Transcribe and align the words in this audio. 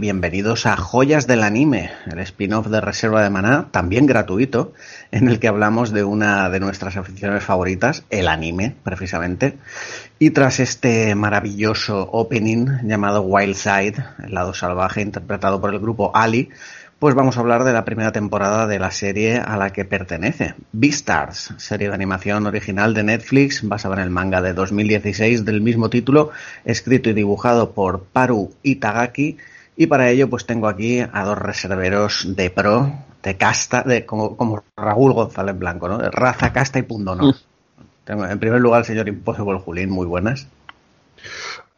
bienvenidos 0.00 0.64
a 0.64 0.78
Joyas 0.78 1.26
del 1.26 1.42
Anime, 1.42 1.90
el 2.10 2.20
spin-off 2.20 2.68
de 2.68 2.80
Reserva 2.80 3.22
de 3.22 3.28
Maná, 3.28 3.68
también 3.70 4.06
gratuito, 4.06 4.72
en 5.10 5.28
el 5.28 5.38
que 5.38 5.46
hablamos 5.46 5.92
de 5.92 6.04
una 6.04 6.48
de 6.48 6.58
nuestras 6.58 6.96
aficiones 6.96 7.44
favoritas, 7.44 8.04
el 8.08 8.28
anime, 8.28 8.74
precisamente. 8.82 9.58
Y 10.18 10.30
tras 10.30 10.58
este 10.58 11.14
maravilloso 11.14 12.08
opening 12.12 12.66
llamado 12.84 13.20
Wild 13.20 13.54
Side, 13.54 14.02
el 14.24 14.32
lado 14.32 14.54
salvaje, 14.54 15.02
interpretado 15.02 15.60
por 15.60 15.74
el 15.74 15.80
grupo 15.80 16.10
Ali, 16.14 16.48
pues 16.98 17.14
vamos 17.14 17.36
a 17.36 17.40
hablar 17.40 17.64
de 17.64 17.74
la 17.74 17.84
primera 17.84 18.10
temporada 18.10 18.66
de 18.66 18.78
la 18.78 18.90
serie 18.90 19.36
a 19.38 19.58
la 19.58 19.70
que 19.70 19.84
pertenece, 19.84 20.54
Beastars, 20.72 21.52
serie 21.58 21.88
de 21.88 21.94
animación 21.94 22.46
original 22.46 22.94
de 22.94 23.04
Netflix 23.04 23.68
basada 23.68 23.96
en 23.96 24.02
el 24.02 24.10
manga 24.10 24.40
de 24.40 24.54
2016 24.54 25.44
del 25.44 25.60
mismo 25.60 25.90
título, 25.90 26.30
escrito 26.64 27.10
y 27.10 27.12
dibujado 27.12 27.72
por 27.72 28.04
Paru 28.04 28.54
Itagaki. 28.62 29.36
Y 29.80 29.86
para 29.86 30.10
ello 30.10 30.28
pues 30.28 30.44
tengo 30.44 30.68
aquí 30.68 31.00
a 31.00 31.24
dos 31.24 31.38
reserveros 31.38 32.36
de 32.36 32.50
pro, 32.50 32.92
de 33.22 33.38
casta, 33.38 33.82
de 33.82 34.04
como, 34.04 34.36
como 34.36 34.62
Raúl 34.76 35.14
González 35.14 35.58
Blanco, 35.58 35.88
¿no? 35.88 35.96
De 35.96 36.10
raza, 36.10 36.52
casta 36.52 36.78
y 36.78 36.82
pundonor. 36.82 37.34
Tengo 38.04 38.26
en 38.26 38.38
primer 38.38 38.60
lugar 38.60 38.80
el 38.80 38.84
señor 38.84 39.08
Impossible 39.08 39.58
Julín, 39.58 39.88
muy 39.88 40.06
buenas. 40.06 40.46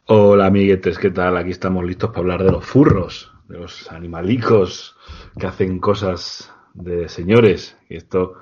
Hola 0.07 0.47
amiguetes, 0.47 0.99
¿qué 0.99 1.11
tal? 1.11 1.37
Aquí 1.37 1.51
estamos 1.51 1.85
listos 1.85 2.09
para 2.09 2.19
hablar 2.19 2.43
de 2.43 2.51
los 2.51 2.65
furros, 2.65 3.31
de 3.47 3.59
los 3.59 3.89
animalicos 3.89 4.97
que 5.39 5.47
hacen 5.47 5.79
cosas 5.79 6.51
de 6.73 7.07
señores. 7.07 7.77
Y 7.87 7.95
esto, 7.95 8.33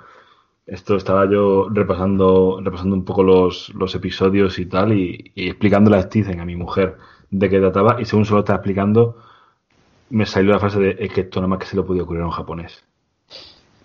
esto 0.66 0.96
estaba 0.96 1.30
yo 1.30 1.70
repasando, 1.70 2.60
repasando 2.64 2.96
un 2.96 3.06
poco 3.06 3.22
los, 3.22 3.72
los 3.76 3.94
episodios 3.94 4.58
y 4.58 4.66
tal, 4.66 4.94
y, 4.94 5.34
y 5.36 5.50
explicándole 5.50 5.98
a 5.98 6.02
Stephen, 6.02 6.40
a 6.40 6.46
mi 6.46 6.56
mujer, 6.56 6.98
de 7.30 7.48
qué 7.48 7.60
trataba, 7.60 8.02
y 8.02 8.06
según 8.06 8.26
se 8.26 8.34
lo 8.34 8.40
estaba 8.40 8.58
explicando, 8.58 9.18
me 10.12 10.26
salió 10.26 10.52
la 10.52 10.60
frase 10.60 10.80
de 10.80 10.98
es 11.00 11.12
que 11.12 11.22
esto 11.22 11.40
nada 11.40 11.48
más 11.48 11.60
que 11.60 11.66
se 11.66 11.76
lo 11.76 11.86
podía 11.86 12.04
ocurrir 12.04 12.24
a 12.24 12.26
un 12.26 12.32
japonés. 12.32 12.84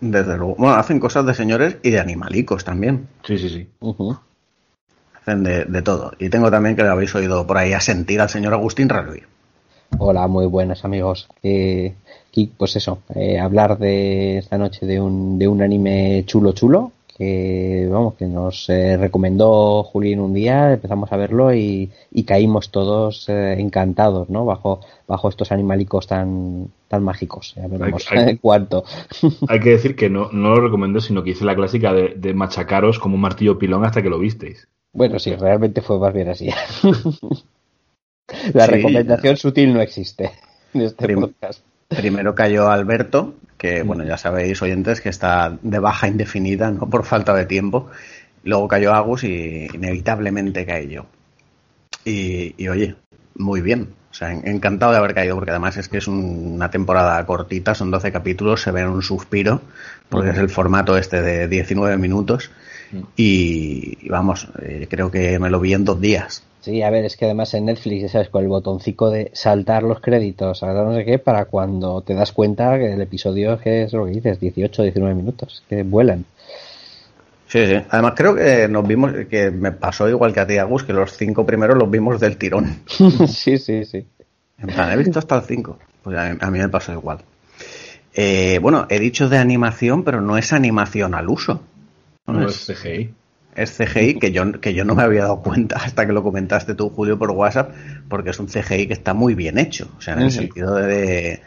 Desde 0.01 0.37
luego. 0.37 0.57
Bueno, 0.59 0.75
hacen 0.75 1.01
cosas 1.01 1.25
de 1.25 1.35
señores 1.35 1.79
y 1.83 1.91
de 1.91 2.01
animalicos 2.01 2.65
también. 2.65 3.09
Sí, 3.25 3.39
sí, 3.39 3.49
sí. 3.49 3.69
Hacen 5.15 5.43
de, 5.43 5.65
de 5.65 5.83
todo. 5.83 6.13
Y 6.19 6.29
tengo 6.29 6.51
también 6.51 6.77
que 6.77 6.83
le 6.83 6.91
habéis 6.91 7.15
oído 7.15 7.47
por 7.47 7.57
ahí 7.57 7.73
a 7.73 7.81
sentir 7.81 8.21
al 8.21 8.29
señor 8.29 8.53
Agustín 8.53 8.89
Raluí. 8.89 9.23
Hola, 9.99 10.27
muy 10.27 10.47
buenas 10.47 10.85
amigos. 10.85 11.29
Eh, 11.43 11.95
pues 12.59 12.77
eso, 12.77 12.99
eh, 13.15 13.39
hablar 13.39 13.79
de 13.79 14.39
esta 14.39 14.59
noche 14.59 14.85
de 14.85 15.01
un, 15.01 15.39
de 15.39 15.49
un 15.49 15.63
anime 15.63 16.25
chulo 16.27 16.53
chulo 16.53 16.93
que 17.17 17.89
vamos 17.91 18.15
que 18.15 18.27
nos 18.27 18.69
eh, 18.69 18.97
recomendó 18.97 19.83
Julián 19.85 20.21
un 20.21 20.35
día, 20.35 20.73
empezamos 20.75 21.11
a 21.13 21.17
verlo 21.17 21.55
y, 21.55 21.91
y 22.13 22.25
caímos 22.25 22.71
todos 22.71 23.29
eh, 23.29 23.55
encantados, 23.59 24.29
¿no? 24.29 24.45
Bajo 24.45 24.81
bajo 25.09 25.29
estos 25.29 25.51
animalicos 25.53 26.07
tan 26.07 26.69
tan 26.89 27.03
mágicos. 27.03 27.55
Ya 27.57 27.67
veremos 27.69 28.07
Hay- 28.11 28.19
hay- 28.29 28.37
cuánto. 28.39 28.85
Hay 29.49 29.61
que 29.61 29.71
decir 29.71 29.97
que 29.97 30.11
no, 30.11 30.31
no 30.33 30.51
lo 30.55 30.61
recomendé, 30.61 31.01
sino 31.01 31.23
que 31.23 31.31
hice 31.31 31.45
la 31.45 31.55
clásica 31.57 31.93
de, 31.93 32.15
de 32.17 32.35
machacaros 32.35 32.99
como 32.99 33.15
un 33.15 33.21
martillo 33.23 33.59
pilón 33.59 33.85
hasta 33.85 34.03
que 34.03 34.11
lo 34.11 34.19
visteis. 34.19 34.69
Bueno, 34.93 35.19
sí, 35.19 35.35
realmente 35.35 35.81
fue 35.83 35.99
más 35.99 36.13
bien 36.15 36.29
así. 36.29 36.49
La 38.55 38.67
Sí. 38.67 38.73
recomendación 38.73 39.37
sutil 39.37 39.73
no 39.73 39.81
existe 39.81 40.33
en 40.75 40.81
este 40.83 41.05
Prim- 41.05 41.21
podcast. 41.21 41.63
Primero 41.89 42.35
cayó 42.35 42.71
Alberto, 42.71 43.35
que 43.57 43.83
bueno, 43.83 44.05
ya 44.05 44.17
sabéis, 44.19 44.61
oyentes, 44.63 45.01
que 45.01 45.09
está 45.09 45.57
de 45.63 45.79
baja 45.79 46.09
indefinida, 46.09 46.71
no 46.71 46.89
por 46.91 47.05
falta 47.05 47.35
de 47.35 47.47
tiempo. 47.47 47.89
Luego 48.45 48.69
cayó 48.69 48.93
Agus 48.95 49.25
y 49.25 49.67
inevitablemente 49.73 50.67
caí 50.67 50.89
yo. 50.89 51.07
Y, 52.05 52.55
y, 52.63 52.69
oye, 52.69 52.97
muy 53.37 53.61
bien. 53.61 53.89
O 54.11 54.15
sea, 54.15 54.33
en- 54.33 54.47
encantado 54.49 54.93
de 54.93 54.99
haber 54.99 55.15
caído, 55.15 55.35
porque 55.35 55.51
además 55.51 55.77
es 55.77 55.89
que 55.89 55.99
es 55.99 56.09
un- 56.09 56.55
una 56.55 56.71
temporada 56.71 57.25
cortita, 57.27 57.75
son 57.75 57.91
12 57.91 58.13
capítulos, 58.13 58.63
se 58.63 58.71
ve 58.71 58.81
en 58.83 58.89
un 58.89 59.03
suspiro, 59.03 59.61
porque 60.09 60.31
es 60.31 60.39
el 60.39 60.49
formato 60.49 60.97
este 60.97 61.23
de 61.23 61.49
19 61.49 61.97
minutos. 61.99 62.51
Y, 63.17 64.09
vamos, 64.09 64.49
eh, 64.63 64.87
creo 64.89 65.11
que 65.11 65.39
me 65.39 65.51
lo 65.51 65.61
vi 65.61 65.75
en 65.75 65.85
dos 65.85 66.01
días. 66.01 66.43
Sí, 66.61 66.83
a 66.83 66.91
ver, 66.91 67.05
es 67.05 67.17
que 67.17 67.27
además 67.27 67.55
en 67.55 67.67
Netflix, 67.67 68.11
sabes, 68.11 68.29
con 68.29 68.43
el 68.43 68.49
botoncito 68.49 69.11
de 69.11 69.31
saltar 69.35 69.85
los 69.85 70.01
créditos, 70.01 70.59
saltar 70.59 70.85
no 70.85 70.95
sé 70.95 71.05
qué, 71.05 71.19
para 71.19 71.45
cuando 71.45 72.03
te 72.03 72.15
das 72.15 72.33
cuenta 72.33 72.77
que 72.79 72.93
el 72.93 73.01
episodio 73.01 73.55
es 73.55 73.61
que 73.61 73.83
es 73.85 73.93
lo 73.93 74.05
que 74.07 74.13
dices, 74.13 74.41
18, 74.41 74.83
19 74.83 75.15
minutos, 75.15 75.63
que 75.69 75.83
vuelan. 75.85 76.25
Sí, 77.47 77.65
sí. 77.67 77.77
Además 77.89 78.15
creo 78.17 78.35
que 78.35 78.67
nos 78.69 78.87
vimos, 78.87 79.13
que 79.31 79.53
me 79.53 79.71
pasó 79.73 80.09
igual 80.09 80.33
que 80.33 80.41
a 80.41 80.47
ti, 80.47 80.59
Agus, 80.59 80.83
que 80.83 80.93
los 80.93 81.17
cinco 81.17 81.47
primeros 81.47 81.79
los 81.79 81.89
vimos 81.89 82.19
del 82.19 82.37
tirón. 82.37 82.81
sí, 83.29 83.59
sí, 83.59 83.85
sí. 83.85 84.05
En 84.59 84.69
plan, 84.69 84.91
he 84.91 84.97
visto 84.97 85.19
hasta 85.19 85.37
el 85.37 85.43
5. 85.43 85.79
Pues 86.03 86.17
a, 86.17 86.31
a 86.41 86.51
mí 86.51 86.59
me 86.59 86.69
pasó 86.69 86.93
igual. 86.93 87.19
Eh, 88.15 88.59
bueno, 88.63 88.87
he 88.89 88.99
dicho 88.99 89.29
de 89.29 89.37
animación, 89.37 90.03
pero 90.03 90.21
no 90.21 90.39
es 90.39 90.53
animación 90.53 91.15
al 91.15 91.29
uso. 91.29 91.61
No, 92.27 92.35
No 92.35 92.49
es, 92.49 92.69
es 92.69 92.79
CGI. 92.79 93.15
es 93.55 93.71
CGI, 93.79 94.19
que 94.19 94.33
yo, 94.33 94.53
que 94.61 94.75
yo 94.75 94.85
no 94.85 94.95
me 94.95 95.03
había 95.03 95.23
dado 95.23 95.41
cuenta 95.43 95.77
hasta 95.77 96.07
que 96.07 96.13
lo 96.13 96.23
comentaste 96.23 96.75
tú, 96.75 96.91
Julio, 96.91 97.19
por 97.19 97.31
WhatsApp, 97.31 97.73
porque 98.09 98.31
es 98.31 98.39
un 98.39 98.49
CGI 98.49 98.87
que 98.87 98.93
está 98.93 99.15
muy 99.15 99.35
bien 99.35 99.59
hecho. 99.59 99.89
O 99.99 100.01
sea, 100.01 100.15
en 100.15 100.21
el 100.21 100.31
sentido 100.31 100.75
de, 100.75 101.41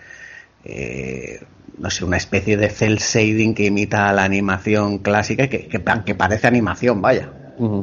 eh, 0.64 1.42
no 1.78 1.90
sé, 1.90 2.06
una 2.06 2.18
especie 2.18 2.58
de 2.58 2.70
cel 2.70 2.98
shading 2.98 3.54
que 3.54 3.66
imita 3.66 4.10
a 4.10 4.14
la 4.14 4.24
animación 4.24 5.00
clásica, 5.00 5.46
y 5.46 5.50
que, 5.50 5.68
que, 5.68 5.81
que 6.06 6.16
parece 6.16 6.48
animación, 6.48 7.02
vaya. 7.02 7.30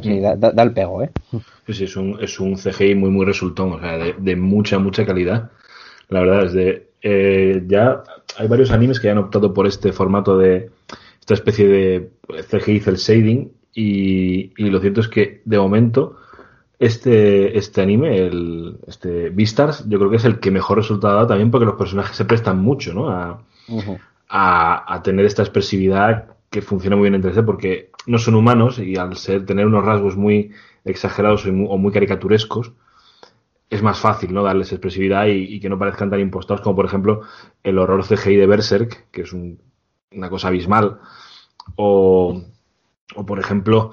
Sí, 0.03 0.21
da, 0.21 0.37
da- 0.37 0.53
da 0.53 0.63
el 0.63 0.73
pego, 0.73 1.03
¿eh? 1.03 1.11
Sí, 1.67 1.75
sí, 1.75 1.85
es 1.85 1.97
un, 1.97 2.19
es 2.21 2.39
un 2.41 2.57
CGI 2.57 2.95
muy, 2.95 3.11
muy 3.11 3.27
resultón, 3.27 3.73
o 3.73 3.81
sea, 3.81 3.99
de, 3.99 4.15
de 4.19 4.37
mucha, 4.37 4.79
mucha 4.79 5.05
calidad. 5.05 5.51
La 6.09 6.21
verdad 6.21 6.45
es 6.47 6.53
de. 6.53 6.89
eh, 7.03 7.63
ya 7.67 8.03
hay 8.39 8.49
varios 8.49 8.71
animes 8.71 9.01
que 9.01 9.11
han 9.11 9.19
optado 9.19 9.53
por 9.53 9.67
este 9.67 9.93
formato 9.93 10.39
de. 10.39 10.71
Esta 11.27 11.35
especie 11.35 11.67
de 11.67 12.11
CGI 12.49 12.81
cel 12.81 12.97
shading. 12.97 13.53
Y, 13.75 14.53
y 14.57 14.71
lo 14.71 14.81
cierto 14.81 15.01
es 15.03 15.09
que, 15.09 15.43
de 15.45 15.59
momento, 15.59 16.17
este, 16.79 17.59
este 17.59 17.83
anime, 17.83 18.19
el, 18.27 18.79
este 18.87 19.31
Beastars, 19.31 19.89
yo 19.89 19.99
creo 19.99 20.11
que 20.11 20.17
es 20.17 20.25
el 20.25 20.39
que 20.41 20.51
mejor 20.51 20.79
resultado 20.79 21.13
ha 21.15 21.17
dado 21.17 21.27
también 21.29 21.51
porque 21.51 21.67
los 21.67 21.75
personajes 21.77 22.17
se 22.17 22.25
prestan 22.25 22.59
mucho, 22.61 22.95
¿no? 22.95 23.11
A, 23.11 23.43
a, 24.29 24.95
a 24.95 25.03
tener 25.03 25.25
esta 25.27 25.43
expresividad 25.43 26.37
que 26.51 26.63
funciona 26.63 26.97
muy 26.97 27.11
bien 27.11 27.15
en 27.17 27.23
3D 27.23 27.45
porque 27.45 27.91
no 28.07 28.19
son 28.19 28.35
humanos 28.37 28.79
y 28.79 28.97
al 28.97 29.17
ser 29.17 29.45
tener 29.47 29.67
unos 29.67 29.85
rasgos 29.85 30.17
muy 30.17 30.53
exagerados 30.85 31.45
o 31.47 31.53
muy 31.79 31.93
caricaturescos 31.93 32.73
es 33.69 33.83
más 33.83 33.99
fácil 33.99 34.33
no 34.33 34.43
darles 34.45 34.73
expresividad 34.73 35.27
y, 35.27 35.55
y 35.57 35.61
que 35.61 35.69
no 35.69 35.79
parezcan 35.79 36.11
tan 36.11 36.21
impostados 36.21 36.61
como 36.63 36.77
por 36.77 36.87
ejemplo 36.87 37.23
el 37.65 37.79
horror 37.79 38.05
CGI 38.05 38.37
de 38.37 38.47
Berserk 38.47 39.07
que 39.11 39.23
es 39.23 39.33
un- 39.33 39.59
una 40.13 40.31
cosa 40.31 40.49
abismal 40.49 40.99
o, 41.77 42.43
o 43.17 43.27
por 43.27 43.39
ejemplo 43.41 43.93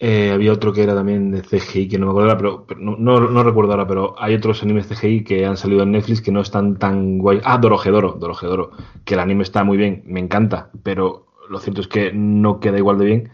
Eh, 0.00 0.32
había 0.32 0.52
otro 0.52 0.72
que 0.72 0.82
era 0.82 0.94
también 0.94 1.30
de 1.30 1.42
CGI, 1.42 1.88
que 1.88 1.98
no 1.98 2.06
me 2.06 2.12
acuerdo 2.12 2.30
ahora, 2.30 2.38
pero, 2.38 2.66
pero 2.66 2.80
no, 2.80 2.96
no, 2.98 3.20
no 3.30 3.42
recuerdo 3.44 3.72
ahora, 3.72 3.86
pero 3.86 4.14
hay 4.18 4.34
otros 4.34 4.62
animes 4.62 4.88
CGI 4.88 5.24
que 5.24 5.46
han 5.46 5.56
salido 5.56 5.82
en 5.84 5.92
Netflix 5.92 6.20
que 6.20 6.32
no 6.32 6.40
están 6.42 6.76
tan 6.78 7.18
guay. 7.18 7.40
Ah, 7.44 7.58
Dorojedoro, 7.58 8.12
Dorojedoro, 8.12 8.72
que 9.04 9.14
el 9.14 9.20
anime 9.20 9.44
está 9.44 9.64
muy 9.64 9.78
bien, 9.78 10.02
me 10.06 10.20
encanta, 10.20 10.70
pero 10.82 11.26
lo 11.48 11.58
cierto 11.60 11.80
es 11.80 11.88
que 11.88 12.12
no 12.12 12.60
queda 12.60 12.78
igual 12.78 12.98
de 12.98 13.04
bien. 13.06 13.30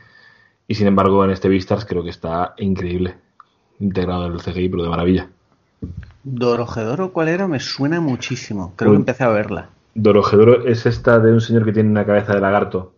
Y 0.68 0.74
sin 0.76 0.86
embargo, 0.86 1.24
en 1.24 1.30
este 1.30 1.48
Vistars 1.48 1.84
creo 1.86 2.04
que 2.04 2.10
está 2.10 2.54
increíble, 2.58 3.16
integrado 3.80 4.26
en 4.26 4.32
el 4.34 4.40
CGI, 4.42 4.68
pero 4.68 4.82
de 4.84 4.88
maravilla. 4.90 5.30
Dorojedoro, 6.22 7.12
¿cuál 7.12 7.28
era? 7.28 7.46
Me 7.48 7.60
suena 7.60 8.00
muchísimo. 8.00 8.72
Creo 8.76 8.92
que 8.92 8.96
empecé 8.96 9.24
a 9.24 9.28
verla. 9.28 9.70
Dorojedoro 9.94 10.66
es 10.66 10.86
esta 10.86 11.18
de 11.18 11.32
un 11.32 11.40
señor 11.40 11.64
que 11.64 11.72
tiene 11.72 11.90
una 11.90 12.06
cabeza 12.06 12.34
de 12.34 12.40
lagarto, 12.40 12.94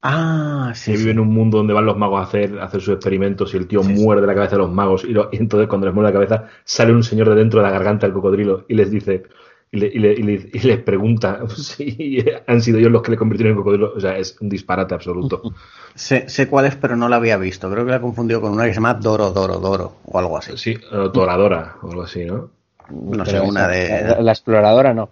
Ah, 0.00 0.72
sí. 0.76 0.92
que 0.92 0.96
sí. 0.96 1.02
vive 1.02 1.10
en 1.12 1.18
un 1.20 1.28
mundo 1.34 1.58
donde 1.58 1.72
van 1.74 1.84
los 1.84 1.96
magos 1.96 2.20
a 2.20 2.22
hacer, 2.22 2.58
a 2.60 2.64
hacer 2.66 2.80
sus 2.80 2.94
experimentos 2.94 3.52
y 3.52 3.56
el 3.56 3.66
tío 3.66 3.82
Sí, 3.82 3.96
sí. 3.96 4.04
muerde 4.04 4.26
la 4.28 4.34
cabeza 4.34 4.52
de 4.52 4.62
los 4.62 4.70
magos 4.70 5.04
y, 5.04 5.08
lo- 5.12 5.28
y 5.32 5.38
entonces 5.38 5.68
cuando 5.68 5.86
les 5.86 5.94
muerde 5.94 6.10
la 6.10 6.14
cabeza 6.14 6.44
sale 6.64 6.92
un 6.92 7.02
señor 7.02 7.28
de 7.30 7.34
dentro 7.34 7.60
de 7.60 7.66
la 7.66 7.72
garganta 7.72 8.06
del 8.06 8.14
cocodrilo 8.14 8.64
y 8.68 8.74
les 8.74 8.90
dice 8.92 9.24
y, 9.72 9.78
le- 9.80 9.88
y 9.88 9.98
le- 9.98 10.12
y 10.12 10.22
le- 10.22 10.50
y 10.52 10.58
les 10.60 10.78
pregunta 10.78 11.40
si 11.56 12.24
han 12.46 12.62
sido 12.62 12.78
ellos 12.78 12.92
los 12.92 13.02
que 13.02 13.10
le 13.10 13.16
convirtieron 13.16 13.52
en 13.52 13.58
cocodrilo. 13.58 13.92
O 13.96 14.00
sea, 14.00 14.16
es 14.16 14.36
un 14.40 14.48
disparate 14.48 14.94
absoluto. 14.94 15.42
Sé, 15.96 16.28
sé 16.28 16.46
cuál 16.46 16.66
es, 16.66 16.76
pero 16.76 16.94
no 16.94 17.08
la 17.08 17.16
había 17.16 17.36
visto. 17.36 17.68
Creo 17.68 17.84
que 17.84 17.90
la 17.90 17.96
he 17.96 18.00
confundido 18.00 18.40
con 18.40 18.52
una 18.52 18.62
que 18.66 18.68
se 18.70 18.74
llama 18.76 18.94
Doro, 18.94 19.32
Doro, 19.32 19.56
Doro 19.58 19.94
o 20.04 20.16
algo 20.16 20.38
así. 20.38 20.56
Sí, 20.56 20.78
o 20.92 21.10
Toradora 21.10 21.74
o 21.82 21.90
algo 21.90 22.02
así, 22.02 22.24
¿no? 22.24 22.50
No 22.88 23.26
sé, 23.26 23.40
una 23.40 23.74
esa- 23.74 23.96
de... 23.96 24.08
La, 24.14 24.20
la 24.22 24.30
exploradora 24.32 24.94
no. 24.94 25.10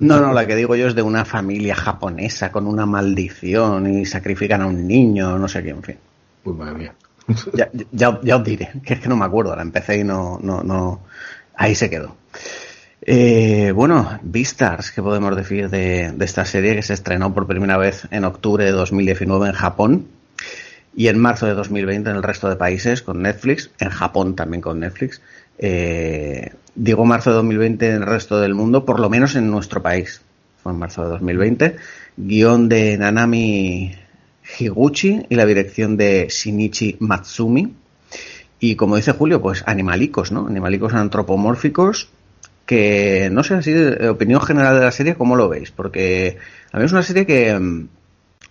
No, 0.00 0.20
no, 0.20 0.32
la 0.32 0.46
que 0.46 0.56
digo 0.56 0.74
yo 0.76 0.88
es 0.88 0.94
de 0.94 1.02
una 1.02 1.24
familia 1.24 1.74
japonesa 1.74 2.50
con 2.50 2.66
una 2.66 2.86
maldición 2.86 3.86
y 3.92 4.06
sacrifican 4.06 4.62
a 4.62 4.66
un 4.66 4.86
niño, 4.86 5.38
no 5.38 5.48
sé 5.48 5.62
qué, 5.62 5.70
en 5.70 5.82
fin. 5.82 5.96
Uy, 6.44 6.54
madre 6.54 6.74
mía. 6.74 6.94
Ya, 7.54 7.70
ya, 7.92 8.20
ya 8.22 8.36
os 8.36 8.44
diré, 8.44 8.70
que 8.84 8.94
es 8.94 9.00
que 9.00 9.08
no 9.08 9.16
me 9.16 9.24
acuerdo, 9.24 9.54
la 9.54 9.62
empecé 9.62 9.98
y 9.98 10.04
no, 10.04 10.38
no, 10.42 10.62
no, 10.62 11.02
ahí 11.54 11.74
se 11.74 11.88
quedó. 11.88 12.16
Eh, 13.00 13.72
bueno, 13.74 14.18
Beastars, 14.22 14.92
¿qué 14.92 15.02
podemos 15.02 15.34
decir 15.36 15.68
de, 15.70 16.12
de 16.12 16.24
esta 16.24 16.44
serie 16.44 16.74
que 16.74 16.82
se 16.82 16.94
estrenó 16.94 17.32
por 17.34 17.46
primera 17.46 17.76
vez 17.76 18.06
en 18.10 18.24
octubre 18.24 18.64
de 18.64 18.72
2019 18.72 19.48
en 19.48 19.54
Japón 19.54 20.06
y 20.94 21.08
en 21.08 21.18
marzo 21.18 21.46
de 21.46 21.54
2020 21.54 22.10
en 22.10 22.16
el 22.16 22.22
resto 22.22 22.48
de 22.48 22.56
países 22.56 23.02
con 23.02 23.22
Netflix, 23.22 23.70
en 23.78 23.90
Japón 23.90 24.36
también 24.36 24.60
con 24.60 24.80
Netflix. 24.80 25.20
Eh, 25.58 26.52
digo 26.74 27.04
marzo 27.04 27.30
de 27.30 27.36
2020 27.36 27.88
en 27.88 27.94
el 27.96 28.06
resto 28.06 28.40
del 28.40 28.54
mundo, 28.54 28.84
por 28.84 29.00
lo 29.00 29.10
menos 29.10 29.36
en 29.36 29.50
nuestro 29.50 29.82
país. 29.82 30.22
Fue 30.62 30.72
en 30.72 30.78
marzo 30.78 31.02
de 31.04 31.08
2020. 31.10 31.76
Guión 32.16 32.68
de 32.68 32.96
Nanami 32.98 33.94
Higuchi 34.58 35.26
y 35.28 35.34
la 35.34 35.46
dirección 35.46 35.96
de 35.96 36.28
Shinichi 36.28 36.96
Matsumi. 37.00 37.74
Y 38.60 38.76
como 38.76 38.96
dice 38.96 39.12
Julio, 39.12 39.42
pues 39.42 39.64
animalicos, 39.66 40.30
¿no? 40.30 40.46
Animalicos 40.46 40.94
antropomórficos 40.94 42.08
que 42.66 43.28
no 43.32 43.42
sé 43.42 43.54
así 43.54 43.74
opinión 44.08 44.40
general 44.40 44.78
de 44.78 44.84
la 44.84 44.92
serie, 44.92 45.14
¿cómo 45.14 45.36
lo 45.36 45.48
veis? 45.48 45.70
Porque 45.70 46.38
a 46.70 46.78
mí 46.78 46.84
es 46.84 46.92
una 46.92 47.02
serie 47.02 47.26
que, 47.26 47.58
mm, 47.58 47.88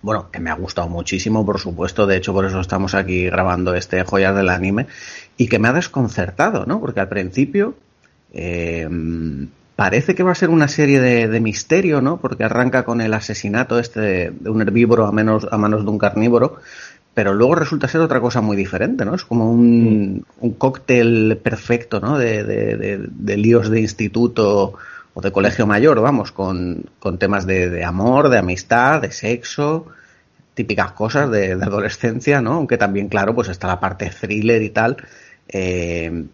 bueno, 0.02 0.30
que 0.32 0.40
me 0.40 0.50
ha 0.50 0.56
gustado 0.56 0.88
muchísimo, 0.90 1.46
por 1.46 1.60
supuesto, 1.60 2.08
de 2.08 2.18
hecho 2.18 2.34
por 2.34 2.46
eso 2.46 2.60
estamos 2.60 2.96
aquí 2.96 3.26
grabando 3.26 3.76
este 3.76 4.04
Joyas 4.04 4.36
del 4.36 4.50
Anime, 4.50 4.88
y 5.38 5.48
que 5.48 5.60
me 5.60 5.68
ha 5.68 5.74
desconcertado, 5.74 6.66
¿no? 6.66 6.80
Porque 6.80 7.00
al 7.00 7.10
principio 7.10 7.76
eh, 8.34 8.88
parece 9.76 10.16
que 10.16 10.24
va 10.24 10.32
a 10.32 10.36
ser 10.36 10.50
una 10.50 10.68
serie 10.68 11.00
de, 11.00 11.28
de 11.28 11.40
misterio, 11.40 12.02
¿no? 12.02 12.18
Porque 12.18 12.44
arranca 12.44 12.84
con 12.84 13.02
el 13.02 13.14
asesinato 13.14 13.80
este 13.80 14.00
de, 14.00 14.50
un 14.50 14.62
herbívoro 14.62 15.06
a, 15.06 15.12
menos, 15.12 15.48
a 15.52 15.58
manos 15.58 15.84
de 15.84 15.90
un 15.92 15.98
carnívoro, 15.98 16.58
pero 17.14 17.34
luego 17.34 17.56
resulta 17.56 17.88
ser 17.88 18.02
otra 18.02 18.22
cosa 18.22 18.42
muy 18.42 18.56
diferente, 18.56 19.04
¿no? 19.06 19.16
Es 19.16 19.26
como 19.26 19.52
un, 19.52 20.26
un 20.40 20.54
cóctel 20.54 21.40
perfecto, 21.44 22.00
¿no? 22.00 22.18
De, 22.18 22.44
de- 22.44 22.78
de- 22.78 23.08
de 23.10 23.38
líos 23.38 23.70
de 23.70 23.82
instituto 23.82 24.76
o 25.14 25.22
de 25.22 25.32
colegio 25.32 25.68
mayor, 25.68 26.00
vamos, 26.02 26.32
con, 26.32 26.86
con 27.00 27.18
temas 27.18 27.46
de, 27.46 27.70
de 27.70 27.84
amor, 27.84 28.30
de 28.30 28.38
amistad, 28.40 29.02
de 29.02 29.12
sexo, 29.12 29.88
típicas 30.54 30.92
cosas 30.94 31.30
de, 31.32 31.56
de 31.56 31.64
adolescencia, 31.66 32.42
¿no? 32.42 32.54
Aunque 32.54 32.78
también, 32.78 33.10
claro, 33.10 33.36
pues 33.36 33.50
está 33.50 33.68
la 33.68 33.80
parte 33.80 34.10
thriller 34.10 34.62
y 34.62 34.70
tal. 34.70 34.98
eh, 35.48 36.26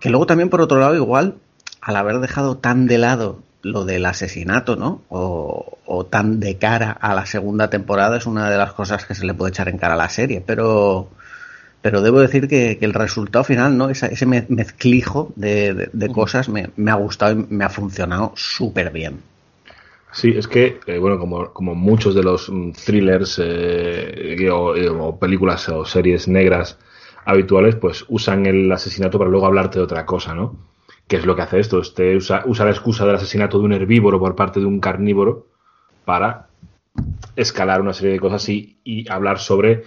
que 0.00 0.08
luego 0.10 0.26
también, 0.26 0.48
por 0.48 0.60
otro 0.62 0.78
lado, 0.80 0.94
igual, 0.94 1.36
al 1.82 1.96
haber 1.96 2.20
dejado 2.20 2.56
tan 2.56 2.86
de 2.86 2.98
lado 2.98 3.42
lo 3.62 3.84
del 3.84 4.06
asesinato, 4.06 4.76
¿no? 4.76 5.02
O, 5.10 5.78
o 5.84 6.06
tan 6.06 6.40
de 6.40 6.56
cara 6.56 6.90
a 6.92 7.14
la 7.14 7.26
segunda 7.26 7.68
temporada 7.68 8.16
es 8.16 8.26
una 8.26 8.48
de 8.50 8.56
las 8.56 8.72
cosas 8.72 9.04
que 9.04 9.14
se 9.14 9.26
le 9.26 9.34
puede 9.34 9.50
echar 9.50 9.68
en 9.68 9.76
cara 9.76 9.94
a 9.94 9.98
la 9.98 10.08
serie, 10.08 10.42
pero 10.44 11.10
pero 11.82 12.02
debo 12.02 12.20
decir 12.20 12.48
que, 12.48 12.78
que 12.78 12.84
el 12.84 12.94
resultado 12.94 13.44
final, 13.44 13.76
¿no? 13.78 13.90
Esa- 13.90 14.06
ese 14.08 14.26
me- 14.26 14.46
mezclijo 14.48 15.32
de, 15.36 15.74
de- 15.74 15.90
de 15.92 16.08
cosas 16.10 16.48
me, 16.48 16.70
me 16.76 16.90
ha 16.90 16.94
gustado 16.94 17.32
y 17.40 17.46
me 17.50 17.64
ha 17.64 17.70
funcionado 17.70 18.32
súper 18.36 18.90
bien. 18.92 19.22
Sí, 20.12 20.32
es 20.36 20.48
que, 20.48 20.80
eh, 20.86 20.98
bueno, 20.98 21.18
como, 21.18 21.52
como 21.52 21.74
muchos 21.74 22.14
de 22.14 22.22
los 22.22 22.48
mm, 22.50 22.72
thrillers 22.72 23.40
eh, 23.44 24.48
o, 24.52 24.74
eh, 24.74 24.88
o 24.88 25.18
películas 25.18 25.68
o 25.68 25.84
series 25.84 26.26
negras 26.28 26.78
habituales, 27.24 27.76
pues 27.76 28.04
usan 28.08 28.46
el 28.46 28.70
asesinato 28.72 29.18
para 29.18 29.30
luego 29.30 29.46
hablarte 29.46 29.78
de 29.78 29.84
otra 29.84 30.04
cosa, 30.06 30.34
¿no? 30.34 30.56
¿Qué 31.06 31.16
es 31.16 31.26
lo 31.26 31.36
que 31.36 31.42
hace 31.42 31.60
esto? 31.60 31.80
Este 31.80 32.16
usa, 32.16 32.42
usa 32.46 32.64
la 32.64 32.70
excusa 32.72 33.06
del 33.06 33.16
asesinato 33.16 33.58
de 33.58 33.64
un 33.64 33.72
herbívoro 33.72 34.18
por 34.18 34.34
parte 34.34 34.58
de 34.60 34.66
un 34.66 34.80
carnívoro 34.80 35.46
para 36.04 36.48
escalar 37.36 37.80
una 37.80 37.92
serie 37.92 38.12
de 38.14 38.20
cosas 38.20 38.48
y, 38.48 38.78
y 38.84 39.08
hablar 39.10 39.38
sobre, 39.38 39.84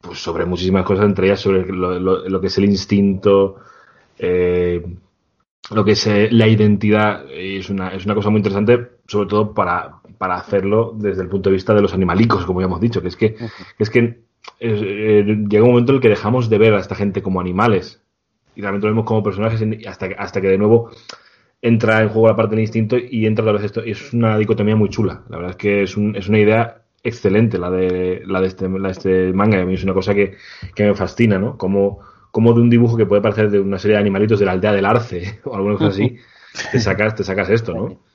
pues 0.00 0.18
sobre 0.22 0.44
muchísimas 0.46 0.84
cosas, 0.84 1.04
entre 1.06 1.26
ellas 1.26 1.40
sobre 1.40 1.66
lo, 1.66 1.98
lo- 1.98 2.28
lo 2.28 2.40
que 2.40 2.46
es 2.48 2.58
el 2.58 2.64
instinto, 2.66 3.56
eh, 4.18 4.82
lo 5.72 5.84
que 5.84 5.92
es 5.92 6.06
eh, 6.06 6.28
la 6.32 6.48
identidad 6.48 7.26
eh, 7.30 7.58
es 7.58 7.70
una, 7.70 7.90
es 7.90 8.04
una 8.04 8.14
cosa 8.14 8.30
muy 8.30 8.38
interesante, 8.38 8.92
sobre 9.06 9.28
todo 9.28 9.54
para, 9.54 10.00
para 10.18 10.36
hacerlo 10.36 10.94
desde 10.96 11.22
el 11.22 11.28
punto 11.28 11.50
de 11.50 11.54
vista 11.54 11.74
de 11.74 11.82
los 11.82 11.94
animalicos, 11.94 12.44
como 12.46 12.60
ya 12.60 12.66
hemos 12.66 12.80
dicho, 12.80 13.00
que 13.02 13.08
es 13.08 13.16
que, 13.16 13.34
que 13.34 13.48
es 13.78 13.90
que 13.90 14.20
eh, 14.58 15.24
llega 15.48 15.64
un 15.64 15.70
momento 15.70 15.92
en 15.92 15.96
el 15.96 16.02
que 16.02 16.08
dejamos 16.08 16.48
de 16.50 16.58
ver 16.58 16.74
a 16.74 16.80
esta 16.80 16.94
gente 16.94 17.22
como 17.22 17.40
animales 17.40 18.02
y 18.56 18.62
realmente 18.62 18.86
lo 18.86 18.92
vemos 18.92 19.06
como 19.06 19.22
personajes 19.22 19.62
y 19.62 19.86
hasta, 19.86 20.08
que- 20.08 20.16
hasta 20.18 20.40
que 20.40 20.48
de 20.48 20.58
nuevo 20.58 20.90
entra 21.62 22.02
en 22.02 22.08
juego 22.08 22.28
la 22.28 22.36
parte 22.36 22.54
del 22.56 22.62
instinto 22.64 22.96
y 22.98 23.26
entra 23.26 23.44
otra 23.44 23.54
vez 23.54 23.64
esto. 23.64 23.84
Y 23.84 23.92
es 23.92 24.12
una 24.12 24.38
dicotomía 24.38 24.76
muy 24.76 24.88
chula. 24.88 25.24
La 25.28 25.36
verdad 25.36 25.50
es 25.52 25.56
que 25.56 25.82
es, 25.82 25.96
un- 25.96 26.16
es 26.16 26.28
una 26.28 26.38
idea 26.38 26.79
excelente 27.02 27.58
la 27.58 27.70
de, 27.70 28.22
la 28.26 28.40
de, 28.40 28.46
este, 28.46 28.68
la 28.68 28.88
de 28.88 28.92
este 28.92 29.32
manga. 29.32 29.58
Y 29.58 29.62
a 29.62 29.66
mí 29.66 29.74
es 29.74 29.84
una 29.84 29.94
cosa 29.94 30.14
que, 30.14 30.36
que 30.74 30.84
me 30.84 30.94
fascina, 30.94 31.38
¿no? 31.38 31.56
Como, 31.56 32.00
como 32.30 32.52
de 32.52 32.60
un 32.60 32.70
dibujo 32.70 32.96
que 32.96 33.06
puede 33.06 33.22
parecer 33.22 33.50
de 33.50 33.60
una 33.60 33.78
serie 33.78 33.96
de 33.96 34.00
animalitos 34.00 34.38
de 34.38 34.46
la 34.46 34.52
aldea 34.52 34.72
del 34.72 34.86
arce 34.86 35.40
o 35.44 35.54
alguna 35.54 35.76
cosa 35.76 35.88
así, 35.88 36.16
te 36.72 36.80
sacas, 36.80 37.14
te 37.14 37.24
sacas 37.24 37.50
esto, 37.50 37.74
¿no? 37.74 38.09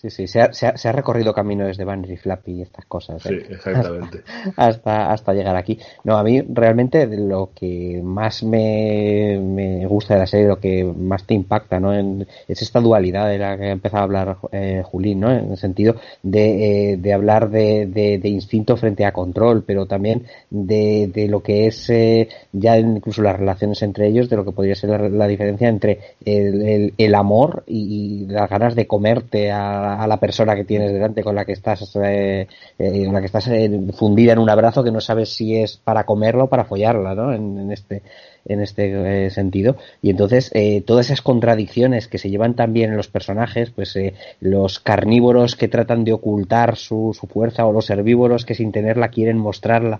Sí, 0.00 0.10
sí, 0.10 0.28
se 0.28 0.40
ha, 0.40 0.52
se 0.52 0.68
ha- 0.68 0.76
se 0.76 0.88
ha 0.88 0.92
recorrido 0.92 1.34
camino 1.34 1.66
desde 1.66 1.82
Banner 1.84 2.08
y 2.12 2.16
Flappy 2.16 2.52
y 2.52 2.62
estas 2.62 2.84
cosas. 2.84 3.20
Sí, 3.20 3.34
¿eh? 3.34 3.46
exactamente. 3.50 4.18
hasta, 4.56 5.10
hasta 5.10 5.32
llegar 5.34 5.56
aquí. 5.56 5.76
No, 6.04 6.16
a 6.16 6.22
mí 6.22 6.40
realmente 6.40 7.04
lo 7.08 7.50
que 7.52 8.00
más 8.00 8.44
me, 8.44 9.40
me 9.42 9.84
gusta 9.88 10.14
de 10.14 10.20
la 10.20 10.26
serie, 10.28 10.46
lo 10.46 10.60
que 10.60 10.84
más 10.84 11.24
te 11.24 11.34
impacta, 11.34 11.80
¿no? 11.80 11.92
En- 11.92 12.24
es 12.46 12.62
esta 12.62 12.78
dualidad 12.80 13.28
de 13.28 13.38
la 13.38 13.56
que 13.58 13.64
ha 13.64 13.72
empezado 13.72 14.02
a 14.02 14.04
hablar 14.04 14.36
eh, 14.52 14.82
Julín, 14.84 15.18
¿no? 15.18 15.32
En 15.32 15.50
el 15.50 15.56
sentido 15.56 15.96
de, 16.22 16.92
eh, 16.92 16.96
de 16.96 17.12
hablar 17.12 17.50
de, 17.50 17.86
de- 17.86 18.18
de 18.18 18.28
instinto 18.28 18.76
frente 18.76 19.04
a 19.04 19.10
control, 19.12 19.64
pero 19.66 19.86
también 19.86 20.26
de, 20.48 21.10
de 21.12 21.26
lo 21.26 21.42
que 21.42 21.66
es 21.66 21.90
eh, 21.90 22.28
ya 22.52 22.78
incluso 22.78 23.20
las 23.22 23.36
relaciones 23.36 23.82
entre 23.82 24.06
ellos, 24.06 24.30
de 24.30 24.36
lo 24.36 24.44
que 24.44 24.52
podría 24.52 24.76
ser 24.76 24.90
la, 24.90 25.08
la 25.08 25.26
diferencia 25.26 25.68
entre 25.68 25.98
el, 26.24 26.62
el- 26.62 26.94
el 26.96 27.14
amor 27.16 27.64
y, 27.66 28.22
y 28.22 28.26
las 28.26 28.48
ganas 28.48 28.76
de 28.76 28.86
comerte 28.86 29.50
a, 29.50 29.87
a 29.94 30.06
la 30.06 30.18
persona 30.18 30.54
que 30.54 30.64
tienes 30.64 30.92
delante 30.92 31.22
con 31.22 31.34
la 31.34 31.44
que 31.44 31.52
estás 31.52 31.96
eh, 31.96 32.42
eh, 32.42 32.46
en 32.78 33.12
la 33.12 33.20
que 33.20 33.26
estás 33.26 33.48
eh, 33.48 33.70
fundida 33.96 34.32
en 34.32 34.38
un 34.38 34.50
abrazo 34.50 34.84
que 34.84 34.90
no 34.90 35.00
sabes 35.00 35.30
si 35.30 35.56
es 35.56 35.76
para 35.76 36.04
comerla 36.04 36.44
o 36.44 36.48
para 36.48 36.64
follarla, 36.64 37.14
¿no? 37.14 37.32
En, 37.32 37.58
en 37.58 37.72
este 37.72 38.02
en 38.46 38.62
este 38.62 39.28
sentido 39.28 39.76
y 40.00 40.08
entonces 40.08 40.50
todas 40.86 41.06
esas 41.06 41.20
contradicciones 41.20 42.08
que 42.08 42.16
se 42.16 42.30
llevan 42.30 42.54
también 42.54 42.90
en 42.90 42.96
los 42.96 43.08
personajes 43.08 43.70
pues 43.70 43.98
los 44.40 44.78
carnívoros 44.78 45.54
que 45.54 45.68
tratan 45.68 46.04
de 46.04 46.14
ocultar 46.14 46.76
su, 46.76 47.14
su 47.18 47.26
fuerza 47.26 47.66
o 47.66 47.72
los 47.72 47.90
herbívoros 47.90 48.46
que 48.46 48.54
sin 48.54 48.72
tenerla 48.72 49.08
quieren 49.08 49.36
mostrarla 49.36 49.98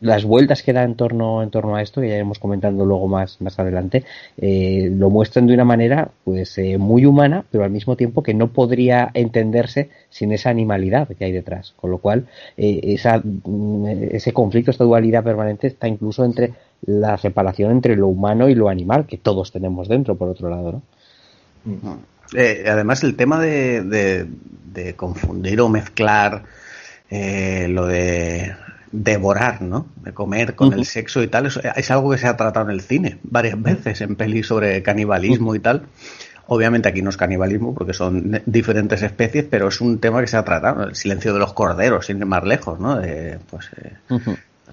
las 0.00 0.24
vueltas 0.24 0.62
que 0.62 0.72
da 0.74 0.82
en 0.82 0.94
torno 0.94 1.42
en 1.42 1.50
torno 1.50 1.74
a 1.74 1.80
esto 1.82 2.00
que 2.02 2.08
ya 2.08 2.14
iremos 2.16 2.38
comentando 2.38 2.84
luego 2.84 3.08
más 3.08 3.40
más 3.40 3.58
adelante 3.58 4.04
eh, 4.36 4.90
lo 4.94 5.08
muestran 5.08 5.46
de 5.46 5.54
una 5.54 5.64
manera 5.64 6.10
pues 6.24 6.58
eh, 6.58 6.76
muy 6.76 7.06
humana 7.06 7.44
pero 7.50 7.64
al 7.64 7.70
mismo 7.70 7.96
tiempo 7.96 8.22
que 8.22 8.34
no 8.34 8.48
podría 8.48 9.10
entenderse 9.14 9.88
sin 10.10 10.32
esa 10.32 10.50
animalidad 10.50 11.08
que 11.08 11.24
hay 11.24 11.32
detrás 11.32 11.72
con 11.76 11.90
lo 11.90 11.98
cual 11.98 12.26
eh, 12.58 12.80
esa, 12.82 13.22
mm, 13.24 13.86
ese 14.12 14.32
conflicto 14.32 14.70
esta 14.70 14.84
dualidad 14.84 15.24
permanente 15.24 15.66
está 15.66 15.88
incluso 15.88 16.24
entre 16.26 16.52
la 16.84 17.16
separación 17.16 17.70
entre 17.72 17.96
lo 17.96 18.08
humano 18.08 18.50
y 18.50 18.54
lo 18.54 18.68
animal 18.68 19.06
que 19.06 19.16
todos 19.16 19.50
tenemos 19.50 19.88
dentro 19.88 20.14
por 20.16 20.28
otro 20.28 20.50
lado 20.50 20.72
¿no? 20.72 20.82
Eh, 22.36 22.64
además, 22.68 23.02
el 23.02 23.16
tema 23.16 23.40
de, 23.40 23.82
de- 23.82 24.26
de 24.72 24.94
confundir 24.94 25.60
o 25.60 25.68
mezclar 25.68 26.42
lo 27.10 27.86
de 27.86 28.52
devorar, 28.96 29.62
¿no? 29.62 29.86
De 29.96 30.12
comer 30.12 30.54
con 30.54 30.72
el 30.72 30.84
sexo 30.86 31.22
y 31.22 31.28
tal. 31.28 31.46
es 31.46 31.90
algo 31.90 32.10
que 32.10 32.18
se 32.18 32.26
ha 32.26 32.36
tratado 32.36 32.66
en 32.66 32.72
el 32.72 32.80
cine 32.80 33.18
varias 33.22 33.60
veces, 33.60 34.00
en 34.00 34.16
pelis 34.16 34.46
sobre 34.46 34.82
canibalismo 34.82 35.54
y 35.54 35.58
tal. 35.58 35.82
Obviamente 36.48 36.88
aquí 36.88 37.02
no 37.02 37.10
es 37.10 37.16
canibalismo 37.16 37.74
porque 37.74 37.92
son 37.92 38.40
diferentes 38.46 39.02
especies, 39.02 39.44
pero 39.50 39.68
es 39.68 39.80
un 39.80 39.98
tema 39.98 40.20
que 40.20 40.28
se 40.28 40.36
ha 40.36 40.44
tratado. 40.44 40.84
El 40.84 40.94
silencio 40.94 41.32
de 41.34 41.40
los 41.40 41.52
corderos, 41.52 42.06
sin 42.06 42.18
ir 42.18 42.26
más 42.26 42.44
lejos, 42.44 42.78
¿no? 42.80 42.96
De, 42.96 43.38
pues, 43.50 43.68
eh, 43.76 43.96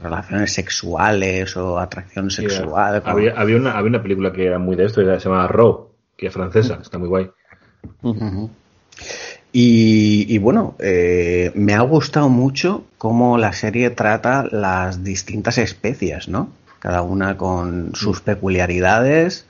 relaciones 0.02 0.54
sexuales 0.54 1.58
o 1.58 1.80
atracción 1.80 2.30
sexual. 2.30 3.02
había, 3.06 3.34
había, 3.34 3.58
una, 3.58 3.72
había 3.72 3.90
una 3.90 4.02
película 4.02 4.32
que 4.32 4.46
era 4.46 4.60
muy 4.60 4.76
de 4.76 4.86
esto, 4.86 5.02
se 5.02 5.30
llama 5.30 5.48
Raw, 5.48 5.90
que 6.16 6.28
es 6.28 6.34
francesa, 6.34 6.80
está 6.82 6.98
muy 6.98 7.10
guay. 7.10 7.30
Y, 9.56 10.40
bueno, 10.40 10.76
eh, 10.80 11.52
me 11.54 11.76
ha 11.76 11.82
gustado 11.82 12.28
mucho 12.28 12.86
cómo 12.98 13.38
la 13.38 13.54
serie 13.54 13.92
trata 13.92 14.48
las 14.52 15.04
distintas 15.04 15.60
especies, 15.60 16.28
¿no? 16.28 16.50
Cada 16.80 17.04
una 17.04 17.38
con 17.38 17.92
sus 17.94 18.22
peculiaridades, 18.22 19.46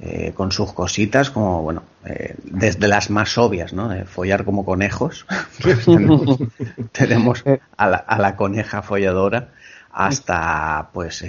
eh, 0.00 0.32
con 0.34 0.52
sus 0.52 0.72
cositas, 0.72 1.28
como, 1.28 1.62
bueno, 1.62 1.82
eh, 2.06 2.34
desde 2.44 2.88
las 2.88 3.10
más 3.10 3.36
obvias, 3.36 3.74
¿no? 3.74 3.90
De 3.90 4.06
follar 4.06 4.46
como 4.46 4.64
conejos. 4.64 5.26
tenemos, 6.92 7.44
a, 7.76 7.88
la, 7.88 7.96
a, 7.98 8.18
la, 8.18 8.36
coneja 8.36 8.80
folladora 8.80 9.48
hasta, 9.92 10.88
pues, 10.94 11.22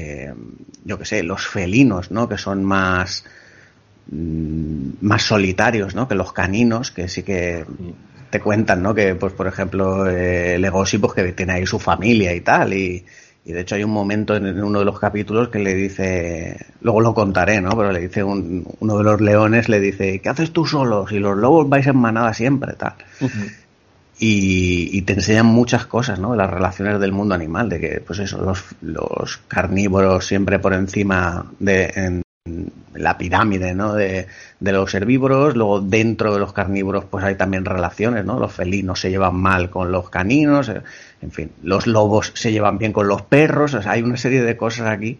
yo 0.85 0.97
qué 0.97 1.05
sé, 1.05 1.23
los 1.23 1.45
felinos, 1.45 2.09
¿no? 2.09 2.29
Que 2.29 2.37
son 2.37 2.63
más 2.63 3.25
más 4.11 5.23
solitarios, 5.23 5.95
¿no? 5.95 6.07
Que 6.07 6.15
los 6.15 6.33
caninos, 6.33 6.91
que 6.91 7.07
sí 7.07 7.23
que 7.23 7.65
te 8.29 8.39
cuentan, 8.39 8.81
¿no? 8.81 8.93
Que, 8.93 9.15
pues, 9.15 9.33
por 9.33 9.47
ejemplo, 9.47 10.07
eh, 10.07 10.57
Legosi, 10.59 10.97
pues, 10.97 11.13
que 11.13 11.33
tiene 11.33 11.53
ahí 11.53 11.65
su 11.65 11.79
familia 11.79 12.33
y 12.33 12.41
tal, 12.41 12.73
y, 12.73 13.05
de 13.45 13.61
hecho 13.61 13.75
hay 13.75 13.83
un 13.85 13.91
momento 13.91 14.35
en 14.35 14.61
uno 14.61 14.79
de 14.79 14.85
los 14.85 14.99
capítulos 14.99 15.47
que 15.47 15.59
le 15.59 15.73
dice, 15.73 16.57
luego 16.81 16.99
lo 16.99 17.13
contaré, 17.13 17.61
¿no? 17.61 17.69
Pero 17.77 17.93
le 17.93 18.01
dice 18.01 18.21
uno 18.21 18.97
de 18.97 19.03
los 19.05 19.21
leones, 19.21 19.69
le 19.69 19.79
dice, 19.79 20.19
¿qué 20.19 20.27
haces 20.27 20.51
tú 20.51 20.65
solo? 20.65 21.07
Si 21.07 21.17
los 21.17 21.37
lobos 21.37 21.69
vais 21.69 21.87
en 21.87 21.95
manada 21.95 22.33
siempre, 22.33 22.73
tal. 22.73 22.95
y, 24.19 25.01
te 25.03 25.13
enseñan 25.13 25.45
muchas 25.45 25.85
cosas, 25.85 26.19
¿no? 26.19 26.31
De 26.31 26.37
las 26.37 26.49
relaciones 26.49 26.99
del 26.99 27.13
mundo 27.13 27.35
animal, 27.35 27.69
de 27.69 27.79
que, 27.79 28.03
pues 28.05 28.19
eso, 28.19 28.41
los, 28.41 28.65
los 28.81 29.37
carnívoros 29.47 30.25
siempre 30.25 30.59
por 30.59 30.73
encima 30.73 31.49
de, 31.59 32.21
la 32.93 33.17
pirámide 33.17 33.73
¿no? 33.73 33.93
de, 33.93 34.27
los 34.59 34.93
herbívoros, 34.93 35.55
luego 35.55 35.81
dentro 35.81 36.33
de 36.33 36.39
los 36.39 36.53
carnívoros 36.53 37.05
pues 37.05 37.23
hay 37.23 37.35
también 37.35 37.65
relaciones, 37.65 38.25
¿no? 38.25 38.39
Los 38.39 38.53
felinos 38.53 38.99
se 38.99 39.09
llevan 39.09 39.35
mal 39.35 39.69
con 39.69 39.91
los 39.91 40.09
caninos, 40.09 40.71
en 41.21 41.31
fin, 41.31 41.51
los 41.63 41.87
lobos 41.87 42.31
se 42.35 42.51
llevan 42.51 42.77
bien 42.77 42.93
con 42.93 43.07
los 43.07 43.21
perros, 43.21 43.73
o 43.73 43.81
sea, 43.81 43.93
hay 43.93 44.01
una 44.01 44.17
serie 44.17 44.41
de 44.41 44.57
cosas 44.57 44.87
aquí 44.87 45.19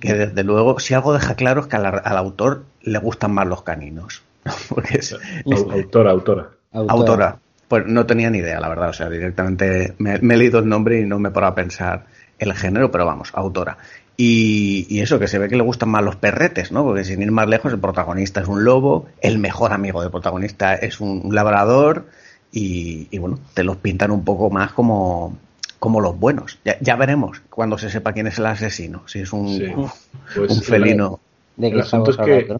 que 0.00 0.14
desde 0.14 0.44
luego, 0.44 0.78
si 0.78 0.94
algo 0.94 1.12
deja 1.12 1.34
claro 1.34 1.62
es 1.62 1.66
que 1.66 1.76
al, 1.76 2.16
autor 2.16 2.64
le 2.82 2.98
gustan 2.98 3.32
más 3.32 3.46
los 3.46 3.62
caninos. 3.62 4.22
Porque 4.68 4.98
es, 4.98 5.16
autora, 5.44 6.10
autora. 6.12 6.50
Autora. 6.72 7.38
Pues 7.66 7.84
no 7.86 8.06
tenía 8.06 8.30
ni 8.30 8.38
idea, 8.38 8.60
la 8.60 8.68
verdad, 8.68 8.88
o 8.88 8.92
sea, 8.94 9.10
directamente 9.10 9.94
me, 9.98 10.18
me 10.20 10.34
he 10.34 10.36
leído 10.38 10.58
el 10.58 10.68
nombre 10.68 11.00
y 11.00 11.04
no 11.04 11.18
me 11.18 11.30
paro 11.30 11.48
a 11.48 11.54
pensar 11.54 12.06
el 12.38 12.54
género, 12.54 12.90
pero 12.90 13.04
vamos, 13.04 13.30
autora. 13.34 13.76
Y, 14.20 14.98
eso, 14.98 15.20
que 15.20 15.28
se 15.28 15.38
ve 15.38 15.48
que 15.48 15.54
le 15.54 15.62
gustan 15.62 15.90
más 15.90 16.02
los 16.02 16.16
perretes, 16.16 16.72
¿no? 16.72 16.82
Porque 16.82 17.04
sin 17.04 17.22
ir 17.22 17.30
más 17.30 17.48
lejos, 17.48 17.72
el 17.72 17.78
protagonista 17.78 18.40
es 18.40 18.48
un 18.48 18.64
lobo, 18.64 19.06
el 19.20 19.38
mejor 19.38 19.72
amigo 19.72 20.02
del 20.02 20.10
protagonista 20.10 20.74
es 20.74 21.00
un, 21.00 21.32
labrador, 21.32 22.06
y, 22.50 23.16
bueno, 23.16 23.38
te 23.54 23.62
los 23.62 23.76
pintan 23.76 24.10
un 24.10 24.24
poco 24.24 24.50
más 24.50 24.72
como, 24.72 25.38
como 25.78 26.00
los 26.00 26.18
buenos. 26.18 26.58
Ya, 26.80 26.96
veremos 26.96 27.42
cuando 27.48 27.78
se 27.78 27.90
sepa 27.90 28.12
quién 28.12 28.26
es 28.26 28.40
el 28.40 28.46
asesino, 28.46 29.06
si 29.06 29.20
es 29.20 29.32
un, 29.32 29.88
pues 30.34 30.66
felino. 30.66 31.20
el 31.56 31.80
asunto 31.80 32.10
es 32.10 32.16
que, 32.16 32.56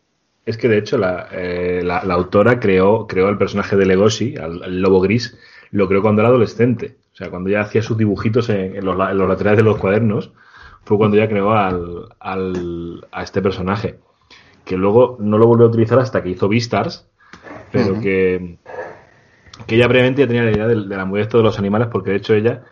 es 0.46 0.56
que, 0.56 0.68
de 0.68 0.78
hecho, 0.78 0.96
eh, 1.32 1.82
la, 1.82 2.04
la, 2.04 2.14
autora 2.14 2.60
creó, 2.60 3.08
creó 3.08 3.30
el 3.30 3.36
personaje 3.36 3.74
de 3.74 3.84
Legoshi, 3.84 4.36
el, 4.36 4.80
lobo 4.80 5.00
gris, 5.00 5.36
lo 5.72 5.88
creó 5.88 6.02
cuando 6.02 6.22
era 6.22 6.28
adolescente. 6.28 6.98
O 7.14 7.16
sea, 7.16 7.30
cuando 7.30 7.50
ya 7.50 7.62
hacía 7.62 7.82
sus 7.82 7.98
dibujitos 7.98 8.48
en, 8.48 8.84
los, 8.84 8.94
en 9.10 9.18
los 9.18 9.28
laterales 9.28 9.56
de 9.56 9.64
los 9.64 9.78
cuadernos 9.78 10.30
fue 10.88 10.96
cuando 10.96 11.18
ya 11.18 11.28
creó 11.28 11.52
al, 11.52 12.08
al, 12.18 13.06
a 13.12 13.22
este 13.22 13.42
personaje. 13.42 13.98
Que 14.64 14.78
luego 14.78 15.18
no 15.20 15.36
lo 15.36 15.46
volvió 15.46 15.66
a 15.66 15.68
utilizar 15.68 15.98
hasta 15.98 16.22
que 16.22 16.30
hizo 16.30 16.48
Beastars, 16.48 17.06
pero 17.70 18.00
que, 18.00 18.56
que 19.66 19.74
ella 19.74 19.86
previamente 19.86 20.22
ya 20.22 20.26
tenía 20.26 20.44
la 20.44 20.50
idea 20.50 20.66
de, 20.66 20.76
la 20.76 21.04
mujer 21.04 21.28
de 21.28 21.42
los 21.42 21.58
animales, 21.58 21.88
porque 21.92 22.12
de 22.12 22.16
hecho 22.16 22.32
ella 22.32 22.64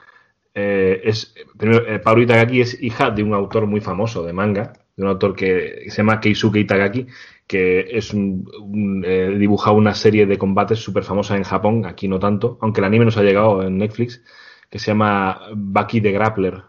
eh, 0.55 1.03
es. 1.05 1.35
Eh, 1.61 1.99
Paru 1.99 2.23
Itagaki 2.23 2.63
es 2.63 2.83
hija 2.83 3.11
de 3.11 3.23
un 3.23 3.35
autor 3.35 3.67
muy 3.67 3.83
famoso 3.83 4.23
de 4.25 4.33
manga, 4.33 4.73
de 4.97 5.03
un 5.03 5.11
autor 5.11 5.37
que 5.37 5.85
se 5.89 5.99
llama 5.99 6.19
Keisuke 6.19 6.61
Itagaki, 6.61 7.07
que 7.47 7.81
es 7.91 8.15
un, 8.15 9.05
eh, 9.05 9.37
dibuja 9.39 9.73
una 9.73 9.95
serie 9.95 10.25
de 10.25 10.39
combates 10.39 10.79
súper 10.79 11.05
famosa 11.05 11.37
en 11.37 11.45
Japón, 11.45 11.85
aquí 11.85 12.09
no 12.09 12.19
tanto, 12.19 12.57
aunque 12.63 12.81
el 12.81 12.87
anime 12.87 13.05
nos 13.05 13.19
ha 13.19 13.23
llegado 13.23 13.63
en 13.63 13.77
Netflix, 13.77 14.23
que 14.71 14.79
se 14.79 14.87
llama 14.87 15.39
Baki 15.55 16.01
the 16.01 16.13
Grappler, 16.13 16.63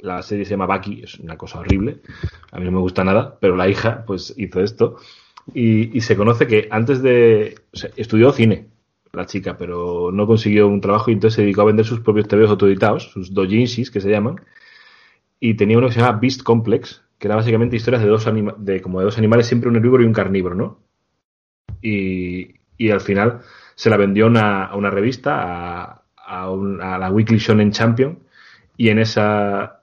la 0.00 0.22
serie 0.22 0.44
se 0.44 0.52
llama 0.52 0.66
Baki, 0.66 1.02
es 1.02 1.18
una 1.18 1.36
cosa 1.36 1.60
horrible, 1.60 2.00
a 2.52 2.58
mí 2.58 2.64
no 2.64 2.72
me 2.72 2.80
gusta 2.80 3.04
nada, 3.04 3.38
pero 3.40 3.56
la 3.56 3.68
hija 3.68 4.04
pues 4.06 4.34
hizo 4.36 4.60
esto 4.60 4.96
y, 5.54 6.00
se 6.00 6.16
conoce 6.16 6.46
que 6.46 6.68
antes 6.70 7.02
de... 7.02 7.54
estudió 7.96 8.32
cine, 8.32 8.68
la 9.12 9.26
chica, 9.26 9.56
pero 9.56 10.10
no 10.12 10.26
consiguió 10.26 10.66
un 10.66 10.80
trabajo 10.80 11.10
y 11.10 11.14
entonces 11.14 11.36
se 11.36 11.42
dedicó 11.42 11.62
a 11.62 11.66
vender 11.66 11.86
sus 11.86 12.00
propios 12.00 12.28
TVs 12.28 12.50
autoeditados, 12.50 13.10
sus 13.10 13.32
dojinshis 13.32 13.90
que 13.90 14.00
se 14.00 14.10
llaman, 14.10 14.40
y 15.40 15.54
tenía 15.54 15.78
uno 15.78 15.86
que 15.88 15.94
se 15.94 16.00
llama 16.00 16.18
Beast 16.18 16.42
Complex, 16.42 17.02
que 17.18 17.28
era 17.28 17.36
básicamente 17.36 17.76
historias 17.76 18.02
de 18.02 18.08
dos 18.08 18.26
de 18.58 18.82
como 18.82 18.98
de 18.98 19.04
dos 19.06 19.18
animales, 19.18 19.46
siempre 19.46 19.70
un 19.70 19.76
herbívoro 19.76 20.02
y 20.02 20.06
un 20.06 20.12
carnívoro, 20.12 20.54
¿no? 20.54 20.80
Y, 21.80 22.56
y 22.76 22.90
al 22.90 23.00
final 23.00 23.40
se 23.74 23.90
la 23.90 23.96
vendió 23.96 24.26
a 24.26 24.74
una 24.76 24.90
revista, 24.90 25.36
a, 25.38 26.02
a 26.26 26.98
la 26.98 27.10
Weekly 27.10 27.38
Shonen 27.38 27.70
Champion, 27.70 28.18
y 28.76 28.88
en 28.88 28.98
esa 28.98 29.75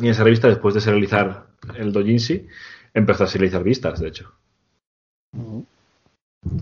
y 0.00 0.06
en 0.06 0.10
esa 0.12 0.24
revista, 0.24 0.48
después 0.48 0.74
de 0.74 0.80
serializar 0.80 1.46
el 1.76 1.92
Dojinshi, 1.92 2.46
empezó 2.94 3.24
a 3.24 3.26
serializar 3.26 3.62
vistas, 3.62 4.00
de 4.00 4.08
hecho. 4.08 4.32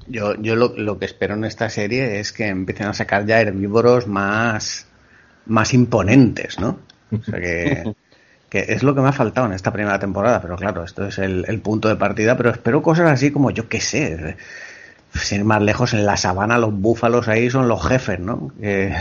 Yo, 0.09 0.35
yo 0.40 0.57
lo, 0.57 0.99
que 0.99 1.05
espero 1.05 1.35
en 1.35 1.45
esta 1.45 1.69
serie 1.69 2.19
es 2.19 2.33
que 2.33 2.47
empiecen 2.47 2.87
a 2.87 2.95
sacar 2.95 3.26
ya 3.26 3.40
herbívoros 3.40 4.07
más, 4.07 4.87
más 5.47 5.75
imponentes, 5.75 6.59
¿no? 6.59 6.78
O 7.12 7.23
sea 7.23 7.40
que, 7.40 7.95
que 8.49 8.64
es 8.69 8.83
lo 8.83 8.95
que 8.95 9.02
me 9.02 9.09
ha 9.09 9.12
faltado 9.12 9.47
en 9.47 9.52
esta 9.52 9.73
primera 9.73 9.99
temporada, 9.99 10.40
pero 10.40 10.57
claro, 10.57 10.85
esto 10.85 11.07
es 11.07 11.19
el, 11.19 11.45
el 11.47 11.61
punto 11.61 11.88
de 11.88 11.97
partida, 11.97 12.37
pero 12.37 12.50
espero 12.50 12.83
cosas 12.83 13.11
así 13.11 13.31
como 13.31 13.50
yo 13.50 13.69
qué 13.69 13.81
sé, 13.81 14.37
sin 15.12 15.40
ir 15.40 15.45
más 15.45 15.62
lejos, 15.62 15.93
en 15.93 16.07
la 16.07 16.16
sabana 16.16 16.59
los 16.59 16.75
búfalos 16.75 17.28
ahí 17.28 17.50
son 17.50 17.69
los 17.69 17.87
jefes, 17.87 18.19
¿no? 18.19 18.52
Que, 18.61 18.95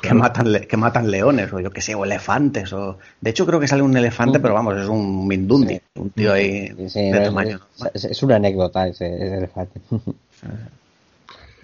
que 0.00 0.14
matan, 0.14 0.60
que 0.68 0.76
matan 0.76 1.10
leones 1.10 1.52
o 1.52 1.60
yo 1.60 1.70
que 1.70 1.80
sé, 1.80 1.94
o 1.94 2.04
elefantes. 2.04 2.72
o 2.72 2.98
De 3.20 3.30
hecho, 3.30 3.46
creo 3.46 3.60
que 3.60 3.68
sale 3.68 3.82
un 3.82 3.96
elefante, 3.96 4.38
pero 4.40 4.54
vamos, 4.54 4.76
es 4.76 4.88
un 4.88 5.26
mindundi, 5.26 5.80
un 5.96 6.10
tío 6.10 6.32
ahí 6.32 6.68
de 6.68 7.20
tamaño. 7.24 7.60
Es, 7.94 8.22
una 8.22 8.36
anécdota 8.36 8.86
ese, 8.86 9.36
elefante. 9.36 9.80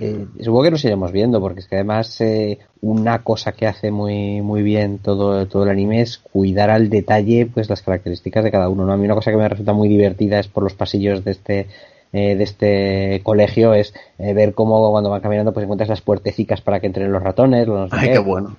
Eh, 0.00 0.26
supongo 0.41 0.64
que 0.64 0.71
nos 0.73 0.85
iremos 0.85 1.12
viendo, 1.12 1.41
porque 1.41 1.61
es 1.61 1.69
que 1.69 1.76
además 1.76 2.21
eh, 2.21 2.59
una 2.81 3.23
cosa 3.23 3.53
que 3.53 3.69
hace 3.69 3.93
muy 3.93 4.41
muy 4.41 4.62
bien 4.62 4.99
todo, 4.99 5.47
todo 5.47 5.62
el 5.62 5.71
anime 5.71 6.00
es 6.00 6.19
cuidar 6.19 6.69
al 6.71 6.91
detalle 6.91 7.47
pues 7.47 7.71
las 7.71 7.83
características 7.83 8.43
de 8.43 8.50
cada 8.50 8.69
uno. 8.69 8.85
¿no? 8.85 8.93
A 8.93 8.97
mí 8.97 9.05
una 9.05 9.14
cosa 9.14 9.31
que 9.31 9.37
me 9.37 9.49
resulta 9.49 9.73
muy 9.73 9.88
divertida 9.88 10.41
es 10.41 10.49
por 10.49 10.64
los 10.64 10.75
pasillos 10.75 11.23
de 11.23 11.31
este 11.31 11.69
eh, 12.14 12.37
de 12.37 12.44
este 12.44 13.21
colegio 13.25 13.75
es 13.75 13.92
eh, 14.18 14.33
ver 14.33 14.54
cómo 14.54 14.90
cuando 14.92 15.11
van 15.11 15.21
caminando 15.21 15.52
pues 15.52 15.64
encuentras 15.64 15.88
las 15.88 16.00
puertecicas 16.00 16.61
para 16.61 16.78
que 16.78 16.87
entren 16.87 17.12
los 17.12 17.23
ratones. 17.23 17.66
Los 17.66 17.92
Ay, 17.92 18.12
qué 18.12 18.18
bueno 18.18 18.56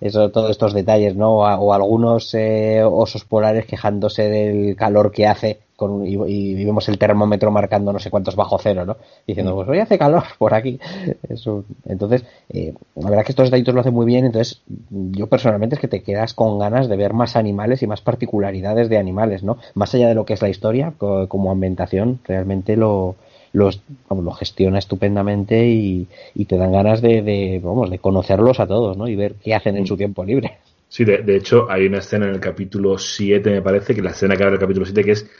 eso, 0.00 0.30
todos 0.30 0.50
estos 0.50 0.74
detalles, 0.74 1.16
¿no? 1.16 1.38
O, 1.38 1.72
algunos 1.72 2.34
eh, 2.34 2.82
osos 2.84 3.24
polares 3.24 3.66
quejándose 3.66 4.28
del 4.28 4.76
calor 4.76 5.12
que 5.12 5.26
hace 5.26 5.60
con, 5.76 6.04
y, 6.04 6.54
vemos 6.64 6.88
el 6.88 6.98
termómetro 6.98 7.52
marcando 7.52 7.92
no 7.92 8.00
sé 8.00 8.10
cuántos 8.10 8.34
bajo 8.34 8.58
cero, 8.58 8.84
¿no? 8.84 8.96
Diciendo, 9.26 9.54
pues 9.54 9.68
hoy 9.68 9.78
hace 9.78 9.96
calor 9.96 10.24
por 10.38 10.52
aquí. 10.52 10.80
Eso. 11.28 11.64
Entonces, 11.84 12.24
eh, 12.48 12.74
la 12.96 13.10
verdad 13.10 13.24
que 13.24 13.32
estos 13.32 13.46
detallitos 13.46 13.74
lo 13.74 13.80
hacen 13.82 13.94
muy 13.94 14.06
bien, 14.06 14.24
entonces 14.24 14.60
yo 14.88 15.28
personalmente 15.28 15.76
es 15.76 15.80
que 15.80 15.88
te 15.88 16.02
quedas 16.02 16.34
con 16.34 16.58
ganas 16.58 16.88
de 16.88 16.96
ver 16.96 17.12
más 17.12 17.36
animales 17.36 17.82
y 17.82 17.86
más 17.86 18.00
particularidades 18.00 18.88
de 18.88 18.98
animales, 18.98 19.44
¿no? 19.44 19.58
Más 19.74 19.94
allá 19.94 20.08
de 20.08 20.14
lo 20.14 20.24
que 20.24 20.34
es 20.34 20.42
la 20.42 20.48
historia, 20.48 20.94
como 20.98 21.50
ambientación, 21.52 22.18
realmente 22.24 22.76
lo, 22.76 23.14
los, 23.58 23.82
vamos, 24.08 24.24
lo 24.24 24.32
gestiona 24.32 24.78
estupendamente 24.78 25.66
y, 25.66 26.06
te 26.46 26.56
dan 26.56 26.72
ganas 26.72 27.02
de, 27.02 27.60
vamos, 27.62 27.90
de 27.90 27.98
conocerlos 27.98 28.60
a 28.60 28.66
todos, 28.66 28.96
¿no? 28.96 29.08
Y 29.08 29.16
ver 29.16 29.34
qué 29.42 29.54
hacen 29.54 29.76
en 29.76 29.86
su 29.86 29.94
mm. 29.94 29.98
tiempo 29.98 30.24
libre. 30.24 30.58
Sí, 30.88 31.04
de, 31.04 31.36
hecho, 31.36 31.70
hay 31.70 31.86
una 31.86 31.98
escena 31.98 32.26
en 32.26 32.34
el 32.34 32.40
capítulo 32.40 32.96
7, 32.96 33.50
me 33.50 33.60
parece, 33.60 33.94
que 33.94 34.00
la 34.00 34.10
escena 34.10 34.36
que 34.36 34.42
abre 34.42 34.54
el 34.54 34.60
capítulo 34.60 34.86
7, 34.86 35.04
que 35.04 35.10
es 35.10 35.30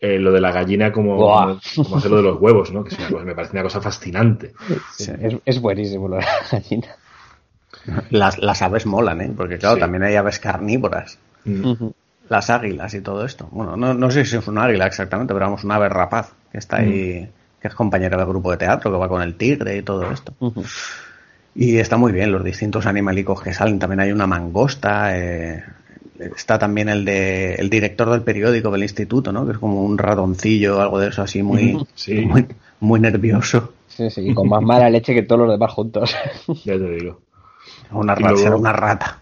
eh, 0.00 0.18
lo 0.18 0.32
de 0.32 0.40
la 0.40 0.50
gallina 0.50 0.90
como, 0.90 1.16
como, 1.16 1.96
hacer 1.96 2.10
lo 2.10 2.16
de 2.16 2.22
los 2.22 2.40
huevos, 2.40 2.72
¿no? 2.72 2.84
Que 2.84 2.96
me 3.24 3.34
parece 3.34 3.52
una 3.52 3.62
cosa 3.62 3.82
fascinante. 3.82 4.52
es, 5.44 5.60
buenísimo 5.60 6.08
lo 6.08 6.16
de 6.16 6.22
la 6.22 6.48
gallina. 6.50 6.96
Las, 8.10 8.38
las 8.38 8.62
aves 8.62 8.86
molan, 8.86 9.20
¿eh? 9.20 9.32
Porque 9.36 9.58
claro, 9.58 9.74
Sí. 9.74 9.80
también 9.80 10.04
hay 10.04 10.16
aves 10.16 10.38
carnívoras. 10.38 11.18
Mm. 11.44 11.88
Las 12.30 12.48
águilas 12.48 12.94
y 12.94 13.02
todo 13.02 13.26
esto. 13.26 13.48
Bueno, 13.50 13.76
no, 13.76 13.92
no 13.92 14.10
sé 14.10 14.24
si 14.24 14.36
es 14.36 14.48
un 14.48 14.56
águila 14.56 14.86
exactamente, 14.86 15.34
pero 15.34 15.46
vamos, 15.46 15.64
una 15.64 15.74
ave 15.74 15.90
rapaz 15.90 16.32
que 16.50 16.58
está 16.58 16.78
ahí, 16.78 17.28
que 17.64 17.68
es 17.68 17.74
compañera 17.74 18.18
del 18.18 18.26
grupo 18.26 18.50
de 18.50 18.58
teatro, 18.58 18.92
que 18.92 18.98
va 18.98 19.08
con 19.08 19.22
el 19.22 19.36
tigre 19.36 19.78
y 19.78 19.82
todo 19.82 20.10
esto. 20.12 20.34
Y 21.54 21.78
está 21.78 21.96
muy 21.96 22.12
bien, 22.12 22.30
los 22.30 22.44
distintos 22.44 22.84
animalicos 22.84 23.40
que 23.40 23.54
salen. 23.54 23.78
También 23.78 24.00
hay 24.00 24.12
una 24.12 24.26
mangosta. 24.26 25.16
eh, 25.16 25.64
está 26.36 26.58
también 26.58 26.90
el 26.90 27.06
de 27.06 27.54
el 27.54 27.70
director 27.70 28.10
del 28.10 28.20
periódico 28.20 28.70
del 28.70 28.82
instituto, 28.82 29.32
¿no? 29.32 29.46
Que 29.46 29.52
es 29.52 29.58
como 29.58 29.82
un 29.82 29.96
ratoncillo, 29.96 30.78
algo 30.82 30.98
de 30.98 31.08
eso 31.08 31.22
así 31.22 31.42
muy, 31.42 31.82
Sí. 31.94 32.16
muy, 32.26 32.46
muy 32.80 33.00
nervioso. 33.00 33.72
Sí, 33.88 34.10
sí, 34.10 34.34
con 34.34 34.46
más 34.46 34.60
mala 34.60 34.90
leche 34.90 35.14
que 35.14 35.22
todos 35.22 35.40
los 35.46 35.50
demás 35.52 35.72
juntos. 35.72 36.14
Ya 36.66 36.74
te 36.74 36.90
digo. 36.90 37.22
Una 37.92 38.12
Y 38.12 38.16
rata, 38.22 38.30
luego- 38.42 38.58
una 38.58 38.72
rata. 38.74 39.18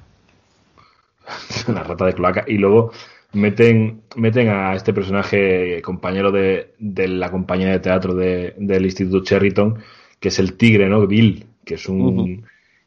una 1.68 1.84
rata 1.84 2.06
de 2.06 2.12
cloaca. 2.14 2.44
Y 2.48 2.58
luego 2.58 2.90
meten, 3.32 4.02
meten 4.16 4.48
a 4.48 4.74
este 4.74 4.92
personaje 4.92 5.80
compañero 5.82 6.30
de, 6.30 6.74
de 6.78 7.08
la 7.08 7.30
compañía 7.30 7.70
de 7.70 7.80
teatro 7.80 8.14
de- 8.14 8.54
del 8.58 8.84
Instituto 8.84 9.22
Cherryton, 9.24 9.78
que 10.20 10.28
es 10.28 10.38
el 10.38 10.56
tigre, 10.56 10.88
¿no? 10.88 11.06
Bill, 11.06 11.46
que 11.64 11.74
es 11.74 11.88
un. 11.88 12.16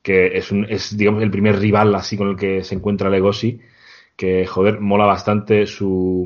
Que 0.01 0.37
es 0.37 0.51
un, 0.51 0.65
es 0.69 0.95
digamos 0.95 1.23
el 1.23 1.31
primer 1.31 1.57
rival 1.59 1.93
así 1.95 2.15
con 2.15 2.29
el 2.29 2.35
que 2.35 2.63
se 2.63 2.75
encuentra 2.75 3.09
Legosi. 3.09 3.59
Que 4.15 4.45
joder, 4.45 4.79
mola 4.79 5.05
bastante 5.05 5.65
su, 5.65 6.25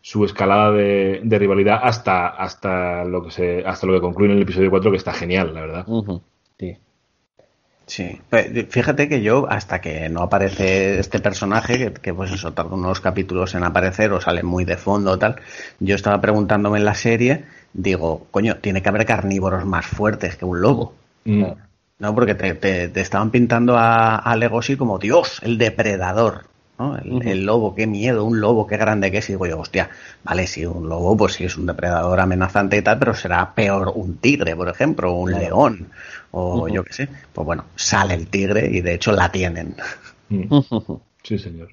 su 0.00 0.24
escalada 0.24 0.70
de, 0.72 1.20
de 1.24 1.38
rivalidad 1.38 1.80
hasta, 1.82 2.28
hasta 2.28 3.04
lo 3.04 3.24
que 3.24 3.30
se, 3.30 3.62
hasta 3.64 3.86
lo 3.86 3.94
que 3.94 4.00
concluye 4.00 4.30
en 4.30 4.36
el 4.36 4.42
episodio 4.42 4.70
4, 4.70 4.90
que 4.90 4.96
está 4.98 5.12
genial, 5.12 5.52
la 5.54 5.60
verdad. 5.62 5.84
Sí. 6.58 6.76
Sí, 7.86 8.20
Eh, 8.30 8.66
fíjate 8.70 9.08
que 9.08 9.22
yo, 9.22 9.46
hasta 9.50 9.80
que 9.80 10.08
no 10.08 10.22
aparece 10.22 10.98
este 10.98 11.18
personaje, 11.20 11.78
que, 11.78 11.92
que, 11.92 12.14
pues 12.14 12.30
eso, 12.32 12.52
tarda 12.52 12.74
unos 12.74 13.00
capítulos 13.00 13.54
en 13.54 13.64
aparecer 13.64 14.12
o 14.12 14.20
sale 14.20 14.42
muy 14.42 14.64
de 14.64 14.76
fondo 14.76 15.10
o 15.12 15.18
tal, 15.18 15.36
yo 15.80 15.94
estaba 15.94 16.20
preguntándome 16.20 16.78
en 16.78 16.84
la 16.84 16.94
serie, 16.94 17.44
digo, 17.72 18.26
coño, 18.30 18.56
tiene 18.58 18.82
que 18.82 18.88
haber 18.88 19.04
carnívoros 19.04 19.64
más 19.66 19.84
fuertes 19.86 20.36
que 20.36 20.44
un 20.44 20.60
lobo. 20.62 20.94
Mm. 21.24 21.42
Claro. 21.42 21.56
¿no? 21.98 22.14
Porque 22.14 22.34
te, 22.34 22.54
te- 22.54 22.88
te 22.88 23.00
estaban 23.00 23.30
pintando 23.30 23.76
a, 23.76 24.16
a 24.16 24.36
Legosi 24.36 24.76
como 24.76 24.98
Dios, 24.98 25.38
el 25.42 25.56
depredador, 25.58 26.44
¿no? 26.78 26.96
El, 26.98 27.44
lobo, 27.46 27.74
qué 27.76 27.86
miedo, 27.86 28.24
un 28.24 28.40
lobo, 28.40 28.66
qué 28.66 28.76
grande 28.76 29.10
que 29.12 29.18
es. 29.18 29.28
Y 29.28 29.34
digo 29.34 29.46
yo, 29.46 29.60
hostia, 29.60 29.88
vale, 30.24 30.46
sí, 30.48 30.66
un 30.66 30.88
lobo, 30.88 31.16
pues 31.16 31.34
sí 31.34 31.44
es 31.44 31.56
un 31.56 31.66
depredador 31.66 32.18
amenazante 32.18 32.76
y 32.78 32.82
tal, 32.82 32.98
pero 32.98 33.14
será 33.14 33.54
peor 33.54 33.92
un 33.94 34.16
tigre, 34.16 34.56
por 34.56 34.68
ejemplo, 34.68 35.12
o 35.12 35.20
un 35.20 35.30
león, 35.32 35.90
o 36.32 36.68
yo 36.68 36.82
qué 36.84 36.92
sé. 36.92 37.08
Pues 37.32 37.46
bueno, 37.46 37.64
sale 37.76 38.14
el 38.14 38.28
tigre 38.28 38.68
y 38.70 38.80
de 38.80 38.94
hecho 38.94 39.12
la 39.12 39.30
tienen. 39.30 39.76
Mm. 40.28 40.44
Sí, 41.24 41.38
señor. 41.38 41.68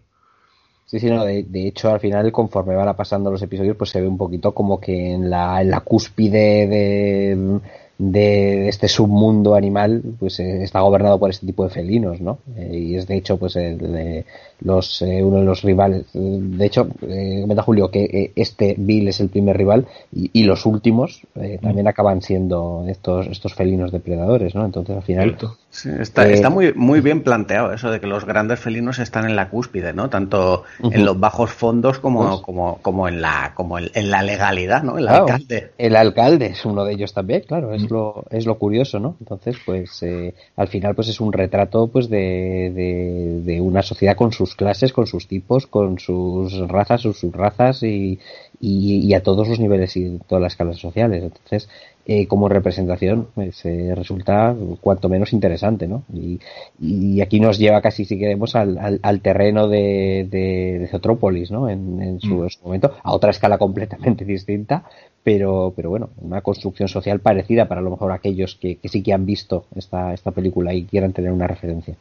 Sí, 0.85 0.99
sí, 0.99 1.07
no, 1.07 1.25
de, 1.25 1.43
de 1.43 1.67
hecho 1.67 1.91
al 1.91 1.99
final 1.99 2.31
conforme 2.31 2.75
van 2.75 2.95
pasando 2.95 3.31
los 3.31 3.41
episodios 3.41 3.75
pues 3.75 3.89
se 3.89 3.99
ve 3.99 4.07
un 4.07 4.17
poquito 4.17 4.53
como 4.53 4.79
que 4.79 5.13
en 5.13 5.29
la, 5.29 5.59
en 5.61 5.71
la 5.71 5.79
cúspide 5.81 6.67
de, 6.67 7.59
de 7.97 8.69
este 8.69 8.87
submundo 8.87 9.55
animal 9.55 10.01
pues 10.19 10.39
eh, 10.39 10.63
está 10.63 10.81
gobernado 10.81 11.19
por 11.19 11.29
este 11.29 11.45
tipo 11.45 11.63
de 11.63 11.69
felinos, 11.69 12.21
¿no? 12.21 12.39
Eh, 12.55 12.77
y 12.77 12.95
es 12.95 13.07
de 13.07 13.17
hecho 13.17 13.37
pues 13.37 13.55
el, 13.55 14.25
los, 14.61 15.01
eh, 15.01 15.23
uno 15.23 15.37
de 15.37 15.45
los 15.45 15.61
rivales, 15.63 16.05
de 16.13 16.65
hecho 16.65 16.87
eh, 17.07 17.39
comenta 17.41 17.63
Julio 17.63 17.89
que 17.89 18.03
eh, 18.03 18.31
este 18.35 18.75
Bill 18.77 19.07
es 19.07 19.19
el 19.19 19.29
primer 19.29 19.57
rival 19.57 19.85
y, 20.13 20.29
y 20.33 20.43
los 20.43 20.65
últimos 20.65 21.21
eh, 21.35 21.59
también 21.61 21.87
acaban 21.87 22.21
siendo 22.21 22.85
estos, 22.87 23.27
estos 23.27 23.53
felinos 23.53 23.91
depredadores, 23.91 24.55
¿no? 24.55 24.65
Entonces 24.65 24.95
al 24.95 25.03
final... 25.03 25.37
Sí, 25.71 25.87
está, 25.99 26.27
Eh, 26.27 26.33
está 26.33 26.49
muy, 26.49 26.73
muy 26.73 26.99
bien 26.99 27.21
planteado 27.21 27.71
eso 27.71 27.91
de 27.91 27.99
que 27.99 28.07
los 28.07 28.25
grandes 28.25 28.59
felinos 28.59 28.97
están 28.97 29.25
en 29.25 29.35
la 29.35 29.49
cúspide, 29.49 29.93
¿no? 29.93 30.09
Tanto 30.09 30.63
en 30.81 31.05
los 31.05 31.19
bajos 31.19 31.51
fondos 31.51 31.99
como, 31.99 32.27
Pues- 32.27 32.41
como, 32.41 32.79
como 32.81 33.07
en 33.07 33.21
la, 33.21 33.51
como 33.53 33.77
en, 33.77 33.87
en 33.93 34.09
la 34.09 34.23
legalidad, 34.23 34.81
¿no? 34.81 34.97
El 34.97 35.05
Claro, 35.05 35.25
alcalde. 35.25 35.71
El 35.77 35.95
alcalde 35.95 36.47
es 36.47 36.65
uno 36.65 36.83
de 36.85 36.93
ellos 36.93 37.13
también, 37.13 37.43
claro, 37.47 37.71
es 37.73 37.89
lo, 37.89 38.25
es 38.31 38.47
lo 38.47 38.57
curioso, 38.57 38.99
¿no? 38.99 39.15
Entonces, 39.19 39.57
pues, 39.63 40.01
eh, 40.01 40.33
al 40.55 40.67
final, 40.69 40.95
pues 40.95 41.07
es 41.09 41.21
un 41.21 41.31
retrato, 41.31 41.87
pues, 41.87 42.09
de, 42.09 42.71
de, 42.73 43.41
de 43.43 43.61
una 43.61 43.83
sociedad 43.83 44.15
con 44.15 44.31
sus 44.31 44.48
clases, 44.55 44.93
con 44.93 45.07
sus 45.07 45.27
tipos, 45.27 45.67
con 45.67 45.99
sus 45.99 46.57
razas, 46.67 47.01
sus 47.01 47.19
subrazas 47.19 47.83
y, 47.83 48.19
y, 48.59 48.99
y 49.07 49.13
a 49.13 49.23
todos 49.23 49.47
los 49.47 49.59
niveles 49.59 49.95
y 49.97 50.19
todas 50.27 50.41
las 50.41 50.53
escalas 50.53 50.77
sociales. 50.77 51.23
Entonces, 51.23 51.69
eh, 52.05 52.25
como 52.25 52.49
representación, 52.49 53.27
pues, 53.35 53.63
eh, 53.65 53.93
resulta 53.93 54.55
cuanto 54.81 55.09
menos 55.09 55.31
interesante, 55.31 55.87
¿no? 55.87 56.03
Y, 56.11 56.39
y 56.79 57.21
aquí 57.21 57.39
nos 57.39 57.59
lleva 57.59 57.81
casi, 57.81 58.03
si 58.03 58.17
queremos, 58.17 58.55
al, 58.55 58.79
al, 58.79 58.99
al 59.03 59.21
terreno 59.21 59.67
de, 59.67 60.27
de, 60.27 60.79
de 60.79 60.87
Zotrópolis, 60.87 61.51
¿no? 61.51 61.69
En, 61.69 62.01
en 62.01 62.19
su, 62.19 62.35
Mm. 62.35 62.43
en 62.45 62.49
su 62.49 62.63
momento, 62.63 62.93
a 63.03 63.13
otra 63.13 63.29
escala 63.29 63.59
completamente 63.59 64.25
distinta, 64.35 64.85
pero, 65.23 65.71
pero 65.75 65.91
bueno, 65.91 66.09
una 66.21 66.41
construcción 66.41 66.89
social 66.89 67.19
parecida 67.19 67.67
para 67.67 67.81
a 67.81 67.83
lo 67.83 67.91
mejor 67.91 68.11
aquellos 68.11 68.55
que, 68.55 68.77
que 68.77 68.89
sí 68.89 69.03
que 69.03 69.13
han 69.13 69.25
visto 69.27 69.65
esta, 69.75 70.11
esta 70.13 70.31
película 70.31 70.73
y 70.73 70.85
quieran 70.85 71.13
tener 71.13 71.31
una 71.31 71.45
referencia. 71.45 71.95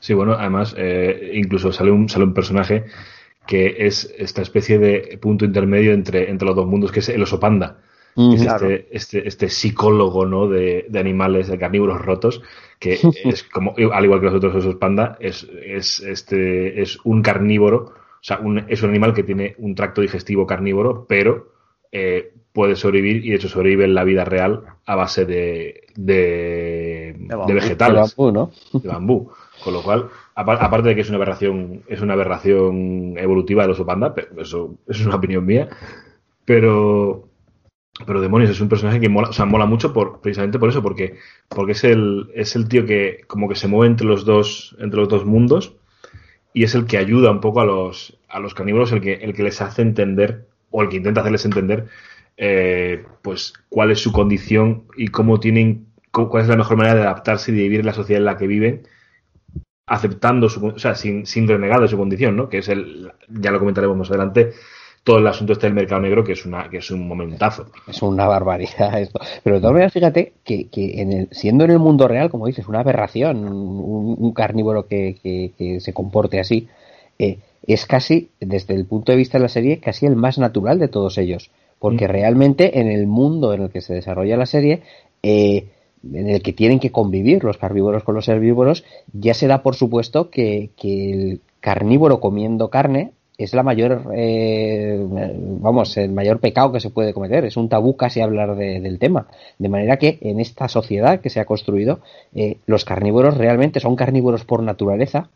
Sí, 0.00 0.14
bueno, 0.14 0.32
además, 0.38 0.74
eh, 0.78 1.32
incluso 1.34 1.72
sale 1.72 1.90
un, 1.90 2.08
sale 2.08 2.24
un 2.24 2.34
personaje 2.34 2.84
que 3.46 3.76
es 3.86 4.14
esta 4.18 4.42
especie 4.42 4.78
de 4.78 5.18
punto 5.20 5.44
intermedio 5.44 5.92
entre, 5.92 6.30
entre 6.30 6.46
los 6.46 6.56
dos 6.56 6.66
mundos, 6.66 6.92
que 6.92 7.00
es 7.00 7.08
el 7.08 7.22
oso 7.22 7.40
panda. 7.40 7.78
es 8.34 8.42
Claro. 8.42 8.68
este, 8.68 8.88
este, 8.96 9.28
este 9.28 9.48
psicólogo 9.48 10.26
¿no? 10.26 10.48
de, 10.48 10.86
de 10.88 10.98
animales, 10.98 11.48
de 11.48 11.58
carnívoros 11.58 12.00
rotos, 12.00 12.42
que 12.78 12.98
es 13.24 13.44
como, 13.44 13.74
al 13.92 14.04
igual 14.04 14.20
que 14.20 14.26
los 14.26 14.34
otros 14.34 14.54
osos 14.56 14.76
panda, 14.76 15.16
es, 15.20 15.48
es, 15.64 16.00
este, 16.00 16.80
es 16.82 16.98
un 17.04 17.22
carnívoro, 17.22 17.76
o 17.86 18.22
sea, 18.22 18.38
un- 18.40 18.64
es 18.68 18.82
un 18.82 18.90
animal 18.90 19.14
que 19.14 19.22
tiene 19.24 19.54
un 19.58 19.74
tracto 19.74 20.00
digestivo 20.02 20.46
carnívoro, 20.46 21.06
pero 21.08 21.52
eh, 21.90 22.32
puede 22.52 22.76
sobrevivir 22.76 23.24
y 23.24 23.30
de 23.30 23.36
hecho 23.36 23.48
sobrevive 23.48 23.84
en 23.84 23.94
la 23.94 24.04
vida 24.04 24.24
real 24.24 24.62
a 24.84 24.94
base 24.96 25.24
de, 25.24 25.86
de, 25.96 27.14
De 27.18 27.34
bambú. 27.36 27.48
de 27.48 27.54
vegetales 27.54 28.14
El 28.18 28.24
bambú, 28.26 28.32
¿no? 28.32 28.50
de 28.82 28.88
bambú. 28.88 29.30
Con 29.58 29.72
lo 29.74 29.82
cual, 29.82 30.08
apa- 30.34 30.54
aparte 30.64 30.88
de 30.90 30.94
que 30.94 31.00
es 31.02 31.08
una 31.08 31.16
aberración, 31.16 31.82
es 31.88 32.00
una 32.00 32.14
aberración 32.14 33.14
evolutiva 33.18 33.62
del 33.62 33.72
oso 33.72 33.86
panda, 33.86 34.14
pero 34.14 34.40
eso, 34.42 34.78
eso 34.86 35.00
es 35.00 35.06
una 35.06 35.16
opinión 35.16 35.44
mía. 35.44 35.68
Pero, 36.44 37.28
pero 38.06 38.20
demonios, 38.20 38.50
es 38.50 38.60
un 38.60 38.68
personaje 38.68 39.00
que 39.00 39.08
mola, 39.08 39.30
o 39.30 39.32
sea, 39.32 39.44
mola 39.46 39.66
mucho 39.66 39.92
por, 39.92 40.20
precisamente 40.20 40.58
por 40.58 40.68
eso, 40.70 40.82
porque, 40.82 41.16
porque 41.48 41.72
es 41.72 41.84
el, 41.84 42.30
es 42.34 42.56
el 42.56 42.68
tío 42.68 42.86
que 42.86 43.22
como 43.26 43.48
que 43.48 43.56
se 43.56 43.68
mueve 43.68 43.90
entre 43.90 44.06
los 44.06 44.24
dos, 44.24 44.76
entre 44.80 45.00
los 45.00 45.08
dos 45.08 45.24
mundos, 45.26 45.76
y 46.52 46.64
es 46.64 46.74
el 46.74 46.86
que 46.86 46.98
ayuda 46.98 47.30
un 47.30 47.40
poco 47.40 47.60
a 47.60 47.64
los, 47.66 48.18
a 48.28 48.40
los 48.40 48.54
carnívoros, 48.54 48.92
el 48.92 49.00
que, 49.00 49.14
el 49.14 49.34
que 49.34 49.42
les 49.42 49.60
hace 49.60 49.82
entender, 49.82 50.48
o 50.70 50.82
el 50.82 50.88
que 50.88 50.96
intenta 50.96 51.20
hacerles 51.20 51.44
entender, 51.44 51.86
eh, 52.36 53.04
pues 53.22 53.52
cuál 53.68 53.90
es 53.90 54.00
su 54.00 54.12
condición 54.12 54.84
y 54.96 55.08
cómo 55.08 55.40
tienen, 55.40 55.86
cu- 56.12 56.28
cuál 56.28 56.42
es 56.44 56.48
la 56.48 56.56
mejor 56.56 56.76
manera 56.76 56.94
de 56.96 57.02
adaptarse 57.02 57.52
y 57.52 57.54
de 57.54 57.62
vivir 57.62 57.80
en 57.80 57.86
la 57.86 57.94
sociedad 57.94 58.20
en 58.20 58.26
la 58.26 58.36
que 58.36 58.46
viven, 58.46 58.82
aceptando 59.88 60.48
su, 60.48 60.66
o 60.66 60.78
sea, 60.78 60.94
sin, 60.94 61.26
sin 61.26 61.48
renegar 61.48 61.80
de 61.80 61.88
su 61.88 61.96
condición, 61.96 62.36
¿no? 62.36 62.48
Que 62.48 62.58
es 62.58 62.68
el, 62.68 63.10
ya 63.28 63.50
lo 63.50 63.58
comentaremos 63.58 63.96
más 63.96 64.08
adelante, 64.10 64.52
todo 65.04 65.18
el 65.18 65.26
asunto 65.26 65.54
este 65.54 65.66
del 65.66 65.74
mercado 65.74 66.00
negro, 66.02 66.22
que 66.22 66.32
es 66.32 66.44
una, 66.44 66.68
que 66.68 66.78
es 66.78 66.90
un 66.90 67.08
momentazo. 67.08 67.66
Es 67.86 68.02
una 68.02 68.26
barbaridad 68.26 68.98
esto. 69.00 69.18
Pero 69.42 69.56
de 69.56 69.60
todas 69.60 69.72
maneras, 69.72 69.92
fíjate 69.92 70.32
que, 70.44 70.68
que 70.68 71.00
en 71.00 71.12
el, 71.12 71.28
siendo 71.30 71.64
en 71.64 71.70
el 71.70 71.78
mundo 71.78 72.06
real, 72.08 72.30
como 72.30 72.46
dices, 72.46 72.68
una 72.68 72.80
aberración, 72.80 73.44
un, 73.44 74.16
un 74.18 74.32
carnívoro 74.32 74.86
que, 74.86 75.16
que- 75.22 75.52
que 75.56 75.80
se 75.80 75.92
comporte 75.94 76.38
así, 76.40 76.68
eh, 77.18 77.38
es 77.66 77.86
casi, 77.86 78.30
desde 78.40 78.74
el 78.74 78.84
punto 78.86 79.12
de 79.12 79.18
vista 79.18 79.38
de 79.38 79.42
la 79.42 79.48
serie, 79.48 79.78
casi 79.80 80.06
el 80.06 80.16
más 80.16 80.38
natural 80.38 80.78
de 80.78 80.88
todos 80.88 81.16
ellos. 81.18 81.50
Porque 81.78 82.06
Mm. 82.06 82.10
realmente 82.10 82.80
en 82.80 82.88
el 82.88 83.06
mundo 83.06 83.54
en 83.54 83.62
el 83.62 83.70
que 83.70 83.80
se 83.80 83.94
desarrolla 83.94 84.36
la 84.36 84.46
serie, 84.46 84.82
eh, 85.22 85.68
en 86.12 86.28
el 86.28 86.42
que 86.42 86.52
tienen 86.52 86.78
que 86.80 86.92
convivir 86.92 87.44
los 87.44 87.58
carnívoros 87.58 88.04
con 88.04 88.14
los 88.14 88.28
herbívoros, 88.28 88.84
ya 89.12 89.34
se 89.34 89.46
da 89.46 89.62
por 89.62 89.74
supuesto 89.74 90.30
que, 90.30 90.70
que 90.76 91.12
el 91.12 91.40
carnívoro 91.60 92.20
comiendo 92.20 92.70
carne 92.70 93.12
es 93.36 93.54
la 93.54 93.62
mayor, 93.62 94.10
eh, 94.16 94.98
vamos, 95.60 95.96
el 95.96 96.10
mayor 96.10 96.40
pecado 96.40 96.72
que 96.72 96.80
se 96.80 96.90
puede 96.90 97.12
cometer. 97.14 97.44
Es 97.44 97.56
un 97.56 97.68
tabú 97.68 97.96
casi 97.96 98.20
hablar 98.20 98.56
de- 98.56 98.80
del 98.80 98.98
tema. 98.98 99.28
De 99.58 99.68
manera 99.68 99.96
que 99.96 100.18
en 100.22 100.40
esta 100.40 100.68
sociedad 100.68 101.20
que 101.20 101.30
se 101.30 101.38
ha 101.38 101.44
construido, 101.44 102.00
eh, 102.34 102.56
los 102.66 102.84
carnívoros 102.84 103.36
realmente 103.36 103.78
son 103.78 103.94
carnívoros 103.94 104.44
por 104.44 104.62
naturaleza, 104.64 105.30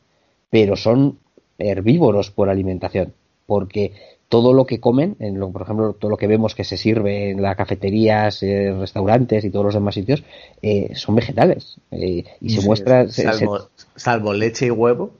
pero 0.50 0.74
son 0.74 1.18
herbívoros 1.58 2.30
por 2.32 2.48
alimentación. 2.48 3.12
Porque 3.46 3.92
todo 4.32 4.54
lo 4.54 4.64
que 4.64 4.80
comen, 4.80 5.14
en 5.18 5.38
lo, 5.38 5.50
por 5.52 5.60
ejemplo, 5.60 5.92
todo 5.92 6.10
lo 6.10 6.16
que 6.16 6.26
vemos 6.26 6.54
que 6.54 6.64
se 6.64 6.78
sirve 6.78 7.28
en 7.32 7.42
las 7.42 7.54
cafeterías, 7.54 8.42
eh, 8.42 8.74
restaurantes 8.80 9.44
y 9.44 9.50
todos 9.50 9.66
los 9.66 9.74
demás 9.74 9.94
sitios, 9.94 10.24
eh, 10.62 10.92
son 10.94 11.14
vegetales. 11.16 11.76
Eh, 11.90 12.24
y 12.40 12.48
se 12.48 12.62
Sí, 12.62 12.66
muestra. 12.66 13.06
se- 13.08 13.24
salvo, 13.24 13.68
salvo 13.94 14.32
leche 14.32 14.64
y 14.68 14.70
huevo. 14.70 15.10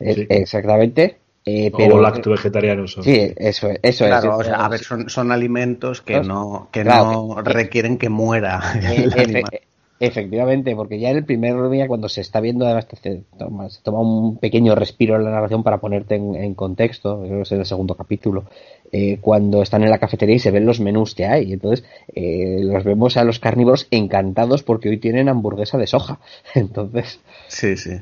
eh, 0.00 0.14
Sí. 0.14 0.26
Exactamente. 0.28 1.16
eh, 1.46 1.72
pero, 1.74 1.94
o 1.94 1.98
lacto 1.98 2.30
vegetarianos 2.30 2.92
son. 2.92 3.04
Sí, 3.04 3.32
eso, 3.38 3.70
eso 3.80 4.04
Claro, 4.04 4.32
es. 4.32 4.40
o 4.40 4.44
sea, 4.44 4.56
a 4.66 4.68
ver, 4.68 4.80
son, 4.80 5.08
son 5.08 5.32
alimentos 5.32 6.02
que 6.02 6.12
Claro. 6.20 6.28
no, 6.28 6.68
que 6.70 6.82
Claro. 6.82 7.04
no 7.36 7.40
requieren 7.42 7.96
que 7.96 8.10
muera 8.10 8.60
el 8.82 9.10
animal. 9.18 9.60
Efectivamente, 10.00 10.76
porque 10.76 11.00
ya 11.00 11.10
en 11.10 11.16
el 11.16 11.24
primer 11.24 11.68
día, 11.70 11.88
cuando 11.88 12.08
se 12.08 12.20
está 12.20 12.40
viendo, 12.40 12.64
además 12.64 12.86
se 13.02 13.22
toma, 13.36 13.68
se 13.68 13.82
toma 13.82 14.00
un 14.00 14.36
pequeño 14.36 14.76
respiro 14.76 15.16
en 15.16 15.24
la 15.24 15.30
narración 15.32 15.64
para 15.64 15.78
ponerte 15.78 16.14
en, 16.14 16.36
en 16.36 16.54
contexto, 16.54 17.20
creo 17.22 17.38
que 17.38 17.42
es 17.42 17.52
el 17.52 17.66
segundo 17.66 17.96
capítulo, 17.96 18.44
eh, 18.92 19.18
cuando 19.20 19.60
están 19.60 19.82
en 19.82 19.90
la 19.90 19.98
cafetería 19.98 20.36
y 20.36 20.38
se 20.38 20.52
ven 20.52 20.66
los 20.66 20.78
menús 20.78 21.16
que 21.16 21.26
hay. 21.26 21.52
Entonces, 21.52 21.84
eh, 22.14 22.60
los 22.62 22.84
vemos 22.84 23.16
a 23.16 23.24
los 23.24 23.40
carnívoros 23.40 23.88
encantados 23.90 24.62
porque 24.62 24.88
hoy 24.88 24.98
tienen 24.98 25.28
hamburguesa 25.28 25.78
de 25.78 25.88
soja. 25.88 26.20
Entonces, 26.54 27.18
Sí, 27.48 27.76
sí. 27.76 27.92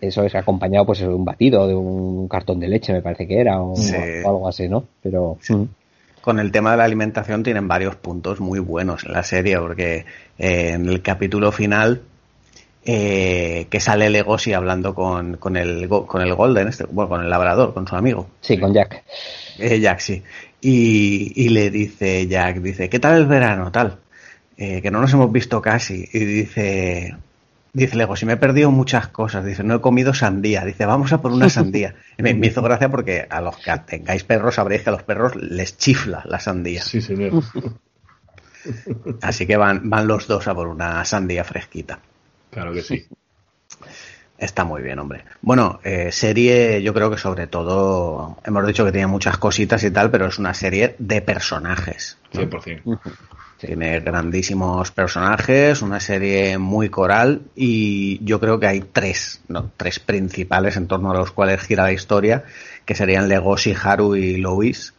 eso 0.00 0.24
es 0.24 0.34
acompañado 0.34 0.86
pues 0.86 1.00
de 1.00 1.08
un 1.08 1.26
batido, 1.26 1.66
de 1.68 1.74
un 1.74 2.26
cartón 2.28 2.58
de 2.58 2.68
leche, 2.68 2.94
me 2.94 3.02
parece 3.02 3.26
que 3.26 3.38
era, 3.38 3.60
o, 3.62 3.76
Sí. 3.76 3.94
o 4.24 4.28
algo 4.30 4.48
así, 4.48 4.66
¿no? 4.68 4.84
Pero, 5.02 5.36
mm, 5.48 5.62
Con 6.26 6.40
el 6.40 6.50
tema 6.50 6.72
de 6.72 6.78
la 6.78 6.82
alimentación 6.82 7.44
tienen 7.44 7.68
varios 7.68 7.94
puntos 7.94 8.40
muy 8.40 8.58
buenos 8.58 9.04
en 9.04 9.12
la 9.12 9.22
serie, 9.22 9.60
porque 9.60 10.06
eh, 10.36 10.70
en 10.72 10.88
el 10.88 11.00
capítulo 11.00 11.52
final 11.52 12.02
eh, 12.84 13.68
que 13.70 13.78
sale 13.78 14.10
Legoshi 14.10 14.52
hablando 14.52 14.92
con, 14.92 15.36
con, 15.36 15.56
el, 15.56 15.88
con 15.88 16.20
el 16.22 16.34
Golden, 16.34 16.66
este, 16.66 16.82
bueno, 16.86 17.10
con 17.10 17.22
el 17.22 17.30
labrador, 17.30 17.72
con 17.72 17.86
su 17.86 17.94
amigo, 17.94 18.28
sí, 18.40 18.58
con 18.58 18.74
Jack. 18.74 19.04
eh, 19.60 19.78
Jack, 19.78 20.00
sí. 20.00 20.20
Y, 20.60 21.32
y 21.36 21.48
le 21.50 21.70
dice 21.70 22.26
Jack, 22.26 22.56
dice, 22.56 22.88
¿qué 22.88 22.98
tal 22.98 23.18
el 23.18 23.26
verano? 23.26 23.70
Tal. 23.70 23.96
Eh, 24.56 24.82
que 24.82 24.90
no 24.90 25.00
nos 25.00 25.12
hemos 25.12 25.30
visto 25.30 25.62
casi. 25.62 26.08
Y 26.12 26.18
dice, 26.24 27.14
dice 27.76 27.96
Lego, 27.96 28.16
si 28.16 28.24
me 28.24 28.32
he 28.32 28.36
perdido 28.36 28.70
muchas 28.70 29.08
cosas. 29.08 29.44
Dice, 29.44 29.62
no 29.62 29.74
he 29.74 29.80
comido 29.80 30.14
sandía. 30.14 30.64
Dice, 30.64 30.86
vamos 30.86 31.12
a 31.12 31.20
por 31.20 31.32
una 31.32 31.50
sandía. 31.50 31.94
Y 32.16 32.22
me, 32.22 32.34
me 32.34 32.46
hizo 32.46 32.62
gracia 32.62 32.88
porque 32.88 33.26
a 33.28 33.40
los 33.40 33.56
que 33.58 33.72
tengáis 33.86 34.24
perros 34.24 34.54
sabréis 34.54 34.82
que 34.82 34.88
a 34.88 34.92
los 34.92 35.02
perros 35.02 35.36
les 35.36 35.76
chifla 35.76 36.22
la 36.24 36.40
sandía. 36.40 36.82
Sí, 36.82 37.00
señor. 37.00 37.42
Así 39.22 39.46
que 39.46 39.56
van, 39.56 39.88
van 39.90 40.08
los 40.08 40.26
dos 40.26 40.48
a 40.48 40.54
por 40.54 40.68
una 40.68 41.04
sandía 41.04 41.44
fresquita. 41.44 42.00
Claro 42.50 42.72
que 42.72 42.82
sí. 42.82 43.06
Está 44.38 44.64
muy 44.64 44.82
bien, 44.82 44.98
hombre. 44.98 45.24
Bueno, 45.40 45.80
eh, 45.84 46.10
serie, 46.12 46.82
yo 46.82 46.92
creo 46.92 47.10
que 47.10 47.16
sobre 47.16 47.46
todo, 47.46 48.38
hemos 48.44 48.66
dicho 48.66 48.84
que 48.84 48.92
tiene 48.92 49.06
muchas 49.06 49.38
cositas 49.38 49.82
y 49.84 49.90
tal, 49.90 50.10
pero 50.10 50.26
es 50.26 50.38
una 50.38 50.52
serie 50.52 50.94
de 50.98 51.22
personajes. 51.22 52.18
¿no? 52.32 52.40
100%. 52.40 52.98
Tiene 53.58 54.00
grandísimos 54.00 54.90
personajes, 54.90 55.80
una 55.80 55.98
serie 55.98 56.58
muy 56.58 56.90
coral 56.90 57.42
y 57.54 58.22
yo 58.22 58.38
creo 58.38 58.60
que 58.60 58.66
hay 58.66 58.80
tres, 58.80 59.40
¿no? 59.48 59.70
tres 59.76 59.98
principales 59.98 60.76
en 60.76 60.86
torno 60.86 61.10
a 61.10 61.14
los 61.14 61.30
cuales 61.30 61.62
gira 61.62 61.84
la 61.84 61.92
historia, 61.92 62.44
que 62.84 62.94
serían 62.94 63.28
Legoshi, 63.28 63.74
Haru 63.82 64.14
y 64.16 64.36
Lois. 64.36 64.92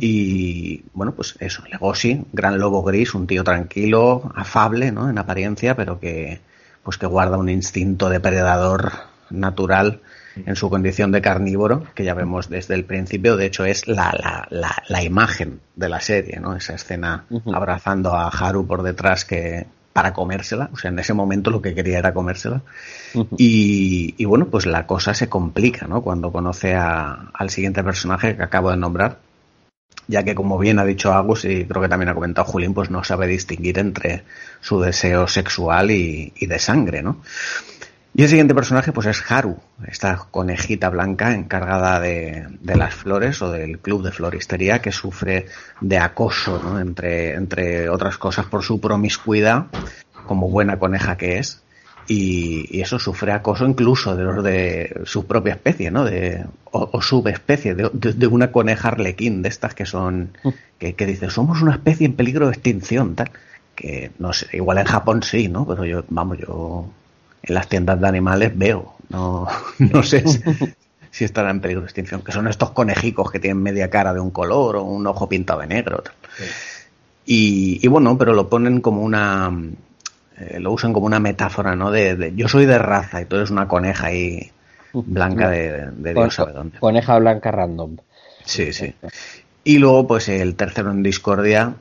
Y 0.00 0.82
bueno, 0.94 1.14
pues 1.14 1.36
eso, 1.38 1.62
Legoshi, 1.70 2.24
gran 2.32 2.58
lobo 2.58 2.82
gris, 2.82 3.14
un 3.14 3.28
tío 3.28 3.44
tranquilo, 3.44 4.32
afable, 4.34 4.90
¿no? 4.90 5.08
En 5.08 5.16
apariencia, 5.16 5.76
pero 5.76 6.00
que 6.00 6.40
pues 6.82 6.98
que 6.98 7.06
guarda 7.06 7.36
un 7.36 7.48
instinto 7.48 8.08
depredador 8.08 8.92
natural 9.28 10.00
en 10.36 10.56
su 10.56 10.70
condición 10.70 11.12
de 11.12 11.20
carnívoro, 11.20 11.84
que 11.94 12.04
ya 12.04 12.14
vemos 12.14 12.48
desde 12.48 12.74
el 12.74 12.84
principio, 12.84 13.36
de 13.36 13.46
hecho 13.46 13.64
es 13.64 13.88
la, 13.88 14.12
la, 14.18 14.46
la, 14.50 14.82
la 14.88 15.02
imagen 15.02 15.60
de 15.76 15.88
la 15.88 16.00
serie, 16.00 16.38
¿no? 16.40 16.54
Esa 16.56 16.74
escena 16.74 17.24
abrazando 17.54 18.14
a 18.14 18.28
Haru 18.28 18.66
por 18.66 18.82
detrás 18.82 19.24
que 19.24 19.66
para 19.92 20.12
comérsela, 20.12 20.70
o 20.72 20.76
sea, 20.76 20.90
en 20.90 20.98
ese 21.00 21.14
momento 21.14 21.50
lo 21.50 21.60
que 21.60 21.74
quería 21.74 21.98
era 21.98 22.14
comérsela. 22.14 22.62
Y, 23.36 24.14
y 24.18 24.24
bueno, 24.24 24.46
pues 24.46 24.66
la 24.66 24.86
cosa 24.86 25.14
se 25.14 25.28
complica, 25.28 25.88
¿no? 25.88 26.02
Cuando 26.02 26.30
conoce 26.30 26.74
a- 26.76 27.30
al 27.34 27.50
siguiente 27.50 27.82
personaje 27.82 28.36
que 28.36 28.42
acabo 28.44 28.70
de 28.70 28.76
nombrar, 28.76 29.18
ya 30.06 30.22
que 30.22 30.34
como 30.36 30.58
bien 30.58 30.78
ha 30.78 30.84
dicho 30.84 31.12
Agus 31.12 31.44
y 31.44 31.64
creo 31.64 31.82
que 31.82 31.88
también 31.88 32.08
ha 32.08 32.14
comentado 32.14 32.46
Julín, 32.46 32.72
pues 32.72 32.90
no 32.90 33.02
sabe 33.02 33.26
distinguir 33.26 33.78
entre 33.80 34.22
su 34.60 34.80
deseo 34.80 35.26
sexual 35.26 35.90
y, 35.90 36.32
y 36.36 36.46
de 36.46 36.58
sangre, 36.60 37.02
¿no? 37.02 37.20
Y 38.12 38.22
el 38.24 38.28
siguiente 38.28 38.54
personaje 38.56 38.92
pues 38.92 39.06
es 39.06 39.22
Haru, 39.30 39.56
esta 39.86 40.26
conejita 40.30 40.88
blanca 40.90 41.32
encargada 41.32 42.00
de, 42.00 42.46
de 42.60 42.76
las 42.76 42.92
flores 42.94 43.40
o 43.40 43.50
del 43.52 43.78
club 43.78 44.02
de 44.02 44.10
floristería 44.10 44.80
que 44.82 44.90
sufre 44.90 45.46
de 45.80 45.98
acoso, 45.98 46.60
¿no? 46.62 46.80
Entre, 46.80 47.34
entre 47.34 47.88
otras 47.88 48.18
cosas 48.18 48.46
por 48.46 48.62
su 48.64 48.80
promiscuidad, 48.80 49.66
como 50.26 50.50
buena 50.50 50.78
coneja 50.78 51.16
que 51.16 51.38
es. 51.38 51.62
Y, 52.08 52.80
eso 52.80 52.98
sufre 52.98 53.30
acoso 53.30 53.64
incluso 53.64 54.16
de 54.16 54.24
los 54.24 54.42
de 54.42 55.02
su 55.04 55.26
propia 55.26 55.52
especie, 55.52 55.92
¿no? 55.92 56.04
De, 56.04 56.44
o, 56.72 57.00
subespecie, 57.00 57.76
de, 57.76 57.88
de- 57.92 58.14
de 58.14 58.26
una 58.26 58.50
coneja 58.50 58.88
arlequín, 58.88 59.42
de 59.42 59.48
estas 59.48 59.74
que 59.76 59.86
son, 59.86 60.36
que, 60.78 60.94
que 60.96 61.06
dice, 61.06 61.30
somos 61.30 61.62
una 61.62 61.72
especie 61.74 62.06
en 62.06 62.14
peligro 62.14 62.46
de 62.46 62.54
extinción, 62.54 63.14
tal. 63.14 63.30
Que 63.76 64.10
no 64.18 64.32
sé, 64.32 64.48
igual 64.56 64.78
en 64.78 64.86
Japón 64.86 65.22
sí, 65.22 65.46
¿no? 65.48 65.64
Pero 65.64 65.84
yo, 65.84 66.04
vamos, 66.08 66.38
yo 66.38 66.90
en 67.42 67.54
las 67.54 67.68
tiendas 67.68 68.00
de 68.00 68.08
animales 68.08 68.56
veo, 68.56 68.94
no, 69.08 69.46
no 69.78 70.02
sé 70.02 70.26
si, 70.26 70.40
si 71.10 71.24
estará 71.24 71.50
en 71.50 71.60
peligro 71.60 71.82
de 71.82 71.86
extinción, 71.86 72.22
que 72.22 72.32
son 72.32 72.48
estos 72.48 72.70
conejicos 72.70 73.30
que 73.30 73.40
tienen 73.40 73.62
media 73.62 73.90
cara 73.90 74.14
de 74.14 74.20
un 74.20 74.30
color 74.30 74.76
o 74.76 74.84
un 74.84 75.06
ojo 75.06 75.28
pintado 75.28 75.60
de 75.60 75.66
negro. 75.66 76.02
Y, 77.26 77.78
y 77.82 77.88
bueno, 77.88 78.16
pero 78.16 78.32
lo 78.32 78.48
ponen 78.48 78.80
como 78.80 79.02
una, 79.02 79.52
eh, 80.38 80.58
lo 80.60 80.72
usan 80.72 80.92
como 80.92 81.06
una 81.06 81.20
metáfora, 81.20 81.76
¿no? 81.76 81.90
De, 81.90 82.16
de, 82.16 82.34
yo 82.34 82.48
soy 82.48 82.66
de 82.66 82.78
raza 82.78 83.20
y 83.20 83.26
tú 83.26 83.36
eres 83.36 83.50
una 83.50 83.68
coneja 83.68 84.06
ahí 84.06 84.50
blanca 84.92 85.50
de, 85.50 85.90
de 85.92 86.14
Dios 86.14 86.34
sabe 86.34 86.52
dónde. 86.52 86.78
Coneja 86.78 87.18
blanca 87.18 87.50
random. 87.50 87.98
Sí, 88.44 88.72
sí. 88.72 88.94
Y 89.64 89.78
luego, 89.78 90.06
pues 90.06 90.28
el 90.28 90.56
tercero 90.56 90.90
en 90.90 91.02
discordia, 91.02 91.74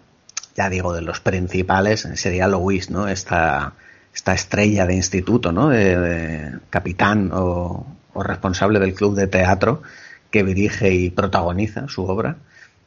ya 0.55 0.69
digo, 0.69 0.93
de 0.93 1.01
los 1.01 1.19
principales, 1.19 2.07
sería 2.15 2.47
Lois, 2.47 2.89
¿no? 2.89 3.07
Esta, 3.07 3.73
esta 4.19 4.33
estrella 4.33 4.85
de 4.85 4.95
instituto, 4.95 5.53
¿no? 5.53 5.69
De, 5.69 5.97
de 5.97 6.59
capitán 6.69 7.31
o, 7.33 7.85
o 8.13 8.23
responsable 8.23 8.79
del 8.79 8.93
club 8.93 9.15
de 9.15 9.27
teatro 9.27 9.81
que 10.29 10.43
dirige 10.43 10.93
y 10.93 11.09
protagoniza 11.09 11.87
su 11.87 12.03
obra 12.03 12.35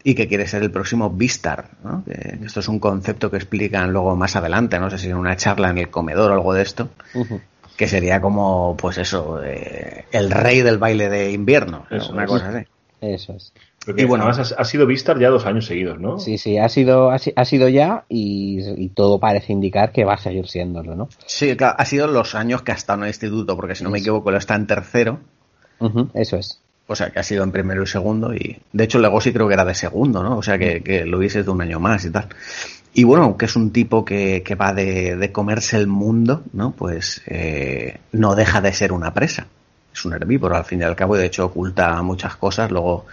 y 0.05 0.15
que 0.15 0.29
quiere 0.29 0.47
ser 0.47 0.63
el 0.63 0.71
próximo 0.71 1.09
Vistar, 1.09 1.71
¿no? 1.83 2.05
Que 2.05 2.39
esto 2.45 2.61
es 2.61 2.69
un 2.69 2.79
concepto 2.79 3.31
que 3.31 3.39
explican 3.39 3.93
luego 3.95 4.15
más 4.15 4.37
adelante, 4.37 4.79
no 4.79 4.91
sé 4.91 4.99
si 4.99 5.09
en 5.09 5.17
una 5.17 5.37
charla 5.37 5.71
en 5.71 5.79
el 5.79 5.89
comedor 5.89 6.33
o 6.33 6.35
algo 6.35 6.53
de 6.53 6.63
esto, 6.63 6.91
que 7.79 7.89
sería 7.89 8.21
como, 8.21 8.77
pues 8.77 8.99
eso, 8.99 9.43
eh, 9.43 10.05
el 10.13 10.31
rey 10.31 10.61
del 10.61 10.77
baile 10.77 11.09
de 11.09 11.33
invierno, 11.33 11.87
¿no? 11.91 11.97
Eso 11.97 12.13
una 12.13 12.27
cosa 12.27 12.51
así. 12.51 12.67
Eso 13.01 13.33
es. 13.33 13.55
Porque 13.85 14.03
Y 14.03 14.05
bueno- 14.05 14.25
además 14.25 14.53
ha, 14.57 14.61
ha 14.61 14.65
sido 14.65 14.87
Vistar 14.87 15.19
ya 15.19 15.29
dos 15.29 15.45
años 15.45 15.67
seguidos, 15.67 15.99
¿no? 16.01 16.19
Sí, 16.21 16.39
sí, 16.39 16.57
ha 16.59 16.69
sido, 16.69 17.11
ha, 17.11 17.19
si- 17.19 17.33
ha 17.35 17.45
sido 17.45 17.69
ya 17.69 18.05
y, 18.09 18.61
y 18.77 18.89
todo 18.91 19.19
parece 19.19 19.53
indicar 19.53 19.91
que 19.93 20.05
va 20.05 20.15
a 20.15 20.19
seguir 20.19 20.47
siéndolo, 20.49 20.95
¿no? 20.95 21.09
Sí, 21.27 21.57
claro, 21.57 21.75
ha 21.79 21.85
sido 21.85 22.07
los 22.07 22.35
años 22.37 22.63
que 22.63 22.71
ha 22.73 22.77
estado 22.77 22.99
en 23.01 23.05
el 23.05 23.09
instituto, 23.11 23.57
porque 23.57 23.75
si 23.75 23.83
no 23.83 23.91
me 23.91 23.99
equivoco, 23.99 24.31
lo 24.31 24.39
está 24.39 24.55
en 24.55 24.67
tercero, 24.69 25.19
Eso 26.15 26.37
es. 26.37 26.61
o 26.87 26.95
sea 26.95 27.11
que 27.11 27.19
ha 27.19 27.23
sido 27.25 27.43
en 27.43 27.51
primero 27.51 27.83
y 27.83 27.87
segundo, 27.87 28.33
y 28.35 28.61
de 28.73 28.85
hecho 28.85 28.99
Legosi 29.01 29.33
creo 29.33 29.49
que 29.49 29.55
era 29.55 29.65
de 29.65 29.75
segundo, 29.75 30.23
¿no? 30.23 30.37
O 30.37 30.43
sea 30.43 30.59
que, 30.59 30.83
que 30.83 31.05
Luis 31.05 31.35
es 31.35 31.45
de 31.45 31.51
un 31.51 31.61
año 31.61 31.81
más 31.81 32.05
y 32.05 32.11
tal. 32.11 32.29
Y 32.95 33.05
bueno, 33.05 33.25
aunque 33.25 33.47
es 33.47 33.57
un 33.57 33.73
tipo 33.73 34.05
que, 34.05 34.43
que 34.45 34.55
va 34.55 34.75
de, 34.75 35.17
de 35.17 35.33
comerse 35.33 35.77
el 35.79 35.87
mundo, 35.87 36.43
¿no? 36.53 36.73
Pues 36.73 37.23
eh, 37.27 37.99
no 38.13 38.35
deja 38.35 38.61
de 38.61 38.73
ser 38.75 38.93
una 38.93 39.13
presa. 39.15 39.47
Es 39.95 40.05
un 40.05 40.13
herbívoro 40.13 40.57
al 40.57 40.65
fin 40.65 40.81
y 40.81 40.85
al 40.85 40.95
cabo, 40.95 41.17
y 41.17 41.19
de 41.21 41.27
hecho 41.27 41.47
oculta 41.47 42.01
muchas 42.03 42.37
cosas. 42.37 42.71
Luego 42.71 43.07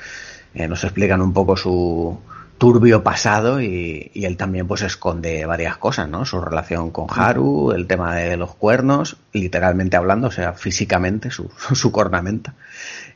eh, 0.53 0.67
nos 0.67 0.83
explican 0.83 1.21
un 1.21 1.33
poco 1.33 1.55
su 1.55 2.19
turbio 2.57 3.03
pasado 3.03 3.61
y, 3.61 4.11
y 4.13 4.25
él 4.25 4.35
también 4.37 4.67
pues 4.67 4.81
esconde 4.81 5.45
varias 5.45 5.77
cosas, 5.77 6.09
¿no? 6.09 6.25
Su 6.25 6.41
relación 6.41 6.91
con 6.91 7.07
Haru, 7.09 7.71
el 7.71 7.87
tema 7.87 8.15
de 8.15 8.35
los 8.37 8.53
cuernos, 8.55 9.17
literalmente 9.31 9.95
hablando, 9.95 10.27
o 10.27 10.31
sea, 10.31 10.53
físicamente, 10.53 11.31
su, 11.31 11.49
su 11.73 11.91
cornamenta. 11.91 12.53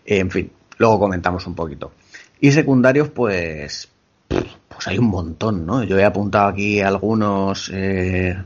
En 0.06 0.32
fin, 0.32 0.52
luego 0.78 1.00
comentamos 1.00 1.46
un 1.46 1.56
poquito. 1.56 1.91
Y 2.39 2.52
secundarios, 2.52 3.10
pues, 3.10 3.89
pues 4.28 4.88
hay 4.88 4.98
un 4.98 5.08
montón, 5.08 5.65
¿no? 5.65 5.84
Yo 5.84 6.00
he 6.00 6.06
apuntado 6.06 6.48
aquí 6.48 6.82
algunos 6.82 7.69
eh, 7.74 8.38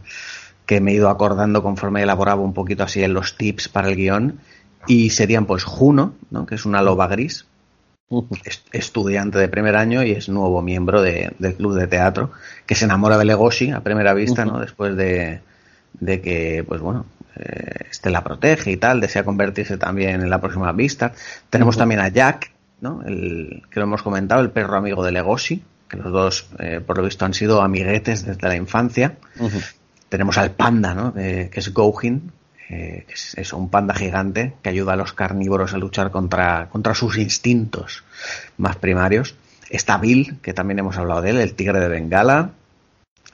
que 0.65 0.82
me 0.82 0.91
he 0.91 0.95
ido 0.95 1.10
acordando 1.10 1.63
conforme 1.63 2.04
elaboraba 2.04 2.41
un 2.41 2.54
poquito 2.54 2.84
así 2.84 3.04
en 3.04 3.13
los 3.13 3.38
tips 3.38 3.69
para 3.69 3.88
el 3.88 3.95
guion. 3.95 4.39
Y 4.86 5.10
serían 5.10 5.45
pues 5.45 5.63
Juno, 5.63 6.13
¿no? 6.30 6.45
que 6.45 6.56
es 6.56 6.65
una 6.65 6.82
loba 6.82 7.08
gris, 7.08 7.45
Es- 8.46 8.63
estudiante 8.72 9.38
de 9.38 9.50
primer 9.50 9.76
año 9.76 10.02
y 10.04 10.12
es 10.12 10.30
nuevo 10.30 10.62
miembro 10.62 11.02
de- 11.02 11.34
del 11.39 11.56
club 11.56 11.76
de 11.76 11.88
teatro, 11.88 12.32
que 12.65 12.76
se 12.76 12.86
enamora 12.86 13.17
de 13.17 13.26
Legoshi 13.26 13.72
a 13.72 13.82
primera 13.82 14.13
vista, 14.13 14.46
¿no? 14.46 14.60
Después 14.60 14.96
de, 14.96 15.41
de 16.00 16.22
que, 16.22 16.63
pues 16.67 16.80
bueno, 16.82 17.06
eh, 17.36 17.86
este 17.91 18.10
la 18.10 18.24
protege 18.24 18.72
y 18.72 18.78
tal, 18.78 19.02
desea 19.02 19.24
convertirse 19.26 19.78
también 19.78 20.22
en 20.22 20.30
la 20.30 20.39
próxima 20.39 20.72
vista. 20.72 21.13
Tenemos 21.50 21.76
también 21.78 22.00
a 22.00 22.08
Jack, 22.08 22.52
¿no? 22.82 23.02
El, 23.06 23.63
que 23.70 23.80
lo 23.80 23.86
hemos 23.86 24.02
comentado, 24.04 24.41
el 24.41 24.52
perro 24.52 24.78
amigo 24.78 25.04
de 25.04 25.12
Legoshi, 25.12 25.63
que 25.89 25.98
los 25.98 26.12
dos, 26.12 26.48
eh, 26.60 26.82
por 26.86 26.98
lo 26.98 27.04
visto, 27.04 27.26
han 27.26 27.34
sido 27.34 27.62
amiguetes 27.62 28.26
desde 28.26 28.48
la 28.48 28.56
infancia. 28.56 29.15
Tenemos 30.10 30.38
al 30.38 30.52
panda, 30.52 30.93
¿no? 30.93 31.13
Eh, 31.17 31.50
que 31.52 31.60
es 31.60 31.74
Gohin, 31.74 32.32
eh, 32.69 33.06
es 33.36 33.53
un 33.53 33.69
panda 33.69 33.93
gigante 33.93 34.53
que 34.62 34.69
ayuda 34.69 34.93
a 34.93 34.95
los 34.97 35.13
carnívoros 35.13 35.73
a 35.73 35.77
luchar 35.77 36.12
contra, 36.12 36.67
contra 36.69 36.93
sus 36.93 37.17
instintos 37.17 38.03
más 38.58 38.75
primarios. 38.75 39.36
Está 39.69 39.97
Bill, 39.97 40.39
que 40.41 40.53
también 40.53 40.80
hemos 40.80 40.97
hablado 40.97 41.21
de 41.21 41.32
él, 41.32 41.38
el 41.38 41.53
tigre 41.53 41.80
de 41.80 41.88
Bengala. 41.88 42.51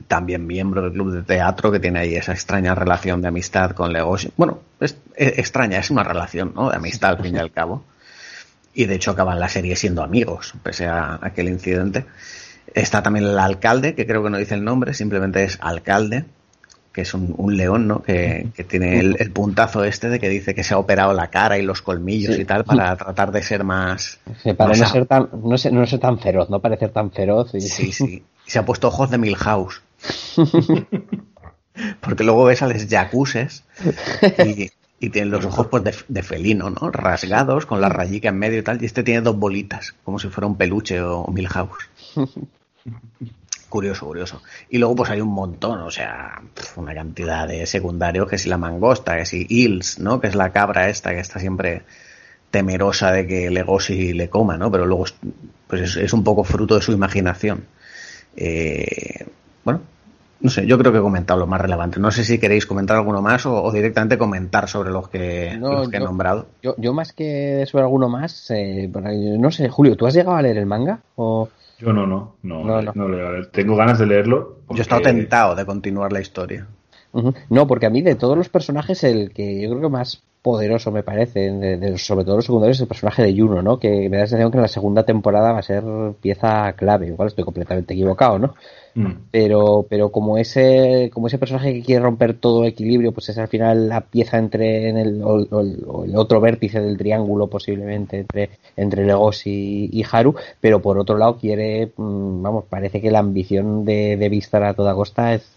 también 0.07 0.45
miembro 0.45 0.81
del 0.81 0.91
club 0.91 1.13
de 1.13 1.23
teatro 1.23 1.71
que 1.71 1.79
tiene 1.79 1.99
ahí 1.99 2.15
esa 2.15 2.33
extraña 2.33 2.75
relación 2.75 3.21
de 3.21 3.27
amistad 3.27 3.71
con 3.71 3.91
Legoshi. 3.91 4.31
Bueno, 4.37 4.59
es, 4.79 4.97
es 5.15 5.39
extraña, 5.39 5.79
es 5.79 5.89
una 5.89 6.03
relación 6.03 6.53
¿no? 6.55 6.69
de 6.69 6.77
amistad 6.77 7.11
al 7.11 7.23
fin 7.23 7.35
y 7.35 7.39
al 7.39 7.51
cabo. 7.51 7.83
Y 8.75 8.85
de 8.85 8.95
hecho 8.95 9.11
acaban 9.11 9.39
la 9.39 9.49
serie 9.49 9.75
siendo 9.75 10.03
amigos, 10.03 10.53
pese 10.63 10.87
a 10.87 11.19
aquel 11.21 11.47
incidente. 11.47 12.05
Está 12.73 13.03
también 13.03 13.25
el 13.25 13.37
alcalde, 13.37 13.93
que 13.93 14.07
creo 14.07 14.23
que 14.23 14.31
no 14.31 14.37
dice 14.37 14.55
el 14.55 14.63
nombre, 14.63 14.95
simplemente 14.95 15.43
es 15.43 15.59
alcalde, 15.61 16.25
que 16.93 17.01
es 17.01 17.13
un, 17.13 17.33
un 17.37 17.57
león, 17.57 17.87
¿no? 17.87 18.03
Que, 18.03 18.47
que 18.55 18.63
tiene 18.63 18.99
el, 18.99 19.15
el, 19.19 19.31
puntazo 19.31 19.83
este 19.83 20.09
de 20.09 20.19
que 20.19 20.29
dice 20.29 20.53
que 20.53 20.63
se 20.63 20.75
ha 20.75 20.77
operado 20.77 21.13
la 21.13 21.27
cara 21.31 21.57
y 21.57 21.63
los 21.63 21.81
colmillos 21.81 22.35
Sí. 22.35 22.41
y 22.43 22.45
tal 22.45 22.63
para 22.63 22.95
tratar 22.97 23.31
de 23.31 23.41
ser 23.41 23.63
más... 23.63 24.19
Sí, 24.43 24.53
para 24.53 24.69
más 24.69 24.79
no 24.79 24.85
ser 24.85 25.05
tan, 25.07 25.29
no 25.43 25.57
ser, 25.57 25.73
no 25.73 25.85
ser 25.87 25.99
tan 25.99 26.19
feroz, 26.19 26.49
no 26.49 26.59
parecer 26.61 26.91
tan 26.91 27.11
feroz. 27.11 27.53
Y, 27.55 27.61
Sí, 27.61 27.91
sí. 27.91 28.23
Se 28.45 28.59
ha 28.59 28.65
puesto 28.65 28.87
ojos 28.89 29.09
de 29.09 29.17
Milhouse. 29.17 29.81
Porque 32.01 32.23
luego 32.23 32.45
ves 32.45 32.61
a 32.61 32.67
los 32.67 32.87
yacuses 32.87 33.63
y, 34.45 34.69
y 34.99 35.09
tienen 35.09 35.31
los 35.31 35.43
ojos 35.45 35.67
pues 35.67 35.83
de, 35.83 35.95
de 36.07 36.21
felino, 36.21 36.69
¿no? 36.69 36.91
Rasgados, 36.91 37.65
con 37.65 37.81
la 37.81 37.89
rayica 37.89 38.29
en 38.29 38.37
medio 38.37 38.59
y 38.59 38.61
tal. 38.61 38.81
Y 38.81 38.85
este 38.85 39.01
tiene 39.01 39.21
dos 39.21 39.35
bolitas, 39.37 39.95
como 40.03 40.19
si 40.19 40.29
fuera 40.29 40.45
un 40.45 40.55
peluche 40.55 41.01
o 41.01 41.25
Milhouse. 41.31 41.89
Curioso, 43.73 44.05
curioso. 44.05 44.43
Y 44.69 44.77
luego 44.77 44.97
pues 44.97 45.09
hay 45.09 45.19
un 45.19 45.33
montón, 45.33 45.81
o 45.81 45.89
sea, 45.89 46.39
una 46.75 46.93
cantidad 46.93 47.47
de 47.47 47.65
secundarios, 47.65 48.29
que 48.29 48.37
si 48.37 48.47
la 48.47 48.59
mangosta, 48.59 49.17
que 49.17 49.25
si 49.25 49.47
Hills, 49.49 49.97
¿no? 49.97 50.21
Que 50.21 50.27
es 50.27 50.35
la 50.35 50.51
cabra 50.51 50.89
esta 50.89 51.09
que 51.09 51.19
está 51.19 51.39
siempre 51.39 51.81
temerosa 52.51 53.11
de 53.11 53.25
que 53.25 53.49
Legosi 53.49 54.13
le 54.13 54.29
coma, 54.29 54.57
¿no? 54.57 54.69
Pero 54.69 54.85
luego 54.85 55.05
es, 55.05 55.15
pues 55.65 55.81
es, 55.81 55.95
es 55.95 56.13
un 56.13 56.23
poco 56.23 56.43
fruto 56.43 56.75
de 56.75 56.83
su 56.83 56.91
imaginación. 56.91 57.65
Eh, 58.37 59.25
bueno, 59.63 59.81
no 60.39 60.51
sé, 60.51 60.67
yo 60.67 60.77
creo 60.77 60.91
que 60.91 60.99
he 60.99 61.01
comentado 61.01 61.39
lo 61.39 61.47
más 61.47 61.59
relevante. 61.59 61.99
No 61.99 62.11
sé 62.11 62.23
si 62.23 62.37
queréis 62.37 62.67
comentar 62.67 62.95
alguno 62.97 63.23
más 63.23 63.47
o, 63.47 63.59
o 63.59 63.71
directamente 63.71 64.19
comentar 64.19 64.69
sobre 64.69 64.91
los 64.91 65.09
que, 65.09 65.57
No, 65.57 65.71
los 65.71 65.89
que 65.89 65.97
he 65.97 65.99
nombrado. 65.99 66.45
Yo, 66.61 66.75
yo 66.77 66.93
más 66.93 67.11
que 67.11 67.65
sobre 67.65 67.85
alguno 67.85 68.07
más, 68.07 68.51
eh, 68.51 68.87
no 69.39 69.49
sé, 69.49 69.67
Julio, 69.67 69.95
¿tú 69.95 70.05
has 70.05 70.13
llegado 70.13 70.37
a 70.37 70.43
leer 70.43 70.59
el 70.59 70.67
manga? 70.67 70.99
O... 71.15 71.49
Yo 71.79 71.91
no, 71.93 72.05
no, 72.07 72.35
no, 72.43 72.63
No, 72.63 72.81
no, 72.81 72.91
no. 72.95 73.07
leo. 73.09 73.47
Tengo 73.49 73.75
ganas 73.75 73.99
de 73.99 74.05
leerlo. 74.05 74.57
Yo 74.69 74.77
he 74.77 74.81
estado 74.81 75.01
porque- 75.01 75.13
tentado 75.15 75.55
de 75.55 75.65
continuar 75.65 76.11
la 76.13 76.21
historia. 76.21 76.67
No, 77.49 77.67
porque 77.67 77.85
a 77.85 77.89
mí 77.89 78.01
de 78.01 78.15
todos 78.15 78.35
los 78.37 78.49
personajes 78.49 79.03
el 79.03 79.31
que 79.33 79.61
yo 79.61 79.69
creo 79.69 79.81
que 79.81 79.89
más 79.89 80.23
poderoso 80.43 80.91
me 80.91 81.01
parece, 81.01 81.51
de- 81.51 81.77
de- 81.77 81.97
sobre 81.97 82.25
todo 82.25 82.35
los 82.35 82.45
secundarios, 82.45 82.79
el 82.79 82.87
personaje 82.87 83.23
de 83.23 83.35
Juno, 83.35 83.63
¿no? 83.63 83.79
Que 83.79 84.09
me 84.09 84.17
da 84.17 84.23
la 84.23 84.27
sensación 84.27 84.51
que 84.51 84.57
en 84.57 84.61
la 84.61 84.67
segunda 84.67 85.03
temporada 85.03 85.51
va 85.53 85.59
a 85.59 85.63
ser 85.63 85.83
pieza 86.21 86.73
clave. 86.73 87.07
Igual 87.07 87.29
estoy 87.29 87.43
completamente 87.45 87.93
equivocado, 87.95 88.37
¿no? 88.37 88.53
Mm. 88.95 89.11
pero 89.31 89.87
pero 89.89 90.11
como 90.11 90.37
ese 90.37 91.09
como 91.11 91.25
ese 91.25 91.39
personaje 91.39 91.73
que 91.73 91.81
quiere 91.81 92.03
romper 92.03 92.35
todo 92.35 92.63
equilibrio 92.65 93.11
pues 93.11 93.27
es 93.29 93.39
al 93.39 93.47
final 93.47 93.89
la 93.89 94.01
pieza 94.01 94.37
entre 94.37 94.87
en 94.87 94.97
el, 94.97 95.23
o, 95.23 95.37
o 95.49 95.61
el- 95.61 96.15
otro 96.15 96.39
vértice 96.39 96.79
del 96.79 96.95
triángulo 96.95 97.47
posiblemente 97.47 98.19
entre 98.19 98.51
entre 98.77 99.03
Legoshi 99.03 99.89
y, 99.91 99.99
y 99.99 100.05
Haru 100.11 100.35
pero 100.61 100.79
por 100.79 100.99
otro 100.99 101.17
lado 101.17 101.37
quiere 101.37 101.87
mm, 101.97 102.43
vamos 102.43 102.65
parece 102.69 103.01
que 103.01 103.09
la 103.09 103.17
ambición 103.17 103.83
de, 103.83 104.15
de 104.15 104.29
Vistar 104.29 104.63
a 104.63 104.75
toda 104.75 104.93
costa 104.93 105.33
es 105.33 105.51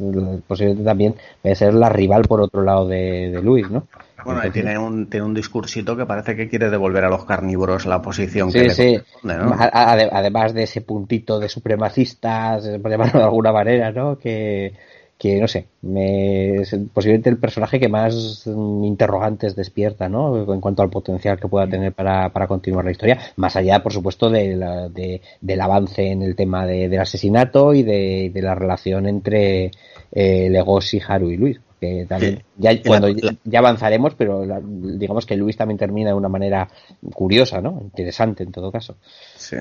posiblemente 0.46 0.84
también 0.84 1.14
puede 1.42 1.56
ser 1.56 1.74
la 1.74 1.90
rival 1.90 2.22
por 2.22 2.40
otro 2.40 2.62
lado 2.62 2.88
de, 2.88 3.30
de 3.32 3.42
Luis 3.42 3.70
no 3.70 3.82
Bueno, 4.26 4.40
Entonces- 4.42 4.62
tiene 4.64 4.78
un, 4.78 5.08
tiene 5.08 5.24
un 5.26 5.34
discursito 5.34 5.96
que 5.96 6.04
parece 6.04 6.36
que 6.36 6.48
quiere 6.48 6.68
devolver 6.68 7.04
a 7.04 7.08
los 7.08 7.24
carnívoros 7.24 7.86
la 7.86 8.02
posición 8.02 8.52
que 8.52 8.68
Sí, 8.70 8.82
le 8.84 8.98
corresponde, 9.38 10.08
Además 10.12 10.52
de 10.54 10.64
ese 10.64 10.80
puntito 10.82 11.38
de 11.38 11.48
supremacistas, 11.48 12.68
por 12.82 12.90
llamarlo 12.90 13.20
de 13.20 13.24
alguna 13.24 13.52
manera, 13.52 13.92
¿no? 13.92 14.18
Que, 14.18 14.74
que 15.18 15.40
no 15.40 15.48
sé, 15.48 15.66
me, 15.80 16.56
es 16.56 16.76
posiblemente 16.92 17.30
el 17.30 17.38
personaje 17.38 17.80
que 17.80 17.88
más 17.88 18.42
mm, 18.46 18.84
interrogantes 18.84 19.56
despierta, 19.56 20.08
¿no? 20.10 20.52
En 20.52 20.60
cuanto 20.60 20.82
al 20.82 20.90
potencial 20.90 21.40
que 21.40 21.48
pueda 21.48 21.66
tener 21.66 21.92
para, 21.94 22.28
para 22.30 22.46
continuar 22.46 22.84
la 22.84 22.90
historia, 22.90 23.18
más 23.36 23.56
allá, 23.56 23.82
por 23.82 23.92
supuesto, 23.94 24.28
de 24.28 24.56
la- 24.56 24.88
de- 24.90 25.22
del 25.40 25.60
avance 25.62 26.10
en 26.10 26.20
el 26.22 26.36
tema 26.36 26.66
de- 26.66 26.88
del 26.90 27.00
asesinato 27.00 27.72
y 27.72 27.82
de, 27.82 28.30
de 28.34 28.42
la 28.42 28.54
relación 28.54 29.06
entre 29.06 29.70
eh, 30.12 30.48
Legoshi, 30.50 31.00
Haru 31.06 31.30
y 31.30 31.36
Luis. 31.38 31.60
Que 31.80 32.06
también, 32.08 32.36
Sí. 32.38 32.42
ya, 32.56 32.82
cuando 32.82 33.08
la- 33.08 33.34
ya 33.44 33.58
avanzaremos, 33.58 34.14
pero 34.14 34.44
la- 34.46 34.60
digamos 34.62 35.26
que 35.26 35.36
Luis 35.36 35.56
también 35.56 35.76
termina 35.78 36.10
de 36.10 36.14
una 36.16 36.28
manera 36.28 36.68
curiosa, 37.12 37.60
¿no? 37.60 37.78
Interesante 37.82 38.42
en 38.44 38.52
todo 38.52 38.72
caso. 38.72 38.96
Sí. 39.36 39.56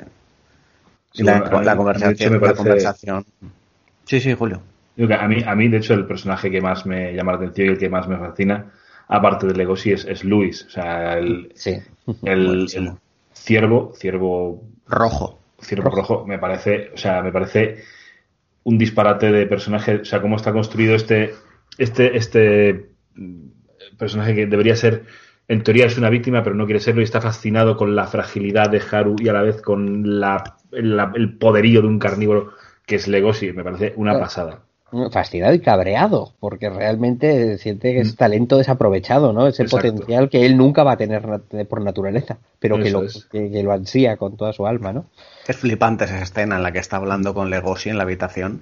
La, 1.18 1.40
bueno, 1.50 1.78
conversación, 1.78 2.40
la. 2.40 3.24
Sí, 4.06 4.20
sí, 4.20 4.34
Julio. 4.34 4.62
Digo 4.96 5.08
que 5.10 5.14
a 5.16 5.28
mí, 5.28 5.38
a 5.46 5.56
mí, 5.56 5.68
de 5.68 5.78
hecho, 5.78 5.94
el 5.94 6.06
personaje 6.06 6.50
que 6.52 6.62
más 6.62 6.86
me 6.86 7.14
llama 7.14 7.34
la 7.34 7.38
atención 7.40 7.68
y 7.68 7.72
el 7.72 7.78
que 7.78 7.90
más 7.90 8.08
me 8.08 8.18
fascina, 8.18 8.72
aparte 9.08 9.48
de 9.48 9.54
Legoshi, 9.54 9.92
es, 9.94 10.06
es 10.06 10.24
Luis. 10.24 10.66
O 10.66 10.70
sea, 10.70 11.18
el, 11.18 11.52
Sí. 11.56 11.72
el, 12.24 12.46
Buenísimo. 12.48 12.92
el 12.92 12.98
ciervo, 13.34 13.92
ciervo, 13.96 14.62
Rojo. 14.88 15.40
ciervo 15.62 15.90
rojo. 15.90 16.26
me 16.26 16.38
parece, 16.38 16.92
o 16.94 16.98
sea, 16.98 17.22
me 17.22 17.32
parece 17.32 17.84
un 18.64 18.78
disparate 18.78 19.32
de 19.32 19.46
personaje. 19.48 19.96
O 19.98 20.06
sea, 20.06 20.22
cómo 20.22 20.36
está 20.38 20.52
construido 20.54 20.96
este, 20.96 21.34
este, 21.78 22.18
este 22.18 22.90
mm, 23.16 23.48
personaje 23.98 24.36
que 24.36 24.46
debería 24.48 24.76
ser, 24.76 25.04
en 25.48 25.64
teoría 25.64 25.86
es 25.86 25.98
una 25.98 26.10
víctima, 26.10 26.44
pero 26.44 26.56
no 26.56 26.66
quiere 26.66 26.80
serlo 26.80 27.02
y 27.02 27.04
está 27.06 27.22
fascinado 27.22 27.78
con 27.78 27.96
la 27.96 28.08
fragilidad 28.08 28.70
de 28.70 28.82
Haru 28.92 29.16
y 29.20 29.30
a 29.30 29.34
la 29.34 29.42
vez 29.44 29.62
con 29.62 30.20
la, 30.20 30.58
la- 30.72 31.12
el 31.16 31.38
poderío 31.38 31.82
de 31.82 31.88
un 31.88 32.00
carnívoro 32.00 32.52
que 32.86 32.96
es 32.96 33.08
Legoshi. 33.08 33.52
Me 33.54 33.64
parece 33.64 33.94
una 33.96 34.12
Claro. 34.12 34.26
pasada. 34.26 34.60
Fascinado 35.12 35.54
y 35.54 35.60
cabreado, 35.60 36.34
porque 36.40 36.70
realmente 36.70 37.58
siente 37.58 37.92
que 37.94 38.00
es 38.02 38.16
talento 38.16 38.58
desaprovechado, 38.58 39.34
¿no? 39.34 39.48
Ese 39.48 39.64
Mm. 39.64 39.66
Exacto. 39.66 39.88
potencial 39.92 40.30
que 40.30 40.46
él 40.46 40.56
nunca 40.56 40.84
va 40.84 40.94
a 40.94 40.98
tener 40.98 41.24
por 41.68 41.82
naturaleza, 41.82 42.38
pero 42.60 42.78
que 42.78 42.88
Eso 42.90 43.00
lo, 43.02 43.06
es. 43.08 43.26
que, 43.30 43.52
que 43.52 43.64
lo 43.64 43.74
ansía 43.74 44.16
con 44.16 44.38
toda 44.38 44.54
su 44.54 44.66
alma, 44.66 44.94
¿no? 44.94 45.08
Es 45.48 45.58
flipante 45.58 46.06
esa 46.06 46.22
escena 46.22 46.56
en 46.58 46.64
la 46.64 46.72
que 46.72 46.80
está 46.80 46.98
hablando 46.98 47.34
con 47.34 47.50
Legoshi 47.50 47.90
en 47.90 47.98
la 47.98 48.04
habitación 48.04 48.62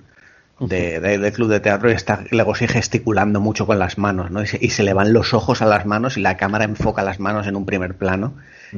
de, 0.59 0.99
de- 0.99 1.17
del 1.17 1.33
club 1.33 1.49
de 1.49 1.59
teatro 1.59 1.89
y 1.89 1.93
está 1.93 2.23
Legoshi 2.31 2.67
gesticulando 2.67 3.39
mucho 3.41 3.65
con 3.65 3.79
las 3.79 3.97
manos, 3.97 4.31
¿no? 4.31 4.41
Y 4.43 4.47
se, 4.47 4.57
y 4.61 4.69
se 4.69 4.83
le 4.83 4.93
van 4.93 5.11
los 5.13 5.33
ojos 5.33 5.61
a 5.61 5.65
las 5.65 5.85
manos 5.85 6.17
y 6.17 6.21
la 6.21 6.37
cámara 6.37 6.63
enfoca 6.65 7.01
las 7.03 7.19
manos 7.19 7.47
en 7.47 7.55
un 7.55 7.65
primer 7.65 7.95
plano 7.95 8.33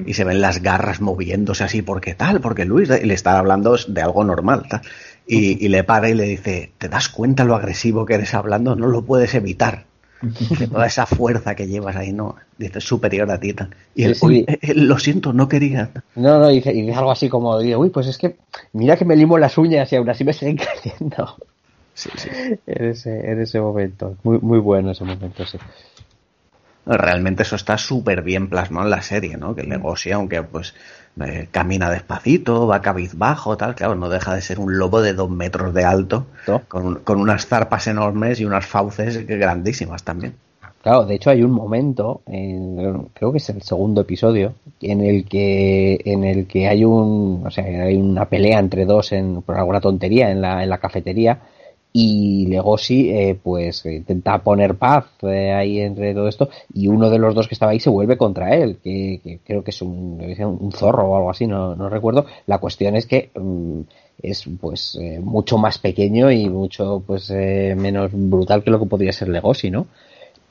y 0.05 0.13
se 0.13 0.23
ven 0.25 0.41
las 0.41 0.61
garras 0.61 0.99
moviéndose 0.99 1.63
así, 1.63 1.81
porque 1.81 2.15
tal, 2.15 2.41
porque 2.41 2.65
Luis, 2.65 2.89
le 2.89 3.13
está 3.13 3.37
hablando 3.39 3.77
de 3.87 4.01
algo 4.01 4.23
normal, 4.25 4.63
tal. 4.69 4.81
Y, 5.27 5.63
y 5.65 5.69
le 5.69 5.83
para 5.83 6.09
y 6.09 6.13
le 6.13 6.23
dice, 6.23 6.71
¿te 6.77 6.89
das 6.89 7.07
cuenta 7.09 7.45
lo 7.45 7.55
agresivo 7.55 8.05
que 8.05 8.15
eres 8.15 8.33
hablando? 8.33 8.75
No 8.75 8.87
lo 8.87 9.03
puedes 9.03 9.33
evitar. 9.35 9.85
De 10.21 10.67
toda 10.71 10.85
esa 10.87 11.05
fuerza 11.05 11.55
que 11.55 11.67
llevas 11.67 11.95
ahí, 11.95 12.11
¿no? 12.13 12.35
Dice, 12.57 12.81
superior 12.81 13.29
a 13.31 13.39
ti. 13.39 13.53
tal. 13.53 13.69
Y 13.95 14.03
él, 14.03 14.15
Sí, 14.15 14.19
sí. 14.19 14.25
"Uy, 14.25 14.45
eh, 14.47 14.59
eh, 14.61 14.73
lo 14.75 14.97
siento, 14.99 15.33
no 15.33 15.47
quería. 15.47 15.91
No, 16.15 16.39
no, 16.39 16.51
y 16.51 16.55
dice, 16.55 16.73
y 16.73 16.89
algo 16.91 17.11
así 17.11 17.29
como, 17.29 17.57
dice, 17.59 17.75
uy, 17.77 17.89
pues 17.89 18.07
es 18.07 18.17
que 18.17 18.35
mira 18.73 18.97
que 18.97 19.05
me 19.05 19.15
limo 19.15 19.37
las 19.37 19.57
uñas 19.57 19.91
y 19.93 19.95
aún 19.95 20.09
así 20.09 20.23
me 20.23 20.33
siguen 20.33 20.57
cayendo. 20.83 21.37
Sí, 21.95 22.09
sí. 22.17 22.29
En 22.67 22.85
ese, 22.89 23.31
en 23.31 23.41
ese 23.41 23.59
momento. 23.59 24.15
Muy, 24.23 24.37
muy 24.39 24.59
bueno 24.59 24.91
ese 24.91 25.03
momento, 25.03 25.45
sí. 25.45 25.57
Realmente 26.85 27.41
eso 27.41 27.55
está 27.55 27.79
súper 27.79 28.21
bien 28.21 28.47
plasmado 28.47 28.85
en 28.85 28.91
la 28.91 29.01
serie, 29.01 29.37
¿no? 29.37 29.55
Que 29.55 29.63
Mm. 29.63 29.69
Legoshi, 29.69 30.11
aunque 30.11 30.43
pues 30.43 30.75
eh, 31.19 31.47
camina 31.49 31.89
despacito, 31.89 32.67
va 32.67 32.81
cabizbajo, 32.81 33.57
tal, 33.57 33.73
claro, 33.73 33.95
no 33.95 34.07
deja 34.09 34.35
de 34.35 34.41
ser 34.41 34.59
un 34.59 34.77
lobo 34.77 35.01
de 35.01 35.13
dos 35.13 35.29
metros 35.31 35.73
de 35.73 35.83
alto, 35.83 36.27
¿No? 36.47 36.61
con, 36.67 36.99
con 36.99 37.19
unas 37.19 37.47
zarpas 37.47 37.87
enormes 37.87 38.39
y 38.39 38.45
unas 38.45 38.67
fauces 38.67 39.25
grandísimas 39.25 40.03
también. 40.03 40.35
Claro, 40.83 41.05
de 41.05 41.15
hecho 41.15 41.31
hay 41.31 41.41
un 41.41 41.49
momento, 41.51 42.21
en- 42.27 43.07
creo 43.15 43.31
que 43.31 43.39
es 43.39 43.49
el 43.49 43.63
segundo 43.63 44.01
episodio, 44.01 44.53
en 44.81 45.01
el 45.01 45.25
que 45.25 45.99
en 46.05 46.23
el 46.23 46.45
que 46.45 46.67
hay 46.67 46.85
un, 46.85 47.41
o 47.47 47.49
sea, 47.49 47.63
hay 47.63 47.95
una 47.95 48.25
pelea 48.25 48.59
entre 48.59 48.85
dos 48.85 49.11
en, 49.11 49.41
por 49.41 49.57
alguna 49.57 49.81
tontería 49.81 50.29
en 50.29 50.41
la, 50.41 50.61
en 50.61 50.69
la 50.69 50.77
cafetería 50.77 51.39
y 51.97 52.47
Legoshi 52.47 53.09
eh, 53.09 53.39
pues 53.41 53.85
intenta 53.85 54.39
poner 54.39 54.75
paz 54.75 55.05
eh, 55.21 55.53
ahí 55.53 55.79
entre 55.79 56.13
todo 56.13 56.27
esto 56.27 56.49
y 56.73 56.89
uno 56.89 57.09
de 57.09 57.17
los 57.17 57.33
dos 57.33 57.47
que 57.47 57.55
estaba 57.55 57.71
ahí 57.71 57.79
se 57.79 57.89
vuelve 57.89 58.17
contra 58.17 58.53
él, 58.53 58.79
que, 58.83 59.21
que 59.23 59.39
creo 59.45 59.63
que 59.63 59.71
es 59.71 59.81
un, 59.81 60.19
zorro 60.73 61.07
o 61.07 61.15
algo 61.15 61.29
así, 61.29 61.47
no, 61.47 61.73
no 61.73 61.87
recuerdo. 61.87 62.25
La 62.47 62.57
cuestión 62.57 62.97
es 62.97 63.05
que 63.05 63.29
mm, 63.33 63.79
es 64.21 64.43
pues 64.59 64.97
eh, 64.99 65.21
mucho 65.23 65.57
más 65.57 65.79
pequeño 65.79 66.29
y 66.31 66.49
mucho 66.49 67.01
pues 67.07 67.29
eh, 67.29 67.75
menos 67.77 68.11
brutal 68.11 68.61
que 68.61 68.71
lo 68.71 68.79
que 68.79 68.87
podría 68.87 69.13
ser 69.13 69.29
Legoshi, 69.29 69.71
¿no? 69.71 69.87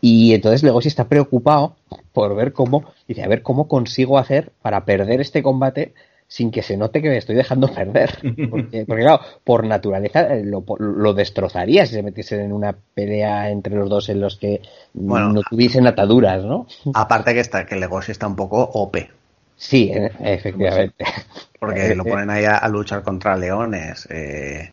Y 0.00 0.32
entonces 0.32 0.62
Legoshi 0.62 0.88
está 0.88 1.08
preocupado 1.08 1.76
por 2.14 2.34
ver 2.34 2.54
cómo, 2.54 2.86
dice, 3.06 3.22
a 3.22 3.28
ver 3.28 3.42
cómo 3.42 3.68
consigo 3.68 4.16
hacer 4.16 4.50
para 4.62 4.86
perder 4.86 5.20
este 5.20 5.42
combate 5.42 5.92
sin 6.34 6.50
que 6.50 6.62
se 6.62 6.76
note 6.76 7.00
que 7.00 7.08
me 7.10 7.16
estoy 7.18 7.36
dejando 7.36 7.72
perder. 7.72 8.10
Porque, 8.50 8.84
porque, 8.88 9.02
claro, 9.02 9.20
por 9.44 9.64
naturaleza 9.64 10.34
eh, 10.34 10.42
lo, 10.44 10.64
lo 10.80 11.14
destrozaría 11.14 11.86
si 11.86 11.94
se 11.94 12.02
metiesen 12.02 12.40
en 12.40 12.52
una 12.52 12.74
pelea 12.94 13.50
entre 13.50 13.76
los 13.76 13.88
dos 13.88 14.08
en 14.08 14.20
los 14.20 14.36
que 14.36 14.60
Bueno, 14.94 15.32
no 15.32 15.42
tuviesen 15.48 15.86
ataduras, 15.86 16.42
¿no? 16.42 16.66
Aparte 16.92 17.34
que 17.34 17.40
está, 17.40 17.64
que 17.64 17.76
Legoshi 17.76 18.10
está 18.10 18.26
un 18.26 18.34
poco 18.34 18.58
OP, 18.60 18.96
Sí, 19.56 19.92
eh, 19.94 20.10
efectivamente. 20.18 21.04
porque 21.60 21.94
lo 21.94 22.04
ponen 22.04 22.30
ahí 22.30 22.44
a, 22.46 22.56
a 22.56 22.68
luchar 22.68 23.04
contra 23.04 23.36
leones, 23.36 24.08
eh, 24.10 24.72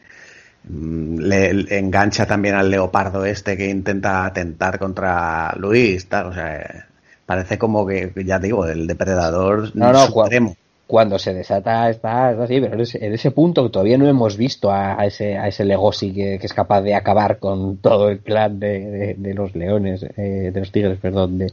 Mm, 0.63 1.17
Le, 1.19 1.53
le 1.53 1.77
engancha 1.79 2.25
también 2.27 2.53
al 2.55 2.69
leopardo 2.69 3.25
este 3.25 3.57
que 3.57 3.67
intenta 3.67 4.25
atentar 4.25 4.77
contra 4.77 5.53
Luis, 5.57 6.07
tal, 6.07 6.27
o 6.27 6.33
sea, 6.33 6.55
eh, 6.61 6.83
parece 7.25 7.57
como 7.57 7.85
que, 7.85 8.11
ya 8.25 8.37
digo, 8.37 8.67
el 8.67 8.85
depredador 8.85 9.75
No, 9.75 9.91
no, 9.91 10.05
supremo. 10.05 10.55
Cuando 10.91 11.17
se 11.17 11.33
desata 11.33 11.89
está, 11.89 12.31
está 12.31 12.43
así, 12.43 12.59
pero 12.59 12.73
en 12.73 12.81
ese, 12.81 13.05
en 13.05 13.13
ese 13.13 13.31
punto 13.31 13.71
todavía 13.71 13.97
no 13.97 14.07
hemos 14.09 14.35
visto 14.35 14.69
a, 14.71 15.05
ese, 15.05 15.37
a 15.37 15.47
ese 15.47 15.63
Legosi 15.63 16.11
que, 16.13 16.37
que 16.37 16.45
es 16.45 16.53
capaz 16.53 16.81
de 16.81 16.93
acabar 16.95 17.39
con 17.39 17.77
todo 17.77 18.09
el 18.09 18.19
clan 18.19 18.59
de, 18.59 19.15
de- 19.17 19.33
los 19.33 19.55
leones, 19.55 20.03
eh, 20.17 20.51
de 20.53 20.59
los 20.59 20.69
tigres, 20.73 20.97
perdón, 20.99 21.37
de, 21.37 21.47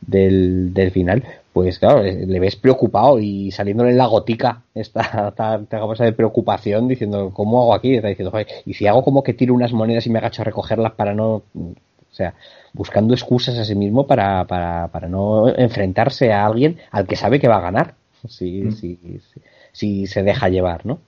del, 0.00 0.74
del 0.74 0.90
final. 0.90 1.22
Pues 1.52 1.78
claro, 1.78 2.02
le 2.02 2.26
le 2.26 2.40
ves 2.40 2.56
preocupado 2.56 3.20
y 3.20 3.52
saliéndole 3.52 3.90
en 3.90 3.98
la 3.98 4.06
gotica 4.06 4.62
esta, 4.74 5.28
esta 5.28 5.80
cosa 5.80 6.04
de 6.04 6.12
preocupación 6.12 6.88
diciendo, 6.88 7.30
¿cómo 7.32 7.62
hago 7.62 7.74
aquí? 7.74 7.94
Está 7.94 8.08
diciendo, 8.08 8.32
"Joder, 8.32 8.48
y 8.66 8.74
si 8.74 8.86
hago 8.88 9.04
como 9.04 9.22
que 9.22 9.34
tiro 9.34 9.54
unas 9.54 9.72
monedas 9.72 10.06
y 10.06 10.10
me 10.10 10.18
agacho 10.18 10.42
a 10.42 10.46
recogerlas 10.46 10.92
para 10.92 11.14
no... 11.14 11.42
O 11.54 12.12
sea, 12.12 12.34
buscando 12.72 13.14
excusas 13.14 13.56
a 13.58 13.64
sí 13.64 13.74
mismo 13.76 14.06
para, 14.06 14.44
para, 14.46 14.88
para 14.88 15.08
no 15.08 15.48
enfrentarse 15.48 16.32
a 16.32 16.44
alguien 16.44 16.78
al 16.90 17.06
que 17.06 17.14
sabe 17.16 17.38
que 17.38 17.48
va 17.48 17.56
a 17.58 17.60
ganar 17.60 17.94
si, 18.28 18.62
Mm. 18.62 18.72
si, 18.72 18.98
si, 19.32 19.40
si 19.72 20.06
se 20.06 20.22
deja 20.22 20.48
llevar, 20.48 20.84
¿no? 20.86 21.00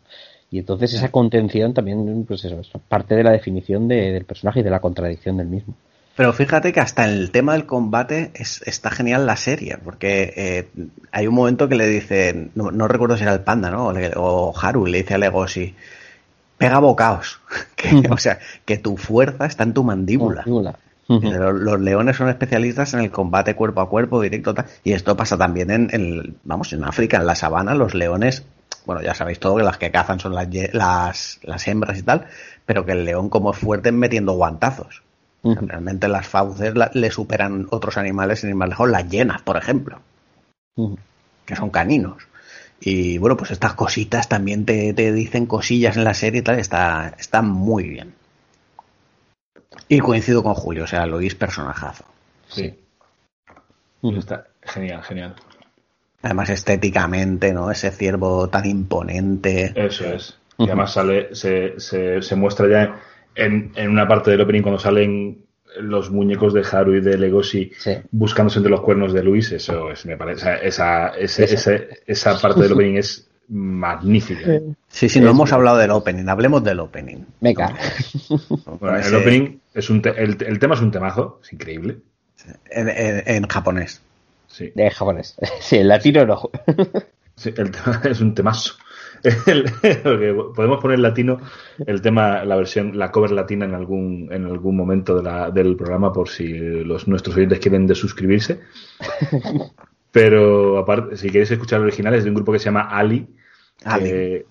Y 0.50 0.58
entonces 0.58 0.92
esa 0.92 1.10
contención 1.10 1.72
también, 1.72 2.24
pues 2.26 2.44
eso, 2.44 2.60
es 2.60 2.68
parte 2.88 3.14
de 3.14 3.24
la 3.24 3.30
definición 3.32 3.88
de- 3.88 4.12
del 4.12 4.24
personaje 4.24 4.60
y 4.60 4.62
de 4.62 4.70
la 4.70 4.80
contradicción 4.80 5.38
del 5.38 5.46
mismo. 5.46 5.74
Pero 6.14 6.34
fíjate 6.34 6.74
que 6.74 6.80
hasta 6.80 7.04
en 7.06 7.12
el 7.16 7.30
tema 7.30 7.54
del 7.54 7.64
combate 7.64 8.32
es- 8.34 8.60
está 8.66 8.90
genial 8.90 9.24
la 9.26 9.36
serie, 9.36 9.78
porque 9.82 10.34
eh, 10.36 10.68
hay 11.10 11.26
un 11.26 11.34
momento 11.34 11.70
que 11.70 11.74
le 11.76 11.86
dice, 11.88 12.50
no, 12.54 12.70
no 12.70 12.86
recuerdo 12.86 13.16
si 13.16 13.22
era 13.22 13.32
el 13.32 13.40
panda, 13.40 13.70
¿no? 13.70 13.86
O, 13.86 13.92
le- 13.94 14.12
o 14.16 14.52
Haru 14.60 14.84
le 14.84 14.98
dice 14.98 15.14
a 15.14 15.18
Legoshi, 15.18 15.74
pega 16.58 16.80
bocaos, 16.80 17.40
que, 17.76 18.06
o 18.10 18.18
sea, 18.18 18.38
que 18.66 18.76
tu 18.76 18.98
fuerza 18.98 19.46
está 19.46 19.64
en 19.64 19.72
tu 19.72 19.84
mandíbula. 19.84 20.42
Mandíbula. 20.42 20.78
Los, 21.08 21.54
los 21.60 21.80
leones 21.80 22.16
son 22.16 22.28
especialistas 22.28 22.94
en 22.94 23.00
el 23.00 23.10
combate 23.10 23.54
cuerpo 23.54 23.80
a 23.80 23.88
cuerpo, 23.88 24.20
directo, 24.20 24.54
tal, 24.54 24.66
y 24.84 24.92
esto 24.92 25.16
pasa 25.16 25.36
también 25.38 25.70
en, 25.70 25.88
en, 25.92 26.36
vamos, 26.44 26.72
en 26.72 26.84
África, 26.84 27.18
en 27.18 27.26
la 27.26 27.34
sabana, 27.34 27.74
los 27.74 27.94
leones, 27.94 28.44
bueno, 28.86 29.02
ya 29.02 29.14
sabéis 29.14 29.38
todo 29.38 29.56
que 29.56 29.62
las 29.62 29.78
que 29.78 29.90
cazan 29.90 30.18
son 30.20 30.34
las, 30.34 30.48
las, 30.72 31.38
las 31.42 31.68
hembras 31.68 31.98
y 31.98 32.02
tal, 32.02 32.26
pero 32.66 32.84
que 32.86 32.92
el 32.92 33.04
león 33.04 33.28
como 33.28 33.52
es 33.52 33.58
fuerte 33.58 33.90
es 33.90 33.94
metiendo 33.94 34.32
guantazos. 34.32 35.02
Realmente 35.68 36.08
las 36.08 36.26
fauces 36.26 36.74
la- 36.76 36.90
le 36.94 37.10
superan 37.10 37.66
otros 37.70 37.96
animales, 37.96 38.40
sin 38.40 38.50
ir 38.50 38.56
más 38.56 38.68
lejos, 38.68 38.88
las 38.88 39.08
hienas, 39.08 39.42
por 39.42 39.56
ejemplo, 39.56 40.00
que 41.44 41.56
son 41.56 41.70
caninos. 41.70 42.26
Y 42.80 43.18
bueno, 43.18 43.36
pues 43.36 43.50
estas 43.52 43.74
cositas 43.74 44.28
también 44.28 44.64
te, 44.64 44.92
te 44.92 45.12
dicen 45.12 45.46
cosillas 45.46 45.96
en 45.96 46.04
la 46.04 46.14
serie 46.14 46.40
y 46.40 46.42
tal, 46.42 46.58
está, 46.58 47.14
está 47.18 47.42
muy 47.42 47.84
bien. 47.88 48.14
Y 49.88 49.98
coincido 50.00 50.42
con 50.42 50.54
Julio, 50.54 50.84
o 50.84 50.86
sea, 50.86 51.06
Luis 51.06 51.34
personajazo. 51.34 52.04
Sí. 52.48 52.74
Está 54.16 54.46
genial, 54.62 55.02
genial. 55.02 55.34
Además, 56.22 56.50
estéticamente, 56.50 57.52
¿no? 57.52 57.70
Ese 57.70 57.90
ciervo 57.90 58.48
tan 58.48 58.64
imponente. 58.66 59.72
Eso 59.74 60.06
es. 60.06 60.38
Y 60.58 60.64
además 60.64 60.92
sale, 60.92 61.34
se, 61.34 61.78
se, 61.80 62.22
se 62.22 62.36
muestra 62.36 62.68
ya 62.68 63.00
en, 63.34 63.72
en 63.74 63.90
una 63.90 64.06
parte 64.06 64.30
del 64.30 64.40
opening 64.42 64.62
cuando 64.62 64.78
salen 64.78 65.44
los 65.80 66.10
muñecos 66.10 66.52
de 66.52 66.64
Haru 66.70 66.94
y 66.96 67.00
de 67.00 67.16
Legoshi 67.16 67.72
Sí. 67.78 67.92
buscándose 68.10 68.58
entre 68.58 68.70
los 68.70 68.82
cuernos 68.82 69.12
de 69.12 69.22
Luis. 69.22 69.50
Eso 69.52 69.90
es, 69.90 70.04
me 70.06 70.16
parece. 70.16 70.42
o 70.42 70.44
sea, 70.44 70.56
esa, 70.56 71.08
ese- 71.18 71.44
Esa. 71.44 71.54
ese- 71.74 72.02
esa 72.06 72.38
parte 72.40 72.60
del 72.62 72.72
opening 72.72 72.96
es 72.98 73.28
magnífica. 73.52 74.60
Sí, 74.88 75.08
sí, 75.08 75.20
no 75.20 75.30
hemos 75.30 75.52
hablado 75.52 75.76
del 75.76 75.90
opening, 75.90 76.26
hablemos 76.28 76.64
del 76.64 76.80
opening. 76.80 77.18
Venga. 77.40 77.74
Bueno, 78.80 78.96
el 78.98 79.14
opening 79.14 79.58
es 79.74 79.90
un 79.90 80.00
te- 80.02 80.20
el, 80.22 80.36
el 80.44 80.58
tema 80.58 80.74
es 80.74 80.80
un 80.80 80.90
temazo, 80.90 81.40
es 81.42 81.52
increíble. 81.52 81.98
en, 82.70 82.88
en- 82.88 83.22
en 83.26 83.46
japonés. 83.48 84.02
Sí, 84.48 84.72
De 84.74 84.90
japonés. 84.90 85.36
Sí, 85.60 85.76
el 85.76 85.88
latino 85.88 86.24
no. 86.26 86.50
sí, 87.36 87.52
el 87.56 87.70
tema 87.70 88.00
es 88.04 88.20
un 88.20 88.34
temazo. 88.34 88.74
El- 89.46 89.64
podemos 90.54 90.80
poner 90.80 90.98
latino 90.98 91.38
el 91.86 92.02
tema, 92.02 92.44
la 92.44 92.56
versión, 92.56 92.98
la 92.98 93.12
cover 93.12 93.30
latina 93.30 93.64
en 93.66 93.74
algún, 93.74 94.28
en 94.32 94.46
algún 94.46 94.76
momento 94.76 95.14
de 95.16 95.22
la- 95.22 95.50
del 95.50 95.76
programa 95.76 96.12
por 96.12 96.28
si 96.28 96.48
los 96.48 97.06
nuestros 97.06 97.36
oyentes 97.36 97.60
quieren 97.60 97.86
desuscribirse. 97.86 98.60
Pero 100.10 100.78
aparte, 100.78 101.16
si 101.16 101.28
queréis 101.30 101.50
escuchar 101.50 101.78
el 101.80 101.86
original 101.86 102.14
es 102.14 102.24
de 102.24 102.30
un 102.30 102.34
grupo 102.34 102.52
que 102.52 102.58
se 102.58 102.66
llama 102.66 102.82
Ali, 102.90 103.26
Ali. 103.84 104.08
que, 104.10 104.46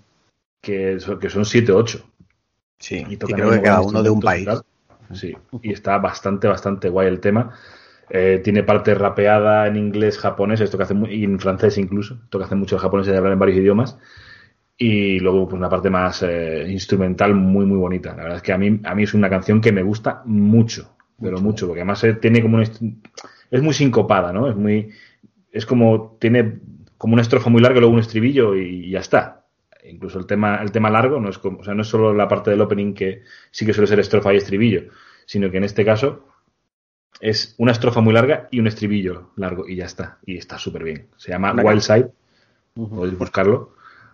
que 0.61 0.99
son, 0.99 1.19
que 1.19 1.29
son 1.29 1.45
7 1.45 1.71
o 1.71 1.77
8. 1.77 2.05
Sí, 2.79 3.05
y 3.09 3.17
creo 3.17 3.51
que 3.51 3.61
cada 3.61 3.81
uno 3.81 4.03
de 4.03 4.09
un 4.09 4.19
país. 4.21 4.45
tal. 4.45 4.61
Sí, 5.13 5.35
y 5.61 5.73
está 5.73 5.97
bastante, 5.97 6.47
bastante 6.47 6.89
guay 6.89 7.07
el 7.07 7.19
tema. 7.19 7.51
Eh, 8.09 8.41
tiene 8.43 8.63
parte 8.63 8.93
rapeada 8.93 9.67
en 9.67 9.77
inglés, 9.77 10.17
japonés, 10.17 10.59
esto 10.61 10.77
que 10.77 10.83
hace 10.83 10.95
y 11.09 11.23
en 11.23 11.39
francés 11.39 11.77
incluso, 11.77 12.19
esto 12.23 12.37
que 12.39 12.45
hace 12.45 12.55
mucho 12.55 12.75
los 12.75 12.81
japoneses 12.81 13.11
de 13.13 13.17
hablar 13.17 13.33
en 13.33 13.39
varios 13.39 13.59
idiomas. 13.59 13.97
Y 14.77 15.19
luego, 15.19 15.47
pues 15.47 15.59
una 15.59 15.69
parte 15.69 15.89
más 15.89 16.23
eh, 16.23 16.65
instrumental 16.69 17.35
muy, 17.35 17.65
muy 17.65 17.77
bonita. 17.77 18.09
La 18.15 18.23
verdad 18.23 18.37
es 18.37 18.43
que 18.43 18.53
a 18.53 18.57
mí, 18.57 18.79
a 18.83 18.95
mí 18.95 19.03
es 19.03 19.13
una 19.13 19.29
canción 19.29 19.61
que 19.61 19.71
me 19.71 19.83
gusta 19.83 20.23
mucho, 20.25 20.95
pero 21.21 21.39
mucho, 21.39 21.67
porque 21.67 21.81
además 21.81 22.03
eh, 22.03 22.13
tiene 22.15 22.41
como 22.41 22.57
un. 22.57 22.63
est- 22.63 22.81
Es 23.51 23.61
muy 23.61 23.73
sincopada, 23.73 24.33
¿no? 24.33 24.49
Es 24.49 24.55
muy. 24.55 24.91
Es 25.51 25.65
como. 25.65 26.17
Tiene 26.19 26.59
como 27.01 27.13
una 27.13 27.23
estrofa 27.23 27.49
muy 27.49 27.63
larga 27.63 27.77
y 27.77 27.79
luego 27.79 27.95
un 27.95 27.99
estribillo 27.99 28.55
y 28.55 28.91
ya 28.91 28.99
está. 28.99 29.47
Incluso 29.85 30.19
el 30.19 30.27
tema, 30.27 30.57
el 30.57 30.71
tema 30.71 30.91
largo 30.91 31.19
no 31.19 31.31
es 31.31 31.39
como, 31.39 31.57
o 31.57 31.63
sea, 31.63 31.73
no 31.73 31.81
es 31.81 31.87
solo 31.87 32.13
la 32.13 32.27
parte 32.27 32.51
del 32.51 32.61
opening 32.61 32.93
que 32.93 33.23
sí 33.49 33.65
que 33.65 33.73
suele 33.73 33.87
ser 33.87 33.99
estrofa 33.99 34.31
y 34.31 34.37
estribillo, 34.37 34.83
sino 35.25 35.49
que 35.49 35.57
en 35.57 35.63
este 35.63 35.83
caso 35.83 36.27
es 37.19 37.55
una 37.57 37.71
estrofa 37.71 38.01
muy 38.01 38.13
larga 38.13 38.47
y 38.51 38.59
un 38.59 38.67
estribillo 38.67 39.31
largo 39.35 39.67
y 39.67 39.77
ya 39.77 39.85
está. 39.85 40.19
Y 40.27 40.37
está 40.37 40.59
súper 40.59 40.83
bien. 40.83 41.07
Se 41.17 41.31
llama. 41.31 41.53
Wild 41.53 41.81
Side, 41.81 42.11
podéis 42.75 43.17
buscarlo. 43.17 43.73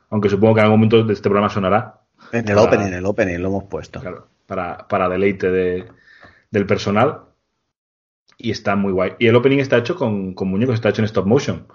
Aunque 0.10 0.30
supongo 0.30 0.56
que 0.56 0.62
en 0.62 0.66
algún 0.68 0.80
momento 0.80 1.04
de 1.04 1.12
este 1.12 1.28
programa 1.28 1.50
sonará. 1.50 2.04
En 2.32 2.48
el 2.48 2.58
opening, 2.58 2.86
en 2.86 2.94
el 2.94 3.06
opening 3.06 3.40
lo 3.40 3.50
hemos 3.50 3.64
puesto. 3.66 4.00
Claro, 4.00 4.30
para, 4.46 4.88
para 4.88 5.10
deleite 5.10 5.52
de, 5.52 5.88
del 6.52 6.66
personal. 6.66 7.24
Y 8.38 8.52
está 8.52 8.78
muy 8.78 8.94
guay. 8.94 9.16
Y 9.20 9.28
el 9.28 9.36
opening 9.36 9.58
está 9.58 9.76
hecho 9.76 9.98
con, 9.98 10.34
con 10.34 10.48
muñecos, 10.48 10.76
está 10.76 10.88
hecho 10.88 11.02
en 11.02 11.06
stop 11.08 11.26
motion. 11.26 11.68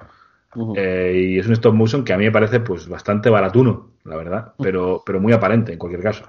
Eh, 0.76 1.30
y 1.34 1.38
es 1.38 1.46
un 1.46 1.54
stop 1.54 1.74
motion 1.74 2.04
que 2.04 2.12
a 2.12 2.18
mí 2.18 2.24
me 2.24 2.32
parece 2.32 2.60
pues 2.60 2.88
bastante 2.88 3.30
baratuno, 3.30 3.90
la 4.04 4.16
verdad. 4.16 4.52
Pero, 4.58 5.02
pero 5.04 5.20
muy 5.20 5.32
aparente 5.32 5.72
en 5.72 5.78
cualquier 5.78 6.02
caso. 6.02 6.24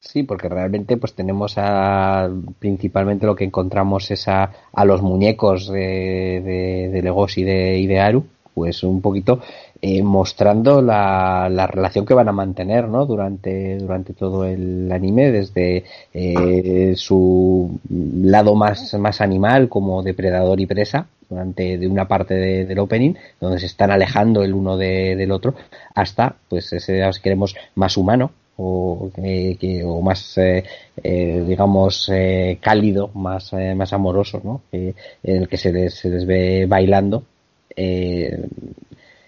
Sí, 0.00 0.22
porque 0.22 0.50
realmente 0.50 0.98
pues 0.98 1.14
tenemos 1.14 1.54
a 1.56 2.28
principalmente 2.58 3.24
lo 3.24 3.34
que 3.34 3.44
encontramos 3.44 4.10
es 4.10 4.28
a, 4.28 4.50
a 4.72 4.84
los 4.84 5.00
muñecos 5.00 5.68
de, 5.68 6.42
de, 6.44 6.90
de 6.92 7.02
Legoshi 7.02 7.40
y 7.40 7.44
de, 7.44 7.78
y 7.78 7.86
de 7.86 8.00
Aru, 8.00 8.26
pues 8.52 8.84
un 8.84 9.00
poquito 9.00 9.40
eh, 9.80 10.02
mostrando 10.02 10.80
la, 10.80 11.48
la 11.50 11.66
relación 11.66 12.06
que 12.06 12.14
van 12.14 12.28
a 12.28 12.32
mantener 12.32 12.88
¿no? 12.88 13.04
durante, 13.04 13.76
durante 13.78 14.14
todo 14.14 14.44
el 14.44 14.90
anime, 14.92 15.30
desde 15.30 15.84
eh, 16.12 16.94
su 16.96 17.78
lado 17.90 18.54
más, 18.54 18.94
más 18.94 19.20
animal 19.20 19.68
como 19.68 20.02
depredador 20.02 20.60
y 20.60 20.66
presa, 20.66 21.06
durante 21.28 21.78
de 21.78 21.86
una 21.88 22.06
parte 22.08 22.34
de- 22.34 22.64
del 22.66 22.78
opening, 22.78 23.14
donde 23.40 23.58
se 23.58 23.66
están 23.66 23.90
alejando 23.90 24.42
el 24.42 24.54
uno 24.54 24.76
de- 24.76 25.16
del 25.16 25.30
otro, 25.32 25.54
hasta 25.94 26.36
pues 26.48 26.72
ese, 26.72 27.10
si 27.12 27.20
queremos, 27.20 27.54
más 27.74 27.96
humano, 27.96 28.30
o, 28.56 29.10
eh, 29.16 29.56
que, 29.58 29.82
o 29.84 30.00
más, 30.00 30.38
eh, 30.38 30.62
eh, 31.02 31.44
digamos, 31.46 32.08
eh, 32.12 32.58
cálido, 32.60 33.10
más, 33.14 33.52
eh, 33.52 33.74
más 33.74 33.92
amoroso, 33.92 34.40
¿no? 34.44 34.62
En 34.72 34.94
el 35.24 35.48
que 35.48 35.56
se 35.56 35.72
les, 35.72 35.94
se 35.94 36.08
les 36.10 36.24
ve 36.26 36.66
bailando. 36.66 37.24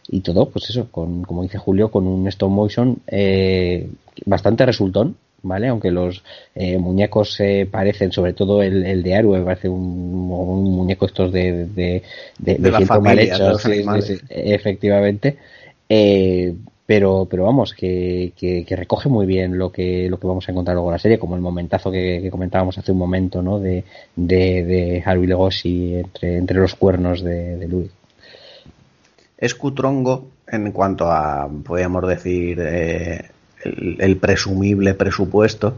y 0.08 0.20
todo, 0.20 0.48
pues 0.50 0.70
eso, 0.70 0.88
con, 0.90 1.22
como 1.24 1.42
dice 1.42 1.58
Julio, 1.58 1.90
con 1.90 2.06
un 2.06 2.28
stop 2.28 2.50
motion 2.50 3.00
bastante 4.24 4.64
resultón, 4.64 5.16
¿vale? 5.46 5.68
Aunque 5.68 5.90
los 5.90 6.22
eh, 6.54 6.78
muñecos 6.78 7.34
se 7.34 7.66
parecen, 7.70 8.12
sobre 8.12 8.32
todo 8.32 8.62
el, 8.62 8.84
el 8.84 9.02
de 9.02 9.14
Aru, 9.14 9.32
me 9.32 9.42
parece 9.42 9.68
un, 9.68 9.80
un 10.30 10.64
muñeco 10.74 11.06
estos 11.06 11.32
de, 11.32 11.66
de, 11.66 12.02
de, 12.38 12.54
De 12.56 12.70
la 12.70 12.80
mal 13.00 13.18
hechos, 13.18 13.62
sí, 13.62 13.84
sí, 14.02 14.18
efectivamente. 14.28 15.36
Eh, 15.88 16.54
pero, 16.86 17.26
pero 17.28 17.44
vamos, 17.44 17.74
que, 17.74 18.32
que, 18.36 18.64
que 18.64 18.76
recoge 18.76 19.08
muy 19.08 19.26
bien 19.26 19.58
lo 19.58 19.72
que, 19.72 20.08
lo 20.08 20.20
que 20.20 20.26
vamos 20.28 20.48
a 20.48 20.52
encontrar 20.52 20.76
luego 20.76 20.90
en 20.90 20.92
la 20.92 20.98
serie, 21.00 21.18
como 21.18 21.34
el 21.34 21.40
momentazo 21.42 21.90
que, 21.90 22.20
que 22.22 22.30
comentábamos 22.30 22.78
hace 22.78 22.92
un 22.92 22.98
momento, 22.98 23.42
¿no? 23.42 23.58
De, 23.58 23.82
de, 24.14 24.64
de 24.64 25.02
Haru 25.04 25.24
y 25.24 25.26
Legoshi 25.26 25.94
entre, 25.96 26.36
entre 26.36 26.58
los 26.58 26.76
cuernos 26.76 27.22
de, 27.22 27.56
de 27.56 27.66
Louis. 27.66 27.90
Es 29.36 29.54
cutrongo 29.56 30.28
en 30.46 30.70
cuanto 30.70 31.10
a, 31.10 31.50
podríamos 31.64 32.06
decir, 32.06 32.58
eh, 32.60 33.24
el, 33.66 33.96
el 34.00 34.16
presumible 34.16 34.94
presupuesto, 34.94 35.76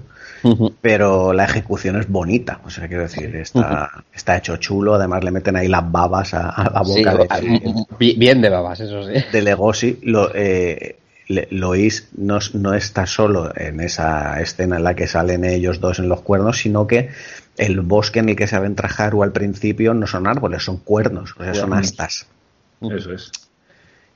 pero 0.81 1.33
la 1.33 1.45
ejecución 1.45 1.97
es 1.97 2.09
bonita. 2.09 2.61
O 2.65 2.71
sea, 2.71 2.87
quiero 2.87 3.03
decir, 3.03 3.35
está, 3.37 4.05
está 4.15 4.37
hecho 4.37 4.57
chulo. 4.59 4.95
Además, 4.95 5.25
le 5.25 5.31
meten 5.31 5.57
ahí 5.57 5.69
las 5.69 5.91
babas 5.91 6.35
a, 6.35 6.51
a 6.51 6.71
la 6.71 6.85
Sí, 6.85 7.05
boca 7.05 7.27
a- 7.29 7.41
de, 7.41 7.75
bi- 7.99 8.15
bien 8.17 8.41
de 8.41 8.49
babas, 8.49 8.81
eso 8.81 9.03
sí. 9.05 9.15
de 9.33 9.43
Legoshi. 9.43 9.99
Lo, 10.03 10.31
eh, 10.35 10.97
le- 11.29 11.49
Lois 11.51 12.09
no, 12.17 12.39
no 12.55 12.75
está 12.75 13.05
solo 13.07 13.53
en 13.57 13.81
esa 13.81 14.41
escena 14.41 14.77
en 14.77 14.85
la 14.85 14.95
que 14.95 15.07
salen 15.09 15.45
ellos 15.45 15.81
dos 15.81 15.99
en 15.99 16.09
los 16.09 16.21
cuernos, 16.23 16.59
sino 16.59 16.87
que 16.87 17.11
el 17.57 17.81
bosque 17.81 18.21
en 18.21 18.29
el 18.29 18.37
que 18.37 18.47
se 18.47 18.55
adentra 18.57 18.89
Haru 18.97 19.25
al 19.25 19.33
principio 19.33 19.93
no 19.93 20.07
son 20.07 20.27
árboles, 20.29 20.63
son 20.63 20.77
cuernos, 20.79 21.35
o 21.37 21.43
sea, 21.43 21.55
son 21.55 21.73
astas 21.75 22.27
Eso 22.81 23.13
es. 23.13 23.33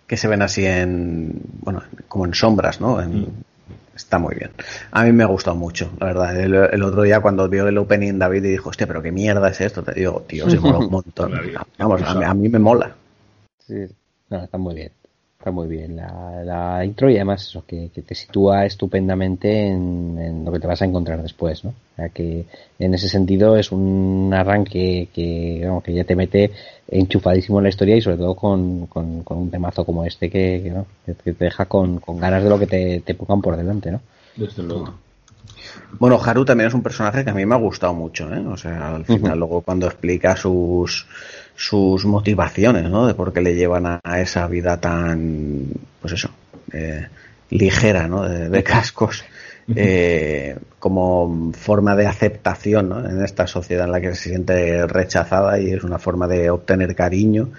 que 0.06 0.16
se 0.16 0.28
ven 0.28 0.42
así 0.42 0.64
en, 0.64 1.40
bueno, 1.60 1.82
como 2.06 2.24
en 2.26 2.34
sombras, 2.34 2.80
¿no? 2.80 3.02
En- 3.02 3.50
Está 3.94 4.18
muy 4.18 4.34
bien. 4.34 4.50
A 4.90 5.04
mí 5.04 5.12
me 5.12 5.22
ha 5.22 5.26
gustado 5.26 5.56
mucho, 5.56 5.90
la 6.00 6.06
verdad. 6.06 6.36
El, 6.40 6.54
el 6.54 6.82
otro 6.82 7.02
día 7.02 7.20
cuando 7.20 7.48
vio 7.48 7.68
el 7.68 7.76
opening 7.78 8.18
David 8.18 8.44
y 8.44 8.50
dijo, 8.52 8.70
hostia, 8.70 8.86
pero 8.86 9.02
qué 9.02 9.12
mierda 9.12 9.48
es 9.50 9.60
esto, 9.60 9.82
te 9.82 9.92
digo, 9.92 10.24
tío, 10.26 10.48
se 10.48 10.58
mola 10.58 10.78
un 10.78 10.90
montón. 10.90 11.32
Vamos, 11.78 12.02
a 12.02 12.30
a 12.30 12.34
mí 12.34 12.48
me 12.48 12.58
mola. 12.58 12.94
Sí. 13.58 13.86
No, 14.30 14.42
está 14.42 14.56
muy 14.56 14.74
bien. 14.74 14.92
Está 15.42 15.50
muy 15.50 15.66
bien 15.66 15.96
la, 15.96 16.44
la 16.44 16.84
intro 16.84 17.10
y 17.10 17.16
además 17.16 17.42
eso, 17.42 17.64
que, 17.66 17.90
que 17.92 18.02
te 18.02 18.14
sitúa 18.14 18.64
estupendamente 18.64 19.66
en, 19.66 20.16
en 20.16 20.44
lo 20.44 20.52
que 20.52 20.60
te 20.60 20.68
vas 20.68 20.80
a 20.82 20.84
encontrar 20.84 21.20
después, 21.20 21.64
¿no? 21.64 21.70
O 21.70 21.96
sea 21.96 22.10
que 22.10 22.46
en 22.78 22.94
ese 22.94 23.08
sentido 23.08 23.56
es 23.56 23.72
un 23.72 24.32
arranque 24.32 25.08
que, 25.12 25.62
vamos, 25.66 25.82
que 25.82 25.94
ya 25.94 26.04
te 26.04 26.14
mete 26.14 26.52
enchufadísimo 26.86 27.58
en 27.58 27.64
la 27.64 27.70
historia 27.70 27.96
y 27.96 28.00
sobre 28.00 28.18
todo 28.18 28.36
con, 28.36 28.86
con, 28.86 29.24
con 29.24 29.38
un 29.38 29.50
temazo 29.50 29.84
como 29.84 30.04
este 30.04 30.30
que, 30.30 30.60
que, 30.62 30.70
¿no? 30.70 30.86
que 31.04 31.14
te 31.14 31.32
deja 31.32 31.64
con, 31.64 31.98
con 31.98 32.20
ganas 32.20 32.44
de 32.44 32.48
lo 32.48 32.56
que 32.56 32.68
te, 32.68 33.00
te 33.00 33.14
pongan 33.14 33.42
por 33.42 33.56
delante, 33.56 33.90
¿no? 33.90 34.00
Desde 34.36 34.62
luego. 34.62 34.94
Bueno, 35.98 36.20
Haru 36.24 36.44
también 36.44 36.68
es 36.68 36.74
un 36.74 36.84
personaje 36.84 37.24
que 37.24 37.30
a 37.30 37.34
mí 37.34 37.44
me 37.44 37.56
ha 37.56 37.58
gustado 37.58 37.94
mucho, 37.94 38.32
¿eh? 38.32 38.46
O 38.46 38.56
sea, 38.56 38.94
al 38.94 39.04
final, 39.04 39.40
luego 39.40 39.60
cuando 39.62 39.86
explica 39.86 40.36
sus 40.36 41.06
sus 41.68 42.04
motivaciones, 42.04 42.90
¿no? 42.90 43.06
De 43.06 43.14
por 43.14 43.32
qué 43.32 43.40
le 43.40 43.54
llevan 43.54 43.86
a, 43.86 44.00
a 44.02 44.20
esa 44.20 44.46
vida 44.48 44.80
tan, 44.80 45.66
pues 46.00 46.14
eso, 46.14 46.30
eh, 46.72 47.06
ligera, 47.50 48.08
¿no? 48.08 48.28
De, 48.28 48.48
de 48.48 48.62
cascos, 48.64 49.24
eh, 49.76 50.56
como 50.80 51.52
forma 51.52 51.94
de 51.94 52.06
aceptación, 52.06 52.88
¿no? 52.88 53.08
En 53.08 53.22
esta 53.24 53.46
sociedad 53.46 53.84
en 53.86 53.92
la 53.92 54.00
que 54.00 54.14
se 54.16 54.30
siente 54.30 54.86
rechazada 54.88 55.60
y 55.60 55.70
es 55.70 55.84
una 55.84 55.98
forma 56.00 56.26
de 56.26 56.50
obtener 56.50 56.96
cariño. 56.96 57.50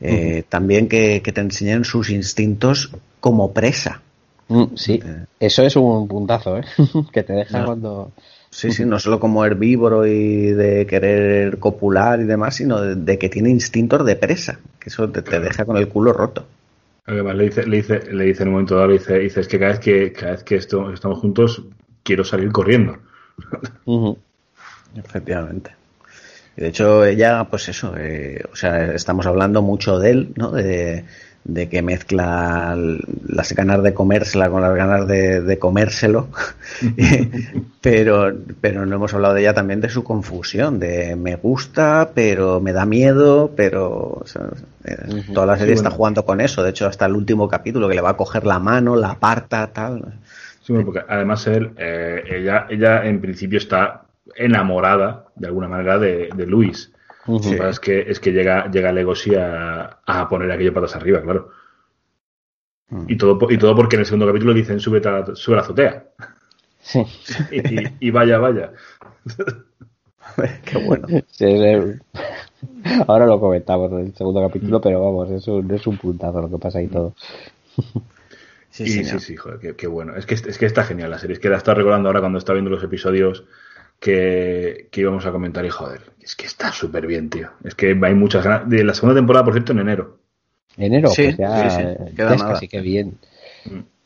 Eh, 0.00 0.42
También 0.48 0.88
que, 0.88 1.22
que 1.22 1.30
te 1.32 1.40
enseñen 1.40 1.84
sus 1.84 2.10
instintos 2.10 2.90
como 3.20 3.52
presa. 3.52 4.00
Mm, 4.48 4.64
sí, 4.74 5.00
Eh. 5.02 5.24
eso 5.40 5.62
es 5.62 5.76
un 5.76 6.08
puntazo, 6.08 6.58
¿eh? 6.58 6.64
que 7.12 7.22
te 7.22 7.32
deja 7.34 7.60
No. 7.60 7.66
cuando... 7.66 8.10
Sí, 8.54 8.70
sí, 8.70 8.84
no 8.86 9.00
solo 9.00 9.18
como 9.18 9.44
herbívoro 9.44 10.06
y 10.06 10.52
de 10.52 10.86
querer 10.86 11.58
copular 11.58 12.20
y 12.20 12.24
demás, 12.24 12.54
sino 12.54 12.80
de, 12.80 12.94
de 12.94 13.18
que 13.18 13.28
tiene 13.28 13.50
instintos 13.50 14.06
de 14.06 14.14
presa, 14.14 14.60
que 14.78 14.90
eso 14.90 15.08
te, 15.10 15.22
te 15.22 15.40
deja 15.40 15.64
con 15.64 15.76
el 15.76 15.88
culo 15.88 16.12
roto. 16.12 16.46
Además, 17.06 17.34
le 17.34 17.44
dice, 17.44 17.66
le 17.66 17.76
dice, 17.78 18.00
le 18.12 18.24
dice 18.24 18.42
en 18.44 18.48
un 18.50 18.54
momento 18.54 18.76
dado, 18.76 18.88
le 18.88 18.94
dice, 18.94 19.18
dice, 19.18 19.40
es 19.40 19.48
que 19.48 19.58
cada 19.58 19.72
vez 19.72 19.80
que, 19.80 20.12
cada 20.12 20.32
vez 20.32 20.44
que 20.44 20.54
esto- 20.56 20.92
estamos 20.92 21.18
juntos, 21.18 21.64
quiero 22.04 22.22
salir 22.22 22.52
corriendo. 22.52 22.96
Efectivamente. 24.96 25.72
Y 26.56 26.62
de 26.62 26.68
hecho, 26.68 27.04
ella, 27.04 27.44
pues 27.50 27.68
eso, 27.68 27.94
eh, 27.98 28.42
o 28.52 28.56
sea, 28.56 28.94
estamos 28.94 29.26
hablando 29.26 29.62
mucho 29.62 29.98
de 29.98 30.10
él, 30.10 30.32
¿no? 30.36 30.52
De, 30.52 31.04
de 31.44 31.68
que 31.68 31.82
mezcla 31.82 32.76
las 33.26 33.52
ganas 33.52 33.82
de 33.82 33.92
comérsela 33.92 34.48
con 34.48 34.62
las 34.62 34.74
ganas 34.74 35.06
de, 35.06 35.42
de 35.42 35.58
comérselo. 35.58 36.28
pero, 37.82 38.32
pero 38.60 38.86
no 38.86 38.96
hemos 38.96 39.12
hablado 39.12 39.34
de 39.34 39.42
ella 39.42 39.54
también 39.54 39.80
de 39.82 39.90
su 39.90 40.02
confusión, 40.02 40.78
de 40.78 41.16
me 41.16 41.36
gusta, 41.36 42.10
pero 42.14 42.60
me 42.60 42.72
da 42.72 42.86
miedo, 42.86 43.52
pero 43.54 44.20
o 44.22 44.26
sea, 44.26 44.48
eh, 44.84 45.24
toda 45.34 45.46
la 45.46 45.58
serie 45.58 45.74
Sí, 45.74 45.78
está 45.78 45.90
jugando 45.90 46.24
con 46.24 46.40
eso. 46.40 46.62
De 46.62 46.70
hecho, 46.70 46.86
hasta 46.86 47.06
el 47.06 47.14
último 47.14 47.46
capítulo 47.48 47.88
que 47.88 47.94
le 47.94 48.00
va 48.00 48.10
a 48.10 48.16
coger 48.16 48.46
la 48.46 48.58
mano, 48.58 48.96
la 48.96 49.10
aparta, 49.10 49.66
tal. 49.66 50.02
Sí, 50.62 50.72
bueno, 50.72 50.86
porque 50.86 51.02
además 51.06 51.46
él, 51.46 51.72
eh, 51.76 52.24
ella, 52.26 52.66
ella 52.70 53.04
en 53.04 53.20
principio 53.20 53.58
está 53.58 54.04
enamorada, 54.34 55.26
de 55.36 55.48
alguna 55.48 55.68
manera, 55.68 55.98
de, 55.98 56.30
de 56.34 56.46
Luis. 56.46 56.90
Lo 57.26 57.40
que 57.40 57.56
pasa 57.56 57.70
es 57.70 57.80
que, 57.80 58.00
es 58.00 58.20
que 58.20 58.32
llega, 58.32 58.70
llega 58.70 58.92
Legoshi 58.92 59.34
a, 59.34 60.00
a 60.06 60.28
poner 60.28 60.50
aquello 60.52 60.74
patas 60.74 60.96
arriba, 60.96 61.22
claro. 61.22 61.50
Mm. 62.90 63.04
Y 63.08 63.16
todo, 63.16 63.38
y 63.50 63.56
todo 63.58 63.74
porque 63.74 63.96
en 63.96 64.00
el 64.00 64.06
segundo 64.06 64.26
capítulo 64.26 64.52
dicen 64.54 64.78
sube, 64.80 64.98
a- 65.08 65.34
sube 65.34 65.54
a 65.54 65.56
la 65.56 65.62
azotea. 65.62 66.04
Sí. 66.80 67.04
Y, 67.50 67.58
y- 67.80 67.96
y 68.00 68.10
vaya, 68.10 68.38
vaya. 68.38 68.72
Qué 70.64 70.78
bueno. 70.78 71.06
Sí, 71.28 71.44
es- 71.46 72.00
Ahora 73.06 73.26
lo 73.26 73.38
comentamos 73.40 73.92
en 73.92 73.98
el 74.06 74.14
segundo 74.14 74.40
capítulo, 74.46 74.80
pero 74.80 75.00
vamos, 75.04 75.30
es 75.30 75.46
un, 75.48 75.70
es 75.70 75.86
un 75.86 75.96
puntazo 75.98 76.40
lo 76.42 76.50
que 76.50 76.58
pasa 76.58 76.78
ahí 76.78 76.88
todo. 76.88 77.14
Sí, 78.70 78.84
y 78.84 79.04
sí, 79.04 79.18
sí, 79.20 79.36
joder, 79.36 79.58
qué, 79.60 79.76
qué 79.76 79.86
bueno. 79.86 80.16
Es 80.16 80.26
que, 80.26 80.34
es 80.34 80.58
que 80.58 80.66
está 80.66 80.82
genial 80.84 81.10
la 81.10 81.18
serie. 81.18 81.34
Es 81.34 81.40
que 81.40 81.48
la 81.48 81.58
estaba 81.58 81.76
recordando 81.76 82.08
ahora 82.08 82.20
cuando 82.20 82.38
estaba 82.38 82.54
viendo 82.56 82.70
los 82.70 82.82
episodios 82.82 83.44
que, 84.00 84.88
que 84.90 85.00
íbamos 85.00 85.24
a 85.26 85.32
comentar 85.32 85.64
y 85.64 85.70
joder, 85.70 86.02
es 86.20 86.36
que 86.36 86.46
está 86.46 86.72
súper 86.72 87.06
bien, 87.06 87.30
tío. 87.30 87.50
Es 87.64 87.74
que 87.74 87.98
hay 88.02 88.14
muchas 88.14 88.44
ganas. 88.44 88.68
De 88.68 88.84
la 88.84 88.94
segunda 88.94 89.14
temporada, 89.16 89.44
por 89.44 89.54
cierto, 89.54 89.72
en 89.72 89.78
enero. 89.80 90.18
Enero, 90.76 91.08
Sí, 91.08 91.24
pues 91.24 91.36
ya, 91.36 91.70
sí, 91.70 91.76
sí, 91.76 91.82
ya 91.82 92.14
queda 92.16 92.34
es 92.34 92.40
nada. 92.40 92.52
casi 92.54 92.68
que 92.68 92.80
bien. 92.80 93.18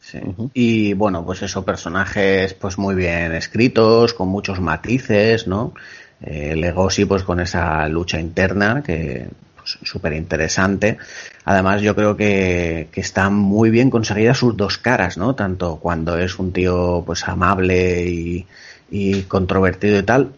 Sí. 0.01 0.21
Y 0.55 0.93
bueno, 0.95 1.25
pues 1.25 1.43
eso, 1.43 1.65
personajes 1.65 2.55
pues 2.55 2.79
muy 2.79 2.95
bien 2.95 3.35
escritos, 3.35 4.15
con 4.15 4.29
muchos 4.29 4.61
matices, 4.61 5.47
¿no? 5.47 5.75
Eh, 6.21 6.55
Legoshi 6.57 7.05
pues 7.05 7.23
con 7.25 7.41
esa 7.41 7.89
lucha 7.89 8.19
interna 8.19 8.83
que 8.83 9.29
pues 9.57 9.79
súper 9.83 10.13
interesante. 10.15 10.99
Además 11.45 11.83
yo 11.83 11.95
creo 11.95 12.17
que, 12.17 12.89
que 12.93 13.01
están 13.01 13.35
muy 13.35 13.71
bien 13.71 13.91
conseguidas 13.91 14.39
sus 14.39 14.57
dos 14.57 14.79
caras, 14.79 15.19
¿no? 15.19 15.35
Tanto 15.35 15.77
cuando 15.77 16.17
es 16.19 16.39
un 16.39 16.53
tío 16.53 17.03
pues 17.05 17.27
amable 17.29 18.05
y, 18.07 18.47
y 18.91 19.23
controvertido 19.23 19.99
y 19.99 20.03
tal, 20.03 20.33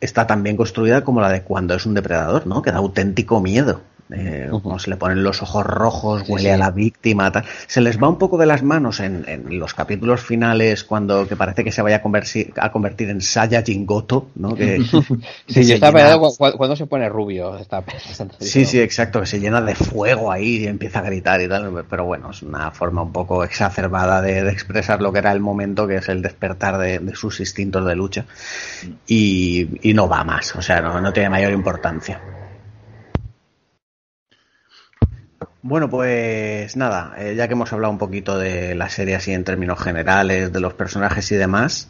está 0.00 0.26
tan 0.26 0.42
bien 0.42 0.56
construida 0.56 1.04
como 1.04 1.20
la 1.20 1.30
de 1.30 1.42
cuando 1.42 1.74
es 1.74 1.86
un 1.86 1.94
depredador, 1.94 2.46
¿no? 2.46 2.62
Que 2.62 2.70
da 2.70 2.78
auténtico 2.78 3.40
miedo. 3.40 3.82
Eh, 4.12 4.48
Como 4.50 4.78
se 4.78 4.90
le 4.90 4.96
ponen 4.96 5.22
los 5.22 5.42
ojos 5.42 5.64
rojos, 5.64 6.24
huele 6.28 6.48
sí. 6.48 6.50
a 6.50 6.56
la 6.56 6.70
víctima, 6.70 7.30
tal. 7.30 7.44
Se 7.66 7.80
les 7.80 8.02
va 8.02 8.08
un 8.08 8.18
poco 8.18 8.36
de 8.38 8.46
las 8.46 8.62
manos 8.62 9.00
en, 9.00 9.24
en 9.28 9.58
los 9.58 9.74
capítulos 9.74 10.20
finales 10.20 10.84
cuando 10.84 11.28
que 11.28 11.36
parece 11.36 11.62
que 11.64 11.72
se 11.72 11.80
vaya 11.82 11.96
a 11.96 12.02
convertir, 12.02 12.52
a 12.58 12.72
convertir 12.72 13.08
en 13.10 13.20
Saiyajin 13.20 13.86
Goto, 13.86 14.28
¿no? 14.36 14.54
Que, 14.54 14.80
Sí, 15.48 15.64
yo 15.64 15.74
estaba 15.74 16.00
llena- 16.00 16.18
cuando 16.56 16.76
se 16.76 16.86
pone 16.86 17.08
rubio. 17.08 17.56
Está 17.58 17.82
Sí, 18.40 18.64
sí, 18.64 18.80
exacto, 18.80 19.20
que 19.20 19.26
se 19.26 19.38
llena 19.40 19.60
de 19.60 19.74
fuego 19.74 20.30
ahí 20.32 20.64
y 20.64 20.66
empieza 20.66 20.98
a 21.00 21.02
gritar 21.02 21.40
y 21.40 21.48
tal, 21.48 21.84
pero 21.88 22.04
bueno, 22.04 22.30
es 22.30 22.42
una 22.42 22.70
forma 22.70 23.02
un 23.02 23.12
poco 23.12 23.44
exacerbada 23.44 24.20
de, 24.22 24.42
de 24.42 24.50
expresar 24.50 25.00
lo 25.02 25.12
que 25.12 25.20
era 25.20 25.32
el 25.32 25.40
momento, 25.40 25.86
que 25.86 25.96
es 25.96 26.08
el 26.08 26.22
despertar 26.22 26.78
de, 26.78 26.98
de 26.98 27.14
sus 27.14 27.40
instintos 27.40 27.86
de 27.86 27.94
lucha. 27.94 28.24
Y, 29.06 29.68
y 29.88 29.94
no 29.94 30.08
va 30.08 30.24
más, 30.24 30.54
o 30.56 30.62
sea, 30.62 30.80
no, 30.80 31.00
no 31.00 31.12
tiene 31.12 31.30
mayor 31.30 31.52
importancia. 31.52 32.20
Bueno, 35.62 35.90
pues 35.90 36.74
nada, 36.74 37.12
eh, 37.18 37.34
ya 37.36 37.46
que 37.46 37.52
hemos 37.52 37.70
hablado 37.74 37.92
un 37.92 37.98
poquito 37.98 38.38
de 38.38 38.74
la 38.74 38.88
serie 38.88 39.14
así 39.14 39.32
en 39.32 39.44
términos 39.44 39.78
generales, 39.78 40.50
de 40.50 40.60
los 40.60 40.72
personajes 40.72 41.30
y 41.32 41.36
demás, 41.36 41.88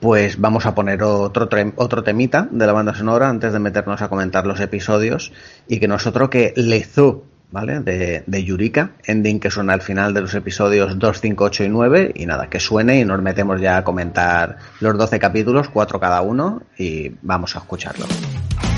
pues 0.00 0.40
vamos 0.40 0.66
a 0.66 0.74
poner 0.74 1.04
otro, 1.04 1.48
otro 1.76 2.02
temita 2.02 2.48
de 2.50 2.66
la 2.66 2.72
banda 2.72 2.94
sonora 2.94 3.28
antes 3.28 3.52
de 3.52 3.60
meternos 3.60 4.02
a 4.02 4.08
comentar 4.08 4.44
los 4.44 4.58
episodios 4.58 5.32
y 5.68 5.78
que 5.78 5.86
nosotros 5.86 6.30
que 6.30 6.52
Lezu, 6.56 7.22
¿vale? 7.52 7.78
De, 7.78 8.24
de 8.26 8.44
Yurika, 8.44 8.90
ending 9.04 9.38
que 9.38 9.52
suena 9.52 9.74
al 9.74 9.82
final 9.82 10.14
de 10.14 10.22
los 10.22 10.34
episodios 10.34 10.98
2, 10.98 11.20
5, 11.20 11.44
8 11.44 11.64
y 11.64 11.68
9 11.68 12.12
y 12.16 12.26
nada, 12.26 12.50
que 12.50 12.58
suene 12.58 12.98
y 12.98 13.04
nos 13.04 13.22
metemos 13.22 13.60
ya 13.60 13.76
a 13.76 13.84
comentar 13.84 14.58
los 14.80 14.98
12 14.98 15.20
capítulos, 15.20 15.68
cuatro 15.68 16.00
cada 16.00 16.22
uno 16.22 16.62
y 16.76 17.12
vamos 17.22 17.54
a 17.54 17.60
escucharlo.「 17.60 18.71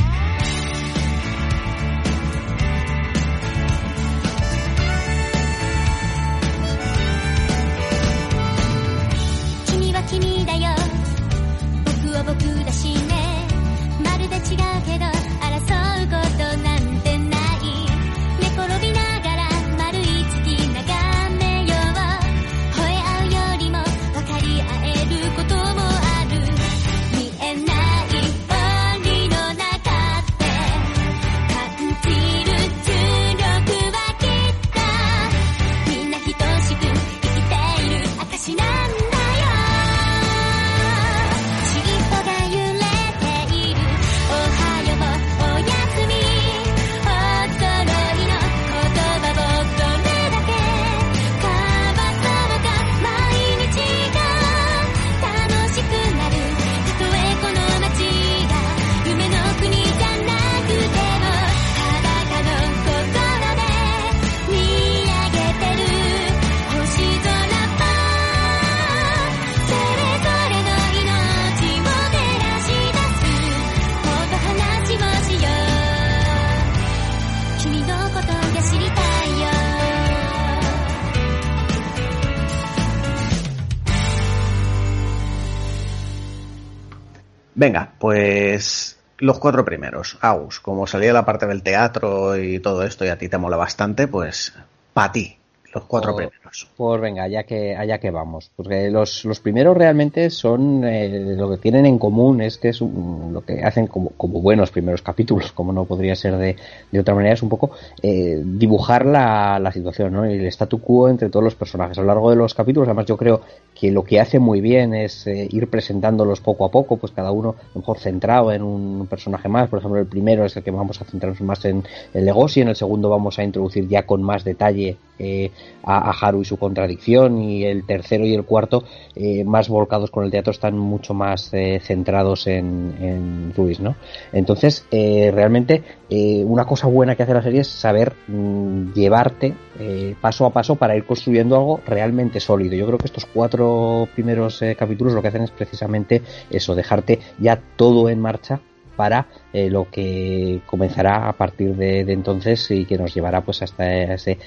los 89.24 89.38
cuatro 89.38 89.64
primeros. 89.64 90.18
Agus, 90.20 90.60
como 90.60 90.86
salía 90.86 91.12
la 91.12 91.24
parte 91.24 91.46
del 91.46 91.62
teatro 91.62 92.36
y 92.36 92.58
todo 92.60 92.82
esto 92.82 93.04
y 93.04 93.08
a 93.08 93.16
ti 93.18 93.28
te 93.28 93.38
mola 93.38 93.56
bastante, 93.56 94.06
pues 94.06 94.52
para 94.92 95.12
ti, 95.12 95.38
los 95.72 95.84
cuatro 95.84 96.12
Por- 96.12 96.28
primeros. 96.28 96.43
Pues 96.76 97.00
venga, 97.00 97.24
allá 97.24 97.42
que, 97.42 97.74
allá 97.74 97.98
que 97.98 98.12
vamos. 98.12 98.48
Porque 98.54 98.88
los, 98.88 99.24
los 99.24 99.40
primeros 99.40 99.76
realmente 99.76 100.30
son 100.30 100.84
eh, 100.84 101.34
lo 101.36 101.50
que 101.50 101.56
tienen 101.56 101.84
en 101.84 101.98
común 101.98 102.40
es 102.40 102.58
que 102.58 102.68
es 102.68 102.80
un- 102.80 103.32
lo 103.32 103.40
que 103.40 103.64
hacen 103.64 103.88
como, 103.88 104.10
como 104.10 104.40
buenos 104.40 104.70
primeros 104.70 105.02
capítulos, 105.02 105.50
como 105.50 105.72
no 105.72 105.84
podría 105.84 106.14
ser 106.14 106.36
de, 106.36 106.54
de 106.92 107.00
otra 107.00 107.12
manera, 107.16 107.34
es 107.34 107.42
un 107.42 107.48
poco 107.48 107.72
eh, 108.02 108.40
dibujar 108.44 109.04
la, 109.04 109.58
la 109.58 109.72
situación, 109.72 110.12
¿no? 110.12 110.24
El 110.24 110.46
statu 110.46 110.80
quo 110.80 111.08
entre 111.08 111.28
todos 111.28 111.42
los 111.42 111.56
personajes. 111.56 111.98
A 111.98 112.02
lo 112.02 112.06
largo 112.06 112.30
de 112.30 112.36
los 112.36 112.54
capítulos, 112.54 112.86
además, 112.86 113.06
yo 113.06 113.16
creo 113.16 113.40
que 113.74 113.90
lo 113.90 114.04
que 114.04 114.20
hace 114.20 114.38
muy 114.38 114.60
bien 114.60 114.94
es 114.94 115.26
eh, 115.26 115.48
ir 115.50 115.68
presentándolos 115.68 116.40
poco 116.40 116.64
a 116.66 116.70
poco, 116.70 116.98
pues 116.98 117.12
cada 117.12 117.32
uno 117.32 117.56
mejor 117.74 117.98
centrado 117.98 118.52
en 118.52 118.62
un 118.62 119.08
personaje 119.08 119.48
más. 119.48 119.68
Por 119.68 119.80
ejemplo, 119.80 119.98
el 119.98 120.06
primero 120.06 120.44
es 120.44 120.56
el 120.56 120.62
que 120.62 120.70
vamos 120.70 121.00
a 121.00 121.04
centrarnos 121.04 121.40
más 121.40 121.64
en 121.64 121.82
el 122.12 122.24
negocio, 122.24 122.62
en 122.62 122.68
el 122.68 122.76
segundo 122.76 123.08
vamos 123.08 123.40
a 123.40 123.42
introducir 123.42 123.88
ya 123.88 124.06
con 124.06 124.22
más 124.22 124.44
detalle 124.44 124.96
eh, 125.18 125.50
a, 125.82 126.10
a 126.10 126.12
Haru 126.12 126.43
y 126.44 126.46
su 126.46 126.58
contradicción, 126.58 127.40
y 127.40 127.64
el 127.64 127.84
tercero 127.84 128.26
y 128.26 128.34
el 128.34 128.44
cuarto, 128.44 128.84
eh, 129.16 129.44
más 129.44 129.68
volcados 129.68 130.10
con 130.10 130.24
el 130.24 130.30
teatro, 130.30 130.50
están 130.52 130.78
mucho 130.78 131.14
más 131.14 131.52
eh, 131.52 131.80
centrados 131.82 132.46
en, 132.46 132.94
en 133.00 133.52
Ruiz, 133.56 133.80
¿no? 133.80 133.96
Entonces, 134.32 134.86
eh, 134.90 135.30
realmente, 135.32 135.82
eh, 136.10 136.44
una 136.44 136.64
cosa 136.66 136.86
buena 136.86 137.16
que 137.16 137.22
hace 137.22 137.34
la 137.34 137.42
serie 137.42 137.60
es 137.60 137.68
saber 137.68 138.14
mm, 138.28 138.92
llevarte 138.92 139.54
eh, 139.78 140.14
paso 140.20 140.44
a 140.46 140.50
paso 140.50 140.76
para 140.76 140.96
ir 140.96 141.04
construyendo 141.04 141.56
algo 141.56 141.80
realmente 141.86 142.40
sólido. 142.40 142.76
Yo 142.76 142.86
creo 142.86 142.98
que 142.98 143.06
estos 143.06 143.26
cuatro 143.26 144.06
primeros 144.14 144.62
capítulos 144.78 145.14
lo 145.14 145.22
que 145.22 145.28
hacen 145.28 145.42
es 145.42 145.50
precisamente 145.50 146.22
eso, 146.50 146.74
dejarte 146.74 147.20
ya 147.38 147.60
todo 147.76 148.08
en 148.08 148.20
marcha 148.20 148.60
para 148.96 149.26
eh, 149.52 149.70
lo 149.70 149.90
que 149.90 150.60
comenzará 150.66 151.28
a 151.28 151.32
partir 151.32 151.74
de, 151.74 152.00
entonces 152.00 152.70
y 152.70 152.84
que 152.84 152.98
nos 152.98 153.14
llevará 153.14 153.42
pues 153.42 153.62
hasta 153.62 154.14
ese 154.14 154.38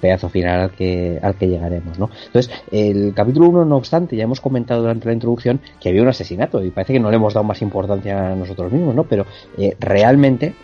pedazo 0.00 0.28
final 0.28 0.60
al 0.60 0.70
que, 0.72 1.20
llegaremos, 1.40 1.98
¿no? 1.98 2.10
Entonces, 2.26 2.52
el 2.70 3.12
capítulo 3.14 3.48
1, 3.48 3.64
no 3.64 3.76
obstante, 3.76 4.16
ya 4.16 4.24
hemos 4.24 4.40
comentado 4.40 4.82
durante 4.82 5.06
la 5.06 5.12
introducción 5.12 5.60
que 5.80 5.88
había 5.88 6.02
un 6.02 6.08
asesinato 6.08 6.64
y 6.64 6.70
parece 6.70 6.94
que 6.94 7.00
no 7.00 7.10
le 7.10 7.16
hemos 7.16 7.34
dado 7.34 7.44
más 7.44 7.62
importancia 7.62 8.32
a 8.32 8.34
nosotros 8.34 8.72
mismos, 8.72 8.94
¿no? 8.94 9.04
Pero 9.04 9.26
eh, 9.56 9.76
realmente 9.80 10.54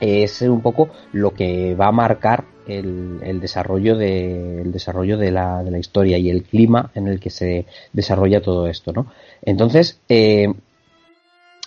es 0.00 0.42
un 0.42 0.60
poco 0.60 0.90
lo 1.12 1.32
que 1.32 1.74
va 1.74 1.86
a 1.86 1.92
marcar 1.92 2.44
el, 2.66 3.40
desarrollo 3.40 3.96
de 3.96 4.62
el 4.62 4.72
desarrollo 4.72 5.16
de 5.16 5.30
la, 5.30 5.62
de 5.62 5.70
la 5.70 5.78
historia 5.78 6.18
y 6.18 6.30
el 6.30 6.42
clima 6.42 6.90
en 6.94 7.06
el 7.08 7.20
que 7.20 7.30
se 7.30 7.66
desarrolla 7.92 8.40
todo 8.40 8.66
esto, 8.66 8.92
¿no? 8.92 9.06
Entonces, 9.42 10.00
eh, 10.08 10.52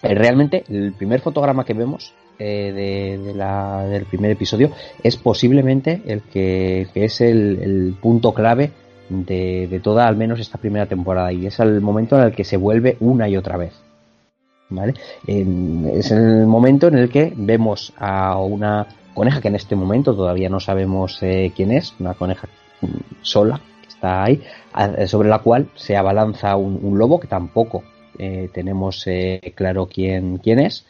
realmente 0.01 0.63
el 0.69 0.93
primer 0.93 1.21
fotograma 1.21 1.65
que 1.65 1.73
vemos 1.73 2.13
eh, 2.37 3.19
de, 3.21 3.33
la- 3.33 3.83
del 3.85 4.05
primer 4.05 4.31
episodio 4.31 4.71
es 5.03 5.17
posiblemente 5.17 6.01
el 6.05 6.21
que, 6.21 6.87
que 6.93 7.05
es 7.05 7.19
el, 7.21 7.95
punto 8.01 8.33
clave 8.33 8.71
de, 9.09 9.67
de 9.67 9.79
toda 9.79 10.07
al 10.07 10.15
menos 10.15 10.39
esta 10.39 10.57
primera 10.57 10.85
temporada 10.85 11.33
y 11.33 11.45
es 11.47 11.59
el 11.59 11.81
momento 11.81 12.17
en 12.17 12.23
el 12.23 12.31
que 12.31 12.43
se 12.45 12.57
vuelve 12.57 12.95
una 12.99 13.27
y 13.27 13.35
otra 13.35 13.57
vez. 13.57 13.73
¿Vale? 14.71 14.93
Es 15.25 16.11
el 16.11 16.45
momento 16.45 16.87
en 16.89 16.97
el 16.99 17.09
que 17.09 17.33
vemos 17.35 17.91
a 17.97 18.37
una 18.37 18.85
coneja 19.15 19.41
que 19.41 19.47
en 19.47 19.55
este 19.55 19.75
momento 19.75 20.15
todavía 20.15 20.47
no 20.47 20.59
sabemos 20.59 21.17
eh, 21.23 21.51
quién 21.55 21.71
es, 21.71 21.95
una 21.99 22.13
coneja 22.13 22.47
mm, 22.81 22.87
sola 23.21 23.59
que 23.81 23.87
está 23.87 24.23
ahí, 24.23 24.43
sobre 25.07 25.27
la 25.27 25.39
cual 25.39 25.69
se 25.73 25.97
abalanza 25.97 26.55
un 26.55 26.97
lobo 26.99 27.19
que 27.19 27.27
tampoco 27.27 27.83
eh, 28.19 28.49
tenemos 28.53 29.03
eh, 29.07 29.53
claro 29.55 29.87
quién, 29.87 30.37
quién 30.37 30.59
es. 30.59 30.85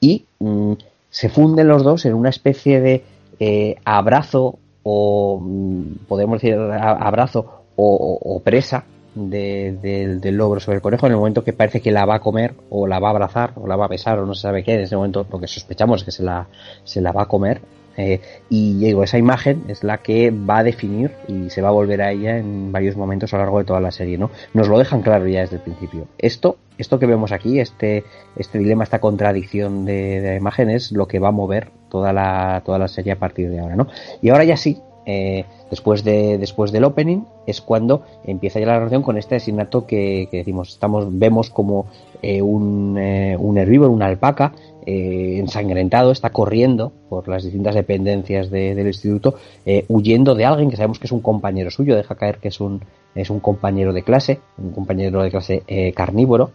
Y 0.00 0.24
mm, 0.38 0.72
se 1.10 1.28
funden 1.28 1.68
los 1.68 1.82
dos 1.84 2.04
en 2.06 2.14
una 2.14 2.30
especie 2.30 2.80
de 2.80 3.04
eh, 3.40 3.76
abrazo 3.84 4.58
o 4.82 5.38
mm, 5.42 6.06
podemos 6.08 6.40
decir 6.40 6.56
abrazo 6.58 7.62
o, 7.76 8.40
presa 8.44 8.84
de- 9.14 9.76
del- 9.80 10.20
del 10.20 10.36
logro 10.36 10.58
sobre 10.60 10.76
el 10.76 10.82
conejo 10.82 11.06
en 11.06 11.12
el 11.12 11.18
momento 11.18 11.44
que 11.44 11.52
parece 11.52 11.80
que 11.80 11.90
la 11.92 12.04
va 12.06 12.16
a 12.16 12.20
comer 12.20 12.54
o 12.70 12.86
la 12.86 12.98
va 12.98 13.08
a 13.08 13.10
abrazar 13.10 13.52
o 13.56 13.66
la 13.66 13.76
va 13.76 13.84
a 13.84 13.88
besar 13.88 14.18
o 14.18 14.26
no 14.26 14.34
se 14.34 14.42
sabe 14.42 14.62
qué 14.64 14.74
en 14.74 14.80
ese 14.80 14.96
momento 14.96 15.24
lo 15.30 15.38
que 15.40 15.46
sospechamos 15.46 16.00
es 16.00 16.04
que 16.04 16.10
se 16.12 16.22
la, 16.24 16.46
se 16.84 17.00
la 17.00 17.12
va 17.12 17.22
a 17.22 17.26
comer 17.26 17.60
eh, 17.98 18.20
y 18.48 18.78
digo, 18.78 19.02
esa 19.02 19.18
imagen 19.18 19.64
es 19.66 19.82
la 19.82 19.98
que 19.98 20.30
va 20.30 20.58
a 20.58 20.62
definir 20.62 21.10
y 21.26 21.50
se 21.50 21.60
va 21.60 21.68
a 21.68 21.72
volver 21.72 22.00
a 22.00 22.12
ella 22.12 22.38
en 22.38 22.70
varios 22.70 22.96
momentos 22.96 23.34
a 23.34 23.36
lo 23.36 23.42
largo 23.42 23.58
de 23.58 23.64
toda 23.64 23.80
la 23.80 23.90
serie, 23.90 24.16
¿no? 24.16 24.30
Nos 24.54 24.68
lo 24.68 24.78
dejan 24.78 25.02
claro 25.02 25.26
ya 25.26 25.40
desde 25.40 25.56
el 25.56 25.62
principio. 25.62 26.06
Esto, 26.16 26.58
esto 26.78 27.00
que 27.00 27.06
vemos 27.06 27.32
aquí, 27.32 27.58
este, 27.58 28.04
este 28.36 28.58
dilema, 28.60 28.84
esta 28.84 29.00
contradicción 29.00 29.84
de, 29.84 30.20
de 30.20 30.36
imagen 30.36 30.70
es 30.70 30.92
lo 30.92 31.08
que 31.08 31.18
va 31.18 31.28
a 31.28 31.32
mover 31.32 31.70
toda 31.90 32.12
la, 32.12 32.62
toda 32.64 32.78
la 32.78 32.86
serie 32.86 33.12
a 33.12 33.18
partir 33.18 33.50
de 33.50 33.58
ahora, 33.58 33.74
¿no? 33.74 33.88
Y 34.22 34.28
ahora 34.28 34.44
ya 34.44 34.56
sí, 34.56 34.80
eh, 35.10 35.46
después 35.70 36.04
de 36.04 36.36
después 36.36 36.70
del 36.70 36.84
opening 36.84 37.20
es 37.46 37.62
cuando 37.62 38.02
empieza 38.24 38.60
ya 38.60 38.66
la 38.66 38.78
relación 38.78 39.02
con 39.02 39.16
este 39.16 39.36
asesinato 39.36 39.86
que, 39.86 40.28
que 40.30 40.36
decimos 40.36 40.68
estamos 40.68 41.06
vemos 41.18 41.48
como 41.48 41.86
eh, 42.20 42.42
un, 42.42 42.98
eh, 42.98 43.34
un 43.40 43.56
herbívoro 43.56 43.90
una 43.90 44.04
alpaca 44.04 44.52
eh, 44.90 45.38
ensangrentado 45.38 46.10
está 46.12 46.30
corriendo 46.30 46.92
por 47.10 47.28
las 47.28 47.42
distintas 47.44 47.74
dependencias 47.74 48.48
de- 48.50 48.74
del 48.74 48.86
instituto 48.86 49.34
eh, 49.66 49.84
huyendo 49.88 50.34
de 50.34 50.44
alguien 50.46 50.70
que 50.70 50.76
sabemos 50.76 50.98
que 50.98 51.06
es 51.06 51.12
un 51.12 51.20
compañero 51.20 51.70
suyo 51.70 51.94
deja 51.94 52.14
caer 52.14 52.38
que 52.38 52.48
es 52.48 52.58
un 52.60 52.80
es 53.14 53.28
un 53.30 53.40
compañero 53.40 53.92
de 53.92 54.02
clase 54.02 54.40
un 54.56 54.70
compañero 54.72 55.22
de 55.22 55.30
clase 55.30 55.62
eh, 55.66 55.92
carnívoro 55.92 56.50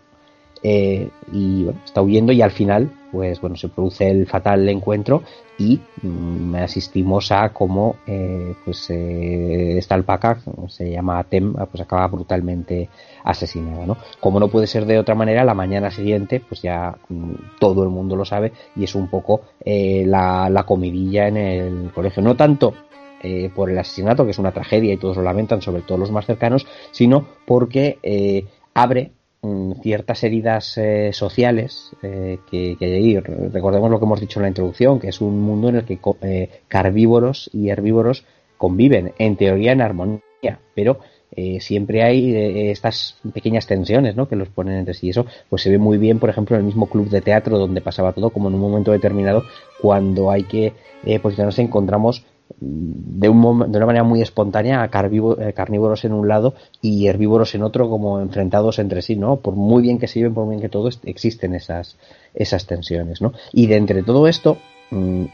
eh, 0.64 1.10
y 1.32 1.64
bueno, 1.66 1.80
está 1.86 2.02
huyendo 2.02 2.32
y 2.32 2.42
al 2.42 2.52
final 2.52 2.90
pues 3.14 3.40
bueno 3.40 3.56
se 3.56 3.70
produce 3.70 4.10
el 4.10 4.28
fatal 4.28 4.68
encuentro 4.68 5.24
y 5.58 5.80
mm, 6.02 6.56
asistimos 6.56 7.32
a 7.32 7.50
cómo 7.54 7.96
eh, 8.06 8.56
pues 8.66 8.90
eh, 8.90 9.78
esta 9.78 9.96
alpaca 9.96 10.40
se 10.68 10.92
llama 10.92 11.24
Tem 11.24 11.54
pues 11.54 11.80
acaba 11.80 12.08
brutalmente 12.08 12.90
asesinada 13.24 13.86
no 13.86 13.98
como 14.20 14.40
no 14.40 14.50
puede 14.50 14.68
ser 14.68 14.86
de 14.86 15.00
otra 15.00 15.16
manera 15.16 15.46
la 15.46 15.54
mañana 15.54 15.92
siguiente 15.92 16.42
pues 16.42 16.62
ya 16.62 16.98
mm, 17.08 17.34
todo 17.60 17.84
el 17.84 17.90
mundo 17.90 18.16
lo 18.16 18.26
sabe 18.26 18.52
y 18.76 18.84
es 18.84 18.96
un 18.96 19.08
poco 19.08 19.42
eh, 19.64 20.04
la, 20.06 20.50
la 20.50 20.64
comidilla 20.64 21.28
en 21.28 21.38
el 21.38 21.92
colegio. 21.94 22.22
No 22.24 22.36
tanto 22.36 22.74
eh, 23.22 23.50
por 23.54 23.70
el 23.70 23.78
asesinato, 23.78 24.26
que 24.26 24.32
es 24.32 24.40
una 24.40 24.52
tragedia 24.52 24.94
y 24.94 24.98
todos 24.98 25.18
lo 25.18 25.24
lamentan, 25.24 25.62
sobre 25.62 25.82
todo 25.82 25.98
los 25.98 26.12
más 26.12 26.26
cercanos, 26.26 26.66
sino 26.92 27.26
porque 27.46 28.00
eh, 28.04 28.46
abre 28.74 29.12
mm, 29.44 29.74
ciertas 29.82 30.24
heridas 30.24 30.78
eh, 30.78 31.12
sociales 31.14 31.92
eh, 32.02 32.40
que, 32.50 32.76
que 32.78 32.86
hay 32.86 33.20
Recordemos 33.20 33.92
lo 33.92 34.00
que 34.00 34.06
hemos 34.06 34.20
dicho 34.20 34.40
en 34.40 34.44
la 34.44 34.50
introducción, 34.50 35.00
que 35.00 35.10
es 35.10 35.22
un 35.22 35.40
mundo 35.40 35.70
en 35.70 35.76
el 35.76 35.86
que 35.86 36.00
eh, 36.22 36.50
carnívoros 36.68 37.50
y 37.54 37.70
herbívoros 37.70 38.26
conviven, 38.58 39.14
en 39.20 39.36
teoría 39.36 39.74
en 39.74 39.82
armonía, 39.82 40.60
pero 40.74 41.00
eh, 41.36 41.60
siempre 41.62 42.04
hay 42.04 42.36
eh, 42.36 42.72
estas 42.72 43.18
pequeñas 43.34 43.66
tensiones 43.66 44.16
¿no? 44.16 44.28
que 44.28 44.36
los 44.36 44.50
ponen 44.50 44.78
entre 44.78 44.94
sí. 44.94 45.10
Eso 45.10 45.26
pues 45.50 45.64
se 45.64 45.70
ve 45.70 45.78
muy 45.78 45.98
bien, 45.98 46.20
por 46.20 46.30
ejemplo, 46.30 46.56
en 46.56 46.62
el 46.62 46.66
mismo 46.66 46.88
club 46.88 47.10
de 47.10 47.22
teatro 47.22 47.58
donde 47.58 47.82
pasaba 47.82 48.14
todo, 48.14 48.30
como 48.30 48.50
en 48.50 48.56
un 48.56 48.62
momento 48.62 48.92
determinado, 48.92 49.44
cuando 49.82 50.30
hay 50.30 50.44
que 50.44 50.74
eh, 51.04 51.20
posicionarse, 51.20 51.62
encontramos 51.62 52.26
de, 52.60 53.30
un 53.30 53.72
de 53.72 53.78
una 53.78 53.86
manera 53.86 54.04
muy 54.04 54.22
espontánea 54.22 54.82
a 54.82 54.86
eh, 54.86 55.54
carnívoros 55.54 56.06
en 56.06 56.14
un 56.14 56.28
lado 56.28 56.54
y 56.82 57.08
herbívoros 57.08 57.56
en 57.56 57.64
otro 57.64 57.90
como 57.90 58.20
enfrentados 58.20 58.80
entre 58.80 59.02
sí, 59.02 59.16
¿no? 59.16 59.38
Por 59.38 59.56
muy 59.56 59.82
bien 59.82 60.00
que 60.00 60.08
se 60.08 60.20
lleven, 60.20 60.34
por 60.34 60.46
muy 60.46 60.56
bien 60.56 60.62
que 60.62 60.70
todo, 60.70 60.90
existen 61.04 61.56
esas, 61.56 61.98
esas 62.34 62.66
tensiones, 62.66 63.22
¿no? 63.22 63.34
Y 63.52 63.68
de 63.68 63.78
entre 63.78 64.04
todo 64.04 64.28
esto, 64.28 64.58
mm, 64.92 65.26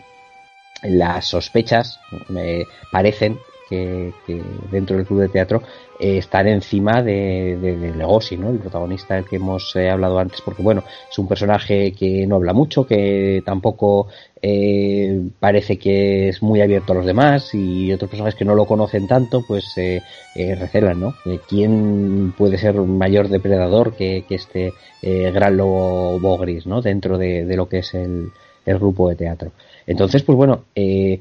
las 0.84 1.28
sospechas 1.28 2.00
me 2.30 2.64
parecen 2.92 3.38
que, 3.70 4.14
que 4.26 4.42
dentro 4.72 4.98
del 4.98 5.06
club 5.06 5.22
de 5.22 5.30
teatro 5.30 5.62
eh, 6.00 6.18
están 6.18 6.48
encima 6.48 7.02
de 7.04 7.58
Legosi, 7.96 8.38
¿no? 8.38 8.50
El 8.50 8.60
protagonista 8.60 9.16
del 9.16 9.26
que 9.26 9.36
hemos 9.36 9.76
eh, 9.76 9.90
hablado 9.90 10.18
antes, 10.18 10.42
porque 10.42 10.64
bueno, 10.64 10.84
es 11.12 11.20
un 11.20 11.28
personaje 11.28 11.92
que 11.92 12.26
no 12.26 12.38
habla 12.38 12.54
mucho, 12.54 12.88
que 12.88 13.44
tampoco 13.46 14.08
eh, 14.42 15.22
parece 15.40 15.78
que 15.78 16.30
es 16.30 16.42
muy 16.42 16.62
abierto 16.62 16.94
a 16.94 16.96
los 16.96 17.06
demás 17.06 17.54
y 17.54 17.92
otros 17.92 18.10
personajes 18.10 18.38
que 18.38 18.46
no 18.46 18.56
lo 18.56 18.66
conocen 18.66 19.08
tanto, 19.08 19.44
pues 19.46 19.78
eh, 19.78 20.02
eh, 20.36 20.56
recelan, 20.56 21.00
¿no? 21.00 21.16
Eh, 21.26 21.40
¿Quién 21.48 22.34
puede 22.38 22.58
ser 22.58 22.80
un 22.80 22.98
mayor 22.98 23.28
depredador 23.28 23.96
que, 23.96 24.24
este 24.30 24.74
gran 25.02 25.58
lobo 25.58 26.38
gris, 26.38 26.66
¿no? 26.66 26.82
Dentro 26.82 27.18
de, 27.18 27.46
lo 27.56 27.68
que 27.68 27.80
es 27.80 27.94
el, 27.94 28.32
grupo 28.66 29.10
de 29.10 29.16
teatro. 29.16 29.52
Entonces, 29.88 30.22
pues 30.22 30.36
bueno, 30.36 30.66
el 30.76 31.20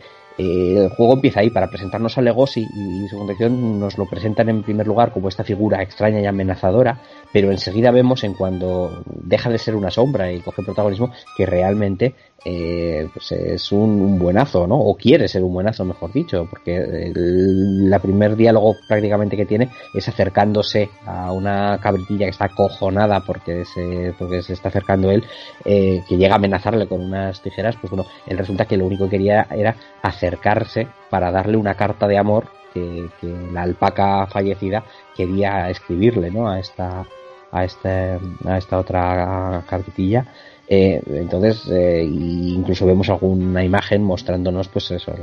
juego 0.90 1.14
empieza 1.14 1.40
ahí 1.40 1.48
para 1.48 1.68
presentarnos 1.68 2.18
a 2.18 2.22
Legosi 2.22 2.60
y, 2.60 3.04
y 3.04 3.08
su 3.08 3.16
condición 3.16 3.80
nos 3.80 3.96
lo 3.96 4.04
presentan 4.04 4.50
en 4.50 4.62
primer 4.62 4.86
lugar 4.86 5.12
como 5.12 5.28
esta 5.28 5.44
figura 5.44 5.82
extraña 5.82 6.20
y 6.20 6.26
amenazadora, 6.26 7.00
pero 7.32 7.50
enseguida 7.50 7.90
vemos 7.90 8.22
en 8.24 8.34
cuando 8.34 9.02
deja 9.06 9.48
de 9.48 9.58
ser 9.58 9.74
una 9.76 9.90
sombra 9.90 10.30
y 10.30 10.40
coge 10.40 10.62
protagonismo 10.62 11.10
que 11.36 11.46
realmente 11.46 12.14
eh, 12.44 13.08
pues 13.12 13.32
es 13.32 13.72
un, 13.72 14.18
buenazo, 14.18 14.66
¿no? 14.66 14.76
O 14.78 14.96
quiere 14.96 15.26
ser 15.26 15.42
un 15.42 15.52
buenazo, 15.52 15.84
mejor 15.84 16.12
dicho, 16.12 16.46
porque 16.48 16.76
el, 16.76 17.94
primer 18.00 18.36
diálogo 18.36 18.76
prácticamente 18.86 19.36
que 19.36 19.44
tiene 19.44 19.70
es 19.92 20.08
acercándose 20.08 20.88
a 21.04 21.32
una 21.32 21.78
cabritilla 21.80 22.26
que 22.26 22.30
está 22.30 22.44
acojonada 22.46 23.20
porque 23.20 23.64
se, 23.64 24.14
porque 24.18 24.42
se 24.42 24.52
está 24.52 24.68
acercando 24.68 25.10
él, 25.10 25.24
eh, 25.64 26.02
que 26.08 26.16
llega 26.16 26.34
a 26.34 26.36
amenazarle 26.36 26.86
con 26.86 27.00
unas 27.00 27.42
tijeras, 27.42 27.76
pues 27.80 27.90
bueno, 27.90 28.06
él 28.26 28.38
resulta 28.38 28.66
que 28.66 28.76
lo 28.76 28.86
único 28.86 29.04
que 29.04 29.18
quería 29.18 29.46
era 29.50 29.74
acercarse 30.02 30.86
para 31.10 31.32
darle 31.32 31.56
una 31.56 31.74
carta 31.74 32.06
de 32.06 32.18
amor 32.18 32.46
que, 32.72 33.08
que 33.20 33.26
la 33.52 33.62
alpaca 33.62 34.26
fallecida 34.26 34.84
quería 35.16 35.68
escribirle, 35.70 36.30
¿no? 36.30 36.48
A 36.48 36.60
esta, 36.60 37.04
a 37.50 37.64
este, 37.64 38.18
a 38.44 38.58
esta 38.58 38.78
otra 38.78 39.64
cabritilla. 39.68 40.26
Eh, 40.70 41.00
entonces, 41.06 41.66
eh, 41.70 42.04
incluso 42.04 42.84
vemos 42.84 43.08
alguna 43.08 43.64
imagen 43.64 44.02
mostrándonos, 44.02 44.68
pues 44.68 44.90
eso, 44.90 45.14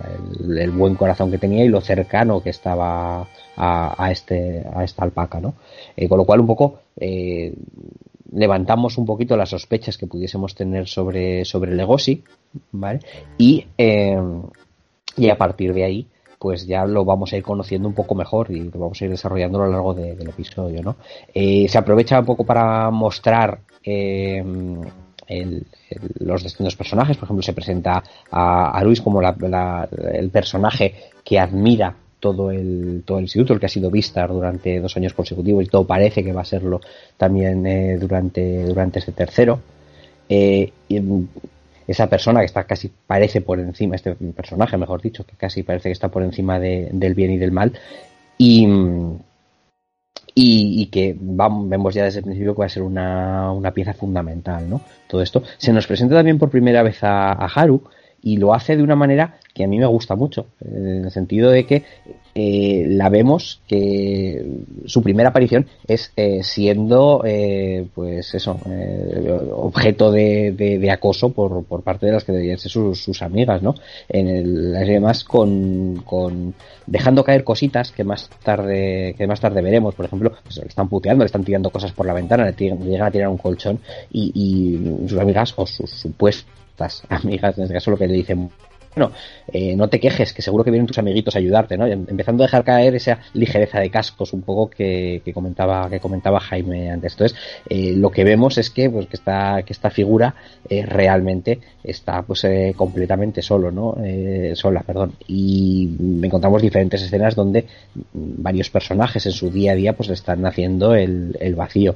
el, 0.47 0.71
buen 0.71 0.95
corazón 0.95 1.29
que 1.29 1.37
tenía 1.37 1.63
y 1.63 1.67
lo 1.67 1.81
cercano 1.81 2.41
que 2.41 2.49
estaba 2.49 3.27
a, 3.55 4.11
este, 4.11 4.65
a 4.73 4.83
esta 4.83 5.03
alpaca, 5.03 5.39
¿no? 5.39 5.53
Eh, 5.95 6.09
con 6.09 6.17
lo 6.17 6.25
cual, 6.25 6.39
un 6.39 6.47
poco, 6.47 6.79
levantamos 8.31 8.97
un 8.97 9.05
poquito 9.05 9.37
las 9.37 9.49
sospechas 9.49 9.97
que 9.97 10.07
pudiésemos 10.07 10.55
tener 10.55 10.87
sobre, 10.87 11.45
sobre 11.45 11.75
Legosi, 11.75 12.23
¿vale? 12.71 12.99
Y, 13.37 13.67
y 13.77 15.29
a 15.29 15.37
partir 15.37 15.73
de 15.75 15.83
ahí, 15.83 16.07
pues 16.39 16.65
ya 16.65 16.85
lo 16.85 17.05
vamos 17.05 17.31
a 17.33 17.37
ir 17.37 17.43
conociendo 17.43 17.87
un 17.87 17.93
poco 17.93 18.15
mejor 18.15 18.49
y 18.49 18.61
lo 18.61 18.79
vamos 18.79 18.99
a 18.99 19.05
ir 19.05 19.11
desarrollando 19.11 19.61
a 19.61 19.67
lo 19.67 19.71
largo 19.71 19.93
de, 19.93 20.15
del 20.15 20.29
episodio, 20.29 20.81
¿no? 20.81 20.95
Se 21.33 21.77
aprovecha 21.77 22.19
un 22.19 22.25
poco 22.25 22.43
para 22.43 22.89
mostrar 22.89 23.59
el, 25.27 25.65
los 26.19 26.43
distintos 26.43 26.75
personajes, 26.75 27.17
por 27.17 27.25
ejemplo, 27.25 27.43
se 27.43 27.53
presenta 27.53 28.03
a, 28.31 28.71
a 28.71 28.83
Luis 28.83 29.01
como 29.01 29.21
la, 29.21 29.87
el 30.13 30.29
personaje 30.29 31.11
que 31.23 31.39
admira 31.39 31.95
todo 32.19 32.49
el, 32.49 33.03
todo 33.05 33.19
el 33.19 33.25
instituto, 33.25 33.53
el 33.53 33.59
que 33.59 33.67
ha 33.67 33.69
sido 33.69 33.91
Vistar 33.91 34.29
durante 34.29 34.79
dos 34.79 34.95
años 34.97 35.13
consecutivos 35.13 35.63
y 35.63 35.67
todo 35.67 35.85
parece 35.85 36.23
que 36.23 36.33
va 36.33 36.41
a 36.41 36.45
serlo 36.45 36.81
también 37.17 37.65
eh, 37.67 37.97
durante, 37.97 38.63
durante 38.63 38.99
este 38.99 39.11
tercero. 39.11 39.59
Eh, 40.27 40.71
y, 40.89 41.01
esa 41.87 42.07
persona 42.07 42.39
que 42.39 42.47
está 42.47 42.63
casi 42.63 42.91
parece 43.05 43.41
por 43.41 43.59
encima, 43.59 43.95
este 43.95 44.15
personaje, 44.15 44.75
mejor 44.75 45.03
dicho, 45.03 45.23
que 45.23 45.35
casi 45.35 45.61
parece 45.61 45.89
que 45.89 45.93
está 45.93 46.09
por 46.09 46.23
encima 46.23 46.59
de, 46.59 46.89
del 46.91 47.13
bien 47.13 47.31
y 47.31 47.37
del 47.37 47.51
mal. 47.51 47.73
Y, 48.37 48.67
y, 50.33 50.81
y, 50.81 50.87
que 50.87 51.15
vemos 51.17 51.93
ya 51.93 52.03
desde 52.03 52.19
el 52.19 52.25
principio 52.25 52.53
que 52.53 52.59
va 52.59 52.65
a 52.65 52.69
ser 52.69 52.83
una, 52.83 53.51
una, 53.53 53.71
pieza 53.71 53.93
fundamental, 53.93 54.69
¿no? 54.69 54.81
Todo 55.07 55.21
esto. 55.21 55.43
Se 55.57 55.71
nos 55.71 55.87
presenta 55.87 56.15
también 56.15 56.37
por 56.37 56.49
primera 56.49 56.83
vez 56.83 57.03
a, 57.03 57.31
a 57.31 57.45
Haru 57.45 57.83
y 58.21 58.37
lo 58.37 58.53
hace 58.53 58.75
de 58.75 58.83
una 58.83 58.95
manera 58.95 59.37
que 59.53 59.63
a 59.63 59.67
mí 59.67 59.77
me 59.77 59.85
gusta 59.85 60.15
mucho, 60.15 60.47
en 60.59 61.05
el 61.05 61.11
sentido 61.11 61.51
de 61.51 61.65
que 61.65 61.83
eh, 62.37 62.85
la 62.89 63.07
vemos 63.07 63.61
que 63.65 64.45
su 64.85 65.01
primera 65.01 65.29
aparición 65.29 65.67
es 65.87 66.11
eh, 66.17 66.43
siendo, 66.43 67.23
eh, 67.25 67.87
pues 67.95 68.33
eso, 68.35 68.59
eh, 68.69 69.39
objeto 69.53 70.11
de, 70.11 70.51
de, 70.51 70.91
acoso 70.91 71.29
por, 71.29 71.63
por 71.63 71.81
parte 71.81 72.05
de 72.05 72.11
las 72.11 72.25
que 72.25 72.33
deberían 72.33 72.57
ser 72.57 72.71
sus, 72.71 73.01
sus 73.01 73.21
amigas, 73.21 73.61
¿no? 73.61 73.73
En 74.09 74.27
el, 74.27 74.75
además 74.75 75.23
con, 75.23 76.03
con 76.05 76.53
dejando 76.85 77.23
caer 77.23 77.45
cositas 77.45 77.93
que 77.93 78.03
más 78.03 78.29
tarde, 78.43 79.15
que 79.17 79.27
más 79.27 79.39
tarde 79.39 79.61
veremos, 79.61 79.95
por 79.95 80.05
ejemplo, 80.05 80.33
pues 80.43 80.57
le 80.57 80.67
están 80.67 80.89
puteando, 80.89 81.23
le 81.23 81.27
están 81.27 81.45
tirando 81.45 81.69
cosas 81.69 81.93
por 81.93 82.05
la 82.05 82.13
ventana, 82.13 82.43
le, 82.43 82.51
le 82.51 82.75
llegan 82.85 83.07
a 83.07 83.11
tirar 83.11 83.29
un 83.29 83.37
colchón 83.37 83.79
y, 84.11 84.31
y 84.35 85.07
sus 85.07 85.17
amigas 85.19 85.53
o 85.55 85.65
sus 85.65 85.89
supuestas 85.89 87.03
amigas, 87.07 87.57
en 87.57 87.63
este 87.63 87.75
caso 87.75 87.91
lo 87.91 87.97
que 87.97 88.07
le 88.07 88.13
dicen 88.13 88.49
bueno, 88.95 89.11
eh, 89.51 89.75
no 89.75 89.87
te 89.89 89.99
quejes, 89.99 90.33
que 90.33 90.41
seguro 90.41 90.63
que 90.63 90.71
vienen 90.71 90.87
tus 90.87 90.97
amiguitos 90.97 91.35
a 91.35 91.39
ayudarte, 91.39 91.77
¿no? 91.77 91.85
Empezando 91.85 92.43
a 92.43 92.47
dejar 92.47 92.63
caer 92.63 92.95
esa 92.95 93.19
ligereza 93.33 93.79
de 93.79 93.89
cascos 93.89 94.33
un 94.33 94.41
poco 94.41 94.69
que, 94.69 95.21
comentaba 95.33 95.89
que 95.89 95.99
comentaba 95.99 96.39
Jaime 96.39 96.89
antes. 96.89 97.13
Entonces, 97.13 97.37
eh, 97.69 97.93
lo 97.95 98.09
que 98.11 98.23
vemos 98.23 98.57
es 98.57 98.69
que, 98.69 98.89
pues, 98.89 99.07
que 99.07 99.15
esta, 99.15 99.63
que 99.63 99.73
esta 99.73 99.89
figura 99.89 100.35
eh, 100.67 100.83
realmente 100.85 101.59
está 101.83 102.23
pues 102.23 102.43
eh, 102.45 102.73
completamente 102.75 103.41
solo, 103.41 103.71
¿no? 103.71 103.97
Eh, 104.03 104.53
sola, 104.55 104.81
perdón. 104.81 105.13
Y 105.27 105.89
encontramos 106.23 106.61
diferentes 106.61 107.01
escenas 107.01 107.35
donde 107.35 107.65
varios 108.13 108.69
personajes 108.69 109.25
en 109.25 109.31
su 109.31 109.51
día 109.51 109.73
a 109.73 109.75
día 109.75 109.93
pues 109.93 110.09
están 110.09 110.45
haciendo 110.45 110.95
el 110.95 111.55
vacío. 111.55 111.95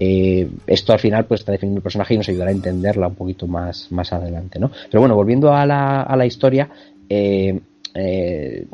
Eh, 0.00 0.48
esto 0.66 0.92
al 0.92 1.00
final 1.00 1.24
pues 1.26 1.40
está 1.40 1.52
definiendo 1.52 1.78
el 1.78 1.82
personaje 1.82 2.14
y 2.14 2.18
nos 2.18 2.28
ayudará 2.28 2.50
a 2.50 2.54
entenderla 2.54 3.08
un 3.08 3.14
poquito 3.14 3.46
más, 3.46 3.90
más 3.90 4.12
adelante, 4.12 4.58
¿no? 4.58 4.70
Pero 4.90 5.00
bueno, 5.00 5.16
volviendo 5.16 5.52
a 5.52 5.66
la, 5.66 6.02
a 6.02 6.16
la 6.16 6.26
historia, 6.26 6.68
eh, 7.08 7.58
eh, 7.94 8.66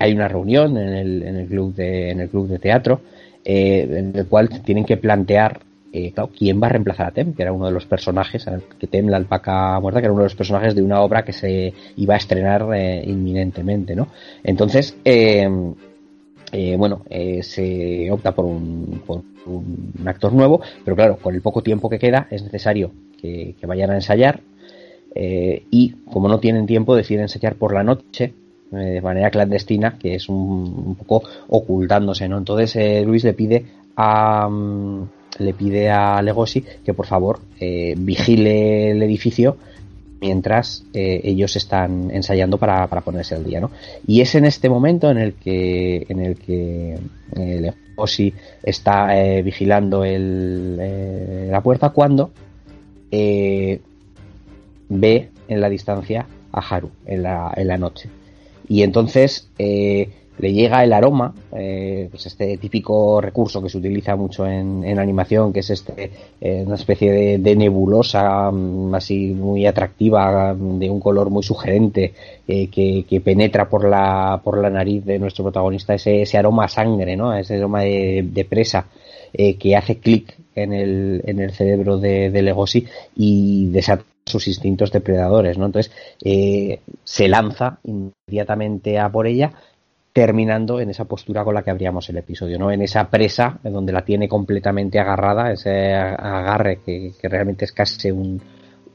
hay 0.00 0.12
una 0.12 0.28
reunión 0.28 0.76
en 0.76 0.88
el, 0.88 1.22
en 1.22 1.36
el, 1.36 1.46
club, 1.46 1.74
de, 1.74 2.10
en 2.10 2.20
el 2.20 2.28
club 2.28 2.46
de 2.48 2.58
teatro 2.58 3.00
eh, 3.44 3.86
en 3.90 4.12
el 4.14 4.26
cual 4.26 4.48
tienen 4.62 4.84
que 4.84 4.98
plantear 4.98 5.60
claro, 6.14 6.30
quién 6.36 6.62
va 6.62 6.66
a 6.66 6.70
reemplazar 6.70 7.06
a 7.06 7.10
Tem, 7.10 7.32
que 7.32 7.42
era 7.42 7.52
uno 7.52 7.66
de 7.66 7.72
los 7.72 7.86
personajes, 7.86 8.46
que 8.78 8.86
Tem, 8.86 9.08
la 9.08 9.16
alpaca 9.16 9.80
muerta, 9.80 10.00
que 10.00 10.06
era 10.06 10.12
uno 10.12 10.22
de 10.22 10.26
los 10.26 10.34
personajes 10.34 10.74
de 10.74 10.82
una 10.82 11.00
obra 11.00 11.24
que 11.24 11.32
se 11.32 11.72
iba 11.96 12.14
a 12.14 12.18
estrenar 12.18 12.66
inminentemente, 13.04 13.96
¿no? 13.96 14.08
Entonces, 14.44 14.94
eh, 16.52 16.76
bueno, 16.76 17.02
eh, 17.10 17.42
se 17.42 18.10
opta 18.10 18.34
por 18.34 18.44
un, 18.44 19.02
por 19.06 19.22
un, 19.46 19.92
actor 20.06 20.32
nuevo, 20.32 20.60
pero 20.84 20.96
claro, 20.96 21.16
con 21.16 21.34
el 21.34 21.42
poco 21.42 21.62
tiempo 21.62 21.88
que 21.88 21.98
queda 21.98 22.26
es 22.30 22.42
necesario 22.42 22.90
que, 23.20 23.54
vayan 23.66 23.90
a 23.90 23.96
ensayar 23.96 24.40
eh, 25.14 25.64
y 25.70 25.90
como 26.10 26.28
no 26.28 26.38
tienen 26.38 26.66
tiempo 26.66 26.96
deciden 26.96 27.22
ensayar 27.22 27.56
por 27.56 27.74
la 27.74 27.82
noche 27.82 28.32
eh, 28.72 28.76
de 28.76 29.00
manera 29.00 29.30
clandestina, 29.30 29.98
que 29.98 30.14
es 30.14 30.28
un, 30.28 30.36
un 30.86 30.94
poco 30.94 31.22
ocultándose, 31.48 32.28
¿no? 32.28 32.38
Entonces 32.38 32.76
eh, 32.76 33.02
Luis 33.04 33.24
le 33.24 33.32
pide 33.32 33.64
a 33.96 34.46
um, 34.46 35.06
le 35.38 35.54
pide 35.54 35.88
a 35.90 36.20
Legosi 36.20 36.64
que 36.84 36.94
por 36.94 37.06
favor 37.06 37.40
eh, 37.60 37.94
vigile 37.96 38.90
el 38.90 39.02
edificio 39.02 39.56
mientras 40.20 40.84
eh, 40.92 41.20
ellos 41.24 41.56
están 41.56 42.10
ensayando 42.10 42.58
para, 42.58 42.86
para, 42.86 43.02
ponerse 43.02 43.34
al 43.34 43.44
día, 43.44 43.60
¿no? 43.60 43.70
Y 44.06 44.20
es 44.20 44.34
en 44.34 44.44
este 44.44 44.68
momento 44.68 45.10
en 45.10 45.18
el 45.18 45.34
que 45.34 46.06
en 46.08 46.20
el 46.20 46.36
que 46.36 46.98
eh, 47.36 47.72
está 48.62 49.18
eh, 49.18 49.42
vigilando 49.42 50.04
el, 50.04 50.76
eh, 50.80 51.48
la 51.50 51.60
puerta 51.60 51.90
cuando 51.90 52.30
ve 53.10 53.80
en 55.48 55.60
la 55.60 55.68
distancia 55.68 56.26
a 56.52 56.60
Haru 56.60 56.90
en 57.06 57.22
la, 57.22 57.52
en 57.56 57.66
la 57.66 57.76
noche. 57.78 58.08
Y 58.68 58.82
entonces 58.82 59.48
le 60.38 60.52
llega 60.52 60.84
el 60.84 60.92
aroma, 60.92 61.34
eh, 61.52 62.08
pues 62.10 62.26
este 62.26 62.56
típico 62.58 63.20
recurso 63.20 63.62
que 63.62 63.68
se 63.68 63.78
utiliza 63.78 64.14
mucho 64.16 64.46
en, 64.46 64.84
en 64.84 64.98
animación, 64.98 65.52
que 65.52 65.60
es 65.60 65.70
este 65.70 66.10
eh, 66.40 66.62
una 66.64 66.76
especie 66.76 67.12
de, 67.12 67.38
de, 67.38 67.56
nebulosa 67.56 68.50
mm, 68.50 68.94
así 68.94 69.34
muy 69.34 69.66
atractiva, 69.66 70.54
de 70.54 70.90
un 70.90 71.00
color 71.00 71.30
muy 71.30 71.42
sugerente, 71.42 72.14
eh, 72.46 72.68
que, 72.68 73.20
penetra 73.20 73.68
por 73.68 73.88
la, 73.88 74.40
por 74.42 74.58
la 74.58 74.70
nariz 74.70 75.04
de 75.04 75.18
nuestro 75.18 75.44
protagonista, 75.44 75.94
ese, 75.94 76.24
aroma 76.38 76.64
a 76.64 76.68
sangre, 76.68 77.16
¿no? 77.16 77.34
ese 77.34 77.56
aroma 77.56 77.82
de, 77.82 78.46
presa. 78.48 78.86
Que 79.30 79.76
hace 79.76 79.98
clic 79.98 80.34
en 80.54 80.72
el, 80.72 81.22
en 81.26 81.38
el 81.40 81.52
cerebro 81.52 81.98
de, 81.98 82.30
de 82.30 82.40
Legosi 82.40 82.86
y 83.14 83.68
desata 83.68 84.04
sus 84.24 84.48
instintos 84.48 84.90
depredadores, 84.90 85.58
¿no? 85.58 85.66
Entonces 85.66 85.92
se 86.18 87.28
lanza 87.28 87.78
inmediatamente 87.84 88.98
a 88.98 89.10
por 89.10 89.26
ella, 89.26 89.52
terminando 90.18 90.80
en 90.80 90.90
esa 90.90 91.04
postura 91.04 91.44
con 91.44 91.54
la 91.54 91.62
que 91.62 91.70
abríamos 91.70 92.08
el 92.08 92.16
episodio, 92.16 92.58
¿no? 92.58 92.72
En 92.72 92.82
esa 92.82 93.08
presa 93.08 93.60
donde 93.62 93.92
la 93.92 94.04
tiene 94.04 94.28
completamente 94.28 94.98
agarrada, 94.98 95.52
ese 95.52 95.94
agarre 95.94 96.80
que, 96.84 97.12
que 97.22 97.28
realmente 97.28 97.64
es 97.64 97.70
casi 97.70 98.10
un, 98.10 98.42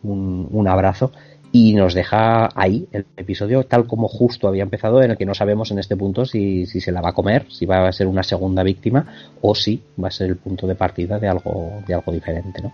un, 0.04 0.50
un, 0.52 0.68
abrazo 0.68 1.14
y 1.54 1.76
nos 1.76 1.94
deja 1.94 2.50
ahí 2.54 2.90
el 2.92 3.06
episodio 3.16 3.64
tal 3.64 3.88
como 3.88 4.10
justo 4.10 4.50
había 4.50 4.64
empezado 4.64 5.02
en 5.02 5.12
el 5.12 5.18
que 5.18 5.26
no 5.26 5.34
sabemos 5.34 5.72
en 5.72 5.80
este 5.80 5.96
punto 5.96 6.26
si, 6.26 6.66
si 6.66 6.82
se 6.82 6.92
la 6.92 7.00
va 7.00 7.12
a 7.12 7.14
comer, 7.14 7.46
si 7.50 7.66
va 7.66 7.88
a 7.88 7.94
ser 7.94 8.08
una 8.08 8.24
segunda 8.24 8.62
víctima 8.62 9.06
o 9.40 9.56
si 9.56 9.82
va 10.04 10.10
a 10.10 10.12
ser 10.12 10.28
el 10.28 10.36
punto 10.36 10.68
de 10.68 10.76
partida 10.76 11.20
de 11.20 11.30
algo, 11.30 11.72
de 11.88 11.94
algo 11.94 12.12
diferente, 12.12 12.62
¿no? 12.62 12.74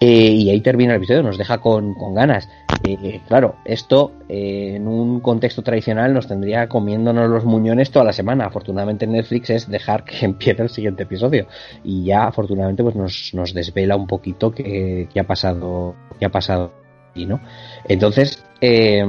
Eh, 0.00 0.30
y 0.32 0.48
ahí 0.48 0.62
termina 0.62 0.92
el 0.92 0.96
episodio, 0.96 1.22
nos 1.22 1.36
deja 1.36 1.58
con, 1.58 1.94
con 1.94 2.14
ganas. 2.14 2.48
Eh, 2.82 3.20
claro, 3.28 3.56
esto 3.66 4.12
eh, 4.26 4.76
en 4.76 4.88
un 4.88 5.20
contexto 5.20 5.62
tradicional 5.62 6.14
nos 6.14 6.26
tendría 6.26 6.66
comiéndonos 6.66 7.28
los 7.28 7.44
muñones 7.44 7.90
toda 7.90 8.06
la 8.06 8.14
semana. 8.14 8.46
Afortunadamente 8.46 9.06
Netflix 9.06 9.50
es 9.50 9.68
dejar 9.68 10.04
que 10.04 10.16
empiece 10.24 10.62
el 10.62 10.70
siguiente 10.70 11.02
episodio. 11.02 11.46
Y 11.84 12.04
ya 12.04 12.24
afortunadamente 12.24 12.82
pues 12.82 12.96
nos, 12.96 13.34
nos 13.34 13.52
desvela 13.52 13.96
un 13.96 14.06
poquito 14.06 14.52
qué, 14.52 15.06
ha 15.18 15.24
pasado, 15.24 15.94
qué 16.18 16.24
ha 16.24 16.30
pasado 16.30 16.72
y 17.14 17.26
no. 17.26 17.40
Entonces, 17.86 18.42
eh, 18.62 19.04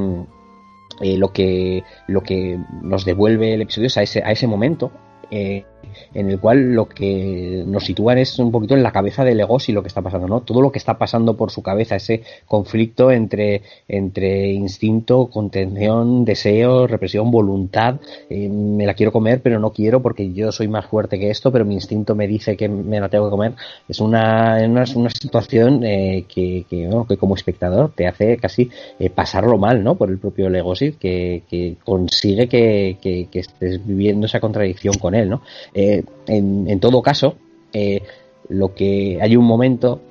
eh, 1.00 1.18
lo 1.18 1.32
que 1.32 1.84
lo 2.08 2.22
que 2.22 2.60
nos 2.82 3.06
devuelve 3.06 3.54
el 3.54 3.62
episodio 3.62 3.88
es 3.88 3.98
a 3.98 4.04
ese, 4.04 4.22
a 4.24 4.32
ese 4.32 4.48
momento 4.48 4.92
eh, 5.32 5.66
en 6.14 6.30
el 6.30 6.40
cual 6.40 6.74
lo 6.74 6.88
que 6.88 7.64
nos 7.66 7.86
sitúan 7.86 8.18
es 8.18 8.38
un 8.40 8.52
poquito 8.52 8.76
en 8.76 8.84
la 8.84 8.92
cabeza 8.92 9.24
de 9.24 9.36
Legosi 9.36 9.72
lo 9.72 9.82
que 9.82 9.88
está 9.88 10.02
pasando, 10.02 10.28
¿no? 10.28 10.42
Todo 10.42 10.62
lo 10.62 10.72
que 10.72 10.80
está 10.80 10.98
pasando 10.98 11.36
por 11.36 11.52
su 11.52 11.62
cabeza, 11.62 11.96
ese 11.96 12.24
conflicto 12.46 13.12
entre, 13.12 13.62
entre 13.88 14.52
instinto, 14.52 15.28
contención, 15.28 16.26
deseo, 16.26 16.88
represión, 16.88 17.32
voluntad. 17.32 17.96
Eh, 18.30 18.50
me 18.50 18.86
la 18.86 18.94
quiero 18.94 19.12
comer, 19.12 19.42
pero 19.42 19.60
no 19.60 19.72
quiero 19.72 20.02
porque 20.02 20.32
yo 20.34 20.52
soy 20.52 20.68
más 20.68 20.86
fuerte 20.86 21.20
que 21.20 21.30
esto, 21.30 21.52
pero 21.52 21.66
mi 21.66 21.76
instinto 21.76 22.16
me 22.16 22.28
dice 22.28 22.58
que 22.58 22.68
me 22.70 23.00
la 23.00 23.10
tengo 23.10 23.26
que 23.26 23.32
comer. 23.32 23.54
Es 23.88 24.00
una, 24.00 24.58
una, 24.66 24.86
una 24.96 25.10
situación 25.10 25.84
eh, 25.84 26.26
que, 26.28 26.66
que, 26.70 26.88
bueno, 26.88 27.06
que 27.08 27.18
como 27.18 27.36
espectador 27.36 27.92
te 27.96 28.08
hace 28.08 28.38
casi 28.38 28.70
eh, 29.00 29.10
pasarlo 29.10 29.58
mal, 29.58 29.84
¿no? 29.84 29.96
Por 29.96 30.10
el 30.10 30.18
propio 30.18 30.50
Legosi, 30.50 30.94
que, 30.94 31.44
que 31.50 31.76
consigue 31.84 32.48
que, 32.48 33.28
estés 33.34 33.86
viviendo 33.86 34.26
esa 34.28 34.40
contradicción 34.40 34.96
con 34.96 35.16
él, 35.16 35.30
¿no? 35.30 35.42
Eh, 35.74 36.04
en, 36.28 36.80
todo 36.80 37.02
caso, 37.02 37.36
eh, 37.74 38.04
lo 38.50 38.74
que 38.74 39.20
hay 39.22 39.36
un 39.36 39.46
momento 39.46 40.02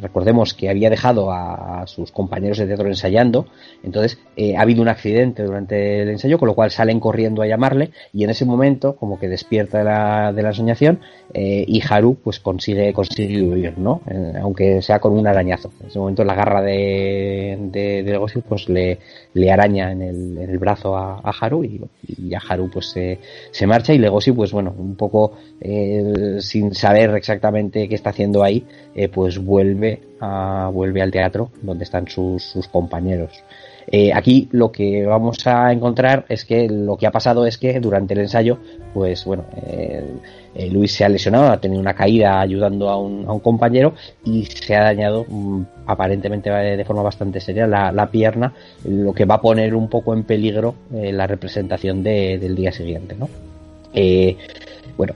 recordemos 0.00 0.54
que 0.54 0.68
había 0.68 0.90
dejado 0.90 1.32
a, 1.32 1.86
sus 1.86 2.12
compañeros 2.12 2.58
de 2.58 2.66
teatro 2.66 2.86
ensayando, 2.88 3.46
entonces 3.82 4.18
eh, 4.36 4.56
ha 4.56 4.62
habido 4.62 4.82
un 4.82 4.88
accidente 4.88 5.42
durante 5.42 6.02
el 6.02 6.10
ensayo, 6.10 6.38
con 6.38 6.48
lo 6.48 6.54
cual 6.54 6.70
salen 6.70 7.00
corriendo 7.00 7.42
a 7.42 7.46
llamarle 7.46 7.90
y 8.12 8.24
en 8.24 8.30
ese 8.30 8.44
momento 8.44 8.96
como 8.96 9.18
que 9.18 9.28
despierta 9.28 9.78
de 9.78 9.84
la, 9.84 10.32
de 10.32 10.42
la 10.42 10.52
soñación 10.52 11.00
eh, 11.32 11.64
y 11.66 11.80
Haru 11.88 12.16
pues 12.22 12.40
consigue, 12.40 12.92
consigue 12.92 13.42
huir, 13.42 13.78
¿no? 13.78 14.02
Eh, 14.10 14.34
aunque 14.42 14.82
sea 14.82 14.98
con 14.98 15.12
un 15.12 15.26
arañazo. 15.26 15.70
En 15.80 15.88
ese 15.88 15.98
momento 15.98 16.24
la 16.24 16.34
garra 16.34 16.60
de, 16.60 17.56
de, 17.60 18.02
de 18.02 18.42
pues 18.48 18.68
le, 18.68 18.98
le 19.34 19.50
araña 19.50 19.92
en 19.92 20.02
el, 20.02 20.38
en 20.38 20.50
el 20.50 20.58
brazo 20.58 20.96
a, 20.96 21.20
Haru 21.40 21.64
y, 21.64 21.80
y, 22.06 22.34
a 22.34 22.40
Haru 22.46 22.70
pues 22.70 22.90
se, 22.90 23.18
se 23.50 23.66
marcha 23.66 23.94
y 23.94 23.98
Legoshi 23.98 24.32
pues 24.32 24.52
bueno, 24.52 24.74
un 24.76 24.96
poco 24.96 25.32
sin 26.40 26.74
saber 26.74 27.14
exactamente 27.14 27.88
qué 27.88 27.94
está 27.94 28.10
haciendo 28.10 28.42
ahí, 28.42 28.64
eh, 28.94 29.08
pues 29.30 29.44
vuelve 29.44 30.00
a, 30.18 30.70
vuelve 30.72 31.02
al 31.02 31.12
teatro 31.12 31.50
donde 31.62 31.84
están 31.84 32.08
sus, 32.08 32.42
sus 32.42 32.66
compañeros. 32.66 33.30
Eh, 33.86 34.12
aquí 34.12 34.48
lo 34.50 34.72
que 34.72 35.06
vamos 35.06 35.46
a 35.46 35.72
encontrar 35.72 36.24
es 36.28 36.44
que 36.44 36.68
lo 36.68 36.96
que 36.96 37.06
ha 37.06 37.12
pasado 37.12 37.46
es 37.46 37.58
que 37.58 37.78
durante 37.78 38.14
el 38.14 38.20
ensayo, 38.20 38.58
pues 38.92 39.24
bueno, 39.24 39.44
eh, 39.68 40.04
eh, 40.54 40.70
Luis 40.70 40.92
se 40.92 41.04
ha 41.04 41.08
lesionado, 41.08 41.52
ha 41.52 41.60
tenido 41.60 41.80
una 41.80 41.94
caída 41.94 42.40
ayudando 42.40 42.88
a 42.88 42.96
un, 42.96 43.24
a 43.28 43.32
un 43.32 43.40
compañero 43.40 43.94
y 44.24 44.46
se 44.46 44.74
ha 44.74 44.82
dañado 44.82 45.24
mm, 45.28 45.62
aparentemente 45.86 46.50
de 46.50 46.84
forma 46.84 47.02
bastante 47.02 47.40
seria 47.40 47.68
la, 47.68 47.92
la, 47.92 48.10
pierna, 48.10 48.52
lo 48.84 49.12
que 49.12 49.26
va 49.26 49.36
a 49.36 49.40
poner 49.40 49.76
un 49.76 49.88
poco 49.88 50.12
en 50.12 50.24
peligro 50.24 50.74
la 50.90 51.26
representación 51.28 52.02
de, 52.02 52.38
del 52.38 52.56
día 52.56 52.72
siguiente, 52.72 53.14
¿no? 53.16 53.28
Bueno, 54.96 55.14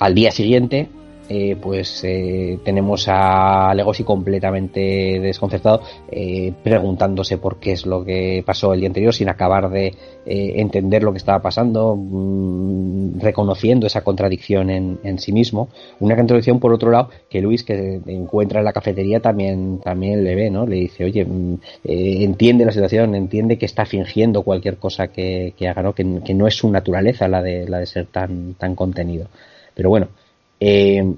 al 0.00 0.14
día 0.14 0.30
siguiente 0.30 0.88
eh, 1.28 1.56
pues 1.60 2.02
eh, 2.04 2.58
tenemos 2.64 3.06
a 3.08 3.72
Legosi 3.74 4.04
completamente 4.04 5.18
desconcertado, 5.20 5.82
eh, 6.10 6.52
preguntándose 6.62 7.38
por 7.38 7.58
qué 7.58 7.72
es 7.72 7.86
lo 7.86 8.04
que 8.04 8.42
pasó 8.46 8.72
el 8.72 8.80
día 8.80 8.88
anterior, 8.88 9.12
sin 9.12 9.28
acabar 9.28 9.68
de 9.70 9.86
eh, 10.24 10.52
entender 10.56 11.02
lo 11.02 11.12
que 11.12 11.18
estaba 11.18 11.40
pasando, 11.40 11.96
mmm, 11.96 13.18
reconociendo 13.20 13.86
esa 13.86 14.02
contradicción 14.02 14.70
en, 14.70 14.98
en, 15.02 15.18
sí 15.18 15.32
mismo. 15.32 15.68
Una 16.00 16.16
contradicción, 16.16 16.60
por 16.60 16.72
otro 16.72 16.90
lado, 16.90 17.10
que 17.28 17.40
Luis, 17.40 17.64
que 17.64 18.00
encuentra 18.06 18.60
en 18.60 18.64
la 18.64 18.72
cafetería, 18.72 19.20
también, 19.20 19.80
también 19.80 20.22
le 20.22 20.34
ve, 20.34 20.50
¿no? 20.50 20.66
Le 20.66 20.76
dice, 20.76 21.04
oye, 21.04 21.24
mmm, 21.24 21.56
entiende 21.84 22.64
la 22.64 22.72
situación, 22.72 23.14
entiende 23.14 23.58
que 23.58 23.66
está 23.66 23.84
fingiendo 23.84 24.42
cualquier 24.42 24.76
cosa 24.76 25.08
que, 25.08 25.54
que 25.56 25.68
haga, 25.68 25.82
¿no? 25.82 25.94
Que, 25.94 26.20
que, 26.24 26.34
no 26.34 26.46
es 26.46 26.54
su 26.54 26.70
naturaleza 26.70 27.28
la 27.28 27.42
de, 27.42 27.68
la 27.68 27.78
de 27.78 27.86
ser 27.86 28.06
tan, 28.06 28.54
tan 28.54 28.74
contenido. 28.74 29.28
Pero 29.74 29.90
bueno, 29.90 30.08
eh, 30.60 31.14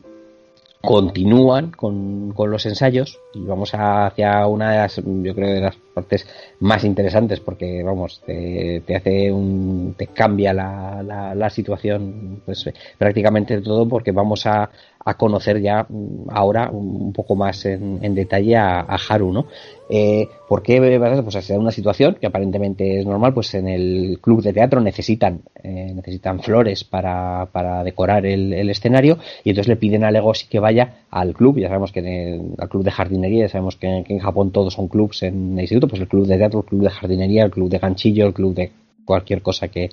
continúan 0.81 1.73
con, 1.73 2.33
con, 2.33 2.51
los 2.51 2.65
ensayos 2.65 3.19
y 3.35 3.45
vamos 3.45 3.73
hacia 3.75 4.47
una 4.47 4.71
de 4.71 4.79
las, 4.79 4.97
yo 4.97 5.35
creo, 5.35 5.55
de 5.55 5.61
las 5.61 5.77
partes 5.77 6.27
más 6.61 6.85
interesantes 6.85 7.41
porque, 7.41 7.83
vamos, 7.83 8.23
te, 8.25 8.83
te 8.87 8.97
hace 8.97 9.33
un, 9.33 9.95
te 9.99 10.07
cambia 10.07 10.53
la, 10.53 11.03
la, 11.03 11.35
la, 11.35 11.51
situación, 11.51 12.43
pues 12.45 12.71
prácticamente 12.97 13.61
todo 13.61 13.89
porque 13.89 14.13
vamos 14.13 14.47
a, 14.47 14.71
a 15.09 15.15
conocer 15.15 15.61
ya 15.63 15.87
mm, 15.89 16.29
ahora 16.31 16.71
un 16.71 17.15
poco 17.15 17.35
más 17.35 17.65
en, 17.65 17.99
en 18.03 18.15
detalle 18.15 18.57
a, 18.57 18.99
Haru, 19.09 19.33
¿no? 19.33 19.47
Eh, 19.89 20.29
¿Por 20.47 20.63
qué? 20.63 20.79
Pues 21.23 21.45
se 21.47 21.55
da 21.55 21.59
una 21.59 21.71
situación 21.71 22.19
que 22.21 22.27
aparentemente 22.27 23.01
es 23.01 23.07
normal, 23.07 23.33
pues 23.33 23.55
en 23.55 23.69
el 23.69 24.19
club 24.21 24.43
de 24.43 24.53
teatro 24.53 24.83
necesitan, 24.83 25.41
eh, 25.63 25.93
necesitan 25.95 26.41
flores 26.41 26.85
para, 26.85 27.49
para 27.51 27.83
decorar 27.85 28.27
el, 28.27 28.53
el, 28.53 28.69
escenario 28.69 29.17
y 29.45 29.51
entonces 29.51 29.69
le 29.69 29.77
piden 29.77 30.05
a 30.05 30.11
Legoshi 30.11 30.47
que 30.47 30.59
vaya 30.59 31.05
al 31.11 31.33
club, 31.33 31.59
ya 31.59 31.69
sabemos 31.69 31.91
que 31.91 32.01
en 32.01 32.07
el, 32.07 32.55
al 32.59 32.69
club 32.69 32.85
de 32.85 32.91
jardinería, 32.91 33.47
ya 33.47 33.49
sabemos 33.49 33.77
que, 33.77 34.05
que 34.07 34.13
en 34.13 34.21
Japón 34.21 34.53
todos 34.53 34.75
son 34.75 34.89
clubs 34.89 35.23
en 35.23 35.55
el 35.55 35.61
instituto, 35.61 35.89
pues 35.89 36.03
el 36.03 36.09
club 36.09 36.27
de 36.27 36.37
teatro, 36.37 36.61
el 36.61 36.67
club 36.67 36.83
de 36.83 36.91
jardinería, 36.91 37.45
el 37.45 37.51
club 37.51 37.71
de 37.71 37.79
ganchillo, 37.79 38.27
el 38.27 38.35
club 38.35 38.55
de 38.55 38.71
cualquier 39.09 39.41
cosa 39.41 39.69
que, 39.69 39.89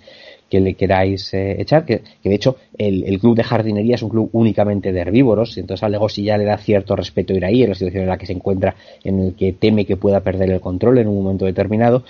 que 0.49 0.59
le 0.59 0.73
queráis 0.73 1.33
eh, 1.33 1.55
echar, 1.61 1.85
que, 1.85 2.01
de 2.23 2.35
hecho 2.35 2.57
el, 2.77 3.05
el, 3.05 3.17
club 3.17 3.35
de 3.37 3.43
jardinería 3.43 3.95
es 3.95 4.03
un 4.03 4.09
club 4.09 4.29
únicamente 4.33 4.91
de 4.91 4.99
herbívoros, 4.99 5.55
y 5.55 5.61
entonces 5.61 5.83
a 5.83 5.89
Legosi 5.89 6.23
ya 6.23 6.37
le 6.37 6.43
da 6.43 6.57
cierto 6.57 6.97
respeto 6.97 7.33
ir 7.33 7.45
ahí, 7.45 7.63
en 7.63 7.69
la 7.69 7.75
situación 7.75 8.03
en 8.03 8.09
la 8.09 8.17
que 8.17 8.25
se 8.25 8.33
encuentra, 8.33 8.75
en 9.05 9.19
el 9.21 9.35
que 9.35 9.53
teme 9.53 9.85
que 9.85 9.95
pueda 9.95 10.19
perder 10.19 10.51
el 10.51 10.59
control 10.59 10.97
en 10.97 11.07
un 11.07 11.23
momento 11.23 11.45
determinado, 11.45 12.03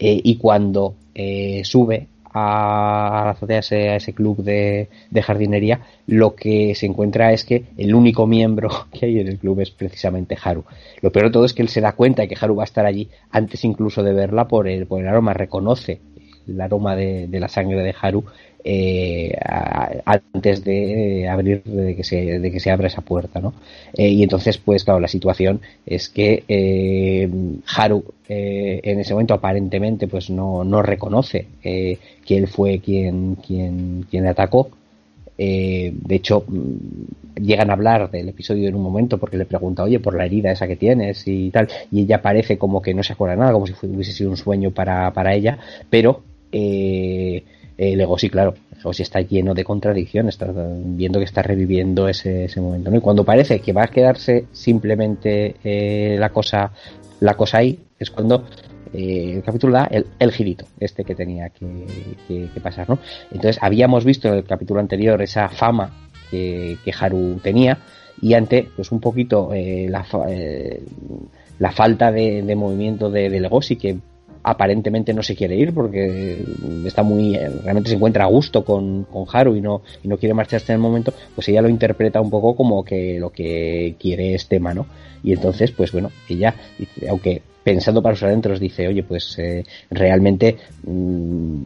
eh, 0.00 0.20
y 0.22 0.36
cuando 0.36 0.94
eh, 1.14 1.62
sube 1.64 2.08
a, 2.24 3.30
a, 3.30 3.36
a, 3.40 3.58
ese, 3.58 3.88
a 3.90 3.96
ese 3.96 4.12
club 4.12 4.42
de, 4.42 4.88
de, 5.10 5.22
jardinería, 5.22 5.80
lo 6.06 6.34
que 6.34 6.74
se 6.74 6.86
encuentra 6.86 7.32
es 7.32 7.44
que 7.44 7.66
el 7.76 7.94
único 7.94 8.26
miembro 8.26 8.68
que 8.92 9.06
hay 9.06 9.20
en 9.20 9.28
el 9.28 9.38
club 9.38 9.60
es 9.60 9.70
precisamente 9.70 10.36
Haru. 10.42 10.64
Lo 11.02 11.12
peor 11.12 11.26
de 11.26 11.32
todo 11.32 11.44
es 11.44 11.54
que 11.54 11.62
él 11.62 11.68
se 11.68 11.80
da 11.80 11.92
cuenta 11.92 12.22
de 12.22 12.28
que 12.28 12.36
Haru 12.40 12.56
va 12.56 12.64
a 12.64 12.70
estar 12.72 12.84
allí 12.84 13.08
antes 13.30 13.64
incluso 13.64 14.02
de 14.02 14.12
verla 14.12 14.48
por 14.48 14.68
el, 14.68 14.86
por 14.86 15.00
el 15.00 15.08
aroma, 15.08 15.32
reconoce 15.32 16.00
el 16.48 16.60
aroma 16.60 16.96
de, 16.96 17.26
de 17.28 17.40
la 17.40 17.48
sangre 17.48 17.82
de 17.82 17.94
Haru 18.00 18.24
eh, 18.64 19.32
antes 20.04 20.64
de 20.64 21.28
abrir 21.28 21.62
de 21.62 21.94
que 21.94 22.04
se 22.04 22.38
de 22.40 22.50
que 22.50 22.60
se 22.60 22.70
abra 22.70 22.88
esa 22.88 23.02
puerta 23.02 23.40
no 23.40 23.54
eh, 23.94 24.08
y 24.08 24.22
entonces 24.22 24.58
pues 24.58 24.84
claro 24.84 25.00
la 25.00 25.08
situación 25.08 25.60
es 25.86 26.08
que 26.08 26.44
eh, 26.48 27.28
Haru 27.76 28.04
eh, 28.28 28.80
en 28.82 29.00
ese 29.00 29.14
momento 29.14 29.34
aparentemente 29.34 30.08
pues 30.08 30.28
no, 30.30 30.64
no 30.64 30.82
reconoce 30.82 31.46
eh, 31.62 31.98
que 32.26 32.36
él 32.36 32.48
fue 32.48 32.80
quien 32.80 33.36
quien 33.36 34.06
quien 34.10 34.24
le 34.24 34.30
atacó. 34.30 34.70
Eh, 35.40 35.92
de 35.94 36.16
hecho, 36.16 36.44
mm, 36.48 37.40
llegan 37.40 37.70
a 37.70 37.74
hablar 37.74 38.10
del 38.10 38.28
episodio 38.28 38.68
en 38.68 38.74
un 38.74 38.82
momento 38.82 39.18
porque 39.18 39.36
le 39.36 39.44
pregunta, 39.46 39.84
oye, 39.84 40.00
por 40.00 40.16
la 40.16 40.24
herida 40.26 40.50
esa 40.50 40.66
que 40.66 40.74
tienes 40.76 41.22
y 41.26 41.50
tal, 41.50 41.68
y 41.92 42.02
ella 42.02 42.20
parece 42.20 42.58
como 42.58 42.82
que 42.82 42.92
no 42.94 43.02
se 43.04 43.12
acuerda 43.12 43.36
nada, 43.36 43.52
como 43.52 43.66
si 43.66 43.74
hubiese 43.86 44.12
sido 44.12 44.30
un 44.30 44.36
sueño 44.36 44.72
para, 44.72 45.12
para 45.12 45.34
ella, 45.34 45.58
pero 45.90 46.22
eh, 46.52 47.44
eh, 47.76 47.96
Legosi, 47.96 48.28
claro, 48.28 48.54
Legosi 48.76 49.02
está 49.02 49.20
lleno 49.20 49.54
de 49.54 49.64
contradicciones, 49.64 50.34
está 50.34 50.52
viendo 50.52 51.20
que 51.20 51.24
está 51.24 51.42
reviviendo 51.42 52.08
ese, 52.08 52.46
ese 52.46 52.60
momento, 52.60 52.90
¿no? 52.90 52.96
Y 52.96 53.00
cuando 53.00 53.24
parece 53.24 53.60
que 53.60 53.72
va 53.72 53.84
a 53.84 53.88
quedarse 53.88 54.46
simplemente 54.52 55.56
eh, 55.62 56.16
la 56.18 56.30
cosa, 56.30 56.72
la 57.20 57.34
cosa 57.34 57.58
ahí, 57.58 57.78
es 57.98 58.10
cuando 58.10 58.44
eh, 58.92 59.34
el 59.36 59.42
capítulo 59.42 59.74
da 59.74 59.84
el, 59.90 60.06
el, 60.18 60.32
girito, 60.32 60.66
este 60.80 61.04
que 61.04 61.14
tenía 61.14 61.50
que, 61.50 62.48
que, 62.52 62.60
pasar, 62.60 62.88
¿no? 62.88 62.98
Entonces 63.30 63.58
habíamos 63.60 64.04
visto 64.04 64.28
en 64.28 64.34
el 64.34 64.44
capítulo 64.44 64.80
anterior 64.80 65.20
esa 65.22 65.48
fama 65.48 66.08
que, 66.30 66.78
que 66.84 66.92
Haru 66.98 67.38
tenía 67.42 67.78
y 68.20 68.34
ante, 68.34 68.68
pues 68.74 68.90
un 68.90 69.00
poquito 69.00 69.52
eh, 69.52 69.86
la, 69.88 70.06
eh, 70.28 70.82
la 71.58 71.70
falta 71.70 72.10
de, 72.10 72.42
de 72.42 72.56
movimiento 72.56 73.10
de, 73.10 73.30
de 73.30 73.40
Legosi 73.40 73.76
que 73.76 73.98
aparentemente 74.50 75.12
no 75.12 75.22
se 75.22 75.36
quiere 75.36 75.56
ir 75.56 75.72
porque 75.74 76.38
está 76.84 77.02
muy 77.02 77.36
realmente 77.36 77.90
se 77.90 77.96
encuentra 77.96 78.24
a 78.24 78.28
gusto 78.28 78.64
con, 78.64 79.04
con 79.04 79.26
Haru 79.30 79.56
y 79.56 79.60
no 79.60 79.82
y 80.02 80.08
no 80.08 80.16
quiere 80.16 80.34
marcharse 80.34 80.72
en 80.72 80.76
el 80.76 80.82
momento 80.82 81.12
pues 81.34 81.48
ella 81.48 81.62
lo 81.62 81.68
interpreta 81.68 82.20
un 82.20 82.30
poco 82.30 82.56
como 82.56 82.84
que 82.84 83.18
lo 83.18 83.30
que 83.30 83.96
quiere 83.98 84.34
es 84.34 84.46
tema 84.46 84.74
no 84.74 84.86
y 85.22 85.32
entonces 85.32 85.70
pues 85.72 85.92
bueno 85.92 86.10
ella 86.28 86.54
aunque 87.08 87.42
pensando 87.62 88.02
para 88.02 88.16
sus 88.16 88.24
adentros 88.24 88.60
dice 88.60 88.88
oye 88.88 89.02
pues 89.02 89.38
eh, 89.38 89.64
realmente 89.90 90.56
mmm, 90.84 91.60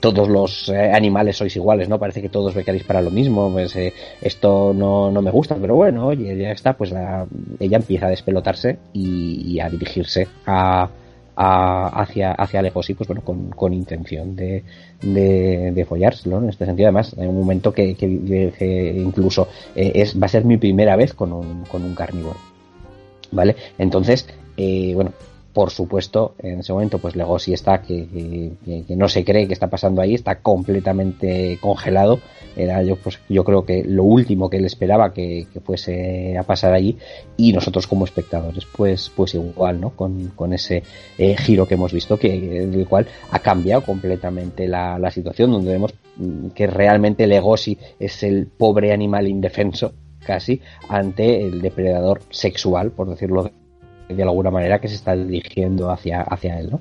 todos 0.00 0.28
los 0.28 0.70
eh, 0.70 0.90
animales 0.90 1.36
sois 1.36 1.54
iguales, 1.54 1.86
¿no? 1.86 1.98
Parece 1.98 2.22
que 2.22 2.30
todos 2.30 2.54
becaréis 2.54 2.84
para 2.84 3.02
lo 3.02 3.10
mismo, 3.10 3.52
pues 3.52 3.76
eh, 3.76 3.92
esto 4.22 4.72
no, 4.74 5.10
no, 5.10 5.20
me 5.20 5.30
gusta, 5.30 5.56
pero 5.56 5.76
bueno, 5.76 6.06
oye, 6.06 6.34
ya 6.34 6.50
está, 6.50 6.72
pues 6.72 6.92
la, 6.92 7.26
ella 7.60 7.76
empieza 7.76 8.06
a 8.06 8.10
despelotarse 8.10 8.78
y 8.94 9.60
a 9.60 9.68
dirigirse 9.68 10.28
a, 10.46 10.88
a, 11.36 11.88
hacia, 12.00 12.32
hacia 12.32 12.62
Legosi, 12.62 12.94
pues 12.94 13.08
bueno, 13.08 13.22
con, 13.22 13.50
con 13.50 13.72
intención 13.72 14.36
de, 14.36 14.64
de, 15.00 15.72
de 15.72 15.84
follárselo, 15.84 16.38
en 16.38 16.50
este 16.50 16.66
sentido. 16.66 16.88
Además, 16.88 17.14
hay 17.18 17.26
un 17.26 17.38
momento 17.38 17.72
que 17.72 17.96
incluso 18.96 19.48
eh, 19.74 19.92
es, 19.94 20.20
va 20.20 20.26
a 20.26 20.28
ser 20.28 20.44
mi 20.44 20.56
primera 20.56 20.96
vez 20.96 21.14
con 21.14 21.32
un, 21.32 21.64
con 21.64 21.84
un 21.84 21.94
carnívoro. 21.94 22.36
¿Vale? 23.30 23.56
Entonces, 23.78 24.28
eh, 24.56 24.92
bueno, 24.94 25.12
por 25.52 25.70
supuesto, 25.70 26.34
en 26.38 26.60
ese 26.60 26.72
momento, 26.72 26.98
pues 26.98 27.14
Legosi 27.14 27.52
está 27.52 27.82
que, 27.82 28.52
no 28.88 29.08
se 29.08 29.24
cree 29.24 29.46
que 29.46 29.52
está 29.52 29.68
pasando 29.68 30.00
ahí, 30.00 30.14
está 30.14 30.40
completamente 30.40 31.58
congelado. 31.60 32.20
Era 32.56 32.82
yo, 32.82 32.96
pues, 32.96 33.18
yo 33.28 33.44
creo 33.44 33.64
que 33.64 33.84
lo 33.84 34.04
último 34.04 34.48
que 34.48 34.58
él 34.58 34.64
esperaba 34.64 35.12
que, 35.12 35.46
que 35.52 35.60
fuese 35.60 36.36
a 36.38 36.42
pasar 36.42 36.72
allí. 36.72 36.96
Y 37.36 37.52
nosotros 37.52 37.86
como 37.86 38.04
espectadores, 38.04 38.66
pues, 38.76 39.10
pues 39.14 39.34
igual, 39.34 39.80
¿no? 39.80 39.90
Con, 39.90 40.28
con 40.28 40.54
ese 40.54 40.82
eh, 41.18 41.36
giro 41.36 41.66
que 41.66 41.74
hemos 41.74 41.92
visto, 41.92 42.18
que, 42.18 42.62
el 42.62 42.86
cual 42.88 43.06
ha 43.30 43.38
cambiado 43.40 43.82
completamente 43.82 44.66
la, 44.66 44.98
la 44.98 45.10
situación, 45.10 45.50
donde 45.50 45.72
vemos 45.72 45.94
mm, 46.16 46.48
que 46.48 46.66
realmente 46.66 47.26
Legosi 47.26 47.76
es 47.98 48.22
el 48.22 48.46
pobre 48.46 48.92
animal 48.92 49.28
indefenso 49.28 49.92
casi 50.24 50.60
ante 50.88 51.44
el 51.44 51.60
depredador 51.60 52.22
sexual, 52.30 52.92
por 52.92 53.08
decirlo 53.10 53.50
de 54.12 54.22
alguna 54.22 54.50
manera, 54.50 54.80
que 54.80 54.88
se 54.88 54.94
está 54.94 55.14
dirigiendo 55.14 55.90
hacia, 55.90 56.22
hacia 56.22 56.58
él, 56.58 56.70
¿no? 56.70 56.80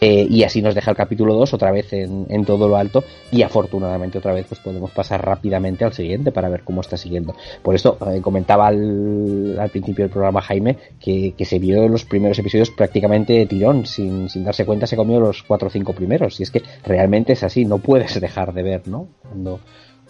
Eh, 0.00 0.26
y 0.28 0.42
así 0.42 0.60
nos 0.60 0.74
deja 0.74 0.90
el 0.90 0.96
capítulo 0.96 1.34
2 1.34 1.54
otra 1.54 1.70
vez 1.70 1.90
en, 1.94 2.26
en, 2.28 2.44
todo 2.44 2.68
lo 2.68 2.76
alto 2.76 3.02
y 3.32 3.40
afortunadamente 3.42 4.18
otra 4.18 4.34
vez 4.34 4.44
pues 4.46 4.60
podemos 4.60 4.90
pasar 4.90 5.24
rápidamente 5.24 5.86
al 5.86 5.94
siguiente 5.94 6.32
para 6.32 6.50
ver 6.50 6.64
cómo 6.64 6.82
está 6.82 6.98
siguiendo. 6.98 7.34
Por 7.62 7.74
esto 7.74 7.96
eh, 8.12 8.20
comentaba 8.20 8.66
al, 8.66 9.70
principio 9.72 10.04
del 10.04 10.12
programa 10.12 10.42
Jaime 10.42 10.76
que, 11.00 11.32
que, 11.36 11.44
se 11.46 11.58
vio 11.58 11.88
los 11.88 12.04
primeros 12.04 12.38
episodios 12.38 12.70
prácticamente 12.70 13.32
de 13.32 13.46
tirón, 13.46 13.86
sin, 13.86 14.28
sin 14.28 14.44
darse 14.44 14.66
cuenta 14.66 14.86
se 14.86 14.96
comió 14.96 15.18
los 15.18 15.42
cuatro 15.42 15.68
o 15.68 15.70
cinco 15.70 15.94
primeros 15.94 16.40
y 16.40 16.42
es 16.42 16.50
que 16.50 16.62
realmente 16.84 17.32
es 17.32 17.42
así, 17.42 17.64
no 17.64 17.78
puedes 17.78 18.20
dejar 18.20 18.52
de 18.52 18.62
ver, 18.62 18.88
¿no? 18.88 19.08
Cuando, 19.22 19.60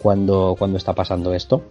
cuando, 0.01 0.55
cuando 0.59 0.77
está 0.77 0.93
pasando 0.93 1.33
esto. 1.33 1.63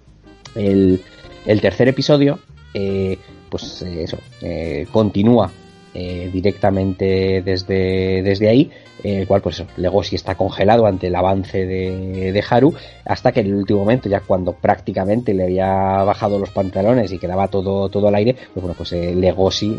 El, 0.54 1.02
el 1.44 1.60
tercer 1.60 1.88
episodio 1.88 2.38
eh, 2.72 3.18
pues 3.50 3.82
eh, 3.82 4.02
eso, 4.04 4.18
eh, 4.40 4.86
continúa 4.90 5.50
eh, 5.98 6.28
directamente 6.30 7.40
desde, 7.40 8.22
desde 8.22 8.50
ahí, 8.50 8.70
en 9.02 9.20
el 9.20 9.26
cual 9.26 9.40
pues 9.40 9.64
Legoshi 9.78 10.16
está 10.16 10.34
congelado 10.34 10.84
ante 10.84 11.06
el 11.06 11.14
avance 11.14 11.64
de, 11.64 12.32
de, 12.32 12.44
Haru, 12.50 12.74
hasta 13.06 13.32
que 13.32 13.40
en 13.40 13.46
el 13.46 13.54
último 13.54 13.78
momento, 13.78 14.06
ya 14.06 14.20
cuando 14.20 14.52
prácticamente 14.52 15.32
le 15.32 15.44
había 15.44 16.04
bajado 16.04 16.38
los 16.38 16.50
pantalones 16.50 17.10
y 17.12 17.18
quedaba 17.18 17.48
todo, 17.48 17.88
todo 17.88 18.08
al 18.08 18.14
aire, 18.16 18.36
pues 18.52 18.62
bueno, 18.62 18.74
pues 18.76 18.92
eh, 18.92 19.14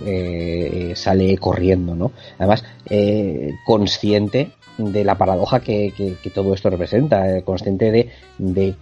eh, 0.07 0.95
sale 0.95 1.37
corriendo, 1.37 1.93
¿no? 1.93 2.11
Además, 2.39 2.63
consciente 3.63 4.53
de 4.79 5.03
la 5.03 5.19
paradoja 5.19 5.59
que, 5.59 5.93
que, 5.95 6.29
todo 6.31 6.55
esto 6.55 6.71
representa, 6.71 7.43
consciente 7.43 7.91
de 8.39 8.75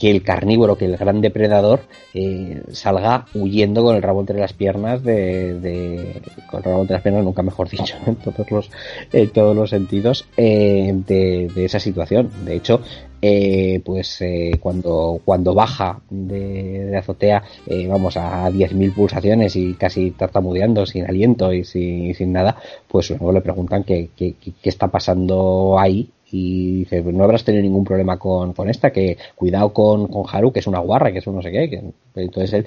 que 0.00 0.10
el 0.10 0.22
carnívoro, 0.22 0.76
que 0.76 0.86
el 0.86 0.96
gran 0.96 1.20
depredador, 1.20 1.80
eh, 2.14 2.62
salga 2.72 3.26
huyendo 3.34 3.84
con 3.84 3.94
el 3.94 4.02
rabo 4.02 4.20
entre 4.20 4.40
las 4.40 4.54
piernas 4.54 5.04
de, 5.04 5.60
de, 5.60 6.22
con 6.50 6.58
el 6.58 6.64
rabo 6.64 6.80
entre 6.80 6.94
las 6.94 7.02
piernas, 7.02 7.22
nunca 7.22 7.42
mejor 7.42 7.68
dicho, 7.70 7.96
en 8.06 8.16
todos 8.16 8.50
los, 8.50 8.70
en 9.12 9.30
todos 9.30 9.54
los 9.54 9.70
sentidos, 9.70 10.26
eh, 10.38 10.92
de, 11.06 11.50
de, 11.54 11.64
esa 11.66 11.78
situación. 11.78 12.30
De 12.46 12.56
hecho, 12.56 12.80
eh, 13.22 13.82
pues 13.84 14.22
eh, 14.22 14.52
cuando, 14.58 15.20
cuando 15.22 15.54
baja 15.54 16.00
de, 16.08 16.86
de 16.86 16.96
azotea, 16.96 17.42
eh, 17.66 17.86
vamos 17.86 18.16
a 18.16 18.50
10.000 18.50 18.94
pulsaciones 18.94 19.54
y 19.56 19.74
casi 19.74 20.12
tartamudeando, 20.12 20.86
sin 20.86 21.04
aliento 21.04 21.52
y 21.52 21.64
sin, 21.64 22.14
sin 22.14 22.32
nada, 22.32 22.56
pues 22.88 23.10
luego 23.10 23.32
le 23.32 23.42
preguntan 23.42 23.84
qué, 23.84 24.08
qué, 24.16 24.34
qué 24.40 24.68
está 24.70 24.88
pasando 24.88 25.78
ahí 25.78 26.08
y 26.30 26.78
dice, 26.80 27.02
no 27.02 27.24
habrás 27.24 27.44
tenido 27.44 27.62
ningún 27.62 27.84
problema 27.84 28.18
con, 28.18 28.52
con 28.52 28.68
esta, 28.68 28.90
que 28.90 29.18
cuidado 29.34 29.72
con, 29.72 30.06
con, 30.08 30.24
Haru, 30.30 30.52
que 30.52 30.60
es 30.60 30.66
una 30.66 30.78
guarra, 30.78 31.12
que 31.12 31.18
es 31.18 31.26
un 31.26 31.36
no 31.36 31.42
sé 31.42 31.50
qué, 31.50 31.82
entonces 32.14 32.52
él 32.52 32.66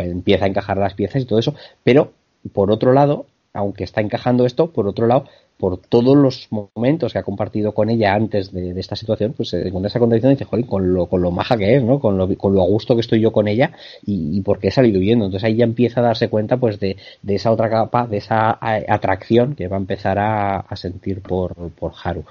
empieza 0.00 0.44
a 0.44 0.48
encajar 0.48 0.78
las 0.78 0.94
piezas 0.94 1.22
y 1.22 1.24
todo 1.26 1.38
eso, 1.38 1.54
pero 1.82 2.12
por 2.52 2.70
otro 2.70 2.92
lado, 2.92 3.26
aunque 3.52 3.84
está 3.84 4.00
encajando 4.00 4.46
esto, 4.46 4.70
por 4.70 4.86
otro 4.86 5.06
lado, 5.06 5.24
por 5.58 5.78
todos 5.78 6.16
los 6.16 6.48
momentos 6.50 7.12
que 7.12 7.18
ha 7.18 7.24
compartido 7.24 7.74
con 7.74 7.90
ella 7.90 8.14
antes 8.14 8.52
de, 8.52 8.78
esta 8.78 8.94
situación, 8.94 9.34
pues 9.36 9.48
se 9.50 9.66
encuentra 9.66 9.88
esa 9.88 9.98
contradicción 9.98 10.32
y 10.32 10.36
dice, 10.36 10.44
joder, 10.44 10.66
con 10.66 10.94
lo, 10.94 11.06
con 11.06 11.20
lo 11.20 11.32
maja 11.32 11.56
que 11.56 11.74
es, 11.74 11.82
¿no? 11.82 11.98
Con 11.98 12.16
lo, 12.16 12.32
con 12.38 12.54
lo 12.54 12.62
a 12.62 12.66
gusto 12.66 12.94
que 12.94 13.00
estoy 13.00 13.20
yo 13.20 13.32
con 13.32 13.48
ella 13.48 13.72
y, 14.06 14.38
y 14.38 14.40
por 14.42 14.60
qué 14.60 14.68
he 14.68 14.70
salido 14.70 15.00
huyendo. 15.00 15.24
Entonces 15.24 15.44
ahí 15.44 15.56
ya 15.56 15.64
empieza 15.64 15.98
a 16.00 16.04
darse 16.04 16.28
cuenta, 16.28 16.58
pues, 16.58 16.78
de, 16.78 16.96
de 17.22 17.34
esa 17.34 17.50
otra 17.50 17.68
capa, 17.68 18.06
de 18.06 18.18
esa 18.18 18.56
atracción 18.60 19.56
que 19.56 19.66
va 19.66 19.76
a 19.76 19.80
empezar 19.80 20.20
a, 20.20 20.60
a 20.60 20.76
sentir 20.76 21.22
por, 21.22 21.54
por 21.72 21.92
Haru. 22.04 22.24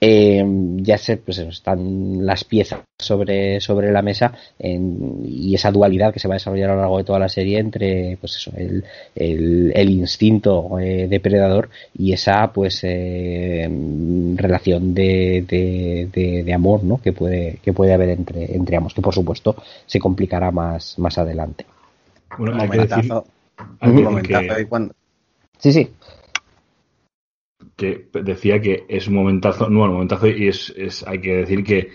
Eh, 0.00 0.44
ya 0.76 0.96
se, 0.96 1.16
pues 1.16 1.38
eso, 1.38 1.48
están 1.48 2.24
las 2.24 2.44
piezas 2.44 2.80
sobre, 2.96 3.60
sobre 3.60 3.90
la 3.90 4.00
mesa 4.00 4.32
en, 4.56 5.22
y 5.24 5.56
esa 5.56 5.72
dualidad 5.72 6.12
que 6.12 6.20
se 6.20 6.28
va 6.28 6.34
a 6.34 6.36
desarrollar 6.36 6.70
a 6.70 6.74
lo 6.74 6.80
largo 6.82 6.98
de 6.98 7.04
toda 7.04 7.18
la 7.18 7.28
serie 7.28 7.58
entre 7.58 8.16
pues 8.20 8.36
eso, 8.36 8.52
el, 8.56 8.84
el, 9.16 9.72
el 9.74 9.90
instinto 9.90 10.78
eh, 10.78 11.08
depredador 11.08 11.68
y 11.98 12.12
esa 12.12 12.52
pues 12.52 12.80
eh, 12.84 13.68
relación 14.36 14.94
de, 14.94 15.44
de, 15.48 16.08
de, 16.12 16.44
de, 16.44 16.54
amor 16.54 16.84
¿no? 16.84 17.02
que 17.02 17.12
puede 17.12 17.58
que 17.60 17.72
puede 17.72 17.92
haber 17.92 18.10
entre, 18.10 18.54
entre 18.54 18.76
ambos, 18.76 18.94
que 18.94 19.02
por 19.02 19.14
supuesto 19.14 19.56
se 19.84 19.98
complicará 19.98 20.52
más, 20.52 20.96
más 21.00 21.18
adelante. 21.18 21.66
Bueno, 22.38 22.56
hay 22.60 22.68
que 22.68 22.78
decir, 22.78 23.12
hay 23.80 23.90
un 23.90 24.04
momentazo 24.04 24.54
que... 24.54 24.66
cuando... 24.66 24.94
Sí, 25.58 25.72
sí 25.72 25.90
que 27.78 28.08
decía 28.12 28.60
que 28.60 28.84
es 28.88 29.06
un 29.06 29.14
momentazo, 29.14 29.70
no, 29.70 29.84
un 29.84 29.92
momentazo 29.92 30.26
y 30.26 30.48
es, 30.48 30.74
es, 30.76 31.06
hay 31.06 31.20
que 31.20 31.36
decir 31.36 31.62
que 31.62 31.90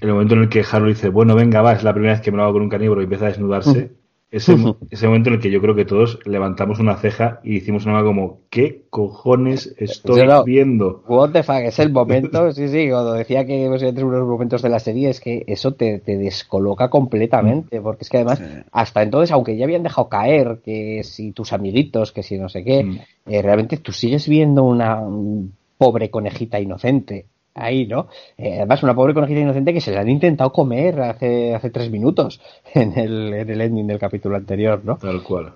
el 0.00 0.10
momento 0.10 0.34
en 0.34 0.40
el 0.40 0.48
que 0.48 0.64
Harold 0.68 0.94
dice, 0.94 1.10
bueno, 1.10 1.36
venga, 1.36 1.60
va, 1.60 1.74
es 1.74 1.84
la 1.84 1.92
primera 1.92 2.14
vez 2.14 2.22
que 2.22 2.30
me 2.30 2.38
lo 2.38 2.44
hago 2.44 2.54
con 2.54 2.62
un 2.62 2.68
carnívoro 2.70 3.02
y 3.02 3.04
empieza 3.04 3.26
a 3.26 3.28
desnudarse, 3.28 3.92
ese, 4.36 4.54
ese 4.90 5.06
momento 5.06 5.30
en 5.30 5.36
el 5.36 5.40
que 5.40 5.50
yo 5.50 5.60
creo 5.60 5.74
que 5.74 5.84
todos 5.84 6.18
levantamos 6.26 6.78
una 6.78 6.96
ceja 6.96 7.40
y 7.42 7.56
hicimos 7.56 7.86
una 7.86 8.02
como, 8.02 8.40
¿qué 8.50 8.82
cojones 8.90 9.74
estoy 9.78 10.26
no, 10.26 10.44
viendo? 10.44 11.02
What 11.08 11.30
the 11.30 11.42
fuck, 11.42 11.56
es 11.56 11.78
el 11.78 11.90
momento, 11.90 12.52
sí, 12.52 12.68
sí, 12.68 12.88
cuando 12.90 13.14
decía 13.14 13.46
que 13.46 13.64
entre 13.64 14.04
unos 14.04 14.26
momentos 14.26 14.62
de 14.62 14.68
la 14.68 14.78
serie 14.78 15.10
es 15.10 15.20
que 15.20 15.44
eso 15.46 15.72
te, 15.74 15.98
te 15.98 16.16
descoloca 16.16 16.88
completamente, 16.90 17.80
porque 17.80 18.04
es 18.04 18.10
que 18.10 18.18
además, 18.18 18.38
sí. 18.38 18.44
hasta 18.72 19.02
entonces, 19.02 19.32
aunque 19.32 19.56
ya 19.56 19.64
habían 19.64 19.82
dejado 19.82 20.08
caer 20.08 20.58
que 20.64 21.02
si 21.02 21.32
tus 21.32 21.52
amiguitos, 21.52 22.12
que 22.12 22.22
si 22.22 22.38
no 22.38 22.48
sé 22.48 22.62
qué, 22.62 22.84
mm. 22.84 22.98
eh, 23.26 23.42
realmente 23.42 23.78
tú 23.78 23.92
sigues 23.92 24.28
viendo 24.28 24.64
una 24.64 25.00
un 25.00 25.54
pobre 25.78 26.10
conejita 26.10 26.58
inocente 26.58 27.26
ahí, 27.56 27.86
¿no? 27.86 28.08
Eh, 28.36 28.56
además, 28.56 28.82
una 28.82 28.94
pobre 28.94 29.14
conejita 29.14 29.40
inocente 29.40 29.72
que 29.72 29.80
se 29.80 29.92
la 29.92 30.00
han 30.00 30.08
intentado 30.08 30.52
comer 30.52 31.00
hace, 31.00 31.54
hace 31.54 31.70
tres 31.70 31.90
minutos 31.90 32.40
en 32.74 32.98
el, 32.98 33.34
en 33.34 33.50
el 33.50 33.60
ending 33.60 33.86
del 33.86 33.98
capítulo 33.98 34.36
anterior, 34.36 34.80
¿no? 34.84 34.96
Tal 34.98 35.22
cual. 35.22 35.54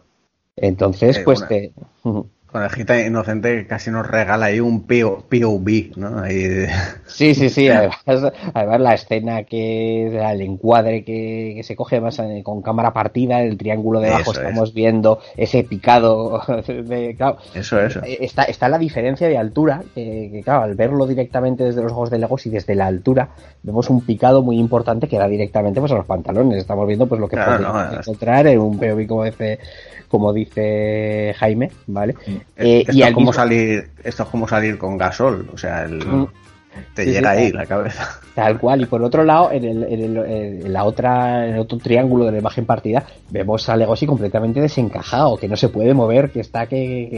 Entonces, 0.57 1.19
eh, 1.19 1.23
pues 1.25 1.41
una, 1.41 1.49
te... 1.49 1.73
Conejita 2.51 3.01
inocente 3.01 3.57
que 3.57 3.67
casi 3.67 3.91
nos 3.91 4.07
regala 4.07 4.47
ahí 4.47 4.61
un 4.61 4.87
POV, 4.87 5.97
¿no? 5.97 6.21
Ahí... 6.21 6.67
Sí, 7.07 7.35
sí, 7.35 7.51
sí. 7.51 7.69
Además, 8.07 8.33
además, 8.55 8.81
la 8.81 8.95
escena 8.95 9.43
que 9.45 10.07
el 10.07 10.41
encuadre 10.41 11.05
que, 11.05 11.53
que 11.57 11.63
se 11.63 11.77
coge 11.77 11.97
además 11.97 12.19
eh, 12.21 12.43
con 12.45 12.63
cámara 12.63 12.93
partida, 12.93 13.43
el 13.43 13.59
triángulo 13.59 14.01
debajo 14.01 14.33
eso 14.33 14.41
estamos 14.41 14.71
es. 14.71 14.75
viendo 14.75 15.21
ese 15.37 15.65
picado. 15.65 16.43
De, 16.67 17.15
claro, 17.17 17.39
eso, 17.55 17.81
eso. 17.81 18.01
Está, 18.05 18.45
está 18.45 18.69
la 18.69 18.79
diferencia 18.79 19.29
de 19.29 19.37
altura, 19.37 19.83
que, 19.95 20.31
que, 20.33 20.43
claro, 20.43 20.63
al 20.63 20.75
verlo 20.75 21.07
directamente 21.07 21.65
desde 21.65 21.83
los 21.83 21.93
ojos 21.93 22.11
de 22.11 22.19
Legos 22.19 22.47
y 22.47 22.51
desde 22.51 22.75
la 22.75 22.87
altura, 22.87 23.31
vemos 23.63 23.91
un 23.91 24.01
picado 24.03 24.43
muy 24.43 24.59
importante 24.59 25.09
que 25.09 25.19
da 25.19 25.29
directamente 25.29 25.81
pues 25.81 25.93
a 25.93 25.97
los 25.97 26.07
pantalones. 26.07 26.59
Estamos 26.59 26.87
viendo 26.87 27.07
pues 27.07 27.21
lo 27.21 27.29
que 27.29 27.37
claro, 27.37 27.63
podemos 27.63 27.93
no, 27.93 27.99
encontrar 27.99 28.47
en 28.47 28.61
un 28.61 28.79
POV 28.79 29.07
como 29.07 29.25
dice 29.25 29.59
como 30.11 30.33
dice 30.33 31.35
Jaime, 31.39 31.71
¿vale? 31.87 32.17
Eh, 32.57 32.81
esto, 32.81 32.93
y 32.93 33.03
es 33.03 33.13
como 33.13 33.27
mismo... 33.27 33.33
salir, 33.33 33.91
esto 34.03 34.23
es 34.23 34.29
como 34.29 34.49
salir 34.49 34.79
con 34.79 34.99
gasol, 34.99 35.49
o 35.53 35.59
sea, 35.59 35.85
el, 35.85 36.05
mm. 36.05 36.29
te 36.95 37.05
sí, 37.05 37.11
llega 37.13 37.35
sí, 37.35 37.43
ahí 37.43 37.53
la 37.53 37.67
cabeza. 37.67 38.21
Tal 38.35 38.59
cual, 38.59 38.83
y 38.83 38.87
por 38.87 39.03
otro 39.03 39.25
lado, 39.25 39.51
en, 39.53 39.65
el, 39.65 39.83
en, 39.85 40.01
el, 40.01 40.17
en, 40.17 40.73
la 40.73 40.85
otra, 40.85 41.47
en 41.47 41.55
el 41.55 41.61
otro 41.61 41.79
triángulo 41.79 42.27
de 42.27 42.33
la 42.33 42.39
imagen 42.39 42.67
partida, 42.67 43.05
vemos 43.31 43.69
a 43.69 43.77
Legoshi 43.77 44.07
completamente 44.07 44.61
desencajado, 44.61 45.37
que 45.37 45.49
no 45.49 45.57
se 45.57 45.69
puede 45.69 45.95
mover, 45.95 46.31
que 46.31 46.41
está 46.41 46.67
que, 46.67 47.09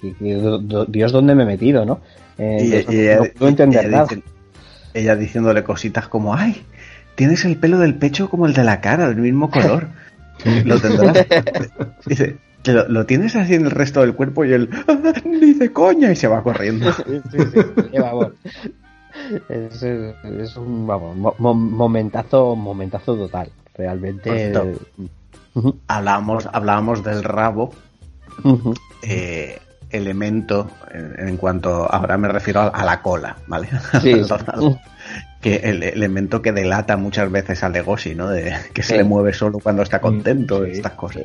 que, 0.00 0.12
que, 0.12 0.14
que 0.16 0.84
Dios 0.88 1.12
dónde 1.12 1.34
me 1.34 1.44
he 1.44 1.46
metido, 1.46 1.84
¿no? 1.84 2.00
Eh, 2.38 2.84
y, 2.88 2.94
y, 2.94 3.06
no, 3.06 3.16
no 3.16 3.24
puedo 3.32 3.48
entender 3.48 3.86
ella, 3.86 3.90
nada. 3.90 4.06
Dice, 4.08 4.22
ella 4.94 5.16
diciéndole 5.16 5.62
cositas 5.62 6.08
como, 6.08 6.34
ay, 6.34 6.62
tienes 7.14 7.44
el 7.44 7.56
pelo 7.56 7.78
del 7.78 7.94
pecho 7.94 8.28
como 8.28 8.46
el 8.46 8.54
de 8.54 8.64
la 8.64 8.80
cara, 8.80 9.08
del 9.08 9.16
mismo 9.16 9.50
color. 9.50 9.88
lo 10.64 10.78
tendrás. 10.78 11.26
Dice, 12.06 12.36
lo, 12.72 12.88
lo, 12.88 13.06
tienes 13.06 13.36
así 13.36 13.54
en 13.54 13.64
el 13.64 13.70
resto 13.70 14.00
del 14.00 14.14
cuerpo 14.14 14.44
y 14.44 14.52
él 14.52 14.70
¡Ah, 14.88 15.12
dice 15.24 15.72
coña 15.72 16.10
y 16.10 16.16
se 16.16 16.28
va 16.28 16.42
corriendo. 16.42 16.92
Sí, 17.06 17.20
sí, 17.30 17.38
sí. 17.52 17.98
vamos. 17.98 18.32
Es, 19.48 19.82
es, 19.82 20.56
un 20.56 20.86
vamos, 20.86 21.16
mo 21.16 21.54
momentazo, 21.54 22.54
momentazo 22.54 23.16
total. 23.16 23.50
Realmente. 23.74 24.52
Hablábamos, 25.88 26.48
hablábamos 26.52 27.02
del 27.02 27.22
rabo. 27.22 27.70
Uh 28.44 28.58
-huh. 28.58 28.78
eh, 29.02 29.58
elemento 29.90 30.70
en, 30.92 31.28
en, 31.28 31.36
cuanto 31.36 31.90
ahora 31.90 32.18
me 32.18 32.28
refiero 32.28 32.60
a, 32.60 32.68
a 32.68 32.84
la 32.84 33.00
cola, 33.02 33.36
¿vale? 33.46 33.68
Sí. 34.02 34.14
que 35.40 35.56
el 35.56 35.82
elemento 35.82 36.42
que 36.42 36.52
delata 36.52 36.96
muchas 36.96 37.30
veces 37.30 37.62
a 37.62 37.68
Legoshi, 37.68 38.14
¿no? 38.14 38.28
De 38.28 38.54
que 38.74 38.82
se 38.82 38.92
sí. 38.92 38.96
le 38.98 39.04
mueve 39.04 39.32
solo 39.32 39.58
cuando 39.58 39.82
está 39.82 40.00
contento, 40.00 40.64
sí. 40.64 40.72
estas 40.72 40.92
cosas. 40.92 41.22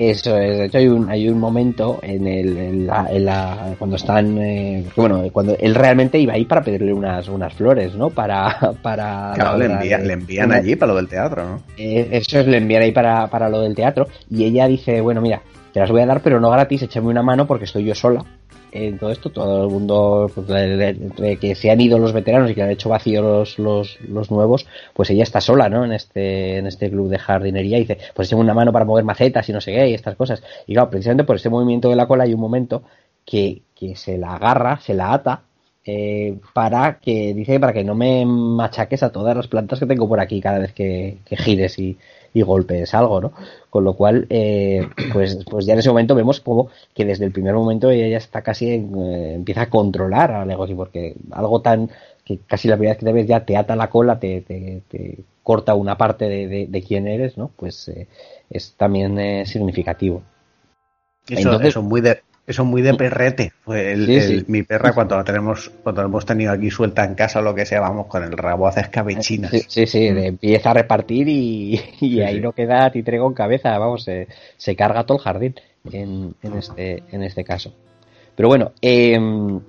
Eso 0.00 0.38
es, 0.38 0.58
de 0.58 0.64
hecho 0.66 0.78
hay 0.78 0.86
un, 0.86 1.08
hay 1.10 1.28
un 1.28 1.40
momento 1.40 1.98
en 2.02 2.26
el, 2.26 2.56
en 2.56 2.86
la, 2.86 3.06
en 3.10 3.24
la- 3.24 3.74
cuando 3.78 3.96
están, 3.96 4.38
eh, 4.38 4.84
bueno, 4.94 5.24
cuando 5.32 5.56
él 5.58 5.74
realmente 5.74 6.18
iba 6.20 6.34
ahí 6.34 6.44
para 6.44 6.62
pedirle 6.62 6.92
unas, 6.92 7.26
unas 7.28 7.52
flores, 7.54 7.94
¿no? 7.96 8.10
Para, 8.10 8.56
para 8.82 9.32
Claro, 9.34 9.56
la 9.56 9.66
le, 9.66 9.74
envía- 9.74 9.98
le 9.98 10.12
envían 10.12 10.52
allí 10.52 10.76
para 10.76 10.92
lo 10.92 10.96
del 10.98 11.08
teatro, 11.08 11.44
¿no? 11.48 11.62
eh, 11.76 12.08
eso 12.12 12.38
es, 12.38 12.46
le 12.46 12.58
envían 12.58 12.82
ahí 12.82 12.92
para, 12.92 13.26
para 13.26 13.48
lo 13.48 13.60
del 13.62 13.74
teatro 13.74 14.06
y 14.30 14.44
ella 14.44 14.68
dice, 14.68 15.00
bueno, 15.00 15.20
mira, 15.20 15.42
te 15.72 15.80
las 15.80 15.90
voy 15.90 16.00
a 16.02 16.06
dar 16.06 16.20
pero 16.22 16.38
no 16.38 16.48
gratis, 16.50 16.82
échame 16.82 17.08
una 17.08 17.22
mano 17.22 17.46
porque 17.46 17.64
estoy 17.64 17.84
yo 17.84 17.94
sola. 17.96 18.24
En 18.70 18.98
todo 18.98 19.10
esto, 19.10 19.30
todo 19.30 19.64
el 19.64 19.70
mundo, 19.70 20.30
pues, 20.34 20.48
entre 20.50 21.36
que 21.38 21.54
se 21.54 21.70
han 21.70 21.80
ido 21.80 21.98
los 21.98 22.12
veteranos 22.12 22.50
y 22.50 22.54
que 22.54 22.62
han 22.62 22.70
hecho 22.70 22.88
vacío 22.88 23.22
los, 23.22 23.58
los, 23.58 23.98
los 24.02 24.30
nuevos, 24.30 24.66
pues 24.94 25.10
ella 25.10 25.22
está 25.22 25.40
sola, 25.40 25.68
¿no? 25.68 25.84
En 25.84 25.92
este, 25.92 26.58
en 26.58 26.66
este 26.66 26.90
club 26.90 27.08
de 27.08 27.18
jardinería 27.18 27.78
y 27.78 27.80
dice, 27.80 27.98
pues 28.14 28.28
échame 28.28 28.42
una 28.42 28.54
mano 28.54 28.72
para 28.72 28.84
mover 28.84 29.04
macetas 29.04 29.48
y 29.48 29.52
no 29.52 29.60
sé 29.60 29.72
qué 29.72 29.88
y 29.88 29.94
estas 29.94 30.16
cosas. 30.16 30.42
Y 30.66 30.74
claro, 30.74 30.90
precisamente 30.90 31.24
por 31.24 31.36
este 31.36 31.48
movimiento 31.48 31.88
de 31.88 31.96
la 31.96 32.06
cola 32.06 32.24
hay 32.24 32.34
un 32.34 32.40
momento 32.40 32.82
que, 33.24 33.62
que 33.74 33.96
se 33.96 34.18
la 34.18 34.34
agarra, 34.34 34.80
se 34.80 34.94
la 34.94 35.12
ata 35.12 35.42
eh, 35.84 36.38
para 36.52 36.98
que 36.98 37.32
dice 37.34 37.58
para 37.58 37.72
que 37.72 37.84
no 37.84 37.94
me 37.94 38.26
machaques 38.26 39.02
a 39.02 39.10
todas 39.10 39.34
las 39.34 39.48
plantas 39.48 39.78
que 39.78 39.86
tengo 39.86 40.06
por 40.08 40.20
aquí 40.20 40.40
cada 40.40 40.58
vez 40.58 40.72
que 40.74 41.18
gires 41.30 41.78
y, 41.78 41.96
y 42.34 42.42
golpes 42.42 42.94
algo, 42.94 43.20
¿no? 43.20 43.32
Con 43.70 43.84
lo 43.84 43.94
cual, 43.94 44.26
eh, 44.30 44.86
pues, 45.12 45.38
pues 45.50 45.66
ya 45.66 45.72
en 45.74 45.78
ese 45.80 45.88
momento 45.88 46.14
vemos 46.14 46.40
como 46.40 46.68
que 46.94 47.04
desde 47.04 47.24
el 47.24 47.32
primer 47.32 47.54
momento 47.54 47.90
ella 47.90 48.08
ya 48.08 48.18
está 48.18 48.42
casi 48.42 48.70
en, 48.74 48.94
eh, 48.98 49.34
empieza 49.34 49.62
a 49.62 49.70
controlar 49.70 50.30
a 50.32 50.44
Legoshi 50.44 50.74
porque 50.74 51.14
algo 51.30 51.60
tan 51.60 51.90
que 52.24 52.38
casi 52.46 52.68
la 52.68 52.76
primera 52.76 52.92
vez 52.94 52.98
que 53.00 53.06
te 53.06 53.12
ves 53.12 53.26
ya 53.26 53.44
te 53.44 53.56
ata 53.56 53.74
la 53.76 53.88
cola, 53.90 54.18
te, 54.20 54.42
te, 54.42 54.82
te 54.88 55.18
corta 55.42 55.74
una 55.74 55.96
parte 55.96 56.28
de, 56.28 56.46
de, 56.46 56.66
de 56.66 56.82
quién 56.82 57.08
eres, 57.08 57.38
¿no? 57.38 57.50
Pues 57.56 57.88
eh, 57.88 58.06
es 58.50 58.74
también 58.76 59.18
eh, 59.18 59.46
significativo. 59.46 60.22
Eso, 61.28 61.40
Entonces- 61.40 61.68
eso 61.68 61.82
muy 61.82 62.00
de 62.02 62.20
eso 62.48 62.64
muy 62.64 62.82
de 62.82 62.94
perrete. 62.94 63.52
Fue 63.62 63.92
el- 63.92 64.06
Sí, 64.06 64.14
el- 64.16 64.38
sí. 64.40 64.44
mi 64.48 64.62
perra 64.64 64.92
cuando 64.92 65.16
la 65.16 65.22
tenemos, 65.22 65.70
cuando 65.82 66.02
la 66.02 66.08
hemos 66.08 66.24
tenido 66.26 66.50
aquí 66.50 66.70
suelta 66.70 67.04
en 67.04 67.14
casa 67.14 67.38
o 67.38 67.42
lo 67.42 67.54
que 67.54 67.64
sea, 67.66 67.80
vamos 67.80 68.06
con 68.06 68.24
el 68.24 68.32
rabo 68.32 68.66
a 68.66 68.70
hacer 68.70 68.84
escabechinas. 68.84 69.50
Sí, 69.50 69.60
sí, 69.68 69.86
sí, 69.86 70.10
le 70.10 70.26
empieza 70.26 70.70
a 70.70 70.74
repartir 70.74 71.28
y, 71.28 71.80
y 72.00 72.20
ahí 72.22 72.40
no 72.40 72.52
queda 72.52 72.90
titre 72.90 73.18
con 73.18 73.34
cabeza, 73.34 73.78
vamos, 73.78 74.02
se, 74.04 74.26
se 74.56 74.74
carga 74.74 75.04
todo 75.04 75.18
el 75.18 75.24
jardín 75.24 75.54
en, 75.92 76.34
en 76.42 76.54
este, 76.56 77.02
en 77.12 77.22
este 77.22 77.44
caso. 77.44 77.72
Pero 78.34 78.48
bueno, 78.48 78.72
em, 78.80 79.60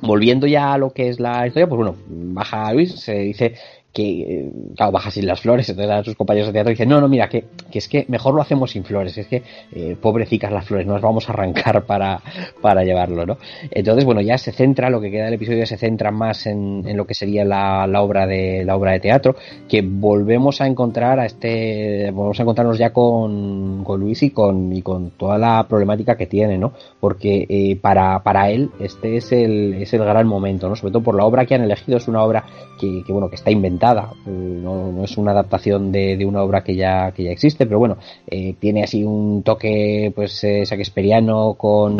volviendo 0.00 0.46
ya 0.46 0.74
a 0.74 0.78
lo 0.78 0.90
que 0.92 1.08
es 1.08 1.18
la 1.18 1.46
historia, 1.46 1.66
pues 1.66 1.76
bueno, 1.78 1.96
baja 2.06 2.72
Luis, 2.72 2.92
se 3.00 3.14
dice 3.14 3.54
que, 3.98 4.20
eh, 4.20 4.52
claro, 4.76 4.92
baja 4.92 5.10
sin 5.10 5.26
las 5.26 5.40
flores, 5.40 5.68
entonces 5.68 5.92
a 5.92 6.04
sus 6.04 6.14
compañeros 6.14 6.46
de 6.46 6.52
teatro 6.52 6.70
dicen, 6.70 6.88
no, 6.88 7.00
no, 7.00 7.08
mira, 7.08 7.28
que, 7.28 7.46
que 7.68 7.80
es 7.80 7.88
que 7.88 8.04
mejor 8.06 8.32
lo 8.32 8.40
hacemos 8.40 8.70
sin 8.70 8.84
flores, 8.84 9.18
es 9.18 9.26
que 9.26 9.42
eh, 9.72 9.96
pobrecicas 10.00 10.52
las 10.52 10.64
flores, 10.66 10.86
no 10.86 10.92
las 10.92 11.02
vamos 11.02 11.28
a 11.28 11.32
arrancar 11.32 11.84
para, 11.86 12.20
para 12.62 12.84
llevarlo, 12.84 13.26
¿no? 13.26 13.38
Entonces, 13.72 14.04
bueno, 14.04 14.20
ya 14.20 14.38
se 14.38 14.52
centra, 14.52 14.88
lo 14.88 15.00
que 15.00 15.10
queda 15.10 15.24
del 15.24 15.34
episodio 15.34 15.66
se 15.66 15.76
centra 15.76 16.12
más 16.12 16.46
en, 16.46 16.84
en 16.86 16.96
lo 16.96 17.08
que 17.08 17.14
sería 17.14 17.44
la, 17.44 17.88
la 17.88 18.00
obra 18.00 18.24
de 18.24 18.64
la 18.64 18.76
obra 18.76 18.92
de 18.92 19.00
teatro, 19.00 19.34
que 19.68 19.82
volvemos 19.82 20.60
a 20.60 20.68
encontrar 20.68 21.18
a 21.18 21.26
este, 21.26 22.12
volvemos 22.12 22.38
a 22.38 22.42
encontrarnos 22.42 22.78
ya 22.78 22.92
con, 22.92 23.82
con 23.82 23.98
Luis 23.98 24.22
y 24.22 24.30
con, 24.30 24.72
y 24.72 24.80
con 24.80 25.10
toda 25.10 25.38
la 25.38 25.66
problemática 25.66 26.16
que 26.16 26.26
tiene, 26.26 26.56
¿no? 26.56 26.72
Porque 27.00 27.46
eh, 27.48 27.74
para, 27.74 28.22
para 28.22 28.48
él 28.48 28.70
este 28.78 29.16
es 29.16 29.32
el, 29.32 29.74
es 29.74 29.92
el 29.92 30.04
gran 30.04 30.28
momento, 30.28 30.68
¿no? 30.68 30.76
Sobre 30.76 30.92
todo 30.92 31.02
por 31.02 31.16
la 31.16 31.24
obra 31.24 31.44
que 31.46 31.56
han 31.56 31.62
elegido, 31.62 31.98
es 31.98 32.06
una 32.06 32.22
obra 32.22 32.44
que, 32.78 33.02
que 33.04 33.12
bueno, 33.12 33.28
que 33.28 33.34
está 33.34 33.50
inventada, 33.50 33.87
eh, 33.92 34.30
no, 34.30 34.92
no 34.92 35.04
es 35.04 35.16
una 35.16 35.32
adaptación 35.32 35.90
de, 35.92 36.16
de 36.16 36.24
una 36.26 36.42
obra 36.42 36.62
que 36.62 36.74
ya, 36.76 37.12
que 37.12 37.24
ya 37.24 37.30
existe, 37.30 37.66
pero 37.66 37.78
bueno, 37.78 37.96
eh, 38.26 38.54
tiene 38.58 38.82
así 38.84 39.04
un 39.04 39.42
toque, 39.42 40.12
pues, 40.14 40.42
eh, 40.44 40.64
shakespeariano 40.64 41.54
con, 41.54 41.96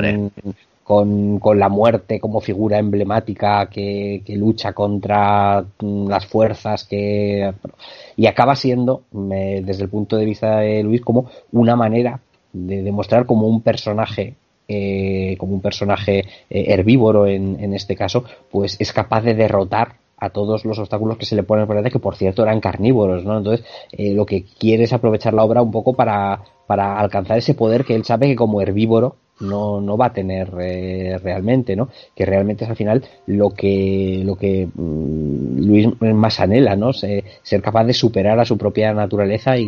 con, 0.85 1.39
con 1.39 1.59
la 1.59 1.69
muerte 1.69 2.19
como 2.19 2.41
figura 2.41 2.79
emblemática 2.79 3.67
que, 3.69 4.23
que 4.25 4.37
lucha 4.37 4.73
contra 4.73 5.63
mm, 5.81 6.09
las 6.09 6.27
fuerzas 6.27 6.85
que 6.85 7.53
y 8.17 8.27
acaba 8.27 8.57
siendo 8.57 9.03
me- 9.13 9.61
desde 9.63 9.83
el 9.85 9.91
punto 9.91 10.17
de 10.17 10.25
vista 10.25 10.59
de 10.61 10.83
Luis 10.83 11.03
como 11.03 11.27
una 11.53 11.77
manera 11.77 12.21
de 12.53 12.83
demostrar 12.83 13.27
como 13.27 13.47
un 13.49 13.61
personaje 13.61 14.35
eh, 14.67 15.37
como 15.39 15.55
un 15.55 15.61
personaje 15.61 16.21
eh, 16.21 16.65
herbívoro 16.69 17.27
en, 17.27 17.59
en 17.63 17.75
este 17.75 17.95
caso 17.97 18.25
pues 18.51 18.77
es 18.79 18.93
capaz 18.93 19.23
de 19.23 19.35
derrotar 19.35 19.95
a 20.21 20.31
todos 20.31 20.65
los 20.65 20.79
obstáculos 20.79 21.17
que 21.17 21.27
se 21.27 21.37
le 21.37 21.43
ponen 21.43 21.67
por 21.67 21.77
delante, 21.77 21.93
que 21.93 21.99
por 22.01 22.17
cierto 22.17 22.43
eran 22.43 22.61
carnívoros, 22.61 23.25
¿no? 23.25 23.39
Entonces, 23.39 23.65
eh, 23.93 24.13
lo 24.15 24.27
que 24.27 24.45
quiere 24.59 24.85
es 24.85 24.93
aprovechar 24.93 25.35
la 25.35 25.45
obra 25.45 25.63
un 25.63 25.71
poco 25.71 25.95
para, 25.95 26.41
para 26.67 26.99
alcanzar 26.99 27.39
ese 27.39 27.55
poder 27.55 27.85
que 27.85 27.95
él 27.95 28.05
sabe 28.05 28.27
que 28.29 28.37
como 28.37 28.61
herbívoro 28.61 29.17
no, 29.41 29.81
no 29.81 29.97
va 29.97 30.07
a 30.07 30.13
tener 30.13 30.51
eh, 30.61 31.17
realmente, 31.23 31.77
¿no? 31.77 31.89
Que 32.17 32.27
realmente 32.27 32.65
es 32.65 32.71
al 32.71 32.75
final 32.77 33.05
lo 33.27 33.51
que, 33.51 34.23
lo 34.25 34.35
que 34.35 34.67
mm, 34.75 35.59
Luis 35.65 35.89
más 36.01 36.41
anhela, 36.41 36.75
¿no? 36.75 36.93
Se- 36.93 37.23
ser 37.43 37.63
capaz 37.63 37.85
de 37.85 37.93
superar 37.93 38.41
a 38.41 38.45
su 38.45 38.59
propia 38.59 38.93
naturaleza 38.93 39.57
y, 39.57 39.65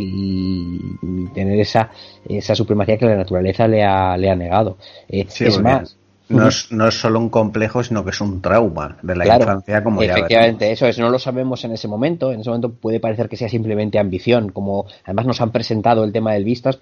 y 1.03 1.26
tener 1.34 1.61
esa, 1.61 1.90
esa 2.28 2.55
supremacía 2.57 2.98
que 2.98 3.07
la 3.07 3.14
naturaleza 3.16 3.68
le 3.68 3.84
ha, 3.84 4.16
le 4.16 4.28
ha 4.30 4.34
negado. 4.34 4.76
Eh, 5.09 5.26
Sí, 5.28 5.44
es 5.44 5.55
más, 5.62 5.96
No 6.31 6.49
es, 6.49 6.70
no 6.70 6.87
es 6.87 6.95
solo 6.95 7.18
un 7.18 7.28
complejo, 7.28 7.83
sino 7.83 8.05
que 8.05 8.11
es 8.11 8.20
un 8.20 8.41
trauma 8.41 8.97
de 9.03 9.16
la 9.16 9.24
Claro, 9.24 9.43
infancia, 9.43 9.83
como 9.83 10.03
ya 10.03 10.12
Efectivamente, 10.12 10.70
eso 10.70 10.87
es, 10.87 10.99
no 10.99 11.11
lo 11.11 11.18
sabemos 11.18 11.64
en 11.64 11.72
ese 11.72 11.89
momento. 11.89 12.33
En 12.33 12.41
ese 12.41 12.51
momento 12.51 12.70
puede 12.70 13.01
parecer 13.01 13.28
que 13.28 13.37
sea 13.37 13.49
simplemente 13.49 13.99
ambición, 13.99 14.51
como 14.51 14.87
además 15.05 15.26
nos 15.26 15.41
han 15.41 15.51
presentado 15.51 16.05
el 16.05 16.12
tema 16.12 16.33
del 16.33 16.45
Vistas, 16.45 16.78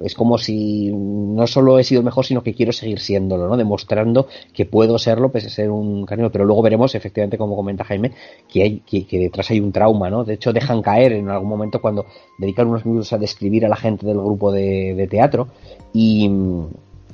es 0.00 0.14
como 0.14 0.38
si 0.38 0.90
no 0.92 1.46
solo 1.46 1.78
he 1.78 1.84
sido 1.84 2.00
el 2.00 2.04
mejor, 2.04 2.24
sino 2.24 2.42
que 2.42 2.54
quiero 2.54 2.72
seguir 2.72 3.00
siéndolo, 3.00 3.46
¿no? 3.46 3.56
Demostrando 3.56 4.26
que 4.54 4.64
puedo 4.64 4.98
serlo, 4.98 5.30
pese 5.30 5.48
a 5.48 5.50
ser 5.50 5.70
un 5.70 6.06
carnívoro. 6.06 6.32
Pero 6.32 6.44
luego 6.44 6.62
veremos, 6.62 6.94
efectivamente, 6.94 7.36
como 7.36 7.56
comenta 7.56 7.84
Jaime, 7.84 8.12
que, 8.50 8.62
hay, 8.62 8.80
que, 8.80 9.06
que 9.06 9.18
detrás 9.18 9.50
hay 9.50 9.60
un 9.60 9.72
trauma, 9.72 10.08
¿no? 10.08 10.24
De 10.24 10.34
hecho, 10.34 10.52
dejan 10.52 10.82
caer 10.82 11.12
en 11.12 11.28
algún 11.28 11.48
momento 11.48 11.80
cuando 11.80 12.06
dedican 12.38 12.68
unos 12.68 12.86
minutos 12.86 13.12
a 13.12 13.18
describir 13.18 13.66
a 13.66 13.68
la 13.68 13.76
gente 13.76 14.06
del 14.06 14.18
grupo 14.18 14.50
de, 14.50 14.94
de 14.94 15.06
teatro 15.06 15.48
y 15.92 16.30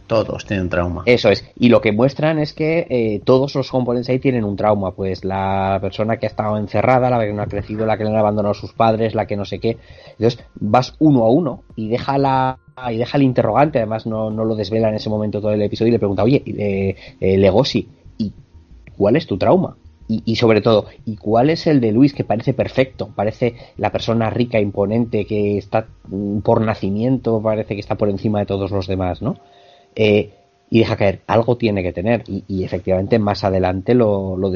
Todos 0.07 0.45
tienen 0.45 0.69
trauma. 0.69 1.03
eso 1.07 1.31
es. 1.31 1.45
Y 1.59 1.71
lo 1.71 1.81
que 1.81 1.93
muestran 1.93 2.39
es 2.39 2.53
que 2.53 2.87
eh, 2.91 3.23
todos 3.25 3.55
los 3.55 3.71
componentes 3.71 4.11
ahí 4.11 4.19
tienen 4.19 4.45
un 4.45 4.57
trauma. 4.57 4.93
Pues 4.93 5.25
la 5.25 5.79
persona 5.81 6.19
que 6.19 6.27
ha 6.27 6.29
estado 6.29 6.59
encerrada, 6.59 7.09
la 7.09 7.25
que 7.25 7.33
no 7.33 7.43
ha 7.43 7.47
crecido, 7.47 7.87
la 7.87 7.97
que 7.97 8.05
no 8.05 8.11
han 8.11 8.17
abandonado 8.17 8.53
a 8.53 8.55
sus 8.55 8.75
padres, 8.75 9.15
la 9.15 9.27
que 9.27 9.37
no 9.37 9.45
sé 9.45 9.61
qué. 9.61 9.79
Entonces 10.13 10.45
vas 10.57 10.95
uno 10.99 11.25
a 11.25 11.31
uno 11.31 11.63
y 11.75 11.89
deja 11.89 12.19
la 12.19 12.59
y 12.91 12.99
deja 12.99 13.17
el 13.17 13.23
interrogante. 13.23 13.79
Además 13.79 14.07
no, 14.07 14.31
no 14.31 14.45
lo 14.45 14.57
desvela 14.57 14.91
en 14.91 14.97
ese 14.97 15.09
momento 15.09 15.41
todo 15.41 15.53
el 15.53 15.63
episodio 15.63 15.89
y 15.89 15.93
le 15.93 15.99
pregunta, 15.99 16.23
oye, 16.23 16.43
eh, 16.47 16.97
eh, 17.21 17.39
Legosi, 17.39 17.89
¿y 18.19 18.33
cuál 18.97 19.17
es 19.17 19.27
tu 19.27 19.39
trauma? 19.39 19.77
Y, 20.07 20.23
y 20.27 20.37
sobre 20.37 20.61
todo, 20.61 20.85
¿y 21.07 21.17
cuál 21.17 21.49
es 21.49 21.67
el 21.67 21.81
de 21.81 21.93
Luis 21.93 22.13
que 22.13 22.25
parece 22.25 22.53
perfecto? 22.53 23.09
Parece 23.15 23.55
la 23.79 23.91
persona 23.91 24.29
rica, 24.29 24.61
imponente, 24.61 25.25
que 25.25 25.57
está 25.57 25.87
mm, 26.09 26.41
por 26.41 26.61
nacimiento, 26.61 27.41
parece 27.41 27.75
que 27.75 27.81
está 27.81 27.95
por 27.95 28.11
encima 28.11 28.41
de 28.41 28.47
todos 28.47 28.71
los 28.71 28.87
demás, 28.87 29.23
¿no? 29.23 29.39
Eh, 29.97 30.31
y 30.71 30.81
deja 30.81 30.97
caer, 30.97 31.21
algo 31.27 31.57
tiene 31.57 31.83
que 31.83 31.93
tener, 31.93 32.25
y, 32.27 32.65
efectivamente 32.65 33.19
más 33.19 33.45
adelante 33.45 33.95
lo, 33.95 34.37
lo 34.37 34.51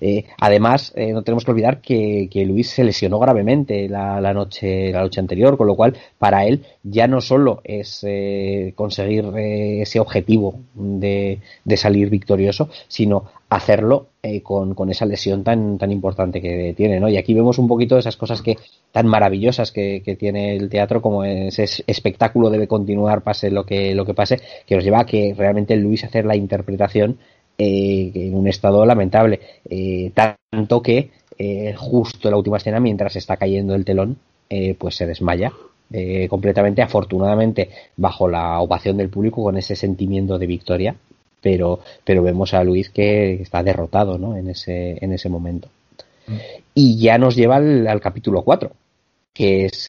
Eh, 0.00 0.24
además, 0.38 0.92
eh, 0.96 1.12
no 1.12 1.22
tenemos 1.22 1.44
que 1.44 1.50
olvidar 1.52 1.80
que, 1.80 2.28
Luis 2.46 2.70
se 2.70 2.82
lesionó 2.84 3.18
gravemente 3.20 3.88
la, 3.88 4.20
la 4.20 4.34
noche, 4.34 4.90
la 4.92 5.00
noche 5.02 5.20
anterior, 5.20 5.56
con 5.56 5.66
lo 5.68 5.76
cual, 5.76 5.96
para 6.18 6.44
él 6.44 6.64
ya 6.82 7.06
no 7.06 7.20
solo 7.20 7.60
es 7.64 8.04
eh, 8.06 8.72
conseguir 8.74 9.24
eh, 9.36 9.82
ese 9.82 10.00
objetivo 10.00 10.56
de, 10.74 11.38
de 11.64 11.76
salir 11.76 12.10
victorioso, 12.10 12.68
sino 12.88 13.24
hacerlo 13.48 14.08
eh, 14.22 14.40
con, 14.42 14.74
con 14.74 14.90
esa 14.90 15.04
lesión 15.06 15.44
tan, 15.44 15.78
tan 15.78 15.92
importante 15.92 16.40
que 16.40 16.74
tiene, 16.76 16.98
¿no? 16.98 17.08
Y 17.08 17.16
aquí 17.16 17.34
vemos 17.34 17.58
un 17.58 17.68
poquito 17.68 17.98
esas 17.98 18.16
cosas 18.16 18.40
que 18.42 18.56
tan 18.90 19.06
maravillosas 19.06 19.72
que, 19.72 20.02
que 20.04 20.16
tiene 20.16 20.56
el 20.56 20.68
teatro, 20.68 21.00
como 21.02 21.22
ese 21.24 21.64
es- 21.64 21.84
espectáculo 21.86 22.50
debe 22.50 22.66
continuar, 22.66 23.22
pase 23.22 23.50
lo 23.50 23.64
que, 23.66 23.94
lo 23.94 24.04
que 24.06 24.14
pase, 24.14 24.40
que 24.66 24.74
nos 24.74 24.84
lleva 24.84 25.00
a 25.00 25.06
que 25.06 25.34
realmente 25.36 25.76
Luis 25.76 26.02
hacer 26.04 26.24
la 26.24 26.34
interpretación 26.36 27.18
eh, 27.64 28.10
en 28.14 28.34
un 28.34 28.48
estado 28.48 28.84
lamentable. 28.84 29.38
Eh, 29.70 30.10
tanto 30.14 30.82
que 30.82 31.10
eh, 31.38 31.74
justo 31.76 32.26
en 32.26 32.32
la 32.32 32.38
última 32.38 32.56
escena, 32.56 32.80
mientras 32.80 33.14
está 33.14 33.36
cayendo 33.36 33.76
el 33.76 33.84
telón, 33.84 34.16
pues 34.78 34.96
se 34.96 35.06
desmaya 35.06 35.50
completamente, 36.28 36.82
afortunadamente, 36.82 37.70
bajo 37.96 38.28
la 38.28 38.60
ovación 38.60 38.98
del 38.98 39.08
público, 39.08 39.42
con 39.42 39.56
ese 39.56 39.76
sentimiento 39.76 40.38
de 40.38 40.46
victoria. 40.46 40.94
Pero, 41.40 41.80
pero 42.04 42.22
vemos 42.22 42.52
a 42.52 42.62
Luis 42.62 42.90
que 42.90 43.40
está 43.40 43.62
derrotado 43.62 44.18
¿no? 44.18 44.36
en, 44.36 44.50
ese, 44.50 45.02
en 45.02 45.12
ese 45.12 45.30
momento. 45.30 45.68
Y 46.74 46.98
ya 46.98 47.16
nos 47.16 47.34
lleva 47.34 47.56
al, 47.56 47.86
al 47.88 48.00
capítulo 48.00 48.42
4, 48.42 48.72
que 49.32 49.66
es 49.66 49.88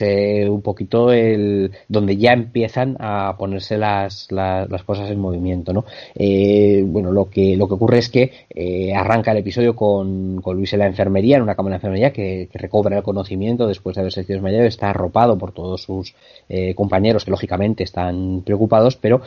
un 0.49 0.61
poquito 0.61 1.11
el 1.11 1.71
donde 1.87 2.15
ya 2.17 2.31
empiezan 2.31 2.95
a 2.99 3.35
ponerse 3.37 3.77
las, 3.77 4.31
las, 4.31 4.83
cosas 4.83 5.09
en 5.09 5.19
movimiento 5.19 5.73
no 5.73 5.85
Eh, 6.15 6.83
bueno 6.85 7.11
lo 7.11 7.29
que 7.29 7.57
lo 7.57 7.67
que 7.67 7.73
ocurre 7.73 7.97
es 7.99 8.09
que 8.09 8.31
eh, 8.49 8.93
arranca 8.95 9.31
el 9.31 9.37
episodio 9.39 9.75
con, 9.75 10.41
con 10.41 10.55
Luis 10.55 10.71
en 10.73 10.79
la 10.79 10.87
enfermería 10.87 11.37
en 11.37 11.43
una 11.43 11.55
cama 11.55 11.69
de 11.69 11.75
enfermería 11.75 12.13
que, 12.13 12.49
recobra 12.53 12.97
el 12.97 13.03
conocimiento 13.03 13.67
después 13.67 13.95
de 13.95 14.01
haberse 14.01 14.23
sido 14.23 14.37
desmayado 14.37 14.65
está 14.65 14.89
arropado 14.89 15.37
por 15.37 15.51
todos 15.51 15.81
sus 15.81 16.15
eh, 16.47 16.73
compañeros 16.75 17.25
que 17.25 17.31
lógicamente 17.31 17.83
están 17.83 18.43
preocupados 18.45 18.95
pero 18.95 19.21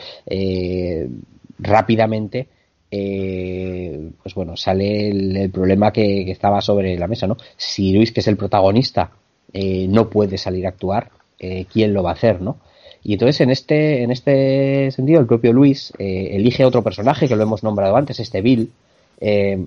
rápidamente 1.59 2.47
pues 2.89 4.33
bueno, 4.33 4.55
sale 4.55 5.09
el, 5.09 5.35
el 5.35 5.51
problema 5.51 5.91
que, 5.91 6.23
que, 6.25 6.31
estaba 6.31 6.61
sobre 6.61 6.97
la 6.97 7.07
mesa, 7.07 7.27
¿no? 7.27 7.35
Si 7.57 7.91
Luis, 7.91 8.13
que 8.13 8.21
es 8.21 8.27
el 8.27 8.37
protagonista, 8.37 9.11
eh, 9.53 9.87
no 9.87 10.09
puede 10.09 10.37
salir 10.37 10.65
a 10.65 10.69
actuar, 10.69 11.09
eh, 11.39 11.65
¿quién 11.71 11.93
lo 11.93 12.03
va 12.03 12.11
a 12.11 12.13
hacer, 12.13 12.41
no? 12.41 12.57
Y 13.03 13.13
entonces 13.13 13.39
en 13.41 13.51
este, 13.51 14.03
en 14.03 14.11
este 14.11 14.91
sentido 14.91 15.19
el 15.19 15.27
propio 15.27 15.53
Luis 15.53 15.93
eh, 15.97 16.29
elige 16.33 16.65
otro 16.65 16.83
personaje 16.83 17.27
que 17.27 17.35
lo 17.35 17.43
hemos 17.43 17.63
nombrado 17.63 17.95
antes, 17.95 18.19
este 18.19 18.41
Bill, 18.41 18.71
eh, 19.21 19.65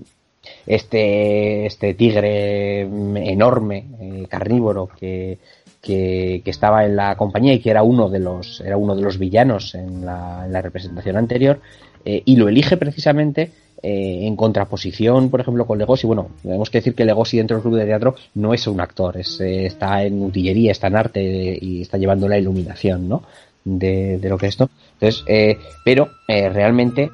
este, 0.66 1.66
este 1.66 1.94
tigre 1.94 2.80
enorme, 2.80 3.84
eh, 4.00 4.26
carnívoro 4.28 4.88
que, 4.98 5.38
que, 5.80 6.42
que, 6.44 6.50
estaba 6.50 6.84
en 6.84 6.96
la 6.96 7.16
compañía 7.16 7.52
y 7.54 7.60
que 7.60 7.70
era 7.70 7.82
uno 7.82 8.08
de 8.08 8.20
los, 8.20 8.60
era 8.60 8.76
uno 8.76 8.94
de 8.94 9.02
los 9.02 9.18
villanos 9.18 9.74
en 9.74 10.04
la, 10.04 10.42
en 10.46 10.52
la 10.52 10.62
representación 10.62 11.16
anterior, 11.16 11.60
eh, 12.04 12.22
y 12.24 12.36
lo 12.36 12.48
elige 12.48 12.76
precisamente 12.76 13.50
eh, 13.82 14.26
en 14.26 14.36
contraposición, 14.36 15.30
por 15.30 15.40
ejemplo, 15.40 15.66
con 15.66 15.78
Legosi. 15.78 16.06
Bueno, 16.06 16.28
tenemos 16.42 16.68
que 16.68 16.78
decir 16.78 16.94
que 16.94 17.04
Legosi 17.04 17.38
dentro 17.38 17.56
del 17.56 17.62
club 17.62 17.76
de 17.76 17.86
teatro 17.86 18.14
no 18.34 18.52
es 18.52 18.66
un 18.66 18.80
actor, 18.80 19.16
es, 19.16 19.40
eh, 19.40 19.66
está 19.66 20.02
en 20.04 20.22
utillería, 20.22 20.72
está 20.72 20.88
en 20.88 20.96
arte 20.96 21.58
y 21.60 21.82
está 21.82 21.96
llevando 21.96 22.28
la 22.28 22.38
iluminación, 22.38 23.08
¿no? 23.08 23.22
De, 23.64 24.18
lo 24.22 24.36
que 24.36 24.46
es 24.46 24.50
esto. 24.50 24.68
Entonces, 24.94 25.24
eh, 25.26 25.58
pero 25.84 26.10
realmente 26.26 27.10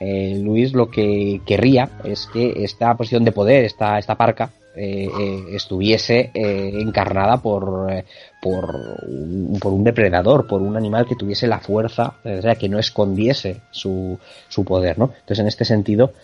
Luis 0.00 0.72
lo 0.72 0.90
que 0.90 1.40
querría 1.46 1.88
es 2.02 2.28
que 2.32 2.64
esta 2.64 2.94
posición 2.96 3.24
de 3.24 3.32
poder, 3.32 3.64
esta, 3.64 3.98
esta 3.98 4.16
parca, 4.16 4.50
eh, 4.74 5.06
eh, 5.20 5.44
estuviese 5.50 6.30
eh, 6.32 6.70
encarnada 6.80 7.42
por, 7.42 7.92
por, 8.40 9.00
un, 9.06 9.58
por 9.60 9.70
un 9.70 9.84
depredador, 9.84 10.46
por 10.46 10.62
un 10.62 10.78
animal 10.78 11.06
que 11.06 11.14
tuviese 11.14 11.46
la 11.46 11.58
fuerza, 11.58 12.14
o 12.24 12.40
sea, 12.40 12.54
que 12.54 12.70
no 12.70 12.78
escondiese 12.78 13.60
su, 13.70 14.18
su 14.48 14.64
poder, 14.64 14.98
¿no? 14.98 15.12
Entonces, 15.12 15.40
en 15.40 15.46
este 15.48 15.66
sentido, 15.66 16.14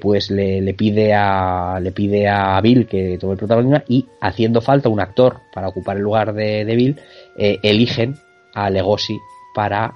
pues 0.00 0.30
le, 0.30 0.72
pide 0.74 1.14
a, 1.14 1.80
le 1.80 1.90
pide 1.90 2.28
a 2.28 2.60
Bill 2.60 2.86
que 2.86 3.18
tome 3.18 3.32
el 3.32 3.38
protagonismo 3.38 3.82
y, 3.88 4.06
haciendo 4.20 4.60
falta 4.60 4.88
un 4.88 5.00
actor 5.00 5.40
para 5.52 5.68
ocupar 5.68 5.96
el 5.96 6.02
lugar 6.04 6.32
de, 6.32 6.64
de 6.64 6.76
Bill, 6.76 7.00
eligen 7.36 8.16
a 8.54 8.70
Legosi 8.70 9.18
para 9.52 9.94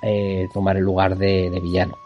tomar 0.53 0.77
el 0.77 0.83
lugar 0.83 1.17
de, 1.17 1.49
villano. 1.63 1.97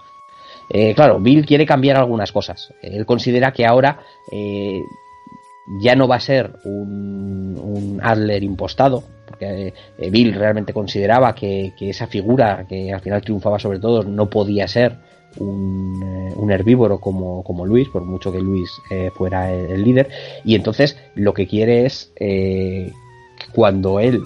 Claro, 0.95 1.19
Bill 1.19 1.47
quiere 1.47 1.65
cambiar 1.65 1.97
algunas 1.97 2.31
cosas. 2.31 2.73
Él 2.83 3.07
considera 3.07 3.53
que 3.53 3.65
ahora 3.65 4.01
ya 5.67 5.95
no 5.95 6.09
va 6.09 6.17
a 6.17 6.21
ser 6.21 6.51
un, 6.65 7.59
un 7.61 8.01
Adler 8.03 8.43
impostado, 8.43 9.05
porque 9.27 9.73
eh, 9.99 10.11
Bill 10.11 10.35
realmente 10.35 10.73
consideraba 10.73 11.35
que, 11.35 11.73
que, 11.79 11.91
esa 11.91 12.07
figura 12.07 12.67
que 12.69 12.93
al 12.93 13.01
final 13.01 13.23
triunfaba 13.23 13.59
sobre 13.59 13.81
todo 13.81 14.03
no 14.03 14.29
podía 14.29 14.69
ser 14.69 14.97
un, 15.39 16.03
eh, 16.03 16.33
un 16.37 16.51
herbívoro 16.51 17.01
como, 17.01 17.43
como, 17.43 17.67
Luis, 17.67 17.89
por 17.89 18.05
mucho 18.05 18.31
que 18.31 18.41
Luis 18.41 18.71
eh, 18.91 19.11
fuera 19.15 19.53
el, 19.53 19.83
líder, 19.83 20.09
y 20.45 20.55
entonces 20.55 20.99
lo 21.15 21.33
que 21.33 21.47
quiere 21.47 21.87
es 21.87 22.13
cuando 23.53 24.01
él 24.01 24.23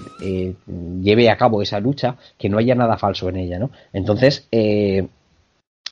lleve 1.03 1.29
a 1.31 1.37
cabo 1.37 1.61
esa 1.61 1.81
lucha 1.81 2.17
que 2.39 2.49
no 2.49 2.59
haya 2.59 2.75
nada 2.75 2.97
falso 2.97 3.29
en 3.29 3.37
ella, 3.37 3.59
¿no? 3.59 3.71
Entonces 3.93 4.49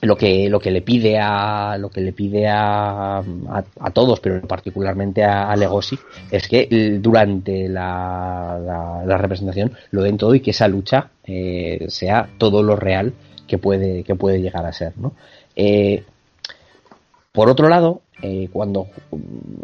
lo 0.03 0.16
que 0.16 0.49
lo 0.51 0.61
que 0.61 0.70
le 0.70 0.82
pide 0.82 1.18
a 1.18 1.76
lo 1.78 1.88
que 1.88 2.01
le 2.01 2.12
pide 2.12 2.47
a, 2.49 3.18
a, 3.18 3.64
a 3.80 3.90
todos 3.90 4.20
pero 4.20 4.40
particularmente 4.42 5.24
a, 5.24 5.55
Legosi 5.57 5.99
es 6.30 6.47
que 6.49 6.99
durante 7.01 7.68
la, 7.68 9.03
la, 9.07 9.16
representación 9.16 9.72
lo 9.90 10.03
den 10.03 10.18
todo 10.18 10.34
y 10.34 10.40
que 10.40 10.51
esa 10.51 10.68
lucha 10.68 11.11
eh, 11.24 11.86
sea 11.88 12.28
todo 12.36 12.62
lo 12.62 12.76
real 12.76 13.14
que 13.47 13.59
puede 13.59 14.05
que 14.05 14.14
puede 14.14 14.40
llegar 14.40 14.66
a 14.66 14.72
ser 14.72 14.92
¿no? 14.99 15.12
Eh, 15.55 16.05
por 17.32 17.49
otro 17.49 17.68
lado 17.68 18.03
eh, 18.22 18.49
cuando 18.53 18.88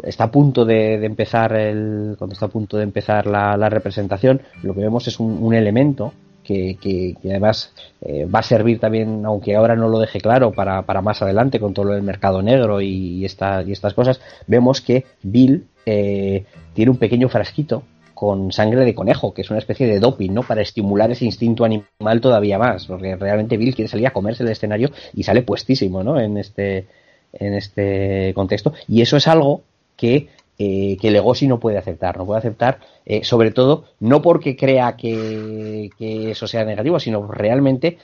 está 0.03 0.25
a 0.25 0.31
punto 0.31 0.65
de, 0.65 0.97
de, 0.97 1.05
empezar 1.05 1.55
el 1.55 2.15
cuando 2.17 2.33
está 2.33 2.47
a 2.47 2.49
punto 2.49 2.77
de 2.77 2.83
empezar 2.83 3.27
la, 3.27 3.55
la 3.55 3.69
representación 3.69 4.41
lo 4.63 4.73
que 4.73 4.81
vemos 4.81 5.07
es 5.07 5.19
un 5.19 5.53
elemento 5.53 6.13
que, 6.43 7.15
además 7.23 7.73
eh, 8.01 8.25
va 8.25 8.39
a 8.39 8.43
servir 8.43 8.79
también, 8.79 9.25
aunque 9.25 9.55
ahora 9.55 9.75
no 9.75 9.87
lo 9.89 9.99
deje 9.99 10.19
claro, 10.19 10.51
para, 10.51 10.83
para 10.83 11.01
más 11.01 11.21
adelante 11.21 11.59
con 11.59 11.73
todo 11.73 11.91
del 11.91 12.03
mercado 12.03 12.41
negro 12.41 12.81
y, 12.81 12.87
y, 12.87 13.21
y 13.21 13.25
estas 13.25 13.93
cosas, 13.93 14.21
vemos 14.47 14.81
que 14.81 15.05
Bill 15.21 15.65
eh, 15.85 16.45
tiene 16.73 16.91
un 16.91 16.97
pequeño 16.97 17.29
frasquito 17.29 17.83
con 18.13 18.51
sangre 18.51 18.85
de 18.85 18.95
conejo, 18.95 19.33
que 19.33 19.41
es 19.41 19.49
una 19.49 19.59
especie 19.59 19.87
de 19.87 19.99
doping, 19.99 20.31
¿no? 20.31 20.43
Para 20.43 20.61
estimular 20.61 21.11
ese 21.11 21.25
instinto 21.25 21.65
animal 21.65 22.21
todavía 22.21 22.57
más, 22.57 22.85
porque 22.85 23.15
realmente 23.15 23.57
Bill 23.57 23.75
quiere 23.75 23.89
salir 23.89 24.07
a 24.07 24.13
comerse 24.13 24.43
el 24.43 24.49
escenario 24.49 24.91
y 25.13 25.23
sale 25.23 25.41
puestísimo, 25.41 26.03
¿no? 26.03 26.19
En 26.19 26.37
este, 26.37 26.87
en 27.33 27.53
este 27.53 28.33
contexto. 28.33 28.73
Y 28.87 29.01
eso 29.01 29.17
es 29.17 29.27
algo 29.27 29.63
que 29.97 30.29
eh, 30.57 30.97
que 30.99 31.11
Legosi 31.11 31.47
no 31.47 31.59
puede 31.59 31.77
aceptar, 31.77 32.17
no 32.17 32.25
puede 32.25 32.39
aceptar, 32.39 32.79
eh, 33.05 33.23
sobre 33.23 33.51
todo, 33.51 33.85
no 33.99 34.21
porque 34.21 34.55
crea 34.55 34.95
que, 34.95 35.89
eso 35.99 36.47
sea 36.47 36.63
negativo, 36.65 36.99
sino 36.99 37.27
realmente 37.27 37.97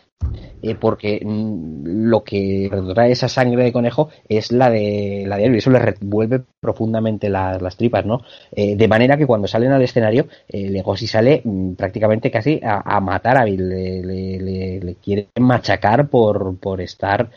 eh, 0.62 0.76
porque 0.76 1.22
lo 1.24 2.24
que 2.24 2.70
trae 2.94 3.12
esa 3.12 3.30
sangre 3.30 3.64
de 3.64 3.72
conejo 3.72 4.10
es 4.28 4.52
la 4.52 4.70
de 4.70 5.24
la 5.26 5.38
de 5.38 5.46
él, 5.46 5.56
y 5.56 5.60
eso 5.60 5.70
le 5.70 5.80
revuelve 5.80 6.42
profundamente 6.60 7.30
la, 7.30 7.58
las 7.60 7.78
tripas, 7.78 8.06
¿no? 8.06 8.22
Eh, 8.52 8.76
de 8.76 8.88
manera 8.90 9.16
que 9.16 9.26
cuando 9.26 9.48
salen 9.48 9.72
al 9.72 9.82
escenario, 9.82 10.28
eh, 10.50 10.70
Legosi 10.70 11.08
sale 11.08 11.42
mm, 11.44 11.74
prácticamente 11.76 12.30
casi 12.30 12.60
a, 12.62 13.00
matar 13.00 13.38
a 13.38 13.46
Bill, 13.46 13.70
le 13.70 14.96
quiere 15.02 15.30
machacar 15.40 16.10
por, 16.10 16.58
por 16.58 16.82
estar, 16.82 17.30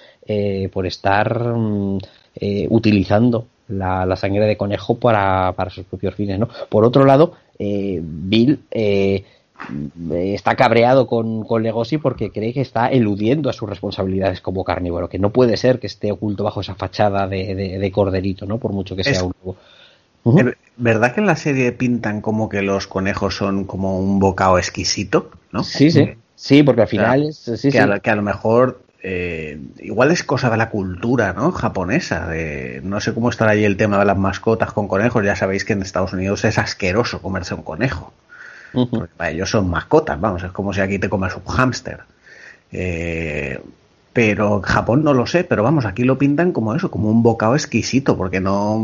por 0.73 0.87
estar 0.87 1.55
mm, 1.55 1.99
utilizando 2.71 3.47
la, 3.73 4.07
la, 4.07 4.17
sangre 4.17 4.47
de 4.47 4.57
conejo 4.57 4.99
para, 4.99 5.53
para, 5.53 5.71
sus 5.71 5.85
propios 5.85 6.15
fines, 6.15 6.39
¿no? 6.39 6.49
Por 6.69 6.85
otro 6.85 7.05
lado, 7.05 7.35
eh, 7.59 8.01
Bill 8.03 8.61
eh, 8.71 9.25
está 10.11 10.57
cabreado 10.57 11.07
con, 11.07 11.45
con, 11.45 11.63
Legosi 11.63 11.99
porque 11.99 12.31
cree 12.31 12.53
que 12.53 12.61
está 12.61 12.89
eludiendo 12.89 13.51
a 13.51 13.53
sus 13.53 13.69
responsabilidades 13.69 14.41
como 14.41 14.65
carnívoro, 14.65 15.09
que 15.09 15.19
no 15.19 15.31
puede 15.31 15.57
ser 15.57 15.79
que 15.79 15.87
esté 15.87 16.13
oculto 16.13 16.45
bajo 16.45 16.61
esa 16.61 16.75
fachada 16.75 17.27
de, 17.27 17.55
de, 17.55 17.79
de 17.79 17.93
corderito, 17.93 18.47
¿no? 18.47 18.59
Por 18.59 18.73
mucho 18.73 18.97
que 18.97 19.05
sea 19.05 19.13
es, 19.13 19.23
un... 19.23 19.33
Uh 19.45 19.55
-huh. 20.25 20.55
¿Verdad 20.77 21.15
que 21.15 21.21
en 21.21 21.27
la 21.27 21.37
serie 21.37 21.73
pintan 21.73 22.21
como 22.21 22.49
que 22.49 22.63
los 22.63 22.87
conejos 22.87 23.37
son 23.37 23.65
como 23.65 23.99
un 23.99 24.19
bocado 24.19 24.59
exquisito, 24.59 25.31
no? 25.51 25.65
Sí, 25.65 25.91
sí. 25.91 26.15
Sí, 26.35 26.65
porque 26.65 26.83
al 26.83 26.89
final 26.89 27.23
es, 27.29 27.37
sí, 27.37 27.53
que, 27.53 27.71
sí. 27.71 27.79
A, 27.79 28.01
que 28.01 28.11
a 28.11 28.17
lo 28.17 28.23
mejor 28.23 28.83
eh, 29.05 29.59
igual 29.81 30.13
es 30.13 30.23
cosa 30.23 30.49
de 30.49 30.57
la 30.57 30.71
cultura 30.71 31.33
¿no? 31.33 31.51
japonesa. 31.51 32.29
De, 32.29 32.81
no 32.85 33.01
sé 33.01 33.13
cómo 33.13 33.31
estará 33.31 33.51
allí 33.51 33.65
el 33.65 33.77
tema 33.77 33.99
de 33.99 34.05
las 34.05 34.17
mascotas 34.17 34.73
con 34.73 34.87
conejos. 34.87 35.25
Ya 35.25 35.35
sabéis 35.35 35.65
que 35.65 35.73
en 35.73 35.83
Estados 35.83 36.13
Unidos 36.13 36.45
es 36.45 36.59
asqueroso 36.59 37.21
comerse 37.21 37.55
un 37.55 37.63
conejo. 37.63 38.13
Uh 38.73 38.87
-huh. 38.87 38.91
Porque 38.91 39.15
para 39.17 39.31
ellos 39.31 39.51
son 39.51 39.69
mascotas, 39.69 40.21
vamos, 40.21 40.43
es 40.45 40.53
como 40.53 40.73
si 40.73 40.81
aquí 40.81 40.99
te 40.99 41.09
comes 41.09 41.35
un 41.35 41.45
hámster. 41.45 42.01
Eh, 42.71 43.61
pero 44.13 44.61
Japón 44.61 45.05
no 45.05 45.15
lo 45.15 45.27
sé, 45.27 45.43
pero 45.45 45.63
vamos, 45.63 45.87
aquí 45.87 46.05
lo 46.05 46.19
pintan 46.19 46.53
como 46.53 46.75
eso, 46.75 46.91
como 46.91 47.09
un 47.11 47.23
bocado 47.23 47.55
exquisito, 47.55 48.17
porque 48.17 48.41
no, 48.41 48.75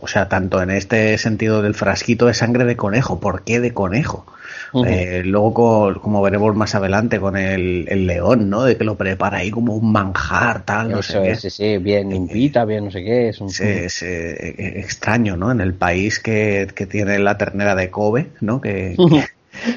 o 0.00 0.06
sea, 0.06 0.28
tanto 0.28 0.62
en 0.62 0.70
este 0.70 1.18
sentido 1.18 1.60
del 1.60 1.74
frasquito 1.74 2.26
de 2.26 2.34
sangre 2.34 2.64
de 2.64 2.76
conejo, 2.76 3.18
¿por 3.18 3.42
qué 3.42 3.58
de 3.58 3.74
conejo? 3.74 4.26
Uh 4.72 4.84
-huh. 4.84 4.88
eh, 4.88 5.22
luego, 5.24 5.54
con, 5.54 5.94
como 5.94 6.22
veremos 6.22 6.54
más 6.54 6.76
adelante 6.76 7.18
con 7.18 7.36
el, 7.36 7.86
el, 7.88 8.06
león, 8.06 8.48
¿no? 8.48 8.62
De 8.62 8.76
que 8.76 8.84
lo 8.84 8.96
prepara 8.96 9.38
ahí 9.38 9.50
como 9.50 9.74
un 9.74 9.90
manjar, 9.90 10.64
tal, 10.64 10.90
no 10.92 11.00
Eso 11.00 11.14
sé 11.14 11.30
es, 11.30 11.42
qué. 11.42 11.50
Sí, 11.50 11.78
bien 11.78 12.10
limpita, 12.10 12.64
bien 12.64 12.84
no 12.84 12.90
sé 12.92 13.02
qué. 13.02 13.30
Es 13.30 13.40
un... 13.40 13.50
Sí, 13.50 13.64
es 13.64 14.02
eh, 14.02 14.78
extraño, 14.78 15.36
¿no? 15.36 15.50
En 15.50 15.60
el 15.60 15.74
país 15.74 16.20
que, 16.20 16.68
que, 16.72 16.86
tiene 16.86 17.18
la 17.18 17.36
ternera 17.36 17.74
de 17.74 17.90
Kobe, 17.90 18.28
¿no? 18.40 18.60
Que, 18.60 18.94
uh 18.96 19.08
-huh. 19.08 19.28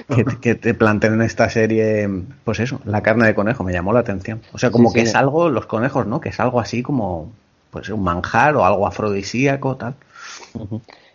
Que, 0.08 0.26
que, 0.42 0.56
te 0.56 0.74
planteen 0.74 1.14
en 1.14 1.22
esta 1.22 1.50
serie, 1.50 2.10
pues 2.44 2.60
eso, 2.60 2.80
la 2.86 3.02
carne 3.02 3.26
de 3.26 3.36
conejo, 3.36 3.64
me 3.64 3.74
llamó 3.74 3.94
la 3.94 4.02
atención. 4.02 4.42
O 4.54 4.58
sea, 4.58 4.72
como 4.72 4.90
sí, 4.90 4.96
que 4.96 5.02
sí. 5.02 5.08
es 5.08 5.16
algo, 5.16 5.50
los 5.50 5.66
conejos, 5.66 6.08
¿no? 6.08 6.20
Que 6.22 6.30
es 6.30 6.40
algo 6.40 6.60
así 6.60 6.84
como, 6.84 7.32
pues 7.72 7.90
un 7.90 8.04
manjar 8.04 8.56
o 8.56 8.66
algo 8.66 8.88
afrodisíaco, 8.88 9.76
tal. 9.76 9.96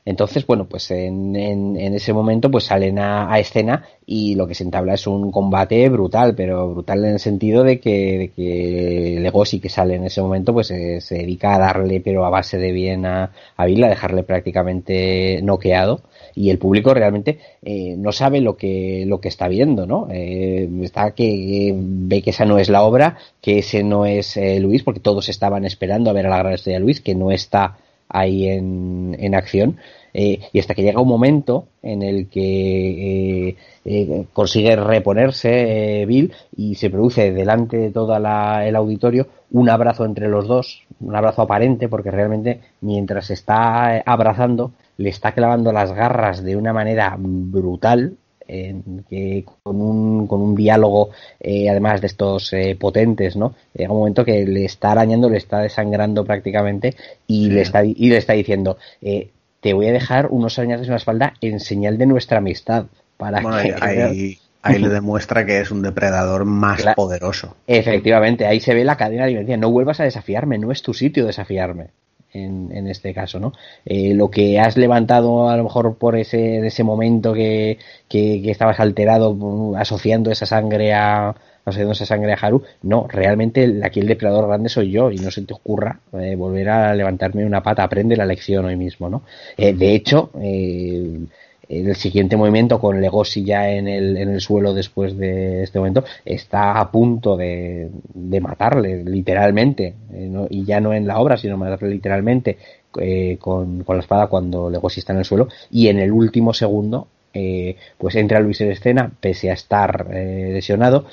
Entonces, 0.09 0.47
bueno, 0.47 0.65
pues 0.65 0.91
en, 0.91 1.37
en, 1.37 1.77
en 1.77 1.95
ese 1.95 2.15
momento 2.15 2.51
pues 2.51 2.65
salen 2.65 2.99
a, 2.99 3.31
a, 3.31 3.39
escena 3.41 3.85
y 4.07 4.37
lo 4.37 4.47
que 4.47 4.55
se 4.55 4.65
entabla 4.65 4.95
es 4.95 5.07
un 5.07 5.31
combate 5.31 5.87
brutal, 5.91 6.35
pero 6.35 6.71
brutal 6.71 7.05
en 7.05 7.13
el 7.13 7.19
sentido 7.19 7.63
de 7.63 7.79
que, 7.79 8.19
de 8.19 8.29
que 8.31 9.19
Legosi 9.21 9.61
que 9.61 9.69
sale 9.69 9.97
en 9.97 10.05
ese 10.05 10.23
momento 10.23 10.55
pues 10.55 10.71
eh, 10.71 11.03
se 11.03 11.17
dedica 11.17 11.55
a 11.55 11.59
darle 11.59 12.01
pero 12.01 12.25
a 12.25 12.31
base 12.31 12.57
de 12.57 12.73
bien 12.73 13.05
a, 13.05 13.33
a 13.55 13.67
Bill, 13.67 13.85
a 13.85 13.91
dejarle 13.91 14.23
prácticamente 14.23 15.43
noqueado 15.43 16.01
y 16.35 16.51
el 16.51 16.59
público 16.59 16.95
realmente 16.95 17.39
eh, 17.63 17.95
no 17.97 18.13
sabe 18.13 18.41
lo 18.41 18.57
que 18.57 19.05
lo 19.07 19.21
que 19.21 19.29
está 19.29 19.49
viendo, 19.49 19.87
¿no? 19.87 20.09
Eh, 20.11 20.69
está 20.83 21.13
que 21.13 21.75
ve 21.77 22.23
que 22.23 22.31
esa 22.31 22.45
no 22.45 22.59
es 22.59 22.69
la 22.69 22.83
obra, 22.83 23.19
que 23.41 23.59
ese 23.59 23.83
no 23.83 24.07
es 24.07 24.37
eh, 24.37 24.61
Luis, 24.61 24.83
porque 24.83 25.01
todos 25.01 25.29
estaban 25.29 25.65
esperando 25.65 26.11
a 26.11 26.13
ver 26.13 26.27
a 26.27 26.31
la 26.31 26.39
gran 26.39 26.55
estrella 26.55 26.79
Luis, 26.79 27.01
que 27.01 27.15
no 27.15 27.31
está 27.31 27.79
ahí 28.09 28.49
en, 28.49 29.17
en 29.19 29.35
acción. 29.35 29.79
Eh, 30.15 30.41
y 30.53 30.59
hasta 30.59 30.75
que 30.75 30.83
llega 30.83 31.03
un 31.03 31.09
momento 31.09 31.69
en 31.83 32.03
el 32.03 32.29
que 32.29 33.57
eh, 33.85 34.25
consigue 34.33 34.75
reponerse 34.75 36.05
Bill 36.07 36.33
y 36.57 36.77
se 36.77 36.89
produce 36.89 37.31
delante 37.31 37.77
de 37.77 37.91
todo 37.91 38.17
el 38.17 38.77
auditorio 38.77 39.29
un 39.51 39.69
abrazo 39.71 40.05
entre 40.05 40.29
los 40.29 40.47
dos, 40.47 40.83
un 41.01 41.15
abrazo 41.15 41.43
aparente, 41.43 41.89
porque 41.89 42.11
realmente 42.11 42.61
mientras 42.81 43.31
está 43.31 44.03
abrazando 44.05 44.73
le 44.99 45.11
está 45.11 45.33
clavando 45.33 45.73
las 45.73 45.93
garras 45.93 46.43
de 46.43 46.57
una 46.57 46.73
manera 46.73 47.17
brutal, 47.19 48.17
eh, 48.47 48.75
que 49.09 49.45
con 49.63 49.81
un, 49.81 50.27
con 50.27 50.41
un 50.41 50.55
diálogo 50.55 51.11
eh, 51.39 51.71
además 51.71 52.01
de 52.01 52.09
estos 52.09 52.53
eh, 52.53 52.77
potentes, 52.79 53.37
¿no? 53.37 53.55
Llega 53.75 53.93
un 53.93 53.99
momento 53.99 54.25
que 54.25 54.45
le 54.45 54.65
está 54.65 54.93
arañando, 54.93 55.31
le 55.31 55.39
está 55.39 55.61
desangrando 55.61 56.25
prácticamente 56.25 56.97
y, 57.27 57.45
sí. 57.45 57.51
le, 57.51 57.61
está, 57.61 57.85
y 57.85 58.09
le 58.09 58.17
está 58.17 58.33
diciendo, 58.33 58.77
te 59.01 59.73
voy 59.73 59.87
a 59.87 59.93
dejar 59.93 60.29
unos 60.31 60.59
arañazos 60.59 60.87
en 60.87 60.93
la 60.93 60.97
espalda 60.97 61.35
en 61.41 61.61
señal 61.61 61.97
de 61.97 62.07
nuestra 62.07 62.39
amistad. 62.39 62.87
Para 63.17 63.41
bueno, 63.41 63.63
que... 63.63 63.75
ahí, 63.81 64.39
ahí 64.63 64.79
le 64.79 64.89
demuestra 64.89 65.47
que 65.47 65.61
es 65.61 65.71
un 65.71 65.83
depredador 65.83 66.45
más 66.45 66.83
claro. 66.83 66.97
poderoso. 66.97 67.57
Efectivamente, 67.69 68.47
ahí 68.47 68.59
se 68.61 68.75
ve 68.75 68.85
la 68.85 68.97
cadena 68.97 69.23
de 69.23 69.29
alimentaria. 69.29 69.59
No 69.59 69.71
vuelvas 69.71 70.01
a 70.01 70.05
desafiarme, 70.05 70.59
no 70.59 70.73
es 70.73 70.83
tu 70.83 70.93
sitio 70.93 71.25
desafiarme 71.25 71.89
en, 72.33 72.71
en 72.73 72.87
este 72.89 73.15
caso, 73.15 73.41
¿no? 73.41 73.53
Eh, 73.85 74.15
lo 74.15 74.31
que 74.31 74.59
has 74.59 74.77
levantado 74.77 75.49
a 75.49 75.57
lo 75.57 75.65
mejor 75.65 75.97
por 75.97 76.17
ese, 76.17 76.67
ese 76.67 76.85
momento 76.85 77.33
que, 77.33 77.79
que, 78.09 78.51
estabas 78.51 78.81
alterado 78.81 79.35
mm, 79.35 79.77
asociando 79.77 80.31
esa 80.31 80.47
sangre 80.47 80.93
a, 80.93 81.35
asociando 81.65 81.93
esa 81.93 82.07
sangre 82.07 82.33
a 82.33 82.37
Haru, 82.37 82.63
no, 82.83 83.07
realmente 83.09 83.81
aquí 83.83 84.01
el 84.01 84.07
depredador 84.07 84.49
grande 84.49 84.69
soy 84.69 84.91
yo 84.91 85.11
y 85.11 85.17
no 85.17 85.31
se 85.31 85.43
te 85.43 85.55
ocurra 85.55 86.01
eh, 86.13 86.35
volver 86.37 86.69
a 86.69 86.95
levantarme 86.95 87.45
una 87.45 87.63
pata, 87.63 87.83
aprende 87.83 88.17
la 88.17 88.27
lección 88.27 88.65
hoy 88.65 88.77
mismo, 88.77 89.09
¿no? 89.09 89.23
Eh, 89.57 89.73
de 89.73 89.95
hecho, 89.95 90.31
eh, 90.41 91.21
el 91.69 91.95
siguiente 91.97 92.37
movimiento 92.37 92.81
con 92.81 93.01
Legosi 93.01 93.45
ya 93.45 93.69
en 93.71 93.89
el, 93.89 94.17
en 94.17 94.31
el 94.31 94.41
suelo 94.41 94.73
después 94.73 95.17
de 95.17 95.63
este 95.63 95.79
momento 95.79 96.05
está 96.25 96.81
a 96.81 96.91
punto 96.91 97.37
de, 97.37 97.91
de 98.15 98.41
matarle 98.41 99.05
literalmente 99.05 99.95
eh, 100.13 100.47
y 100.51 100.65
ya 100.65 100.81
no 100.81 100.95
en 100.95 101.07
la 101.07 101.19
obra 101.19 101.37
sino 101.37 101.57
matarle 101.57 101.91
literalmente 101.91 102.57
eh, 103.01 103.37
con, 103.39 103.85
con, 103.85 103.97
la 103.97 104.03
espada 104.03 104.29
cuando 104.29 104.71
Legosi 104.71 105.01
está 105.01 105.13
en 105.13 105.19
el 105.19 105.25
suelo. 105.25 105.49
Y 105.71 105.89
en 105.89 105.99
el 105.99 106.11
último 106.11 106.55
segundo 106.55 107.09
eh, 107.35 107.77
pues 107.99 108.15
entra 108.17 108.41
Luis 108.41 108.61
en 108.63 108.71
escena 108.71 109.13
pese 109.21 109.51
a 109.51 109.55
estar 109.55 110.09
eh, 110.11 110.51
lesionado 110.53 111.07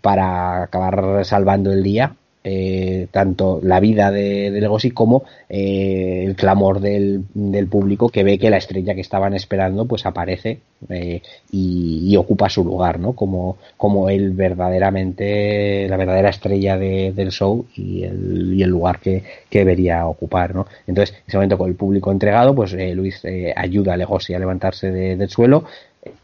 para 0.00 0.62
acabar 0.62 1.22
salvando 1.26 1.70
el 1.70 1.82
día 1.82 2.16
eh, 2.48 3.08
tanto 3.10 3.58
la 3.60 3.80
vida 3.80 4.12
de, 4.12 4.52
Legosi 4.52 4.92
como 4.92 5.24
eh, 5.48 6.22
el 6.24 6.36
clamor 6.36 6.78
del, 6.78 7.24
público 7.68 8.08
que 8.08 8.22
ve 8.22 8.38
que 8.38 8.50
la 8.50 8.58
estrella 8.58 8.94
que 8.94 9.00
estaban 9.00 9.34
esperando 9.34 9.86
pues 9.86 10.06
aparece 10.06 10.60
eh, 10.88 11.22
y, 11.50 12.16
ocupa 12.16 12.48
su 12.48 12.62
lugar, 12.62 13.00
¿no? 13.00 13.14
Como, 13.14 13.56
como 13.76 14.08
el 14.10 14.30
verdaderamente, 14.30 15.88
la 15.88 15.96
verdadera 15.96 16.28
estrella 16.28 16.78
de, 16.78 17.10
del 17.10 17.32
show 17.32 17.66
y 17.74 18.04
el, 18.04 18.70
lugar 18.70 19.00
que, 19.00 19.24
que, 19.50 19.58
debería 19.58 20.06
ocupar, 20.06 20.54
¿no? 20.54 20.68
Entonces, 20.86 21.16
en 21.16 21.24
ese 21.26 21.36
momento 21.38 21.58
con 21.58 21.68
el 21.68 21.74
público 21.74 22.12
entregado, 22.12 22.54
pues 22.54 22.72
Luis 22.94 23.22
ayuda 23.56 23.94
a 23.94 23.96
Legosi 23.96 24.34
a 24.34 24.38
levantarse 24.38 24.92
de, 24.92 25.16
del 25.16 25.30
suelo, 25.30 25.64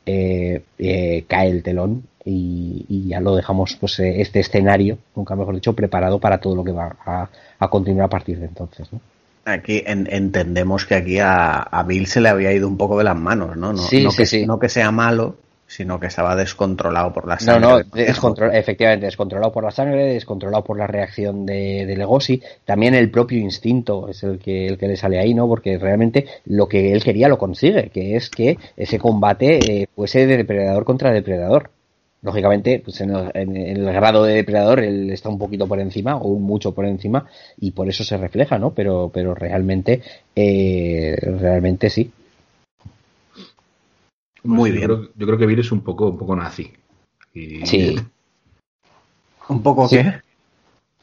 eh, 0.07 0.63
eh, 0.79 1.25
cae 1.29 1.51
el 1.51 1.63
telón 1.63 2.05
y, 2.25 2.87
y, 2.89 3.09
ya 3.09 3.21
lo 3.21 3.35
dejamos 3.35 3.77
pues 3.77 3.99
este 3.99 4.41
escenario, 4.41 4.99
nunca 5.17 5.35
mejor 5.35 5.55
dicho, 5.55 5.75
preparado 5.75 6.21
para 6.21 6.39
todo 6.39 6.55
lo 6.55 6.65
que 6.65 6.73
va 6.73 6.97
a, 7.05 7.29
a 7.59 7.69
continuar 7.69 8.07
a 8.07 8.11
partir 8.11 8.39
de 8.39 8.47
entonces. 8.47 8.93
¿no? 8.93 9.01
Aquí 9.45 9.83
en, 9.85 10.09
entendemos 10.11 10.87
que 10.87 10.95
aquí 10.95 11.19
a, 11.19 11.55
a, 11.63 11.83
Bill 11.83 12.07
se 12.07 12.21
le 12.21 12.29
había 12.29 12.53
ido 12.53 12.69
un 12.69 12.77
poco 12.77 12.99
de 12.99 13.05
las 13.05 13.17
manos, 13.17 13.57
¿no? 13.57 13.73
No, 13.73 13.79
sí, 13.79 14.05
no 14.05 14.13
sí, 14.13 14.19
que, 14.19 14.27
sí. 14.27 14.47
no 14.47 14.61
que 14.61 14.69
sea 14.69 14.93
malo, 14.93 15.37
sino 15.73 15.99
que 15.99 16.09
estaba 16.09 16.36
descontrolado 16.36 17.12
por 17.15 17.27
la 17.27 17.39
sangre. 17.39 17.66
No, 17.66 17.78
no, 17.78 17.85
descontrol, 17.85 18.55
efectivamente, 18.55 19.07
descontrolado 19.07 19.51
por 19.51 19.65
la 19.65 19.70
sangre, 19.70 20.12
descontrolado 20.12 20.62
por 20.62 20.78
la 20.78 20.86
reacción 20.86 21.47
de, 21.47 21.86
de, 21.86 21.97
Legosi. 21.97 22.43
También 22.66 22.94
el 22.94 23.11
propio 23.11 23.39
instinto 23.39 24.09
es 24.09 24.23
el 24.23 24.39
que, 24.39 24.66
el 24.66 24.77
que 24.77 24.89
le 24.89 24.97
sale 24.97 25.19
ahí, 25.19 25.32
¿no? 25.32 25.49
Porque 25.49 25.78
realmente 25.78 26.27
lo 26.44 26.69
que 26.69 26.93
él 26.93 27.03
quería 27.03 27.28
lo 27.28 27.39
consigue, 27.39 27.89
que 27.89 28.16
es 28.16 28.28
que 28.28 28.59
ese 28.77 28.99
combate 28.99 29.59
eh, 29.82 29.86
fuese 29.94 30.27
de 30.27 30.36
depredador 30.36 30.85
contra 30.85 31.11
depredador 31.11 31.70
lógicamente, 32.20 32.81
pues 32.85 33.01
en 33.01 33.11
el, 33.11 33.31
en 33.35 33.57
el, 33.57 33.93
grado 33.93 34.24
de 34.24 34.35
depredador 34.35 34.78
él 34.81 35.11
está 35.11 35.28
un 35.28 35.39
poquito 35.39 35.66
por 35.66 35.81
encima 35.81 36.16
o 36.16 36.39
mucho 36.39 36.73
por 36.73 36.86
encima 36.86 37.27
y 37.59 37.73
por 37.73 37.89
eso 37.89 38.05
se 38.05 38.16
refleja, 38.16 38.59
¿no? 38.59 38.73
Pero, 38.74 39.11
pero 39.12 39.35
realmente, 39.35 40.03
eh, 40.36 41.16
realmente 41.20 41.90
sí. 41.90 42.12
Muy 44.44 44.70
bien. 44.70 44.89
Yo 44.89 44.97
creo, 44.97 45.12
yo 45.14 45.27
creo, 45.27 45.39
que 45.39 45.47
Vir 45.47 45.60
es 45.60 45.73
un 45.73 45.82
poco, 45.82 46.09
un 46.09 46.19
poco 46.19 46.36
nazi. 46.36 46.73
Y... 47.35 47.64
Sí. 47.66 47.97
¿Un 49.48 49.62
poco 49.62 49.89
sí. 49.89 49.97
qué? 49.97 50.20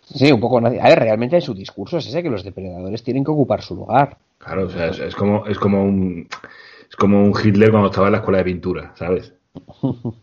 Sí, 0.02 0.32
un 0.32 0.40
poco 0.40 0.60
nazi. 0.60 0.80
A 0.80 0.90
ver, 0.90 1.00
realmente 1.00 1.36
en 1.36 1.42
su 1.42 1.54
discurso 1.54 1.98
es 1.98 2.08
ese 2.08 2.24
que 2.24 2.30
los 2.30 2.44
depredadores 2.44 3.04
tienen 3.04 3.24
que 3.24 3.32
ocupar 3.32 3.62
su 3.62 3.76
lugar. 3.76 4.18
Claro, 4.38 4.66
o 4.66 4.70
sea, 4.70 4.88
es, 4.88 5.00
es 5.00 5.16
como, 5.16 5.46
es 5.46 5.58
como 5.60 5.84
un, 5.84 6.28
es 6.90 6.96
como 6.96 7.24
un 7.24 7.34
Hitler 7.38 7.72
cuando 7.72 7.90
estaba 7.90 8.08
en 8.08 8.14
la 8.14 8.20
escuela 8.20 8.40
de 8.40 8.46
pintura, 8.46 8.94
¿sabes? 8.96 9.34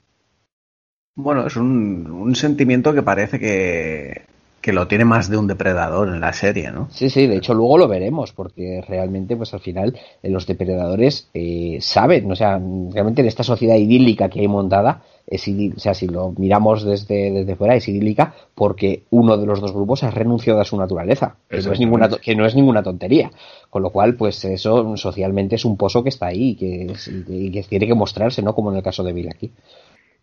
Bueno, 1.18 1.46
es 1.46 1.56
un, 1.56 2.10
un 2.10 2.34
sentimiento 2.34 2.92
que 2.92 3.02
parece 3.02 3.40
que, 3.40 4.26
que, 4.66 4.72
lo 4.72 4.88
tiene 4.88 5.04
más 5.04 5.30
de 5.30 5.36
un 5.36 5.46
depredador 5.46 6.08
en 6.08 6.20
la 6.20 6.32
serie, 6.32 6.72
¿no? 6.72 6.88
Sí, 6.90 7.08
sí, 7.08 7.26
de 7.26 7.36
hecho 7.36 7.54
luego 7.54 7.78
lo 7.78 7.88
veremos, 7.88 8.32
porque 8.32 8.84
realmente, 8.86 9.36
pues 9.36 9.54
al 9.54 9.60
final, 9.60 9.98
eh, 10.22 10.28
los 10.28 10.46
depredadores 10.46 11.28
eh, 11.34 11.78
saben, 11.80 12.30
o 12.30 12.36
sea, 12.36 12.60
realmente 12.92 13.22
en 13.22 13.28
esta 13.28 13.44
sociedad 13.44 13.76
idílica 13.76 14.28
que 14.28 14.40
hay 14.40 14.48
montada, 14.48 15.02
es 15.26 15.48
idí 15.48 15.72
o 15.76 15.78
sea, 15.78 15.94
si 15.94 16.06
lo 16.06 16.32
miramos 16.36 16.84
desde, 16.84 17.30
desde 17.30 17.56
fuera, 17.56 17.74
es 17.74 17.88
idílica 17.88 18.34
porque 18.54 19.02
uno 19.10 19.36
de 19.36 19.46
los 19.46 19.60
dos 19.60 19.72
grupos 19.72 20.04
ha 20.04 20.10
renunciado 20.10 20.60
a 20.60 20.64
su 20.64 20.76
naturaleza, 20.76 21.36
que 21.48 21.60
no, 21.60 21.72
es 21.72 21.80
ninguna, 21.80 22.08
que 22.08 22.36
no 22.36 22.46
es 22.46 22.54
ninguna 22.54 22.82
tontería. 22.82 23.30
Con 23.70 23.82
lo 23.82 23.90
cual, 23.90 24.14
pues 24.14 24.44
eso 24.44 24.96
socialmente 24.96 25.56
es 25.56 25.64
un 25.64 25.76
poso 25.76 26.02
que 26.02 26.10
está 26.10 26.26
ahí 26.26 26.50
y 26.50 26.56
que, 26.56 26.92
y 27.28 27.50
que 27.50 27.62
tiene 27.64 27.86
que 27.86 27.94
mostrarse, 27.94 28.42
¿no? 28.42 28.54
Como 28.54 28.70
en 28.70 28.78
el 28.78 28.82
caso 28.82 29.02
de 29.02 29.12
Bill 29.12 29.28
aquí. 29.28 29.52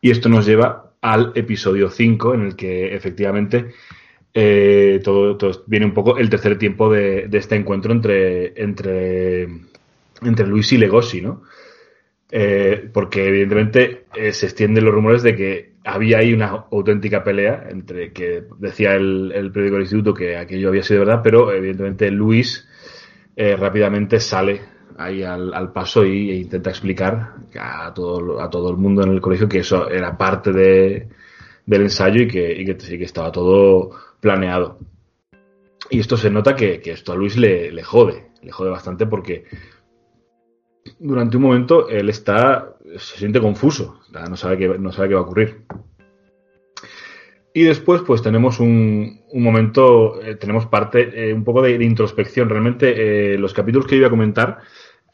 Y 0.02 0.12
esto 0.12 0.28
nos 0.28 0.46
lleva 0.46 0.92
al 1.02 1.32
episodio 1.36 1.90
5, 1.90 2.34
en 2.34 2.42
el 2.42 2.56
que 2.56 2.96
efectivamente 2.96 3.72
eh, 4.34 5.00
todo, 5.04 5.38
todo, 5.38 5.64
viene 5.68 5.86
un 5.86 5.94
poco 5.94 6.18
el 6.18 6.30
tercer 6.30 6.58
tiempo 6.58 6.92
de, 6.92 7.28
de 7.28 7.38
este 7.38 7.56
encuentro 7.56 7.94
entre, 7.94 8.62
entre, 8.62 9.44
entre 10.22 10.48
Luis 10.48 10.72
y 10.74 10.78
Legosi, 10.78 11.22
¿no? 11.22 11.44
Eh, 12.36 12.90
porque 12.92 13.28
evidentemente 13.28 14.06
eh, 14.16 14.34
se 14.34 14.48
extienden 14.48 14.86
los 14.86 14.94
rumores 14.94 15.22
de 15.22 15.36
que 15.36 15.74
había 15.84 16.18
ahí 16.18 16.34
una 16.34 16.66
auténtica 16.72 17.24
pelea 17.24 17.68
entre 17.70 18.12
que 18.12 18.46
decía 18.58 18.96
el, 18.96 19.32
el 19.36 19.52
periódico 19.52 19.76
del 19.76 19.84
instituto 19.84 20.14
que 20.16 20.36
aquello 20.36 20.70
había 20.70 20.82
sido 20.82 21.02
verdad, 21.02 21.22
pero 21.24 21.52
evidentemente 21.52 22.10
Luis 22.10 22.68
eh, 23.36 23.56
rápidamente 23.56 24.20
sale 24.20 24.62
ahí 24.98 25.22
al, 25.22 25.72
paso 25.74 26.04
y, 26.06 26.32
e 26.32 26.36
intenta 26.38 26.72
explicar 26.72 27.36
a 27.60 27.94
todo, 27.94 28.42
a 28.42 28.50
todo 28.50 28.72
el 28.72 28.78
mundo 28.78 29.04
en 29.04 29.12
el 29.12 29.22
colegio 29.22 29.48
que 29.48 29.60
eso 29.60 29.88
era 29.88 30.18
parte 30.18 30.52
de, 30.52 31.08
del 31.66 31.84
ensayo 31.84 32.24
y 32.24 32.28
que, 32.28 32.54
y 32.54 32.66
que, 32.66 32.76
que 32.76 33.04
estaba 33.04 33.32
todo 33.32 33.92
planeado. 34.20 34.80
Y 35.90 36.00
esto 36.00 36.18
se 36.18 36.30
nota 36.30 36.56
que, 36.56 36.80
que 36.80 36.92
esto 36.92 37.12
a 37.14 37.16
Luis 37.16 37.38
le, 37.38 37.72
le, 37.72 37.84
jode, 37.84 38.32
le 38.42 38.52
jode 38.52 38.70
bastante 38.70 39.06
porque 39.06 39.46
durante 41.00 41.38
un 41.38 41.44
momento 41.44 41.90
él 41.90 42.10
está, 42.10 42.76
se 42.98 43.18
siente 43.18 43.42
confuso, 43.42 44.00
no 44.30 44.36
sabe 44.36 44.58
qué, 44.58 44.68
no 44.80 44.92
sabe 44.92 45.10
qué 45.10 45.14
va 45.16 45.22
a 45.22 45.24
ocurrir. 45.24 45.66
Y 47.56 47.64
después, 47.64 48.02
pues 48.02 48.24
tenemos 48.24 48.60
un, 48.60 49.22
un 49.30 49.44
momento, 49.44 50.20
eh, 50.22 50.36
tenemos 50.36 50.66
parte, 50.66 51.30
eh, 51.30 51.34
un 51.34 51.44
poco 51.44 51.62
de, 51.62 51.78
de 51.78 51.86
introspección. 51.86 52.50
Realmente, 52.50 53.34
eh, 53.34 53.38
los 53.38 53.54
capítulos 53.54 53.86
que 53.86 53.96
iba 53.96 54.08
a 54.08 54.10
comentar, 54.10 54.58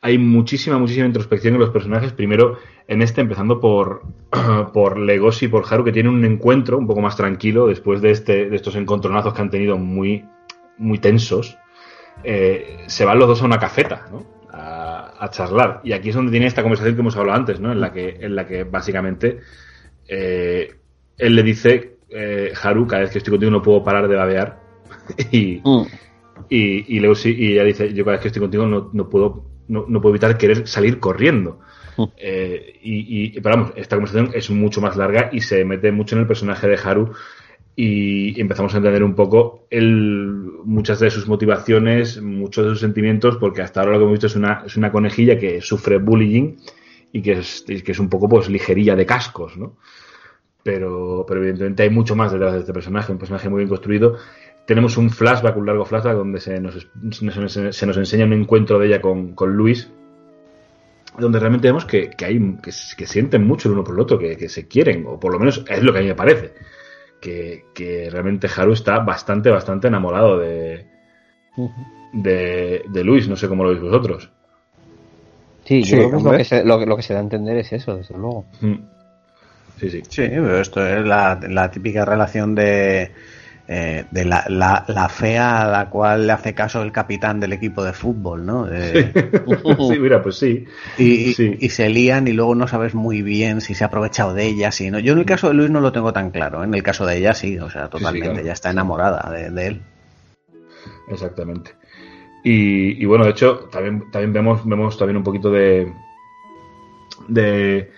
hay 0.01 0.17
muchísima, 0.17 0.77
muchísima 0.77 1.05
introspección 1.05 1.55
en 1.55 1.59
los 1.59 1.69
personajes. 1.71 2.13
Primero, 2.13 2.57
en 2.88 3.01
este, 3.01 3.21
empezando 3.21 3.59
por, 3.59 4.03
por 4.73 4.97
Legoshi 4.97 5.45
y 5.45 5.49
por 5.49 5.65
Haru, 5.69 5.84
que 5.84 5.91
tienen 5.91 6.13
un 6.13 6.26
encuentro 6.26 6.77
un 6.77 6.88
poco 6.88 7.01
más 7.01 7.15
tranquilo 7.15 7.67
después 7.67 8.01
de, 8.01 8.11
este, 8.11 8.49
de 8.49 8.55
estos 8.55 8.76
encontronazos 8.76 9.34
que 9.34 9.41
han 9.41 9.49
tenido 9.49 9.77
muy, 9.77 10.26
muy 10.77 10.99
tensos. 10.99 11.57
Eh, 12.23 12.84
se 12.88 13.05
van 13.05 13.19
los 13.19 13.27
dos 13.27 13.41
a 13.41 13.45
una 13.45 13.59
cafeta, 13.59 14.07
¿no? 14.11 14.26
A, 14.51 15.13
a 15.23 15.30
charlar. 15.30 15.81
Y 15.84 15.91
aquí 15.93 16.09
es 16.09 16.15
donde 16.15 16.31
tiene 16.31 16.47
esta 16.47 16.61
conversación 16.61 16.95
que 16.95 17.01
hemos 17.01 17.17
hablado 17.17 17.38
antes, 17.38 17.59
¿no? 17.59 17.71
En 17.71 17.81
la 17.81 17.91
que, 17.91 18.17
en 18.21 18.35
la 18.35 18.45
que 18.47 18.63
básicamente 18.63 19.39
eh, 20.07 20.76
él 21.17 21.35
le 21.35 21.43
dice, 21.43 21.97
eh, 22.09 22.51
Haru, 22.61 22.88
cada 22.88 23.03
vez 23.03 23.11
que 23.11 23.19
estoy 23.19 23.31
contigo 23.31 23.51
no 23.51 23.61
puedo 23.61 23.84
parar 23.84 24.07
de 24.07 24.15
babear. 24.15 24.59
y, 25.31 25.61
Mm. 25.63 25.84
y, 26.49 26.95
y 26.95 26.99
luego 26.99 27.15
sí, 27.15 27.35
y 27.38 27.53
ella 27.53 27.63
dice, 27.63 27.93
yo 27.93 28.03
cada 28.03 28.13
vez 28.15 28.21
que 28.21 28.27
estoy 28.30 28.41
contigo 28.41 28.65
no, 28.65 28.89
no 28.93 29.09
puedo, 29.09 29.45
no, 29.70 29.86
no 29.88 30.02
puedo 30.02 30.14
evitar 30.16 30.38
querer 30.38 30.68
salir 30.68 31.00
corriendo. 31.00 31.60
Mm. 31.98 32.04
Eh, 32.18 32.80
y, 32.82 33.38
y- 33.38 33.41
pero 33.41 33.56
vamos, 33.56 33.74
esta 33.78 33.96
conversación 33.96 34.32
es 34.34 34.50
mucho 34.50 34.82
más 34.82 34.98
larga 34.98 35.30
y 35.32 35.41
se 35.41 35.64
mete 35.66 35.91
mucho 35.91 36.16
en 36.16 36.22
el 36.22 36.28
personaje 36.28 36.68
de 36.68 36.78
Haru 36.84 37.12
y 37.76 38.40
empezamos 38.41 38.74
a 38.74 38.78
entender 38.78 39.04
un 39.04 39.16
poco 39.16 39.66
el, 39.70 40.36
muchas 40.66 41.00
de 41.00 41.10
sus 41.10 41.28
motivaciones, 41.30 42.22
muchos 42.22 42.66
de 42.66 42.72
sus 42.72 42.82
sentimientos, 42.82 43.38
porque 43.38 43.62
hasta 43.62 43.80
ahora 43.80 43.94
lo 43.94 44.00
que 44.00 44.04
hemos 44.04 44.14
visto 44.14 44.28
es 44.28 44.36
una, 44.36 44.64
es 44.66 44.76
una 44.76 44.91
conejilla 44.91 45.40
que 45.40 45.62
sufre 45.62 45.98
bullying 45.98 46.58
y 47.14 47.22
que 47.22 47.34
es, 47.34 47.64
que 47.66 47.91
es 47.91 48.00
un 48.00 48.10
poco 48.10 48.28
pues 48.28 48.50
ligerilla 48.50 48.96
de 48.98 49.06
cascos, 49.06 49.56
¿no? 49.58 49.78
Pero, 50.62 51.24
pero 51.28 51.40
evidentemente 51.40 51.84
hay 51.84 51.90
mucho 51.90 52.16
más 52.16 52.34
detrás 52.34 52.54
de 52.54 52.60
este 52.60 52.74
personaje, 52.74 53.14
un 53.14 53.18
personaje 53.18 53.48
muy 53.50 53.60
bien 53.60 53.70
construido. 53.70 54.18
Tenemos 54.70 54.98
un 54.98 55.10
flashback, 55.10 55.58
un 55.58 55.66
largo 55.66 55.84
flashback, 55.84 56.14
donde 56.16 56.40
se 56.40 56.60
nos, 56.60 56.88
se 57.10 57.26
nos, 57.26 57.52
se 57.76 57.86
nos 57.88 57.98
enseña 57.98 58.26
un 58.26 58.34
encuentro 58.34 58.78
de 58.78 58.86
ella 58.86 59.02
con, 59.02 59.34
con 59.34 59.52
Luis, 59.56 59.90
donde 61.18 61.40
realmente 61.40 61.68
vemos 61.70 61.86
que, 61.86 62.12
que 62.12 62.26
hay 62.26 62.38
que, 62.62 62.70
que 62.96 63.08
sienten 63.08 63.48
mucho 63.48 63.68
el 63.68 63.74
uno 63.74 63.84
por 63.84 63.96
el 63.96 64.02
otro, 64.02 64.20
que, 64.20 64.38
que 64.38 64.48
se 64.48 64.68
quieren, 64.68 65.06
o 65.08 65.20
por 65.20 65.34
lo 65.34 65.40
menos 65.40 65.66
es 65.68 65.82
lo 65.82 65.91
que 65.91 65.98
a 65.98 66.02
mí 66.04 66.08
me 66.10 66.14
parece. 66.14 66.54
Que, 67.20 67.66
que 67.74 68.12
realmente 68.12 68.48
Haru 68.56 68.74
está 68.74 69.00
bastante, 69.00 69.50
bastante 69.50 69.88
enamorado 69.88 70.38
de, 70.38 70.86
de, 72.14 72.84
de 72.88 73.04
Luis, 73.04 73.28
no 73.28 73.36
sé 73.36 73.48
cómo 73.48 73.64
lo 73.64 73.72
veis 73.72 73.82
vosotros. 73.82 74.30
Sí, 75.66 75.82
Sí, 75.84 75.96
yo 75.98 75.98
creo 75.98 76.12
que, 76.12 76.18
es 76.18 76.24
lo 76.24 76.32
que, 76.38 76.44
se, 76.44 76.64
lo, 76.64 76.78
que- 76.80 76.86
lo 76.86 76.96
que 76.96 77.02
se 77.02 77.14
da 77.14 77.22
a 77.22 77.24
entender 77.24 77.58
es 77.58 77.74
eso, 77.74 77.96
desde 77.98 78.16
luego. 78.16 78.46
Mm. 78.62 78.76
Sí, 79.80 79.90
sí. 79.90 80.02
Sí, 80.08 80.28
pero 80.30 80.60
esto 80.60 80.86
es 80.86 81.04
la, 81.08 81.40
la 81.50 81.72
típica 81.72 82.06
relación 82.06 82.54
de, 82.54 83.12
eh, 83.72 84.06
de 84.10 84.26
la, 84.26 84.46
la, 84.50 84.84
la 84.88 85.08
fea 85.10 85.62
a 85.62 85.68
la 85.72 85.90
cual 85.91 86.26
le 86.26 86.34
hace 86.34 86.56
caso 86.56 86.82
el 86.82 86.91
capitán 86.91 87.40
del 87.40 87.54
equipo 87.54 87.84
de 87.84 87.94
fútbol, 87.94 88.44
¿no? 88.44 88.66
De- 88.66 89.12
sí, 89.94 90.00
mira, 90.00 90.24
pues 90.24 90.38
sí. 90.38 90.66
y, 90.98 91.04
y- 91.06 91.34
Sí. 91.36 91.56
y 91.60 91.70
se 91.70 91.88
lían 91.88 92.28
y 92.28 92.34
luego 92.34 92.56
no 92.56 92.68
sabes 92.68 92.96
muy 92.96 93.22
bien 93.22 93.62
si 93.62 93.76
se 93.76 93.84
ha 93.84 93.88
aprovechado 93.88 94.34
de 94.34 94.48
ella, 94.48 94.72
si 94.72 94.90
no. 94.90 94.98
Yo 94.98 95.14
en 95.14 95.20
el 95.20 95.26
caso 95.26 95.50
de 95.50 95.54
Luis 95.54 95.70
no 95.70 95.82
lo 95.82 95.91
tengo 95.91 96.12
tan 96.12 96.32
claro, 96.32 96.64
¿eh? 96.64 96.66
en 96.66 96.74
el 96.74 96.82
caso 96.82 97.06
de 97.06 97.18
ella 97.18 97.36
sí, 97.36 97.60
o 97.60 97.70
sea, 97.70 97.90
totalmente, 97.90 98.30
claro. 98.32 98.46
ya 98.46 98.54
está 98.54 98.72
enamorada 98.72 99.32
de, 99.32 99.52
de 99.52 99.68
él. 99.68 99.82
Exactamente. 101.10 101.72
Y, 102.44 103.02
y 103.02 103.06
bueno, 103.06 103.26
de 103.26 103.32
hecho, 103.32 103.68
también, 103.72 104.10
también 104.12 104.34
vemos, 104.34 104.66
vemos 104.66 104.98
también 104.98 105.18
un 105.18 105.24
poquito 105.24 105.52
de, 105.52 105.94
de, 107.28 107.91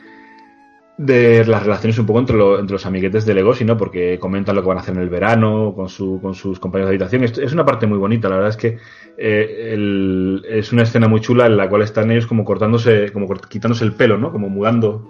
de 0.97 1.43
las 1.45 1.63
relaciones 1.63 1.97
un 1.97 2.05
poco 2.05 2.19
entre, 2.19 2.38
lo- 2.38 2.59
entre 2.59 2.73
los 2.73 2.85
amiguetes 2.85 3.26
de 3.26 3.34
Legosi, 3.34 3.65
¿no? 3.65 3.76
Porque 3.76 4.19
comentan 4.19 4.55
lo 4.55 4.61
que 4.61 4.68
van 4.68 4.77
a 4.77 4.81
hacer 4.81 4.95
en 4.95 5.01
el 5.01 5.09
verano 5.09 5.73
con, 5.76 5.89
su, 5.89 6.19
con 6.22 6.35
sus 6.35 6.59
compañeros 6.59 6.89
de 6.89 6.95
habitación. 6.95 7.23
Es 7.23 7.53
una 7.53 7.65
parte 7.65 7.88
muy 7.88 7.97
bonita, 7.97 8.30
la 8.30 8.35
verdad 8.35 8.51
es 8.51 8.57
que 8.57 8.77
eh, 9.18 9.72
el- 9.73 10.43
es 10.47 10.72
una 10.73 10.84
escena 10.84 11.07
muy 11.07 11.19
chula 11.22 11.47
en 11.47 11.57
la 11.57 11.68
cual 11.69 11.81
están 11.81 12.11
ellos 12.11 12.27
como 12.27 12.45
cortándose, 12.45 13.11
como 13.11 13.27
quitándose 13.27 13.84
el 13.84 13.93
pelo, 13.93 14.18
¿no? 14.18 14.31
Como 14.31 14.47
mudando 14.49 15.07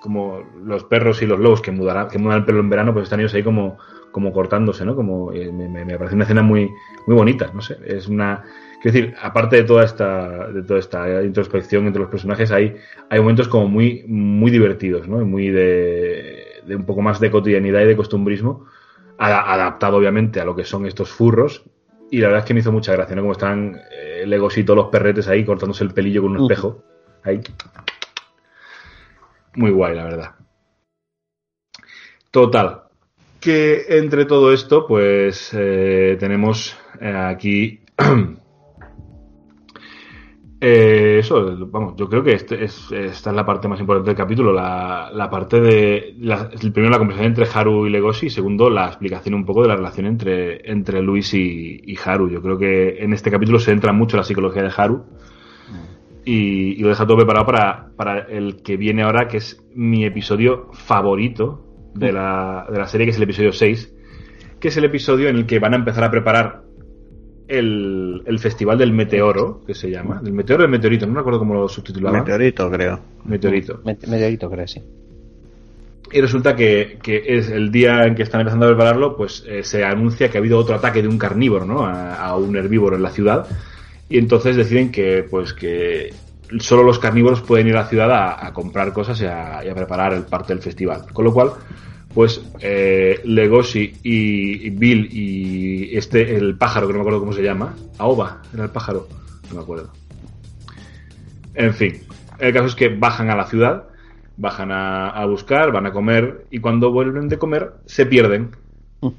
como 0.00 0.38
los 0.64 0.84
perros 0.84 1.20
y 1.22 1.26
los 1.26 1.38
lobos 1.38 1.60
que 1.60 1.70
mudarán, 1.72 2.08
que 2.08 2.18
mudan 2.18 2.38
el 2.38 2.44
pelo 2.44 2.60
en 2.60 2.70
verano, 2.70 2.92
pues 2.94 3.04
están 3.04 3.20
ellos 3.20 3.34
ahí 3.34 3.42
como, 3.42 3.76
como 4.12 4.32
cortándose, 4.32 4.84
¿no? 4.86 4.94
Como 4.96 5.30
eh, 5.32 5.50
me, 5.52 5.68
me- 5.68 5.84
me 5.84 5.98
parece 5.98 6.14
una 6.14 6.24
escena 6.24 6.42
muy, 6.42 6.70
muy 7.06 7.16
bonita, 7.16 7.50
no 7.52 7.60
sé, 7.60 7.76
es 7.86 8.08
una 8.08 8.44
quiero 8.84 8.98
decir, 8.98 9.14
aparte 9.22 9.56
de 9.56 9.64
toda 9.64 9.82
esta, 9.82 10.48
de 10.48 10.62
toda 10.62 10.78
esta 10.78 11.22
introspección 11.22 11.86
entre 11.86 12.02
los 12.02 12.10
personajes, 12.10 12.50
hay, 12.52 12.76
hay 13.08 13.18
momentos 13.18 13.48
como 13.48 13.66
muy, 13.66 14.04
muy 14.06 14.50
divertidos, 14.50 15.08
¿no? 15.08 15.22
Y 15.22 15.24
Muy 15.24 15.48
de, 15.48 16.60
de 16.66 16.76
un 16.76 16.84
poco 16.84 17.00
más 17.00 17.18
de 17.18 17.30
cotidianidad 17.30 17.80
y 17.80 17.86
de 17.86 17.96
costumbrismo, 17.96 18.66
ada- 19.16 19.50
adaptado 19.50 19.96
obviamente 19.96 20.38
a 20.38 20.44
lo 20.44 20.54
que 20.54 20.64
son 20.64 20.84
estos 20.84 21.10
furros. 21.10 21.64
Y 22.10 22.18
la 22.18 22.26
verdad 22.28 22.40
es 22.42 22.46
que 22.46 22.52
me 22.52 22.60
hizo 22.60 22.72
mucha 22.72 22.92
gracia, 22.92 23.16
¿no? 23.16 23.22
Como 23.22 23.32
están 23.32 23.80
eh, 23.90 24.24
Legos 24.26 24.58
y 24.58 24.64
todos 24.64 24.76
los 24.76 24.88
perretes 24.88 25.28
ahí 25.28 25.46
cortándose 25.46 25.82
el 25.82 25.94
pelillo 25.94 26.20
con 26.20 26.32
un 26.32 26.42
espejo. 26.42 26.84
Ahí. 27.22 27.40
Muy 29.56 29.70
guay, 29.70 29.96
la 29.96 30.04
verdad. 30.04 30.30
Total. 32.30 32.82
Que 33.40 33.86
entre 33.98 34.26
todo 34.26 34.52
esto, 34.52 34.86
pues 34.86 35.50
eh, 35.54 36.16
tenemos 36.20 36.76
eh, 37.00 37.08
aquí. 37.16 37.80
eh, 40.66 41.18
eso, 41.18 41.56
vamos, 41.66 41.94
yo 41.96 42.08
creo 42.08 42.22
que 42.22 42.32
este 42.32 42.64
es, 42.64 42.90
esta 42.90 43.30
es 43.30 43.36
la 43.36 43.44
parte 43.44 43.68
más 43.68 43.78
importante 43.80 44.10
del 44.10 44.16
capítulo. 44.16 44.52
La, 44.52 45.10
la 45.12 45.28
parte 45.28 45.60
de. 45.60 46.14
Primero, 46.72 46.90
la 46.90 46.98
conversación 46.98 47.26
entre 47.26 47.46
Haru 47.52 47.86
y 47.86 47.90
Legoshi. 47.90 48.26
Y 48.26 48.30
segundo, 48.30 48.70
la 48.70 48.86
explicación 48.86 49.34
un 49.34 49.44
poco 49.44 49.62
de 49.62 49.68
la 49.68 49.76
relación 49.76 50.06
entre, 50.06 50.70
entre 50.70 51.02
Luis 51.02 51.34
y, 51.34 51.82
y 51.84 51.98
Haru. 52.02 52.30
Yo 52.30 52.40
creo 52.40 52.56
que 52.56 52.96
en 52.98 53.12
este 53.12 53.30
capítulo 53.30 53.58
se 53.58 53.72
entra 53.72 53.92
mucho 53.92 54.16
la 54.16 54.24
psicología 54.24 54.62
de 54.62 54.72
Haru 54.74 55.04
y, 56.24 56.72
y 56.72 56.78
lo 56.78 56.88
deja 56.88 57.06
todo 57.06 57.18
preparado 57.18 57.44
para, 57.46 57.90
para 57.96 58.18
el 58.20 58.62
que 58.62 58.76
viene 58.76 59.02
ahora, 59.02 59.28
que 59.28 59.36
es 59.38 59.62
mi 59.74 60.04
episodio 60.04 60.70
favorito 60.72 61.90
de 61.94 62.12
la, 62.12 62.66
de 62.70 62.78
la 62.78 62.86
serie, 62.86 63.06
que 63.06 63.10
es 63.10 63.16
el 63.18 63.24
episodio 63.24 63.52
6, 63.52 63.94
que 64.58 64.68
es 64.68 64.76
el 64.76 64.84
episodio 64.84 65.28
en 65.28 65.36
el 65.36 65.46
que 65.46 65.58
van 65.58 65.74
a 65.74 65.76
empezar 65.76 66.04
a 66.04 66.10
preparar 66.10 66.62
el, 67.48 68.22
el 68.26 68.38
festival 68.38 68.78
del 68.78 68.92
meteoro, 68.92 69.62
que 69.66 69.74
se 69.74 69.90
llama, 69.90 70.20
del 70.22 70.32
meteoro 70.32 70.62
del 70.62 70.70
meteorito, 70.70 71.06
no 71.06 71.12
me 71.12 71.20
acuerdo 71.20 71.38
cómo 71.38 71.54
lo 71.54 71.68
subtitulaba. 71.68 72.18
Meteorito, 72.18 72.70
creo. 72.70 73.00
Meteorito. 73.24 73.80
Met- 73.84 74.06
Meteorito, 74.06 74.50
creo, 74.50 74.66
sí. 74.66 74.82
Y 76.12 76.20
resulta 76.20 76.54
que, 76.54 76.98
que 77.02 77.22
es 77.26 77.50
el 77.50 77.72
día 77.72 78.04
en 78.04 78.14
que 78.14 78.22
están 78.22 78.40
empezando 78.42 78.66
a 78.66 78.68
prepararlo, 78.68 79.16
pues 79.16 79.44
eh, 79.48 79.64
se 79.64 79.84
anuncia 79.84 80.30
que 80.30 80.38
ha 80.38 80.40
habido 80.40 80.58
otro 80.58 80.74
ataque 80.76 81.02
de 81.02 81.08
un 81.08 81.18
carnívoro, 81.18 81.64
¿no? 81.64 81.84
A, 81.84 82.14
a 82.14 82.36
un 82.36 82.54
herbívoro 82.56 82.94
en 82.96 83.02
la 83.02 83.10
ciudad. 83.10 83.46
Y 84.08 84.18
entonces 84.18 84.54
deciden 84.54 84.92
que, 84.92 85.24
pues, 85.28 85.52
que 85.54 86.12
solo 86.60 86.84
los 86.84 86.98
carnívoros 86.98 87.40
pueden 87.40 87.66
ir 87.66 87.76
a 87.76 87.80
la 87.82 87.88
ciudad 87.88 88.12
a, 88.12 88.46
a 88.46 88.52
comprar 88.52 88.92
cosas 88.92 89.20
y 89.22 89.24
a, 89.24 89.64
y 89.64 89.68
a 89.68 89.74
preparar 89.74 90.12
el 90.12 90.22
parte 90.22 90.52
del 90.52 90.62
festival. 90.62 91.06
Con 91.12 91.24
lo 91.24 91.32
cual, 91.32 91.50
pues, 92.14 92.40
eh, 92.60 93.20
Legoshi 93.24 93.96
y, 94.02 94.66
y 94.66 94.70
Bill 94.70 95.08
y 95.12 95.96
este, 95.96 96.36
el 96.36 96.56
pájaro, 96.56 96.86
que 96.86 96.92
no 96.92 97.00
me 97.00 97.02
acuerdo 97.02 97.20
cómo 97.20 97.32
se 97.32 97.42
llama, 97.42 97.74
Aoba, 97.98 98.42
era 98.52 98.64
el 98.64 98.70
pájaro, 98.70 99.08
no 99.48 99.56
me 99.56 99.62
acuerdo. 99.62 99.92
En 101.54 101.74
fin, 101.74 102.00
el 102.38 102.52
caso 102.52 102.66
es 102.66 102.74
que 102.74 102.88
bajan 102.88 103.30
a 103.30 103.36
la 103.36 103.46
ciudad, 103.46 103.88
bajan 104.36 104.70
a, 104.70 105.10
a 105.10 105.26
buscar, 105.26 105.72
van 105.72 105.86
a 105.86 105.92
comer 105.92 106.46
y 106.50 106.60
cuando 106.60 106.92
vuelven 106.92 107.28
de 107.28 107.38
comer 107.38 107.72
se 107.86 108.06
pierden. 108.06 108.50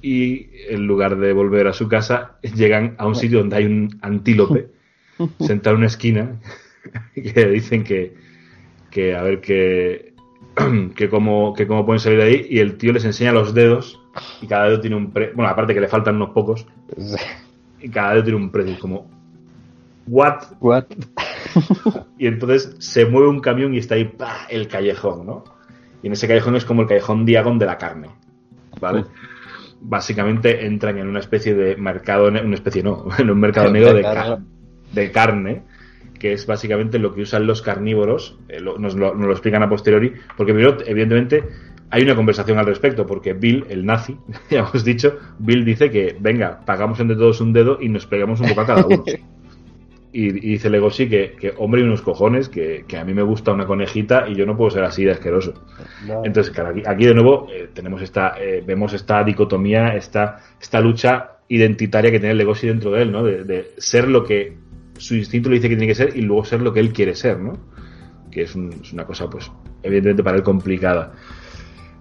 Y 0.01 0.47
en 0.67 0.87
lugar 0.87 1.15
de 1.17 1.31
volver 1.31 1.67
a 1.67 1.73
su 1.73 1.87
casa, 1.87 2.39
llegan 2.41 2.95
a 2.97 3.05
un 3.05 3.13
sitio 3.13 3.37
donde 3.37 3.57
hay 3.57 3.65
un 3.65 3.99
antílope 4.01 4.69
sentado 5.39 5.75
en 5.75 5.81
una 5.81 5.87
esquina 5.87 6.39
que 7.13 7.45
dicen 7.49 7.83
que, 7.83 8.15
que 8.89 9.15
a 9.15 9.21
ver 9.21 9.41
que, 9.41 10.14
que 10.95 11.09
cómo, 11.09 11.53
que 11.53 11.67
cómo 11.67 11.85
pueden 11.85 11.99
salir 11.99 12.19
de 12.19 12.25
ahí 12.25 12.47
y 12.49 12.59
el 12.59 12.77
tío 12.77 12.93
les 12.93 13.05
enseña 13.05 13.31
los 13.31 13.53
dedos 13.53 14.01
y 14.41 14.47
cada 14.47 14.65
dedo 14.65 14.79
tiene 14.79 14.95
un 14.95 15.11
precio, 15.11 15.35
bueno, 15.35 15.51
aparte 15.51 15.73
que 15.73 15.81
le 15.81 15.87
faltan 15.87 16.15
unos 16.15 16.29
pocos, 16.29 16.65
y 17.81 17.89
cada 17.89 18.13
dedo 18.13 18.23
tiene 18.23 18.39
un 18.39 18.51
precio, 18.51 18.77
como, 18.79 19.09
¿what? 20.07 20.43
What? 20.59 20.85
Y 22.17 22.27
entonces 22.27 22.75
se 22.79 23.05
mueve 23.05 23.29
un 23.29 23.39
camión 23.39 23.73
y 23.73 23.77
está 23.77 23.95
ahí 23.95 24.05
¡pah! 24.05 24.47
el 24.49 24.67
callejón, 24.67 25.25
¿no? 25.25 25.43
Y 26.03 26.07
en 26.07 26.13
ese 26.13 26.27
callejón 26.27 26.55
es 26.55 26.65
como 26.65 26.81
el 26.81 26.87
callejón 26.87 27.25
Diagon 27.25 27.57
de 27.57 27.65
la 27.65 27.77
carne, 27.77 28.09
¿vale? 28.79 29.05
Básicamente 29.81 30.65
entran 30.65 30.97
en 30.97 31.07
una 31.07 31.19
especie 31.19 31.53
de 31.53 31.75
mercado, 31.77 32.27
una 32.27 32.55
especie 32.55 32.83
no, 32.83 33.05
en 33.17 33.29
un 33.29 33.39
mercado 33.39 33.71
negro 33.71 33.93
de, 33.93 34.37
de 34.91 35.11
carne, 35.11 35.63
que 36.19 36.33
es 36.33 36.45
básicamente 36.47 36.99
lo 36.99 37.13
que 37.13 37.21
usan 37.21 37.45
los 37.47 37.61
carnívoros, 37.61 38.37
eh, 38.49 38.59
lo- 38.59 38.77
nos, 38.77 38.95
lo, 38.95 39.13
nos 39.15 39.25
lo 39.27 39.31
explican 39.31 39.63
a 39.63 39.69
posteriori, 39.69 40.13
porque 40.37 40.53
primero, 40.53 40.77
evidentemente, 40.85 41.43
hay 41.91 42.01
una 42.03 42.15
conversación 42.15 42.57
al 42.57 42.65
respecto, 42.65 43.05
porque 43.05 43.33
Bill, 43.33 43.65
el 43.69 43.85
nazi, 43.85 44.17
ya 44.49 44.59
hemos 44.59 44.83
dicho, 44.83 45.17
Bill 45.39 45.63
dice 45.63 45.89
que, 45.91 46.15
venga, 46.19 46.61
pagamos 46.65 46.99
entre 46.99 47.15
todos 47.15 47.39
un 47.41 47.53
dedo 47.53 47.77
y 47.79 47.89
nos 47.89 48.05
pegamos 48.07 48.39
un 48.41 48.49
poco 48.49 48.61
a 48.61 48.65
cada 48.65 48.85
uno. 48.87 49.03
Y, 50.17 50.27
y 50.27 50.51
dice 50.51 50.69
Legoshi 50.69 51.09
que, 51.09 51.33
que 51.37 51.53
hombre 51.57 51.81
y 51.81 51.83
unos 51.83 52.01
cojones, 52.01 52.47
que, 52.47 52.85
que 52.87 52.95
a 52.97 53.03
mí 53.03 53.13
me 53.13 53.21
gusta 53.21 53.51
una 53.51 53.65
conejita 53.65 54.29
y 54.29 54.35
yo 54.35 54.45
no 54.45 54.55
puedo 54.55 54.71
ser 54.71 54.85
así 54.85 55.03
de 55.03 55.11
asqueroso. 55.11 55.53
No. 56.07 56.21
Entonces, 56.23 56.53
claro, 56.53 56.69
aquí, 56.69 56.83
aquí 56.85 57.05
de 57.05 57.13
nuevo 57.13 57.49
eh, 57.51 57.67
tenemos 57.73 58.01
esta, 58.01 58.35
eh, 58.39 58.63
vemos 58.65 58.93
esta 58.93 59.21
dicotomía, 59.25 59.89
esta, 59.89 60.39
esta 60.61 60.79
lucha 60.79 61.31
identitaria 61.49 62.11
que 62.11 62.21
tiene 62.21 62.33
Legoshi 62.35 62.65
dentro 62.67 62.91
de 62.91 63.01
él, 63.01 63.11
¿no? 63.11 63.23
De, 63.23 63.43
de 63.43 63.71
ser 63.75 64.07
lo 64.07 64.23
que 64.23 64.55
su 64.97 65.15
instinto 65.15 65.49
le 65.49 65.55
dice 65.55 65.69
que 65.69 65.75
tiene 65.75 65.87
que 65.87 65.95
ser 65.95 66.15
y 66.15 66.21
luego 66.21 66.45
ser 66.45 66.61
lo 66.61 66.73
que 66.73 66.79
él 66.79 66.93
quiere 66.93 67.15
ser, 67.15 67.39
¿no? 67.39 67.53
Que 68.31 68.43
es, 68.43 68.55
un- 68.55 68.73
es 68.81 68.93
una 68.93 69.05
cosa, 69.05 69.29
pues, 69.29 69.51
evidentemente 69.83 70.23
para 70.23 70.37
él 70.37 70.43
complicada. 70.43 71.13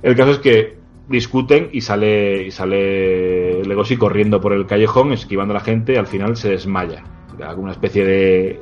El 0.03 0.15
caso 0.16 0.33
es 0.33 0.39
que 0.39 0.77
discuten 1.09 1.69
y 1.73 1.81
sale, 1.81 2.45
y 2.47 2.51
sale 2.51 3.62
Legoshi 3.65 3.97
corriendo 3.97 4.41
por 4.41 4.53
el 4.53 4.66
callejón, 4.66 5.12
esquivando 5.12 5.53
a 5.55 5.59
la 5.59 5.65
gente 5.65 5.99
al 5.99 6.07
final 6.07 6.37
se 6.37 6.51
desmaya. 6.51 7.03
le 7.39 7.45
da 7.45 7.51
como 7.51 7.65
una 7.65 7.73
especie 7.73 8.05
de, 8.05 8.61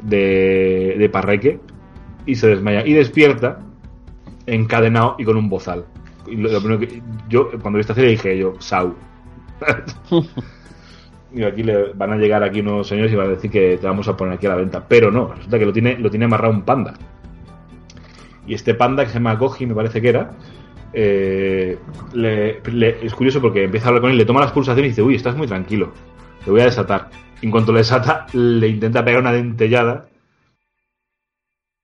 de, 0.99 1.09
parreque 1.09 1.61
y 2.27 2.35
se 2.35 2.49
desmaya. 2.49 2.87
Y 2.87 2.93
despierta 2.95 3.61
encadenado 4.47 5.17
y 5.19 5.25
con 5.25 5.37
un 5.37 5.49
bozal. 5.49 5.85
Yo, 7.29 7.51
cuando 7.61 7.79
vi 7.79 7.81
esta 7.81 7.95
dije 7.95 8.39
yo, 8.39 8.55
Sau. 8.61 8.95
Digo, 11.33 11.49
aquí 11.49 11.63
le 11.63 11.93
van 11.95 12.13
a 12.13 12.17
llegar 12.17 12.43
aquí 12.43 12.61
unos 12.61 12.87
señores 12.87 13.13
y 13.13 13.17
van 13.17 13.29
a 13.29 13.31
decir 13.31 13.51
que 13.51 13.79
te 13.79 13.87
vamos 13.87 14.07
a 14.09 14.17
poner 14.17 14.35
aquí 14.35 14.47
a 14.47 14.51
la 14.51 14.57
venta. 14.57 14.87
Pero 14.87 15.11
no, 15.11 15.29
resulta 15.29 15.59
que 15.59 15.67
lo 15.67 15.73
tiene, 15.73 15.99
lo 15.99 16.11
tiene 16.11 16.27
amarrado 16.27 16.53
un 16.53 16.63
panda. 16.63 16.95
Y 18.47 18.55
este 18.55 18.75
panda 18.75 19.05
que 19.05 19.11
se 19.11 19.15
llama 19.15 19.37
Goji, 19.37 19.67
me 19.67 19.75
parece 19.75 20.03
que 20.03 20.09
era, 20.09 20.33
eh, 20.93 21.79
es 23.03 23.15
curioso 23.15 23.41
porque 23.41 23.65
empieza 23.65 23.87
a 23.87 23.89
hablar 23.89 24.03
con 24.03 24.11
él, 24.11 24.19
le 24.19 24.25
toma 24.25 24.41
las 24.41 24.53
pulsaciones 24.53 24.89
y 24.89 24.91
dice, 24.91 25.03
uy, 25.03 25.15
estás 25.15 25.37
muy 25.37 25.47
tranquilo, 25.47 25.93
te 26.45 26.51
voy 26.51 26.61
a 26.61 26.65
desatar. 26.65 27.11
Y 27.41 27.47
en 27.47 27.53
cuanto 27.53 27.73
le 27.73 27.79
desata, 27.79 28.27
le 28.33 28.69
intenta 28.69 29.05
pegar 29.05 29.21
una 29.21 29.33
dentellada, 29.33 30.09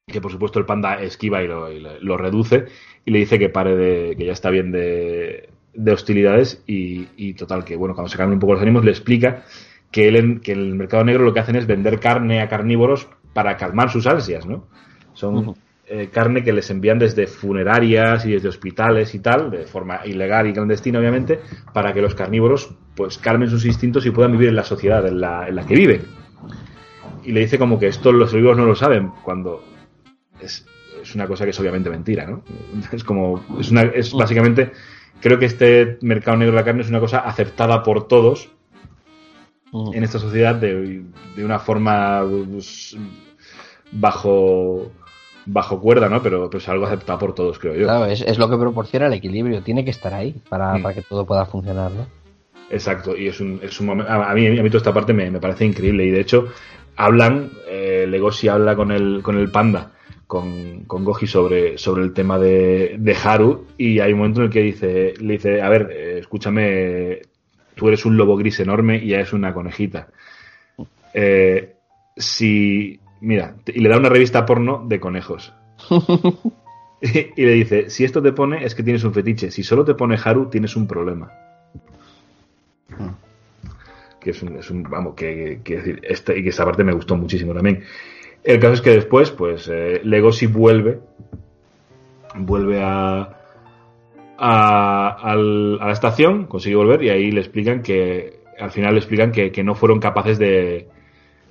que 0.06 0.20
por 0.20 0.32
supuesto 0.32 0.58
el 0.58 0.66
panda 0.66 1.00
esquiva 1.00 1.42
y 1.42 1.48
lo, 1.48 1.70
y 1.70 1.80
lo 2.00 2.16
reduce, 2.16 2.66
y 3.04 3.10
le 3.10 3.20
dice 3.20 3.38
que 3.38 3.48
pare 3.48 3.76
de, 3.76 4.16
que 4.16 4.26
ya 4.26 4.32
está 4.32 4.50
bien 4.50 4.72
de, 4.72 5.48
de 5.78 5.92
hostilidades, 5.92 6.62
y, 6.66 7.06
y 7.16 7.34
total, 7.34 7.64
que 7.64 7.76
bueno, 7.76 7.94
cuando 7.94 8.08
se 8.08 8.16
calman 8.16 8.34
un 8.34 8.40
poco 8.40 8.54
los 8.54 8.62
ánimos, 8.62 8.84
le 8.84 8.90
explica 8.90 9.44
que, 9.92 10.08
él 10.08 10.16
en, 10.16 10.40
que 10.40 10.52
en 10.52 10.58
el 10.58 10.74
mercado 10.74 11.04
negro 11.04 11.24
lo 11.24 11.32
que 11.32 11.40
hacen 11.40 11.56
es 11.56 11.66
vender 11.66 12.00
carne 12.00 12.42
a 12.42 12.48
carnívoros 12.48 13.08
para 13.32 13.56
calmar 13.56 13.90
sus 13.90 14.06
ansias, 14.06 14.44
¿no? 14.44 14.66
Son 15.12 15.54
eh, 15.86 16.08
carne 16.12 16.42
que 16.42 16.52
les 16.52 16.68
envían 16.70 16.98
desde 16.98 17.26
funerarias 17.26 18.26
y 18.26 18.32
desde 18.32 18.48
hospitales 18.48 19.14
y 19.14 19.20
tal, 19.20 19.50
de 19.50 19.66
forma 19.66 20.00
ilegal 20.04 20.48
y 20.48 20.52
clandestina, 20.52 20.98
obviamente, 20.98 21.40
para 21.72 21.92
que 21.92 22.02
los 22.02 22.14
carnívoros 22.14 22.74
pues 22.94 23.18
calmen 23.18 23.48
sus 23.48 23.64
instintos 23.64 24.04
y 24.04 24.10
puedan 24.10 24.32
vivir 24.32 24.48
en 24.48 24.56
la 24.56 24.64
sociedad 24.64 25.06
en 25.06 25.20
la, 25.20 25.48
en 25.48 25.54
la 25.54 25.64
que 25.64 25.74
viven. 25.74 26.02
Y 27.24 27.32
le 27.32 27.40
dice 27.40 27.58
como 27.58 27.78
que 27.78 27.86
esto 27.86 28.12
los 28.12 28.34
vivos 28.34 28.56
no 28.56 28.66
lo 28.66 28.74
saben, 28.74 29.12
cuando 29.22 29.64
es, 30.40 30.66
es 31.00 31.14
una 31.14 31.26
cosa 31.26 31.44
que 31.44 31.50
es 31.50 31.60
obviamente 31.60 31.90
mentira, 31.90 32.26
¿no? 32.26 32.42
Es 32.92 33.04
como, 33.04 33.44
es, 33.58 33.70
una, 33.70 33.82
es 33.82 34.12
básicamente, 34.12 34.72
creo 35.20 35.38
que 35.38 35.46
este 35.46 35.98
mercado 36.02 36.36
negro 36.36 36.52
de 36.54 36.60
la 36.60 36.64
carne 36.64 36.82
es 36.82 36.88
una 36.88 37.00
cosa 37.00 37.18
aceptada 37.20 37.82
por 37.82 38.06
todos 38.08 38.50
Mm. 39.70 39.92
en 39.92 40.02
esta 40.02 40.18
sociedad 40.18 40.54
de, 40.54 41.02
de 41.36 41.44
una 41.44 41.58
forma 41.58 42.24
pues, 42.50 42.96
bajo 43.92 44.90
bajo 45.44 45.80
cuerda, 45.80 46.08
¿no? 46.08 46.22
Pero, 46.22 46.48
pero 46.50 46.58
es 46.58 46.68
algo 46.68 46.86
aceptado 46.86 47.18
por 47.18 47.34
todos, 47.34 47.58
creo 47.58 47.74
yo. 47.74 47.84
Claro, 47.84 48.04
es, 48.06 48.20
es 48.22 48.38
lo 48.38 48.48
que 48.50 48.56
proporciona 48.58 49.06
el 49.06 49.14
equilibrio, 49.14 49.62
tiene 49.62 49.84
que 49.84 49.90
estar 49.90 50.12
ahí 50.12 50.34
para, 50.48 50.74
Mm. 50.74 50.82
para 50.82 50.94
que 50.94 51.02
todo 51.02 51.24
pueda 51.26 51.46
funcionar, 51.46 51.90
¿no? 51.90 52.06
Exacto, 52.70 53.16
y 53.16 53.28
es 53.28 53.40
un, 53.40 53.58
es 53.62 53.80
un 53.80 53.86
momento. 53.86 54.12
A 54.12 54.34
mí, 54.34 54.46
a 54.46 54.62
mí 54.62 54.68
toda 54.68 54.78
esta 54.78 54.92
parte 54.92 55.14
me, 55.14 55.30
me 55.30 55.40
parece 55.40 55.64
increíble. 55.64 56.04
Y 56.04 56.10
de 56.10 56.20
hecho, 56.20 56.48
hablan, 56.96 57.50
eh, 57.66 58.06
Legoshi 58.08 58.48
habla 58.48 58.76
con 58.76 58.92
el, 58.92 59.20
con 59.22 59.38
el 59.38 59.50
panda, 59.50 59.92
con, 60.28 60.84
con 60.84 61.04
Goji 61.04 61.26
sobre, 61.26 61.76
sobre 61.78 62.04
el 62.04 62.12
tema 62.12 62.38
de, 62.38 62.94
de 62.98 63.16
Haru. 63.16 63.66
Y 63.76 63.98
hay 63.98 64.12
un 64.12 64.18
momento 64.20 64.40
en 64.40 64.46
el 64.46 64.52
que 64.52 64.60
dice, 64.62 65.14
le 65.18 65.32
dice: 65.32 65.60
A 65.60 65.68
ver, 65.68 65.90
eh, 65.90 66.18
escúchame, 66.20 67.22
tú 67.74 67.88
eres 67.88 68.04
un 68.04 68.16
lobo 68.16 68.36
gris 68.36 68.60
enorme 68.60 68.98
y 68.98 69.14
ella 69.14 69.22
es 69.22 69.32
una 69.32 69.52
conejita. 69.52 70.08
Eh, 71.12 71.72
si. 72.16 73.00
Mira, 73.20 73.56
y 73.66 73.80
le 73.80 73.88
da 73.88 73.96
una 73.98 74.10
revista 74.10 74.46
porno 74.46 74.84
de 74.86 75.00
conejos. 75.00 75.52
y, 77.02 77.08
y 77.42 77.44
le 77.46 77.52
dice: 77.54 77.90
Si 77.90 78.04
esto 78.04 78.22
te 78.22 78.32
pone, 78.32 78.64
es 78.64 78.74
que 78.76 78.84
tienes 78.84 79.02
un 79.02 79.14
fetiche. 79.14 79.50
Si 79.50 79.64
solo 79.64 79.84
te 79.84 79.94
pone 79.94 80.16
Haru, 80.22 80.48
tienes 80.50 80.76
un 80.76 80.86
problema 80.86 81.32
que 84.20 84.30
es 84.30 84.42
un, 84.42 84.56
es 84.56 84.68
un- 84.70 84.82
vamos, 84.82 85.14
que, 85.14 85.60
que 85.62 85.76
decir, 85.76 86.00
este, 86.02 86.36
y 86.38 86.42
que 86.42 86.48
esa 86.48 86.64
parte 86.64 86.82
me 86.84 86.92
gustó 86.92 87.16
muchísimo 87.16 87.54
también. 87.54 87.84
El 88.48 88.60
caso 88.60 88.72
es 88.72 88.80
que 88.80 88.92
después, 88.92 89.30
pues, 89.30 89.68
eh, 89.68 90.00
Legoshi 90.04 90.46
vuelve, 90.46 91.00
vuelve 92.34 92.82
a, 92.82 93.36
a, 94.38 95.08
a 95.20 95.36
la 95.36 95.92
estación, 95.92 96.46
consigue 96.46 96.74
volver 96.74 97.02
y 97.02 97.10
ahí 97.10 97.30
le 97.30 97.40
explican 97.40 97.82
que, 97.82 98.40
al 98.58 98.70
final 98.70 98.94
le 98.94 99.00
explican 99.00 99.32
que, 99.32 99.52
que 99.52 99.62
no 99.62 99.74
fueron 99.74 100.00
capaces 100.00 100.38
de, 100.38 100.88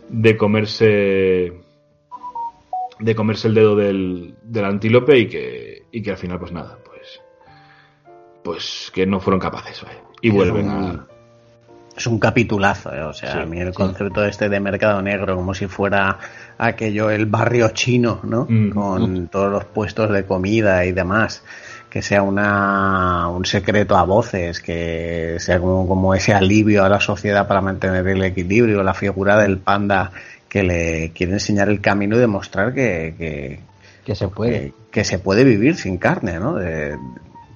de 0.09 0.37
comerse, 0.37 1.53
de 2.97 3.15
comerse 3.15 3.49
el 3.49 3.53
dedo 3.53 3.75
del, 3.75 4.33
del 4.41 4.65
antílope 4.65 5.19
y 5.19 5.27
que, 5.27 5.83
y 5.91 6.01
que 6.01 6.09
al 6.09 6.17
final, 6.17 6.39
pues 6.39 6.51
nada, 6.51 6.79
pues, 6.83 7.21
pues 8.43 8.91
que 8.91 9.05
no 9.05 9.19
fueron 9.19 9.39
capaces, 9.39 9.83
vaya. 9.83 10.01
Y 10.23 10.31
vuelven 10.31 10.67
a, 10.67 11.07
Es 11.97 12.05
un 12.05 12.19
capitulazo, 12.19 12.93
¿eh? 12.93 13.01
o 13.01 13.11
sea, 13.13 13.31
Sí, 13.33 13.39
a 13.39 13.45
mí 13.47 13.59
el 13.59 13.69
sí. 13.69 13.73
concepto 13.73 14.23
este 14.23 14.49
de 14.49 14.59
mercado 14.59 15.01
negro, 15.01 15.35
como 15.35 15.53
si 15.55 15.65
fuera 15.65 16.19
aquello, 16.59 17.09
el 17.09 17.25
barrio 17.25 17.69
chino, 17.69 18.19
¿no? 18.23 18.45
Mm. 18.47 18.69
Con 18.69 19.27
todos 19.29 19.51
los 19.51 19.65
puestos 19.65 20.11
de 20.11 20.23
comida 20.23 20.85
y 20.85 20.91
demás, 20.91 21.43
que 21.89 22.03
sea 22.03 22.21
una, 22.21 23.27
un 23.29 23.45
secreto 23.45 23.97
a 23.97 24.03
voces, 24.03 24.61
que 24.61 25.37
sea 25.39 25.59
como, 25.59 25.87
como 25.87 26.13
ese 26.13 26.33
alivio 26.35 26.83
a 26.83 26.89
la 26.89 26.99
sociedad 26.99 27.47
para 27.47 27.61
mantener 27.61 28.07
el 28.07 28.23
equilibrio, 28.23 28.83
la 28.83 28.93
figura 28.93 29.35
del 29.37 29.57
panda 29.57 30.11
que 30.47 30.61
le 30.63 31.11
quiere 31.15 31.33
enseñar 31.33 31.67
el 31.69 31.81
camino 31.81 32.15
y 32.15 32.19
demostrar 32.19 32.73
que, 32.75 33.15
que, 33.17 33.59
Que 34.05 34.13
se 34.15 34.27
puede. 34.27 34.51
que, 34.51 34.73
que 34.91 35.03
se 35.03 35.17
puede 35.17 35.43
vivir 35.43 35.75
sin 35.75 35.97
carne, 35.97 36.39
¿no? 36.39 36.55
De, 36.55 36.95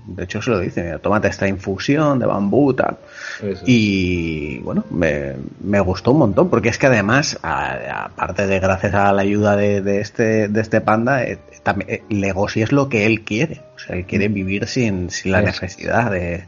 de 0.05 0.23
hecho 0.23 0.41
se 0.41 0.49
lo 0.49 0.59
dice, 0.59 0.83
mira, 0.83 0.99
tómate 0.99 1.27
esta 1.27 1.47
infusión 1.47 2.19
de 2.19 2.25
bambú, 2.25 2.73
tal. 2.73 2.97
Eso. 3.41 3.63
Y 3.65 4.59
bueno, 4.59 4.83
me, 4.89 5.33
me 5.61 5.79
gustó 5.79 6.11
un 6.11 6.19
montón, 6.19 6.49
porque 6.49 6.69
es 6.69 6.77
que 6.77 6.87
además, 6.87 7.39
aparte 7.41 8.47
de 8.47 8.59
gracias 8.59 8.93
a 8.93 9.13
la 9.13 9.21
ayuda 9.21 9.55
de, 9.55 9.81
de 9.81 10.01
este, 10.01 10.47
de 10.47 10.61
este 10.61 10.81
panda, 10.81 11.23
eh, 11.23 11.39
también, 11.63 11.89
eh, 11.89 12.03
Legoshi 12.09 12.61
es 12.61 12.71
lo 12.71 12.89
que 12.89 13.05
él 13.05 13.21
quiere. 13.21 13.61
O 13.75 13.79
sea, 13.79 13.95
él 13.95 14.05
quiere 14.05 14.27
vivir 14.27 14.67
sin, 14.67 15.09
sin 15.09 15.31
la 15.31 15.39
Eso. 15.39 15.47
necesidad 15.47 16.11
de, 16.11 16.45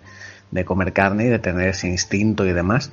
de 0.51 0.65
comer 0.65 0.93
carne 0.93 1.25
y 1.25 1.29
de 1.29 1.39
tener 1.39 1.69
ese 1.69 1.87
instinto 1.87 2.45
y 2.45 2.53
demás. 2.53 2.91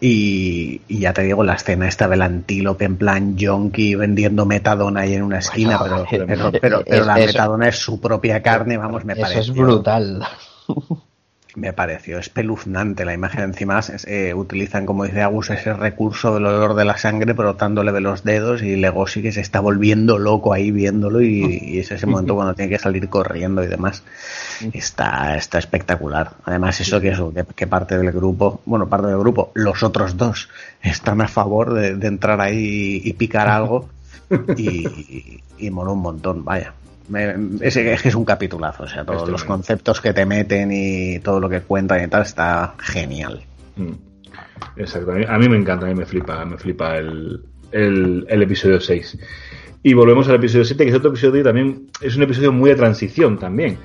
Y, 0.00 0.80
y 0.88 0.98
ya 1.00 1.12
te 1.12 1.22
digo, 1.22 1.42
la 1.44 1.54
escena 1.54 1.88
esta 1.88 2.08
del 2.08 2.22
antílope 2.22 2.84
en 2.84 2.96
plan 2.96 3.36
yonki 3.36 3.94
vendiendo 3.94 4.44
metadona 4.46 5.00
ahí 5.00 5.14
en 5.14 5.22
una 5.22 5.38
esquina, 5.38 5.78
Bueno, 5.78 6.04
pero, 6.08 6.22
eh, 6.22 6.26
pero, 6.28 6.48
eh, 6.48 6.58
pero, 6.60 6.82
pero 6.84 7.00
es- 7.02 7.06
la 7.06 7.18
eso- 7.18 7.26
metadona 7.26 7.68
es 7.68 7.76
su 7.78 8.00
propia 8.00 8.42
carne, 8.42 8.76
vamos, 8.76 9.04
me 9.04 9.12
Eso 9.14 9.22
parece. 9.22 9.40
es 9.40 9.54
brutal. 9.54 10.22
Me 11.56 11.72
pareció 11.72 12.18
espeluznante 12.18 13.06
la 13.06 13.14
imagen. 13.14 13.40
Encima 13.40 13.80
eh, 14.06 14.34
utilizan, 14.34 14.84
como 14.84 15.04
dice 15.04 15.22
Agus, 15.22 15.48
ese 15.48 15.72
recurso 15.72 16.34
del 16.34 16.44
olor 16.44 16.74
de 16.74 16.84
la 16.84 16.98
sangre 16.98 17.32
brotándole 17.32 17.92
de 17.92 18.02
los 18.02 18.24
dedos 18.24 18.62
y 18.62 18.76
Legoshi 18.76 19.22
que 19.22 19.32
se 19.32 19.40
está 19.40 19.60
volviendo 19.60 20.18
loco 20.18 20.52
ahí 20.52 20.70
viéndolo 20.70 21.22
y, 21.22 21.58
y 21.62 21.78
es 21.78 21.90
ese 21.90 22.04
momento 22.04 22.34
cuando 22.36 22.52
tiene 22.52 22.68
que 22.68 22.78
salir 22.78 23.08
corriendo 23.08 23.64
y 23.64 23.68
demás. 23.68 24.02
Está, 24.74 25.34
está 25.38 25.58
espectacular. 25.58 26.32
Además 26.44 26.78
eso 26.82 27.00
que 27.00 27.08
eso, 27.08 27.32
que, 27.32 27.44
que 27.44 27.66
parte 27.66 27.96
del 27.96 28.12
grupo, 28.12 28.60
bueno, 28.66 28.86
parte 28.86 29.06
del 29.06 29.18
grupo, 29.18 29.50
los 29.54 29.82
otros 29.82 30.18
dos 30.18 30.50
están 30.82 31.22
a 31.22 31.28
favor 31.28 31.72
de, 31.72 31.96
de 31.96 32.06
entrar 32.06 32.38
ahí 32.42 33.00
y, 33.02 33.08
y 33.08 33.12
picar 33.14 33.48
algo 33.48 33.88
y, 34.58 34.86
y, 34.86 35.42
y 35.56 35.70
mola 35.70 35.92
un 35.92 36.00
montón, 36.00 36.44
vaya. 36.44 36.74
Me- 37.08 37.34
es, 37.60 37.76
es 37.76 38.02
que 38.02 38.08
es 38.08 38.14
un 38.14 38.24
capitulazo, 38.24 38.84
o 38.84 38.88
sea, 38.88 39.04
todos 39.04 39.20
Este 39.20 39.32
los 39.32 39.44
conceptos 39.44 40.00
que 40.00 40.12
te 40.12 40.26
meten 40.26 40.70
y 40.72 41.18
todo 41.20 41.38
lo 41.40 41.48
que 41.48 41.60
cuentan 41.60 42.02
y 42.04 42.08
tal 42.08 42.22
está 42.22 42.74
genial. 42.78 43.42
Mm. 43.76 43.92
Exacto, 44.76 45.12
a 45.12 45.14
mí, 45.14 45.24
a 45.28 45.38
mí 45.38 45.48
me 45.48 45.56
encanta, 45.56 45.86
a 45.86 45.88
mí 45.88 45.94
me 45.94 46.06
flipa, 46.06 46.44
me 46.44 46.56
flipa 46.58 46.96
el, 46.96 47.42
el, 47.72 48.26
el 48.28 48.42
episodio 48.42 48.80
6. 48.80 49.18
Y 49.82 49.94
volvemos 49.94 50.28
al 50.28 50.34
episodio 50.36 50.64
7, 50.64 50.84
que 50.84 50.90
es 50.90 50.96
otro 50.96 51.10
episodio 51.10 51.44
también, 51.44 51.88
es 52.00 52.16
un 52.16 52.22
episodio 52.24 52.52
muy 52.52 52.70
de 52.70 52.76
transición 52.76 53.38
también. 53.38 53.78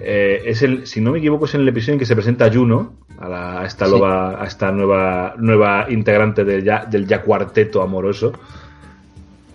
Eh, 0.00 0.42
es 0.46 0.62
el, 0.62 0.86
si 0.88 1.00
no 1.00 1.12
me 1.12 1.18
equivoco, 1.18 1.44
es 1.44 1.54
en 1.54 1.60
el 1.60 1.68
episodio 1.68 1.92
en 1.94 1.98
que 2.00 2.06
se 2.06 2.16
presenta 2.16 2.50
Juno, 2.52 2.94
a, 3.18 3.28
la- 3.28 3.60
a 3.60 3.66
esta, 3.66 3.86
Sí. 3.86 3.92
loba- 3.92 4.42
a 4.42 4.44
esta 4.46 4.72
nueva, 4.72 5.34
nueva 5.38 5.86
integrante 5.88 6.44
del 6.44 6.64
ya, 6.64 6.84
del 6.84 7.06
ya 7.06 7.22
cuarteto 7.22 7.80
amoroso. 7.82 8.32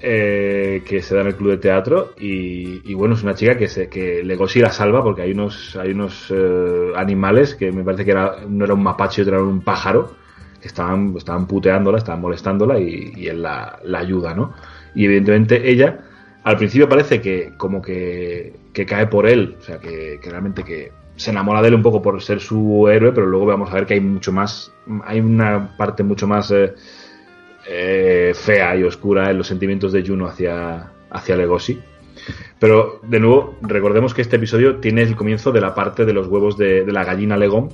Eh, 0.02 0.82
que 0.86 1.02
se 1.02 1.16
da 1.16 1.22
en 1.22 1.28
el 1.28 1.36
club 1.36 1.52
de 1.52 1.58
teatro 1.58 2.14
y, 2.18 2.94
bueno 2.94 3.16
es 3.16 3.24
una 3.24 3.36
chica 3.36 3.58
que 3.58 3.68
se 3.68 3.90
que 3.90 4.24
Legoshi 4.24 4.60
la 4.60 4.72
salva 4.72 5.02
porque 5.02 5.24
hay 5.24 5.32
unos 5.32 5.76
hay 5.76 5.92
unos 5.92 6.32
eh, 6.32 6.92
animales 6.96 7.56
que 7.56 7.72
me 7.72 7.84
parece 7.84 8.06
que 8.06 8.12
era, 8.12 8.38
no 8.48 8.66
era 8.66 8.74
un 8.74 8.84
mapache 8.84 9.22
otro 9.22 9.36
era 9.36 9.44
un 9.44 9.62
pájaro 9.62 10.16
que 10.62 10.68
estaban 10.68 11.16
estaban 11.18 11.48
puteándola 11.48 11.98
estaban 11.98 12.22
molestándola 12.22 12.80
y, 12.80 13.12
y 13.16 13.28
él 13.28 13.42
la, 13.42 13.80
la 13.84 14.00
ayuda 14.00 14.34
no 14.34 14.54
y 14.96 15.06
evidentemente 15.06 15.70
ella 15.70 16.00
al 16.44 16.58
principio 16.58 16.88
parece 16.88 17.20
que 17.20 17.54
como 17.58 17.82
que, 17.82 18.54
que 18.74 18.86
cae 18.86 19.08
por 19.08 19.28
él 19.28 19.58
o 19.60 19.62
sea 19.62 19.80
que, 19.80 20.20
que 20.22 20.30
realmente 20.30 20.64
que 20.64 20.92
se 21.16 21.32
enamora 21.32 21.62
de 21.62 21.68
él 21.68 21.76
un 21.76 21.84
poco 21.84 22.02
por 22.02 22.22
ser 22.22 22.40
su 22.40 22.88
héroe 22.88 23.12
pero 23.12 23.28
luego 23.28 23.46
vamos 23.46 23.70
a 23.70 23.76
ver 23.76 23.86
que 23.86 23.96
hay 23.96 24.02
mucho 24.02 24.32
más 24.32 24.72
hay 25.04 25.20
una 25.20 25.76
parte 25.76 26.04
mucho 26.04 26.26
más 26.26 26.50
eh, 26.52 26.74
eh, 27.72 28.34
fea 28.34 28.76
y 28.76 28.84
oscura 28.84 29.30
en 29.30 29.38
los 29.38 29.48
sentimientos 29.48 29.92
de 29.92 30.04
Juno 30.06 30.26
hacia, 30.28 30.92
hacia 31.12 31.36
Legoshi. 31.38 31.80
Pero, 32.60 33.00
de 33.04 33.20
nuevo, 33.20 33.58
recordemos 33.62 34.14
que 34.14 34.22
este 34.22 34.36
episodio 34.36 34.78
tiene 34.78 35.02
el 35.04 35.16
comienzo 35.16 35.52
de 35.54 35.62
la 35.62 35.74
parte 35.74 36.04
de 36.04 36.12
los 36.14 36.28
huevos 36.28 36.58
de, 36.58 36.84
de 36.84 36.92
la 36.92 37.06
gallina 37.06 37.38
Legón, 37.38 37.70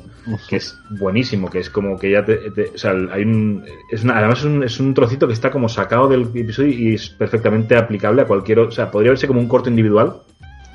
que 0.48 0.58
es 0.58 0.78
buenísimo, 1.00 1.50
que 1.50 1.60
es 1.60 1.70
como 1.72 1.98
que 1.98 2.12
ya 2.12 2.24
te... 2.24 2.36
te- 2.52 2.72
o 2.76 2.78
sea, 2.78 2.92
hay 3.12 3.24
un... 3.24 3.64
Es 3.92 4.04
una- 4.04 4.18
además 4.20 4.40
es 4.40 4.46
un, 4.46 4.64
es 4.64 4.80
un 4.80 4.94
trocito 4.94 5.26
que 5.28 5.34
está 5.34 5.50
como 5.50 5.68
sacado 5.70 6.08
del 6.08 6.30
episodio 6.36 6.70
y 6.70 6.94
es 6.94 7.10
perfectamente 7.10 7.76
aplicable 7.76 8.22
a 8.22 8.26
cualquier... 8.26 8.60
o- 8.60 8.72
sea, 8.72 8.92
podría 8.92 9.12
verse 9.12 9.28
como 9.28 9.40
un 9.40 9.48
corto 9.48 9.70
individual, 9.70 10.18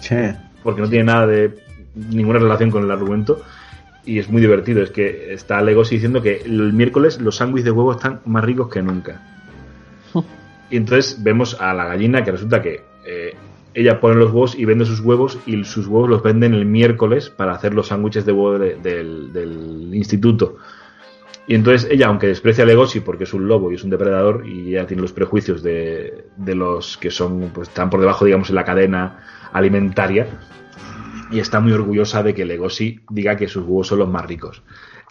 Sí. 0.01 0.17
porque 0.65 0.81
no 0.81 0.89
tiene 0.89 1.05
nada 1.05 1.27
de... 1.29 1.55
ninguna 1.95 2.41
relación 2.41 2.71
con 2.73 2.83
el 2.83 2.91
argumento. 2.91 3.41
Y 4.11 4.19
es 4.19 4.29
muy 4.29 4.41
divertido, 4.41 4.83
es 4.83 4.91
que 4.91 5.33
está 5.33 5.63
Legosi 5.63 5.95
diciendo 5.95 6.21
que 6.21 6.43
el 6.45 6.73
miércoles 6.73 7.21
los 7.21 7.37
sándwiches 7.37 7.67
de 7.67 7.71
huevo 7.71 7.93
están 7.93 8.21
más 8.25 8.43
ricos 8.45 8.69
que 8.69 8.83
nunca. 8.83 9.23
Y 10.73 10.77
entonces 10.77 11.23
vemos 11.23 11.61
a 11.61 11.75
la 11.75 11.85
gallina 11.85 12.23
que 12.25 12.31
resulta 12.33 12.61
que 12.63 12.81
eh, 13.05 13.35
ella 13.75 14.01
pone 14.01 14.17
los 14.17 14.31
huevos 14.33 14.57
y 14.57 14.65
vende 14.65 14.85
sus 14.85 15.01
huevos 15.01 15.39
y 15.47 15.63
sus 15.65 15.87
huevos 15.87 16.09
los 16.09 16.23
venden 16.25 16.55
el 16.55 16.65
miércoles 16.67 17.29
para 17.31 17.53
hacer 17.53 17.73
los 17.75 17.89
sándwiches 17.89 18.25
de 18.25 18.33
huevo 18.33 18.59
de- 18.59 18.77
del, 18.77 19.33
del 19.33 19.91
instituto. 19.95 20.57
Y 21.47 21.55
entonces 21.57 21.89
ella, 21.91 22.07
aunque 22.09 22.27
desprecia 22.29 22.63
a 22.65 22.67
Legosi 22.69 23.01
porque 23.01 23.25
es 23.25 23.35
un 23.35 23.47
lobo 23.49 23.71
y 23.71 23.75
es 23.77 23.83
un 23.85 23.91
depredador 23.91 24.45
y 24.47 24.71
ella 24.75 24.87
tiene 24.87 25.03
los 25.03 25.13
prejuicios 25.13 25.63
de, 25.63 26.27
de 26.37 26.55
los 26.55 26.97
que 26.99 27.11
son, 27.11 27.51
pues 27.53 27.69
están 27.69 27.91
por 27.91 27.99
debajo, 28.01 28.25
digamos, 28.25 28.49
en 28.51 28.55
la 28.57 28.65
cadena 28.65 29.25
alimentaria, 29.53 30.27
y 31.31 31.39
está 31.39 31.61
muy 31.61 31.73
orgullosa 31.73 32.23
de 32.23 32.35
que 32.35 32.45
Legosi 32.45 33.01
diga 33.11 33.37
que 33.37 33.49
sus 33.49 33.65
huevos 33.65 33.89
son 33.89 34.01
los 34.01 34.09
más 34.09 34.27
ricos. 34.27 34.63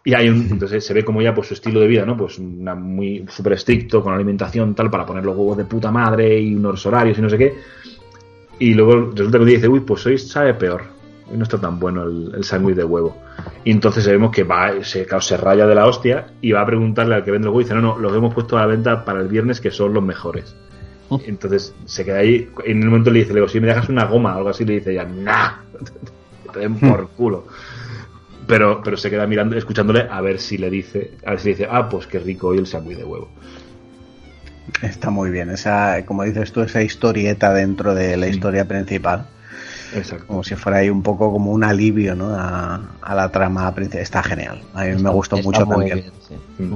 Y 0.04 0.14
hay 0.14 0.30
un, 0.30 0.48
entonces 0.52 0.86
se 0.86 0.94
ve 0.94 1.04
como 1.04 1.22
ya 1.22 1.34
pues 1.34 1.48
su 1.48 1.54
estilo 1.54 1.80
de 1.80 1.88
vida, 1.88 2.06
¿no? 2.06 2.18
Pues 2.18 2.40
una 2.40 2.76
muy 2.76 3.26
súper 3.30 3.54
estricto, 3.54 4.04
con 4.04 4.14
alimentación 4.14 4.76
tal, 4.76 4.90
para 4.90 5.06
poner 5.06 5.26
los 5.26 5.36
huevos 5.36 5.58
de 5.58 5.66
puta 5.66 5.92
madre 5.92 6.40
y 6.40 6.56
unos 6.56 6.86
horarios 6.86 7.18
y 7.18 7.22
no 7.22 7.30
sé 7.30 7.38
qué. 7.38 7.54
Y 8.60 8.74
luego 8.74 9.12
resulta 9.12 9.38
que 9.38 9.44
un 9.44 9.48
día 9.48 9.58
dice, 9.58 9.68
uy, 9.70 9.80
pues 9.82 10.06
hoy 10.06 10.18
sabe 10.18 10.54
peor. 10.54 10.84
Hoy 11.32 11.38
no 11.38 11.44
está 11.44 11.60
tan 11.60 11.80
bueno 11.80 12.04
el, 12.04 12.32
el 12.36 12.44
sándwich 12.44 12.76
de 12.76 12.84
huevo. 12.84 13.16
Y 13.64 13.72
entonces 13.72 14.06
vemos 14.06 14.32
que 14.32 14.44
va, 14.44 14.84
se, 14.84 15.06
claro, 15.06 15.22
se 15.22 15.38
raya 15.38 15.66
de 15.66 15.76
la 15.76 15.86
hostia 15.86 16.28
y 16.42 16.52
va 16.52 16.62
a 16.62 16.66
preguntarle 16.66 17.16
al 17.16 17.24
que 17.24 17.32
vende 17.32 17.46
los 17.46 17.56
huevos 17.56 17.70
y 17.70 17.74
dice, 17.74 17.82
no, 17.82 17.94
no, 17.94 18.00
los 18.00 18.16
hemos 18.16 18.34
puesto 18.34 18.58
a 18.58 18.62
la 18.62 18.68
venta 18.68 19.06
para 19.06 19.22
el 19.22 19.28
viernes 19.28 19.62
que 19.62 19.72
son 19.72 19.94
los 19.94 20.04
mejores. 20.04 20.56
Entonces 21.26 21.74
se 21.86 22.06
queda 22.06 22.20
ahí. 22.20 22.50
En 22.66 22.82
el 22.82 22.90
momento 22.90 23.12
le 23.12 23.20
dice, 23.20 23.34
le 23.34 23.40
digo, 23.40 23.50
si 23.50 23.60
me 23.60 23.68
dejas 23.68 23.90
una 23.90 24.06
goma 24.06 24.36
o 24.36 24.38
algo 24.38 24.50
así, 24.50 24.66
le 24.66 24.74
dice 24.74 24.94
ya, 24.94 25.06
nah, 25.06 25.58
te 26.54 26.60
den 26.60 26.76
por 26.76 27.10
culo. 27.10 27.48
Pero, 28.48 28.82
pero 28.84 28.98
se 28.98 29.10
queda 29.12 29.28
mirando, 29.28 29.56
escuchándole 29.56 30.08
a 30.10 30.22
ver 30.22 30.40
si 30.40 30.58
le 30.58 30.70
dice, 30.70 31.12
a 31.26 31.32
ver 31.32 31.40
si 31.40 31.50
le 31.50 31.56
dice, 31.56 31.68
ah, 31.70 31.88
pues 31.88 32.08
qué 32.08 32.20
rico 32.20 32.48
hoy 32.48 32.58
el 32.58 32.66
sándwich 32.66 32.98
de 32.98 33.04
huevo. 33.04 33.30
Está 34.82 35.10
muy 35.10 35.30
bien. 35.30 35.50
Esa, 35.50 36.04
como 36.06 36.24
dices 36.24 36.52
tú, 36.52 36.62
esa 36.62 36.82
historieta 36.82 37.54
dentro 37.54 37.94
de 37.94 38.18
la 38.18 38.28
historia 38.28 38.68
principal. 38.68 39.28
Exacto. 39.94 40.28
Como 40.28 40.44
si 40.44 40.56
fuera 40.56 40.80
ahí 40.80 40.90
un 40.90 41.02
poco 41.02 41.32
como 41.32 41.52
un 41.52 41.64
alivio, 41.64 42.16
¿no? 42.16 42.36
A, 42.36 42.82
a 43.02 43.16
la 43.16 43.30
trama 43.32 43.74
principal. 43.74 44.02
Está 44.02 44.24
genial. 44.24 44.62
A 44.74 44.86
mí 44.86 45.02
me 45.02 45.10
gustó 45.10 45.38
Está 45.38 45.48
mucho 45.48 45.66
muy 45.66 45.90
también. 45.90 45.98
bien, 45.98 46.12
sí. 46.58 46.64
Mm. 46.64 46.76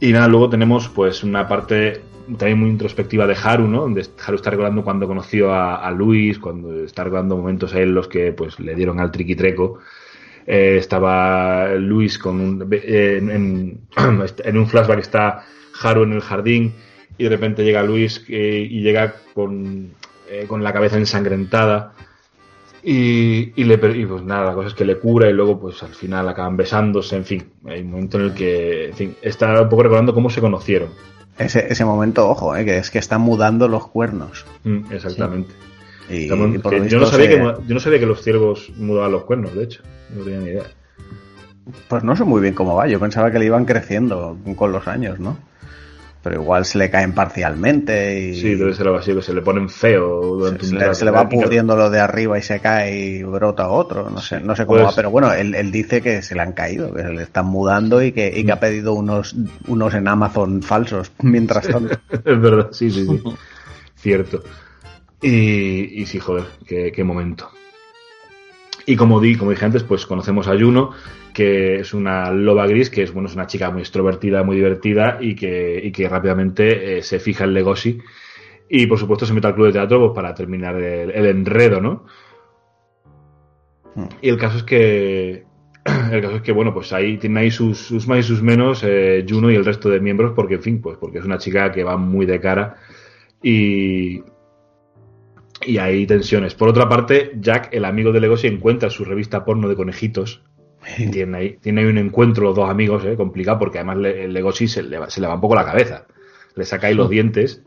Y 0.00 0.12
nada, 0.12 0.26
luego 0.26 0.50
tenemos 0.50 0.88
pues 0.88 1.22
una 1.22 1.46
parte 1.46 2.02
también 2.38 2.58
muy 2.58 2.70
introspectiva 2.70 3.26
de 3.26 3.36
Haru, 3.40 3.68
¿no? 3.68 3.82
Donde 3.82 4.06
Haru 4.24 4.36
está 4.36 4.50
recordando 4.50 4.82
cuando 4.82 5.06
conoció 5.06 5.52
a, 5.52 5.90
Luis, 5.90 6.38
cuando 6.38 6.84
está 6.84 7.04
recordando 7.04 7.36
momentos 7.36 7.74
a 7.74 7.80
él 7.80 7.90
los 7.90 8.08
que 8.08 8.32
pues 8.32 8.58
le 8.60 8.74
dieron 8.74 9.00
al 9.00 9.10
triquitreco. 9.10 9.78
Eh, 10.46 10.76
estaba 10.78 11.74
Luis 11.74 12.18
con 12.18 12.40
un, 12.40 12.68
eh, 12.70 13.18
en, 13.22 14.58
un 14.58 14.66
flashback 14.66 14.98
está 14.98 15.44
Haru 15.80 16.02
en 16.02 16.12
el 16.12 16.20
jardín 16.20 16.74
y 17.16 17.24
de 17.24 17.30
repente 17.30 17.64
llega 17.64 17.82
Luis 17.82 18.24
eh, 18.28 18.66
y 18.68 18.82
llega 18.82 19.14
con, 19.34 19.92
eh, 20.28 20.46
con 20.48 20.62
la 20.64 20.72
cabeza 20.72 20.96
ensangrentada 20.96 21.94
y, 22.82 23.52
y 23.60 23.64
le 23.64 23.74
y 23.74 24.06
pues 24.06 24.22
nada, 24.22 24.46
la 24.46 24.54
cosa 24.54 24.68
es 24.68 24.74
que 24.74 24.84
le 24.84 24.98
cura 24.98 25.30
y 25.30 25.32
luego 25.32 25.60
pues 25.60 25.82
al 25.84 25.94
final 25.94 26.28
acaban 26.28 26.56
besándose, 26.56 27.14
en 27.14 27.24
fin, 27.24 27.44
hay 27.64 27.82
un 27.82 27.92
momento 27.92 28.18
en 28.18 28.24
el 28.24 28.34
que 28.34 29.16
está 29.22 29.62
un 29.62 29.68
poco 29.68 29.84
recordando 29.84 30.14
cómo 30.14 30.30
se 30.30 30.40
conocieron. 30.40 30.88
Ese, 31.38 31.66
ese 31.72 31.84
momento, 31.84 32.28
ojo, 32.28 32.54
¿eh? 32.56 32.64
que 32.64 32.78
es 32.78 32.90
que 32.90 32.98
están 32.98 33.20
mudando 33.22 33.66
los 33.68 33.88
cuernos. 33.88 34.44
Mm, 34.64 34.92
exactamente. 34.92 35.52
Y, 36.10 36.24
Estamos- 36.24 36.54
y 36.54 36.58
por 36.58 36.72
que 36.72 36.78
lo 36.80 36.86
yo, 36.86 36.98
no 37.00 37.06
sabía 37.06 37.26
se- 37.26 37.36
que, 37.36 37.42
yo 37.68 37.74
no 37.74 37.80
sabía 37.80 37.98
que 38.00 38.06
los 38.06 38.22
ciervos 38.22 38.70
mudaban 38.76 39.12
los 39.12 39.24
cuernos, 39.24 39.54
de 39.54 39.64
hecho. 39.64 39.82
No 40.14 40.24
tenía 40.24 40.40
ni 40.40 40.46
idea. 40.50 40.64
Pues 41.88 42.02
no 42.04 42.14
sé 42.16 42.24
muy 42.24 42.40
bien 42.40 42.54
cómo 42.54 42.74
va. 42.74 42.86
Yo 42.88 42.98
pensaba 43.00 43.30
que 43.30 43.38
le 43.38 43.46
iban 43.46 43.64
creciendo 43.64 44.36
con 44.56 44.72
los 44.72 44.86
años, 44.88 45.20
¿no? 45.20 45.38
Pero 46.22 46.40
igual 46.40 46.64
se 46.64 46.78
le 46.78 46.88
caen 46.88 47.12
parcialmente 47.14 48.20
y 48.20 48.40
Sí, 48.40 48.54
debe 48.54 48.72
ser 48.74 48.86
algo 48.86 48.98
así, 49.00 49.12
que 49.12 49.22
se 49.22 49.34
le 49.34 49.42
ponen 49.42 49.68
feo 49.68 50.36
durante 50.36 50.64
se, 50.66 50.72
un 50.74 50.78
le, 50.78 50.94
se 50.94 51.04
le 51.04 51.10
va 51.10 51.28
pudriendo 51.28 51.74
lo 51.76 51.90
de 51.90 51.98
arriba 51.98 52.38
y 52.38 52.42
se 52.42 52.60
cae 52.60 52.96
y 52.96 53.22
brota 53.24 53.68
otro. 53.68 54.08
No 54.08 54.20
sé, 54.20 54.38
no 54.40 54.54
sé 54.54 54.64
cómo 54.64 54.78
Pues- 54.78 54.90
va, 54.92 54.94
pero 54.94 55.10
bueno, 55.10 55.32
él, 55.32 55.54
él 55.56 55.72
dice 55.72 56.00
que 56.00 56.22
se 56.22 56.36
le 56.36 56.42
han 56.42 56.52
caído, 56.52 56.94
que 56.94 57.02
se 57.02 57.08
le 57.12 57.22
están 57.24 57.46
mudando 57.46 58.00
y 58.02 58.12
que, 58.12 58.32
y 58.38 58.44
que 58.44 58.52
ha 58.52 58.60
pedido 58.60 58.92
unos, 58.94 59.34
unos 59.66 59.94
en 59.94 60.06
Amazon 60.06 60.62
falsos 60.62 61.10
mientras 61.22 61.66
tanto. 61.66 61.96
es 62.12 62.40
verdad, 62.40 62.68
sí, 62.70 62.88
sí, 62.90 63.04
sí. 63.04 63.20
Cierto. 63.96 64.44
Y, 65.20 66.02
y 66.02 66.06
sí, 66.06 66.20
joder, 66.20 66.44
qué, 66.66 66.92
qué 66.92 67.02
momento. 67.02 67.50
Y 68.86 68.96
como, 68.96 69.20
di, 69.20 69.36
como 69.36 69.50
dije 69.50 69.64
antes, 69.64 69.82
pues 69.82 70.06
conocemos 70.06 70.48
a 70.48 70.52
Juno, 70.58 70.90
que 71.32 71.80
es 71.80 71.94
una 71.94 72.30
loba 72.30 72.66
gris, 72.66 72.90
que 72.90 73.02
es, 73.02 73.12
bueno, 73.12 73.28
es 73.28 73.34
una 73.34 73.46
chica 73.46 73.70
muy 73.70 73.82
extrovertida, 73.82 74.42
muy 74.42 74.56
divertida 74.56 75.18
y 75.20 75.34
que, 75.34 75.80
y 75.82 75.92
que 75.92 76.08
rápidamente 76.08 76.98
eh, 76.98 77.02
se 77.02 77.18
fija 77.18 77.44
en 77.44 77.54
Legoshi. 77.54 77.98
Y 78.68 78.86
por 78.86 78.98
supuesto 78.98 79.26
se 79.26 79.34
mete 79.34 79.46
al 79.46 79.54
club 79.54 79.66
de 79.66 79.72
teatro 79.74 80.00
pues, 80.00 80.12
para 80.14 80.34
terminar 80.34 80.76
el, 80.76 81.10
el 81.10 81.26
enredo, 81.26 81.80
¿no? 81.80 82.04
Mm. 83.94 84.04
Y 84.20 84.28
el 84.28 84.38
caso 84.38 84.58
es 84.58 84.62
que. 84.64 85.44
El 86.12 86.22
caso 86.22 86.36
es 86.36 86.42
que, 86.42 86.52
bueno, 86.52 86.72
pues 86.72 86.92
ahí 86.92 87.18
tiene 87.18 87.40
ahí 87.40 87.50
sus, 87.50 87.76
sus 87.76 88.06
más 88.06 88.20
y 88.20 88.22
sus 88.22 88.40
menos, 88.40 88.84
eh, 88.86 89.26
Juno 89.28 89.50
y 89.50 89.56
el 89.56 89.64
resto 89.64 89.88
de 89.88 89.98
miembros, 89.98 90.32
porque, 90.32 90.54
en 90.54 90.62
fin, 90.62 90.80
pues 90.80 90.96
porque 90.96 91.18
es 91.18 91.24
una 91.24 91.38
chica 91.38 91.72
que 91.72 91.82
va 91.82 91.96
muy 91.96 92.24
de 92.26 92.40
cara 92.40 92.76
y. 93.42 94.22
Y 95.64 95.78
hay 95.78 96.06
tensiones. 96.06 96.54
Por 96.54 96.68
otra 96.68 96.88
parte, 96.88 97.32
Jack, 97.40 97.68
el 97.72 97.84
amigo 97.84 98.10
de 98.10 98.20
Legoshi, 98.20 98.48
encuentra 98.48 98.90
su 98.90 99.04
revista 99.04 99.44
porno 99.44 99.68
de 99.68 99.76
conejitos. 99.76 100.42
Tiene 101.12 101.36
ahí, 101.38 101.56
tiene 101.60 101.80
ahí 101.82 101.86
un 101.86 101.98
encuentro 101.98 102.44
los 102.44 102.56
dos 102.56 102.68
amigos, 102.68 103.04
eh, 103.04 103.16
complicado, 103.16 103.58
porque 103.58 103.78
además 103.78 103.98
le, 103.98 104.24
el 104.24 104.32
Legoshi 104.32 104.66
se 104.68 104.82
le, 104.82 104.98
va, 104.98 105.08
se 105.10 105.20
le 105.20 105.26
va 105.26 105.34
un 105.34 105.40
poco 105.40 105.54
la 105.54 105.64
cabeza. 105.64 106.06
Le 106.54 106.64
saca 106.64 106.88
ahí 106.88 106.94
los 106.94 107.08
dientes. 107.08 107.62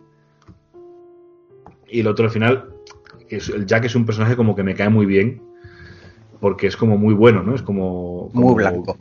Y 1.87 2.01
el 2.01 2.07
otro 2.07 2.25
al 2.25 2.31
final, 2.31 2.69
es- 3.29 3.49
el 3.49 3.65
Jack 3.65 3.85
es 3.85 3.95
un 3.95 4.05
personaje 4.05 4.35
como 4.35 4.55
que 4.55 4.63
me 4.63 4.75
cae 4.75 4.89
muy 4.89 5.05
bien, 5.05 5.41
porque 6.39 6.67
es 6.67 6.75
como 6.77 6.97
muy 6.97 7.13
bueno, 7.13 7.41
¿no? 7.43 7.55
Es 7.55 7.61
como... 7.61 8.29
como- 8.33 8.47
Muy 8.47 8.55
blanco. 8.55 8.97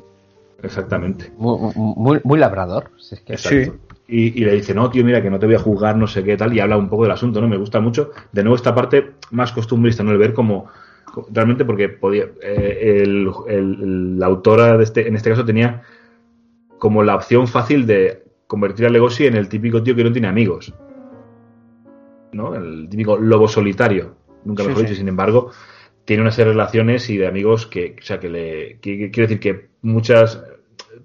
Exactamente. 0.62 1.30
Muy, 1.36 1.72
muy, 1.74 2.20
muy 2.24 2.38
labrador. 2.38 2.90
si 2.98 3.16
es 3.16 3.20
que- 3.22 3.32
Exacto. 3.34 3.78
Y, 4.06 4.38
y 4.38 4.44
le 4.44 4.52
dice, 4.52 4.74
no, 4.74 4.90
tío, 4.90 5.02
mira, 5.02 5.22
que 5.22 5.30
no 5.30 5.38
te 5.38 5.46
voy 5.46 5.54
a 5.54 5.58
juzgar, 5.58 5.96
no 5.96 6.06
sé 6.06 6.22
qué 6.22 6.36
tal, 6.36 6.52
y 6.54 6.60
habla 6.60 6.76
un 6.76 6.90
poco 6.90 7.04
del 7.04 7.12
asunto, 7.12 7.40
¿no? 7.40 7.48
Me 7.48 7.56
gusta 7.56 7.80
mucho. 7.80 8.10
De 8.32 8.42
nuevo, 8.42 8.54
esta 8.56 8.74
parte 8.74 9.12
más 9.30 9.50
costumbrista, 9.52 10.02
¿no? 10.02 10.10
El 10.12 10.18
ver 10.18 10.34
como, 10.34 10.66
co- 10.66 10.70
realmente 11.30 11.64
porque 11.64 11.88
podía, 11.88 12.24
eh, 12.42 13.02
el, 13.02 13.28
el- 13.48 14.18
la 14.18 14.26
autora 14.26 14.76
de 14.76 14.84
este, 14.84 15.06
en 15.08 15.16
este 15.16 15.30
caso 15.30 15.44
tenía 15.44 15.82
como 16.78 17.02
la 17.02 17.14
opción 17.16 17.46
fácil 17.48 17.86
de 17.86 18.24
convertir 18.46 18.86
a 18.86 18.90
Legoshi 18.90 19.26
en 19.26 19.36
el 19.36 19.48
típico 19.48 19.82
tío 19.82 19.94
que 19.96 20.04
no 20.04 20.12
tiene 20.12 20.28
amigos. 20.28 20.74
¿No? 22.32 22.54
El 22.54 22.88
típico 22.88 23.16
lobo 23.16 23.46
solitario. 23.48 24.16
Nunca 24.44 24.62
Sí, 24.62 24.68
mejor 24.68 24.82
sí. 24.82 24.86
dicho, 24.88 24.98
sin 24.98 25.08
embargo, 25.08 25.50
tiene 26.04 26.22
una 26.22 26.30
serie 26.32 26.46
de 26.48 26.52
relaciones 26.58 27.08
y 27.10 27.16
de 27.16 27.26
amigos 27.26 27.66
que, 27.66 27.96
o 27.98 28.02
sea, 28.04 28.18
que 28.20 28.28
le, 28.28 28.78
que- 28.80 28.98
que- 28.98 29.10
quiero 29.10 29.28
decir 29.28 29.40
que 29.40 29.68
muchas, 29.82 30.42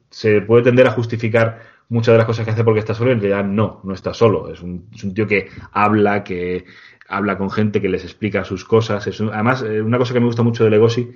se 0.10 0.42
puede 0.42 0.64
tender 0.64 0.88
a 0.88 0.92
justificar 0.92 1.62
muchas 1.88 2.14
de 2.14 2.18
las 2.18 2.26
cosas 2.28 2.46
que 2.46 2.52
hace 2.52 2.64
porque 2.64 2.80
está 2.80 2.94
solo, 2.94 3.12
en 3.12 3.20
realidad 3.22 3.46
no, 3.46 3.80
no 3.84 3.94
está 3.94 4.14
solo. 4.14 4.52
Es 4.52 4.62
un, 4.62 4.88
es 4.94 5.04
un 5.04 5.14
tío 5.14 5.28
que 5.28 5.48
habla, 5.72 6.24
que 6.24 6.66
habla 7.10 7.38
con 7.38 7.50
gente, 7.50 7.82
que 7.82 7.90
les 7.90 8.04
explica 8.04 8.44
sus 8.44 8.64
cosas. 8.66 9.06
Es 9.08 9.20
un- 9.20 9.30
además, 9.34 9.64
eh, 9.68 9.82
una 9.82 9.98
cosa 9.98 10.14
que 10.14 10.20
me 10.20 10.26
gusta 10.28 10.44
mucho 10.44 10.64
de 10.64 10.70
Legoshi 10.70 11.10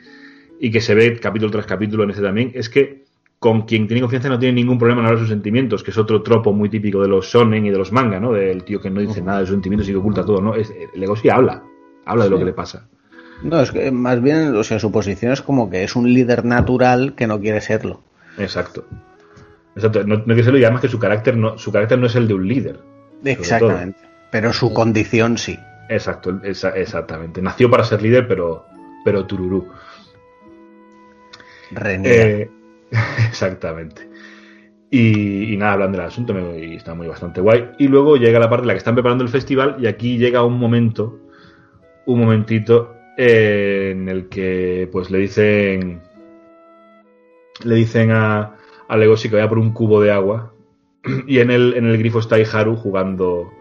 y 0.60 0.72
que 0.72 0.82
se 0.82 0.96
ve 0.96 1.20
capítulo 1.20 1.52
tras 1.52 1.66
capítulo 1.66 2.04
en 2.04 2.10
este 2.10 2.22
también, 2.24 2.52
es 2.56 2.70
que 2.70 3.04
con 3.40 3.64
quien 3.64 3.88
tiene 3.88 4.00
confianza 4.02 4.30
no 4.30 4.40
tiene 4.40 4.56
ningún 4.56 4.78
problema 4.80 5.02
en 5.02 5.06
hablar 5.08 5.20
de 5.20 5.26
sus 5.26 5.30
sentimientos, 5.34 5.84
que 5.84 5.92
es 5.92 5.98
otro 5.98 6.22
tropo 6.24 6.54
muy 6.54 6.70
típico 6.70 7.02
de 7.02 7.10
los 7.10 7.26
shonen 7.28 7.66
y 7.66 7.70
de 7.72 7.78
los 7.78 7.92
manga, 7.92 8.20
¿no? 8.20 8.32
Del 8.32 8.64
tío 8.64 8.80
que 8.80 8.90
no 8.90 9.02
dice 9.02 9.22
nada 9.22 9.40
de 9.42 9.46
sus 9.46 9.54
sentimientos 9.56 9.88
y 9.90 9.92
que 9.92 9.98
oculta 9.98 10.24
todo, 10.26 10.42
¿no? 10.42 10.56
Es, 10.56 10.70
eh, 10.70 10.88
Legoshi 10.96 11.30
habla, 11.30 11.62
habla 12.06 12.24
de 12.24 12.30
lo 12.30 12.40
que 12.40 12.46
le 12.46 12.54
pasa. 12.54 12.88
No, 13.44 13.60
es 13.62 13.72
que 13.72 13.92
más 13.92 14.22
bien, 14.22 14.56
o 14.56 14.64
sea, 14.64 14.80
su 14.80 14.92
posición 14.94 15.34
es 15.34 15.42
como 15.42 15.70
que 15.70 15.84
es 15.84 15.96
un 15.98 16.12
líder 16.14 16.46
natural 16.46 17.14
que 17.16 17.28
no 17.28 17.40
quiere 17.42 17.60
serlo. 17.60 18.02
Exacto. 18.38 18.86
Exacto. 19.76 20.04
No, 20.06 20.18
no 20.20 20.24
quiere 20.26 20.44
serlo 20.44 20.60
y 20.60 20.64
además 20.64 20.82
que 20.82 20.88
su 20.88 20.98
carácter 21.00 21.36
no, 21.36 21.58
su 21.58 21.72
carácter 21.72 22.00
no 22.00 22.06
es 22.08 22.16
el 22.16 22.28
de 22.30 22.34
un 22.36 22.48
líder. 22.48 22.80
Exactamente. 23.26 24.00
Pero 24.32 24.54
su 24.54 24.74
condición 24.74 25.38
sí. 25.38 25.60
Exacto, 25.90 26.40
esa- 26.44 26.76
exactamente. 26.78 27.42
Nació 27.42 27.70
para 27.70 27.84
ser 27.84 28.02
líder, 28.02 28.28
pero, 28.28 28.66
pero 29.04 29.26
tururú. 29.26 29.68
Eh, 32.10 32.50
exactamente. 33.28 34.10
Y, 34.90 35.54
y 35.54 35.58
nada, 35.58 35.74
hablan 35.74 35.92
del 35.92 36.02
asunto 36.02 36.34
y 36.56 36.76
está 36.76 36.94
muy 36.94 37.08
bastante 37.08 37.42
guay. 37.42 37.72
Y 37.80 37.88
luego 37.88 38.16
llega 38.18 38.40
la 38.40 38.50
parte 38.50 38.64
en 38.64 38.68
la 38.68 38.74
que 38.74 38.78
están 38.80 38.94
preparando 38.96 39.24
el 39.24 39.30
festival 39.30 39.78
y 39.80 39.88
aquí 39.88 40.18
llega 40.18 40.44
un 40.44 40.58
momento 40.60 41.20
un 42.06 42.20
momentito 42.20 42.96
eh, 43.18 43.90
en 43.96 44.10
el 44.10 44.28
que 44.28 44.90
pues 44.92 45.10
le 45.10 45.20
dicen 45.20 46.02
le 47.64 47.76
dicen 47.76 48.12
a, 48.12 48.56
a 48.88 48.98
Legoshi 48.98 49.30
que 49.30 49.36
vaya 49.38 49.48
por 49.48 49.58
un 49.60 49.72
cubo 49.72 50.02
de 50.02 50.12
agua 50.12 50.54
y 51.28 51.40
en 51.40 51.50
el, 51.50 51.74
en 51.76 51.86
el 51.86 51.98
grifo 51.98 52.20
está 52.20 52.38
Iharu 52.40 52.76
jugando 52.76 53.52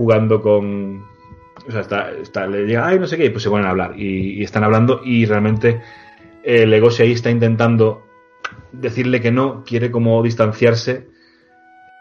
jugando 0.00 0.40
con 0.40 1.04
o 1.68 1.70
sea 1.70 1.82
está, 1.82 2.10
está- 2.12 2.46
le 2.46 2.64
llega 2.64 2.86
ay 2.86 2.98
no 2.98 3.06
sé 3.06 3.18
qué 3.18 3.26
y 3.26 3.30
pues 3.30 3.42
se 3.42 3.50
ponen 3.50 3.66
a 3.66 3.70
hablar 3.70 3.92
y, 3.98 4.40
y 4.40 4.42
están 4.42 4.64
hablando 4.64 5.02
y 5.04 5.26
realmente 5.26 5.82
eh, 6.42 6.64
Legoshi 6.66 7.02
ahí 7.02 7.12
está 7.12 7.28
intentando 7.30 8.02
decirle 8.72 9.20
que 9.20 9.30
no 9.30 9.62
quiere 9.62 9.90
como 9.90 10.22
distanciarse 10.22 11.06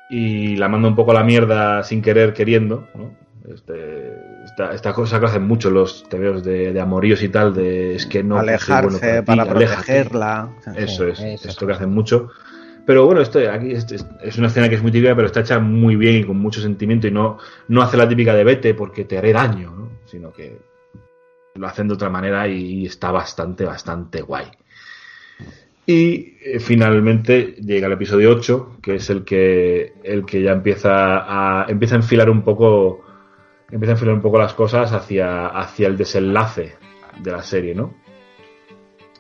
y 0.09 0.55
la 0.55 0.69
manda 0.69 0.87
un 0.87 0.95
poco 0.95 1.11
a 1.11 1.15
la 1.15 1.23
mierda 1.25 1.83
sin 1.83 2.01
querer 2.01 2.33
queriendo 2.33 2.87
¿no? 2.95 3.11
Este, 3.53 4.13
esta, 4.45 4.73
esta 4.73 4.93
cosa 4.93 5.19
que 5.19 5.25
hacen 5.25 5.43
mucho 5.43 5.69
los 5.71 6.07
tebeos 6.07 6.41
de, 6.43 6.71
de 6.71 6.79
amoríos 6.79 7.21
y 7.21 7.27
tal 7.29 7.53
de 7.53 7.95
es 7.95 8.05
que 8.05 8.23
no 8.23 8.35
soy 8.35 8.45
bueno 8.45 8.51
Alejarse 8.53 9.23
para 9.23 9.23
para 9.23 9.43
ti, 9.43 9.49
aléjate. 9.49 9.75
protegerla. 9.83 10.49
Eso 10.75 11.07
es, 11.07 11.19
eso 11.19 11.49
esto 11.49 11.65
que 11.67 11.73
hacen 11.73 11.89
mucho. 11.89 12.29
Pero 12.89 13.05
bueno, 13.05 13.21
esto 13.21 13.37
aquí 13.51 13.73
es, 13.73 14.37
una 14.39 14.47
escena 14.47 14.67
que 14.67 14.73
es 14.73 14.81
muy 14.81 14.91
típica, 14.91 15.15
pero 15.15 15.27
está 15.27 15.41
hecha 15.41 15.59
muy 15.59 15.95
bien 15.95 16.15
y 16.15 16.23
con 16.23 16.39
mucho 16.39 16.59
sentimiento 16.59 17.05
y 17.05 17.11
no, 17.11 17.37
no 17.67 17.83
hace 17.83 17.97
la 17.97 18.09
típica 18.09 18.33
de 18.33 18.43
vete 18.43 18.73
porque 18.73 19.05
te 19.05 19.15
haré 19.15 19.31
daño, 19.31 19.75
¿no? 19.75 19.89
sino 20.05 20.33
que 20.33 20.57
lo 21.53 21.67
hacen 21.67 21.87
de 21.87 21.93
otra 21.93 22.09
manera 22.09 22.47
y 22.47 22.87
está 22.87 23.11
bastante, 23.11 23.63
bastante 23.63 24.23
guay. 24.23 24.47
Y 25.85 26.37
eh, 26.43 26.59
finalmente 26.59 27.57
llega 27.61 27.85
el 27.85 27.93
episodio 27.93 28.31
8, 28.31 28.77
que 28.81 28.95
es 28.95 29.07
el 29.11 29.23
que, 29.23 29.93
el 30.03 30.25
que 30.25 30.41
ya 30.41 30.53
empieza 30.53 31.59
a, 31.61 31.67
empieza 31.69 31.93
a 31.93 31.99
enfilar 31.99 32.27
un 32.27 32.41
poco 32.41 33.05
empieza 33.69 33.91
a 33.91 33.97
enfilar 33.97 34.15
un 34.15 34.21
poco 34.23 34.39
las 34.39 34.55
cosas 34.55 34.93
hacia, 34.93 35.45
hacia 35.49 35.85
el 35.85 35.95
desenlace 35.95 36.75
de 37.21 37.31
la 37.31 37.43
serie, 37.43 37.75
¿no? 37.75 37.93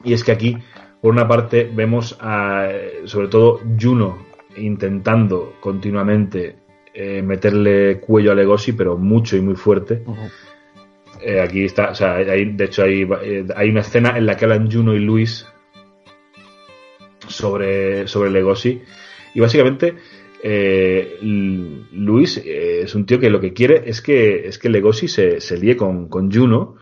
Y 0.03 0.13
es 0.13 0.23
que 0.23 0.31
aquí, 0.31 0.57
por 1.01 1.13
una 1.13 1.27
parte, 1.27 1.69
vemos 1.73 2.17
a, 2.19 2.69
sobre 3.05 3.27
todo 3.27 3.61
Juno 3.79 4.27
intentando 4.57 5.55
continuamente 5.59 6.57
eh, 6.93 7.21
meterle 7.21 7.99
cuello 7.99 8.31
a 8.31 8.35
Legoshi, 8.35 8.73
pero 8.73 8.97
mucho 8.97 9.37
y 9.37 9.41
muy 9.41 9.55
fuerte. 9.55 10.03
Eh, 11.21 11.39
aquí 11.39 11.65
está, 11.65 11.91
o 11.91 11.95
sea, 11.95 12.15
hay, 12.15 12.53
de 12.53 12.65
hecho 12.65 12.83
hay, 12.83 13.07
eh, 13.23 13.45
hay 13.55 13.69
una 13.69 13.81
escena 13.81 14.17
en 14.17 14.25
la 14.25 14.35
que 14.35 14.45
hablan 14.45 14.71
Juno 14.71 14.93
y 14.93 14.99
Luis 14.99 15.45
sobre, 17.27 18.07
sobre 18.07 18.31
Legoshi. 18.31 18.81
Y 19.33 19.39
básicamente, 19.39 19.95
eh, 20.41 21.17
Luis 21.21 22.37
eh, 22.37 22.81
es 22.83 22.95
un 22.95 23.05
tío 23.05 23.19
que 23.19 23.29
lo 23.29 23.39
que 23.39 23.53
quiere 23.53 23.83
es 23.89 24.01
que, 24.01 24.47
es 24.47 24.57
que 24.57 24.69
Legoshi 24.69 25.07
se, 25.07 25.39
se 25.39 25.57
líe 25.57 25.77
con, 25.77 26.09
con 26.09 26.31
Juno, 26.31 26.75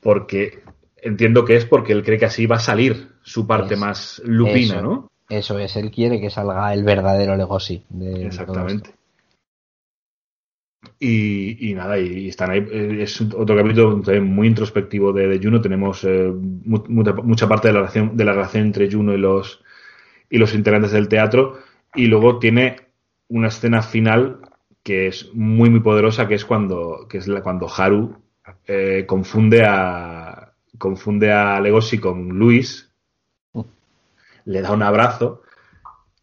porque 0.00 0.60
entiendo 1.02 1.44
que 1.44 1.56
es 1.56 1.64
porque 1.66 1.92
él 1.92 2.02
cree 2.04 2.18
que 2.18 2.26
así 2.26 2.46
va 2.46 2.56
a 2.56 2.60
salir 2.60 3.08
su 3.22 3.46
parte 3.46 3.74
Es- 3.74 3.80
más 3.80 4.22
lupina, 4.24 4.58
eso, 4.76 4.82
¿no? 4.82 5.10
Eso 5.28 5.58
es, 5.58 5.76
él 5.76 5.90
quiere 5.90 6.20
que 6.20 6.28
salga 6.30 6.72
el 6.74 6.82
verdadero 6.84 7.36
Legoshi. 7.36 7.84
de 7.88 8.26
Exactamente. 8.26 8.90
Y, 10.98 11.70
y 11.70 11.74
nada, 11.74 11.98
y, 11.98 12.06
y 12.24 12.28
están 12.28 12.50
ahí. 12.50 12.66
eh, 12.70 12.98
Es 13.02 13.20
otro 13.20 13.56
capítulo 13.56 14.00
también 14.00 14.24
muy 14.24 14.48
introspectivo 14.48 15.12
de, 15.12 15.28
de 15.28 15.38
Juno. 15.42 15.60
Tenemos 15.60 16.02
eh, 16.04 16.32
mu- 16.32 16.84
mucha, 16.88 17.12
mucha 17.14 17.48
parte 17.48 17.68
de 17.68 17.74
la 17.74 17.80
relación, 17.80 18.16
de 18.16 18.24
la 18.24 18.32
relación 18.32 18.64
entre 18.64 18.90
Juno 18.90 19.14
y 19.14 19.18
los, 19.18 19.62
y 20.30 20.38
los 20.38 20.54
integrantes 20.54 20.92
del 20.92 21.08
teatro. 21.08 21.58
Y 21.94 22.06
luego 22.06 22.38
tiene 22.38 22.76
una 23.28 23.48
escena 23.48 23.82
final 23.82 24.40
que 24.82 25.06
es 25.08 25.30
muy, 25.34 25.68
muy 25.70 25.80
poderosa, 25.80 26.26
que 26.26 26.34
es 26.34 26.44
cuando, 26.44 27.06
que 27.08 27.18
es 27.18 27.28
la, 27.28 27.42
cuando 27.42 27.68
Haru 27.68 28.16
eh, 28.66 29.04
confunde 29.06 29.62
a 29.66 30.39
confunde 30.80 31.30
a 31.30 31.60
Legoshi 31.60 31.98
con 31.98 32.30
Luis, 32.30 32.90
le 34.46 34.62
da 34.62 34.72
un 34.72 34.82
abrazo, 34.82 35.42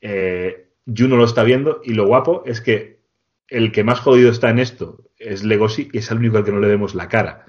eh, 0.01 0.69
Juno 0.85 1.15
lo 1.15 1.25
está 1.25 1.43
viendo 1.43 1.79
y 1.83 1.93
lo 1.93 2.07
guapo 2.07 2.43
es 2.45 2.59
que 2.59 2.99
el 3.47 3.71
que 3.71 3.83
más 3.83 3.99
jodido 3.99 4.31
está 4.31 4.49
en 4.49 4.59
esto 4.59 4.97
es 5.17 5.43
Legoshi 5.43 5.89
y 5.93 5.99
es 5.99 6.11
el 6.11 6.17
único 6.17 6.37
al 6.37 6.43
que 6.43 6.51
no 6.51 6.59
le 6.59 6.67
vemos 6.67 6.95
la 6.95 7.07
cara. 7.07 7.45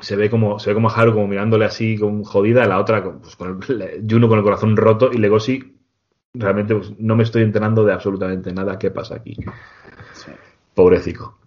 Se 0.00 0.16
ve 0.16 0.30
como, 0.30 0.58
se 0.58 0.70
ve 0.70 0.74
como 0.74 0.90
Haru 0.90 1.12
como 1.12 1.28
mirándole 1.28 1.66
así 1.66 1.96
con 1.96 2.24
jodida, 2.24 2.66
la 2.66 2.80
otra 2.80 3.04
con, 3.04 3.20
pues, 3.20 3.36
con 3.36 3.60
el, 3.68 4.06
Juno 4.08 4.26
con 4.26 4.38
el 4.38 4.44
corazón 4.44 4.76
roto 4.76 5.12
y 5.12 5.18
Legoshi 5.18 5.76
realmente 6.34 6.74
pues, 6.74 6.98
no 6.98 7.14
me 7.14 7.24
estoy 7.24 7.42
enterando 7.42 7.84
de 7.84 7.92
absolutamente 7.92 8.52
nada 8.52 8.78
qué 8.78 8.90
pasa 8.90 9.16
aquí. 9.16 9.36
Pobrecico. 10.74 11.41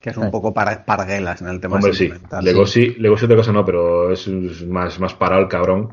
Que 0.00 0.10
es 0.10 0.16
un 0.16 0.30
poco 0.30 0.52
par- 0.54 0.84
parguelas 0.84 1.40
en 1.42 1.48
el 1.48 1.60
tema 1.60 1.76
Hombre, 1.76 1.92
sí. 1.94 2.12
Legoshi, 2.42 2.94
Legoshi 2.98 3.24
otra 3.24 3.36
cosa 3.36 3.52
no, 3.52 3.64
pero 3.64 4.12
es, 4.12 4.28
más, 4.66 5.00
más 5.00 5.14
parado 5.14 5.42
el 5.42 5.48
cabrón. 5.48 5.90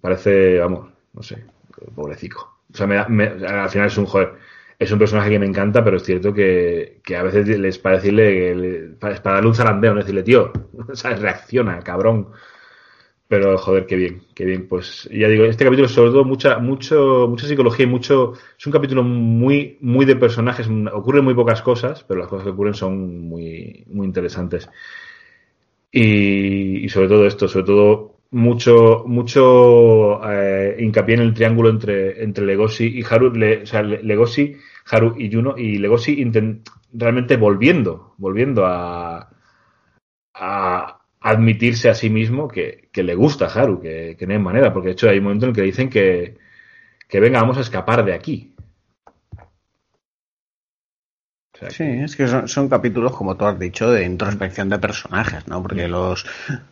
Parece, 0.00 0.58
vamos, 0.58 0.88
no 1.12 1.22
sé, 1.22 1.44
pobrecico. 1.94 2.58
O 2.72 2.76
sea, 2.76 2.86
me 2.86 2.94
da- 2.96 3.08
me- 3.08 3.24
al 3.26 3.68
final 3.70 3.86
es 3.88 3.98
un 3.98 4.06
joder. 4.06 4.34
Es 4.78 4.90
un 4.92 4.98
personaje 4.98 5.30
que 5.30 5.38
me 5.38 5.46
encanta, 5.46 5.84
pero 5.84 5.96
es 5.98 6.04
cierto 6.04 6.32
que, 6.32 7.00
que 7.04 7.16
a 7.16 7.22
veces 7.22 7.46
les 7.58 7.78
para 7.78 7.96
decirle, 7.96 8.32
que 8.34 8.54
le- 8.54 8.78
para, 8.96 9.20
para 9.22 9.34
darle 9.36 9.48
un 9.50 9.54
zarandeo, 9.54 9.92
no 9.94 10.00
decirle, 10.00 10.22
tío, 10.22 10.52
¿sabes? 10.94 11.20
reacciona, 11.20 11.80
cabrón. 11.80 12.28
Pero 13.30 13.56
joder, 13.58 13.86
qué 13.86 13.94
bien, 13.96 14.22
qué 14.34 14.44
bien. 14.44 14.66
Pues 14.68 15.08
ya 15.12 15.28
digo, 15.28 15.44
este 15.44 15.64
capítulo 15.64 15.86
es 15.86 15.92
sobre 15.92 16.10
todo 16.10 16.24
mucha, 16.24 16.58
mucho, 16.58 17.26
mucha 17.28 17.46
psicología 17.46 17.84
y 17.84 17.88
mucho. 17.88 18.32
Es 18.58 18.66
un 18.66 18.72
capítulo 18.72 19.04
muy, 19.04 19.78
muy 19.80 20.04
de 20.04 20.16
personajes. 20.16 20.66
Ocurren 20.92 21.24
muy 21.24 21.34
pocas 21.34 21.62
cosas, 21.62 22.02
pero 22.04 22.20
las 22.20 22.28
cosas 22.28 22.44
que 22.46 22.50
ocurren 22.50 22.74
son 22.74 23.20
muy, 23.28 23.84
muy 23.88 24.06
interesantes. 24.06 24.68
Y, 25.92 26.84
y 26.84 26.88
sobre 26.88 27.08
todo 27.08 27.26
esto, 27.26 27.48
sobre 27.48 27.66
todo 27.66 28.20
mucho, 28.30 29.04
mucho 29.06 30.20
eh, 30.30 30.76
hincapié 30.78 31.16
en 31.16 31.20
el 31.22 31.34
triángulo 31.34 31.68
entre, 31.70 32.22
entre 32.22 32.46
Legoshi 32.46 32.86
y 33.00 33.02
Haru, 33.08 33.32
o 33.62 33.66
sea, 33.66 33.82
Le- 33.82 34.02
Legoshi, 34.02 34.56
Haru 34.90 35.14
y 35.18 35.32
Juno, 35.32 35.54
y 35.58 35.78
Legoshi 35.78 36.22
inten- 36.24 36.62
realmente 36.92 37.36
volviendo, 37.36 38.14
volviendo 38.18 38.66
a, 38.66 39.30
a 40.34 40.99
admitirse 41.20 41.90
a 41.90 41.94
sí 41.94 42.10
mismo 42.10 42.48
que, 42.48 42.88
que 42.92 43.02
le 43.02 43.14
gusta 43.14 43.46
a 43.46 43.48
Haru, 43.48 43.80
que, 43.80 44.16
que 44.18 44.26
no 44.26 44.32
hay 44.32 44.38
manera, 44.38 44.72
porque 44.72 44.88
de 44.88 44.92
hecho 44.92 45.08
hay 45.08 45.18
un 45.18 45.24
momento 45.24 45.46
en 45.46 45.50
el 45.50 45.56
que 45.56 45.62
dicen 45.62 45.90
que, 45.90 46.38
que 47.06 47.20
venga, 47.20 47.40
vamos 47.40 47.58
a 47.58 47.60
escapar 47.60 48.04
de 48.04 48.14
aquí. 48.14 48.54
O 51.54 51.58
sea, 51.58 51.70
Sí, 51.70 51.84
es 51.84 52.16
que 52.16 52.26
son, 52.26 52.48
son 52.48 52.70
capítulos, 52.70 53.14
como 53.14 53.36
tú 53.36 53.44
has 53.44 53.58
dicho, 53.58 53.90
de 53.90 54.04
introspección 54.04 54.70
de 54.70 54.78
personajes, 54.78 55.46
¿no? 55.46 55.60
Porque 55.60 55.88
los, 55.88 56.24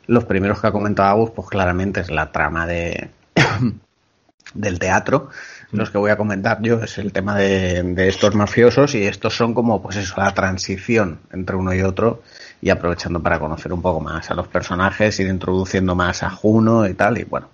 los 0.06 0.24
primeros 0.24 0.60
que 0.60 0.68
ha 0.68 0.72
comentado 0.72 1.10
Agus, 1.10 1.30
pues 1.32 1.48
claramente 1.48 2.00
es 2.00 2.10
la 2.10 2.32
trama 2.32 2.66
de 2.66 3.10
del 4.54 4.78
teatro. 4.78 5.28
Los 5.72 5.90
que 5.90 5.98
voy 5.98 6.10
a 6.10 6.16
comentar 6.16 6.62
yo 6.62 6.82
es 6.82 6.96
el 6.96 7.12
tema 7.12 7.36
de, 7.36 7.82
de 7.82 8.08
estos 8.08 8.34
mafiosos 8.34 8.94
y 8.94 9.02
estos 9.02 9.36
son 9.36 9.52
como, 9.52 9.82
pues 9.82 9.96
eso, 9.96 10.14
la 10.16 10.32
transición 10.32 11.20
entre 11.32 11.56
uno 11.56 11.74
y 11.74 11.82
otro 11.82 12.22
y 12.60 12.70
aprovechando 12.70 13.22
para 13.22 13.38
conocer 13.38 13.72
un 13.72 13.82
poco 13.82 14.00
más 14.00 14.30
a 14.30 14.34
los 14.34 14.48
personajes, 14.48 15.18
ir 15.20 15.28
introduciendo 15.28 15.94
más 15.94 16.22
a 16.22 16.30
Juno 16.30 16.86
y 16.88 16.94
tal, 16.94 17.18
y 17.18 17.24
bueno, 17.24 17.48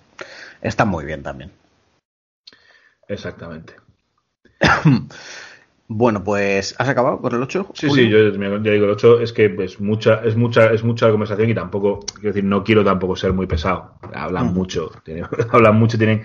está 0.61 0.85
muy 0.85 1.05
bien 1.05 1.23
también. 1.23 1.51
Exactamente. 3.07 3.75
Bueno, 5.87 6.23
pues, 6.23 6.73
¿has 6.79 6.89
acabado 6.89 7.19
con 7.21 7.35
el 7.35 7.43
8? 7.43 7.69
Sí, 7.75 7.91
sí, 7.91 8.09
yo 8.09 8.17
ya 8.29 8.71
digo, 8.71 8.85
el 8.85 8.89
8 8.89 9.19
es 9.21 9.31
que 9.33 9.55
es 9.59 9.79
mucha, 9.79 10.15
es 10.25 10.35
mucha, 10.35 10.71
es 10.73 10.83
mucha 10.83 11.11
conversación 11.11 11.47
y 11.47 11.53
tampoco, 11.53 11.99
quiero 11.99 12.29
decir, 12.29 12.43
no 12.43 12.63
quiero 12.63 12.83
tampoco 12.83 13.15
ser 13.15 13.33
muy 13.33 13.45
pesado. 13.45 13.93
Hablan 14.11 14.47
Mm. 14.47 14.53
mucho, 14.55 14.89
tienen- 15.03 15.27
hablan 15.51 15.75
mucho, 15.77 15.99
tienen, 15.99 16.23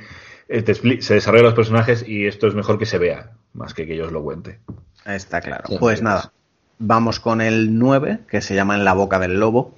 te 0.48 0.64
expli- 0.64 1.02
se 1.02 1.12
desarrollan 1.12 1.44
los 1.44 1.54
personajes 1.54 2.08
y 2.08 2.26
esto 2.26 2.46
es 2.46 2.54
mejor 2.54 2.78
que 2.78 2.86
se 2.86 2.96
vea, 2.96 3.32
más 3.52 3.74
que 3.74 3.86
que 3.86 3.96
yo 3.98 4.06
os 4.06 4.12
lo 4.12 4.22
cuente. 4.22 4.60
Está 5.04 5.42
claro. 5.42 5.64
Sí, 5.68 5.76
pues 5.78 5.98
sí. 5.98 6.04
nada, 6.06 6.32
vamos 6.80 7.20
con 7.20 7.40
el 7.40 7.78
9, 7.78 8.20
que 8.28 8.40
se 8.40 8.56
llama 8.56 8.74
En 8.74 8.84
la 8.84 8.94
boca 8.94 9.20
del 9.20 9.38
lobo. 9.38 9.76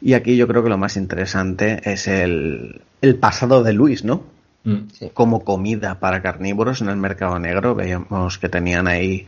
Y 0.00 0.14
aquí 0.14 0.36
yo 0.36 0.48
creo 0.48 0.62
que 0.62 0.70
lo 0.70 0.78
más 0.78 0.96
interesante 0.96 1.80
es 1.84 2.08
el, 2.08 2.80
el 3.02 3.16
pasado 3.16 3.62
de 3.62 3.74
Luis, 3.74 4.04
¿no? 4.04 4.22
Mm. 4.64 4.88
Sí. 4.92 5.10
Como 5.12 5.44
comida 5.44 6.00
para 6.00 6.22
carnívoros 6.22 6.80
en 6.80 6.88
el 6.88 6.96
mercado 6.96 7.38
negro. 7.38 7.74
Veíamos 7.74 8.38
que 8.38 8.48
tenían 8.48 8.86
ahí 8.86 9.26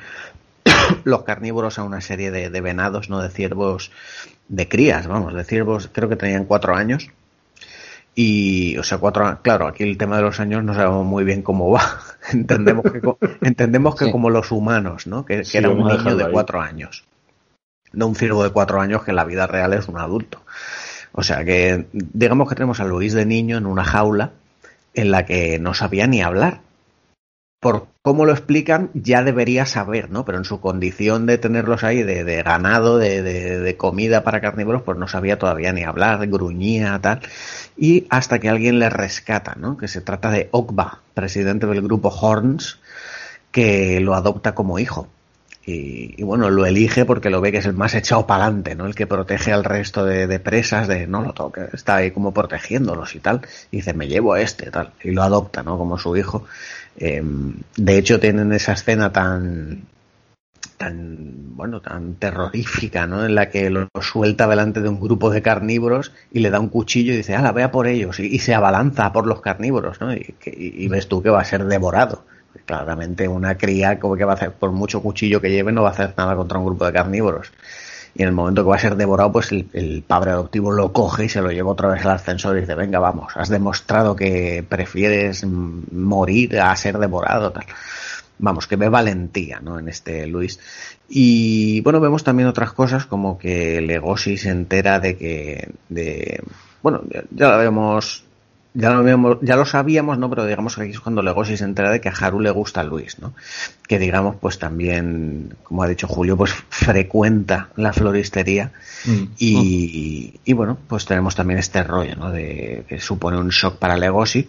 los 1.05 1.24
carnívoros 1.24 1.78
a 1.78 1.82
una 1.82 2.01
serie 2.01 2.31
de, 2.31 2.51
de 2.51 2.61
venados, 2.61 3.11
no 3.11 3.20
de 3.20 3.28
ciervos, 3.28 3.90
de 4.49 4.69
crías, 4.69 5.07
vamos, 5.07 5.35
de 5.35 5.45
ciervos, 5.45 5.90
creo 5.93 6.09
que 6.09 6.16
tenían 6.16 6.45
cuatro 6.45 6.74
años. 6.74 7.09
Y, 8.20 8.77
o 8.78 8.82
sea, 8.82 8.99
cuatro 8.99 9.24
a- 9.28 9.40
claro, 9.43 9.69
aquí 9.69 9.85
el 9.85 9.97
tema 9.97 10.16
de 10.16 10.23
los 10.23 10.40
años 10.40 10.65
no 10.65 10.74
sabemos 10.74 11.07
muy 11.07 11.23
bien 11.23 11.40
cómo 11.43 11.70
va. 11.70 11.82
entendemos 12.32 12.85
que, 12.90 13.01
entendemos 13.43 13.95
que 13.95 14.07
Sí. 14.07 14.11
como 14.11 14.28
los 14.28 14.51
humanos, 14.51 15.07
¿no? 15.07 15.24
Que, 15.24 15.36
que 15.39 15.45
Sí, 15.45 15.59
era 15.59 15.70
un 15.70 15.86
niño 15.86 16.16
de 16.16 16.24
ahí. 16.24 16.32
cuatro 16.32 16.61
años. 16.61 17.05
No 17.93 18.09
un 18.09 18.16
ciervo 18.16 18.43
de 18.43 18.51
cuatro 18.51 18.81
años 18.81 19.05
que 19.05 19.12
en 19.12 19.16
la 19.16 19.24
vida 19.24 19.47
real 19.47 19.73
es 19.73 19.86
un 19.86 19.99
adulto. 19.99 20.43
O 21.12 21.23
sea 21.23 21.45
que, 21.45 21.86
digamos 21.93 22.49
que 22.49 22.57
tenemos 22.57 22.81
a 22.81 22.85
Luis 22.86 23.12
de 23.15 23.24
niño 23.24 23.57
en 23.57 23.66
una 23.66 23.85
jaula 23.85 24.32
en 24.95 25.12
la 25.12 25.24
que 25.24 25.61
no 25.61 25.73
sabía 25.73 26.09
ni 26.09 26.20
hablar. 26.20 26.62
Por 27.60 27.89
cómo 28.02 28.24
lo 28.24 28.32
explican, 28.32 28.90
ya 28.94 29.22
debería 29.22 29.66
saber, 29.66 30.10
¿no? 30.10 30.24
Pero 30.24 30.39
en 30.39 30.44
su 30.44 30.60
condición 30.60 31.26
de 31.26 31.39
tenerlos 31.39 31.82
ahí 31.82 32.02
de, 32.02 32.22
de 32.22 32.43
ganado, 32.43 32.98
de, 32.98 33.22
de, 33.22 33.59
de, 33.59 33.76
comida 33.76 34.22
para 34.22 34.40
carnívoros, 34.40 34.82
pues 34.82 34.97
no 34.97 35.09
sabía 35.09 35.39
todavía 35.39 35.72
ni 35.72 35.82
hablar, 35.82 36.26
gruñía, 36.28 36.98
tal. 37.01 37.20
Y 37.76 38.06
hasta 38.10 38.39
que 38.39 38.48
alguien 38.48 38.78
le 38.78 38.90
rescata, 38.90 39.56
¿no? 39.56 39.76
Que 39.76 39.89
se 39.89 40.01
trata 40.01 40.30
de 40.30 40.48
Okba, 40.52 41.02
presidente 41.14 41.66
del 41.66 41.82
grupo 41.82 42.09
Horns, 42.10 42.78
que 43.51 44.01
lo 44.01 44.14
adopta 44.14 44.55
como 44.55 44.78
hijo. 44.78 45.09
Y, 45.70 46.23
bueno, 46.23 46.49
lo 46.49 46.65
elige 46.65 47.05
porque 47.05 47.28
lo 47.28 47.43
ve 47.43 47.53
que 47.53 47.59
es 47.59 47.66
el 47.66 47.74
más 47.74 47.95
echado 47.95 48.27
para 48.27 48.45
adelante, 48.45 48.74
¿no? 48.74 48.86
El 48.86 48.95
que 48.95 49.07
protege 49.07 49.53
al 49.53 49.65
resto 49.65 50.03
de, 50.07 50.40
presas, 50.40 50.89
de 50.89 51.07
no 51.07 51.20
lo 51.20 51.35
toque, 51.35 51.66
está 51.74 51.97
ahí 51.97 52.11
como 52.11 52.32
protegiéndolos 52.32 53.15
y 53.15 53.20
tal. 53.20 53.43
Y 53.70 53.77
dice, 53.77 53.93
me 53.93 54.09
llevo 54.09 54.32
a 54.32 54.40
este, 54.40 54.70
tal. 54.70 54.93
Y 55.05 55.11
lo 55.11 55.23
adopta, 55.23 55.62
¿no? 55.62 55.77
Como 55.77 55.99
su 55.99 56.16
hijo. 56.16 56.47
Eh, 56.97 57.23
de 57.77 57.99
hecho, 57.99 58.19
tienen 58.19 58.51
esa 58.55 58.73
escena 58.73 59.12
tan, 59.12 59.82
tan, 60.78 61.55
bueno, 61.55 61.82
tan 61.82 62.15
terrorífica, 62.15 63.07
¿no? 63.07 63.27
En 63.27 63.35
la 63.35 63.51
que 63.51 63.69
lo, 63.69 63.89
suelta 64.01 64.49
delante 64.49 64.81
de 64.81 64.89
un 64.89 64.99
grupo 64.99 65.28
de 65.28 65.43
carnívoros 65.43 66.12
y 66.32 66.39
le 66.39 66.49
da 66.49 66.61
un 66.61 66.70
cuchillo 66.70 67.12
y 67.12 67.19
dice, 67.19 67.36
ah, 67.36 67.43
la 67.43 67.53
vea 67.53 67.70
por 67.70 67.89
ellos. 67.89 68.20
Y, 68.20 68.39
se 68.39 68.55
abalanza 68.55 69.12
por 69.12 69.27
los 69.27 69.43
carnívoros, 69.43 70.01
¿no? 70.01 70.15
Y, 70.15 70.35
y, 70.47 70.85
y 70.85 70.89
ves 70.89 71.09
tú 71.09 71.23
que 71.23 71.28
va 71.28 71.43
a 71.43 71.45
ser 71.45 71.66
devorado 71.66 72.24
claramente 72.64 73.28
una 73.28 73.56
cría 73.56 73.98
como 73.98 74.16
que 74.16 74.24
va 74.24 74.32
a 74.32 74.36
hacer 74.36 74.52
por 74.52 74.72
mucho 74.72 75.02
cuchillo 75.02 75.40
que 75.40 75.51
lleve 75.51 75.72
no 75.72 75.82
va 75.82 75.89
a 75.89 75.93
hacer 75.93 76.14
nada 76.16 76.36
contra 76.36 76.59
un 76.59 76.66
grupo 76.66 76.86
de 76.86 76.93
carnívoros. 76.93 77.52
Y 78.14 78.22
en 78.22 78.28
el 78.28 78.35
momento 78.35 78.62
que 78.64 78.70
va 78.70 78.76
a 78.76 78.80
ser 78.80 78.97
devorado 78.97 79.32
pues 79.32 79.52
el, 79.52 80.02
padre 80.06 80.32
adoptivo 80.32 80.72
lo 80.72 80.93
coge 80.93 81.26
y 81.26 81.28
se 81.28 81.40
lo 81.40 81.51
lleva 81.51 81.70
otra 81.70 81.89
vez 81.89 82.05
al 82.05 82.12
ascensor 82.12 82.56
y 82.56 82.60
dice 82.60 82.74
venga 82.74 82.98
vamos 82.98 83.32
has 83.36 83.48
demostrado 83.48 84.16
que 84.16 84.64
prefieres 84.68 85.44
morir 85.47 86.59
a 86.60 86.74
ser 86.74 86.98
devorado 86.98 87.52
vamos 88.39 88.66
que 88.66 88.76
ve 88.76 88.89
valentía 88.89 89.60
no 89.60 89.78
en 89.78 89.89
este 89.89 90.26
Luis. 90.26 90.59
Y 91.09 91.80
bueno 91.82 92.01
vemos 92.01 92.24
también 92.24 92.48
otras 92.48 92.72
cosas 92.72 93.06
como 93.06 93.39
que 93.39 93.80
Legosi 93.80 94.36
se 94.36 94.51
entera 94.51 95.01
de 95.01 95.16
que 95.16 95.70
de 95.89 96.43
bueno 96.82 97.02
ya 97.30 97.51
lo 97.51 97.59
vemos 97.59 98.24
ya 98.78 98.90
lo, 98.90 99.40
ya 99.42 99.56
lo 99.56 99.64
sabíamos, 99.64 100.18
¿no? 100.18 100.30
Pero 100.30 100.46
digamos 100.46 100.76
que 100.76 100.82
aquí 100.82 100.92
es 100.92 101.00
cuando 101.00 101.20
Legosi 101.20 101.56
se 101.56 101.64
entera 101.64 101.90
de 101.90 102.00
que 102.00 102.09
a 102.09 102.12
Haru 102.12 102.38
le 102.38 102.50
gusta 102.50 102.80
a 102.80 102.84
Luis, 102.84 103.18
¿no? 103.18 103.34
Que 103.88 103.98
digamos, 103.98 104.36
pues 104.40 104.60
también, 104.60 105.56
como 105.64 105.82
ha 105.82 105.88
dicho 105.88 106.06
Julio, 106.06 106.36
pues 106.36 106.52
frecuenta 106.70 107.70
la 107.74 107.92
floristería 107.92 108.70
mm. 109.05 109.22
y, 109.36 110.34
y, 110.44 110.52
bueno, 110.52 110.78
pues 110.86 111.06
tenemos 111.06 111.34
también 111.34 111.59
este 111.59 111.82
rollo, 111.82 112.14
¿no? 112.14 112.30
De 112.30 112.84
que 112.88 113.00
supone 113.00 113.36
un 113.36 113.48
shock 113.48 113.78
para 113.78 113.96
Legosi 113.96 114.48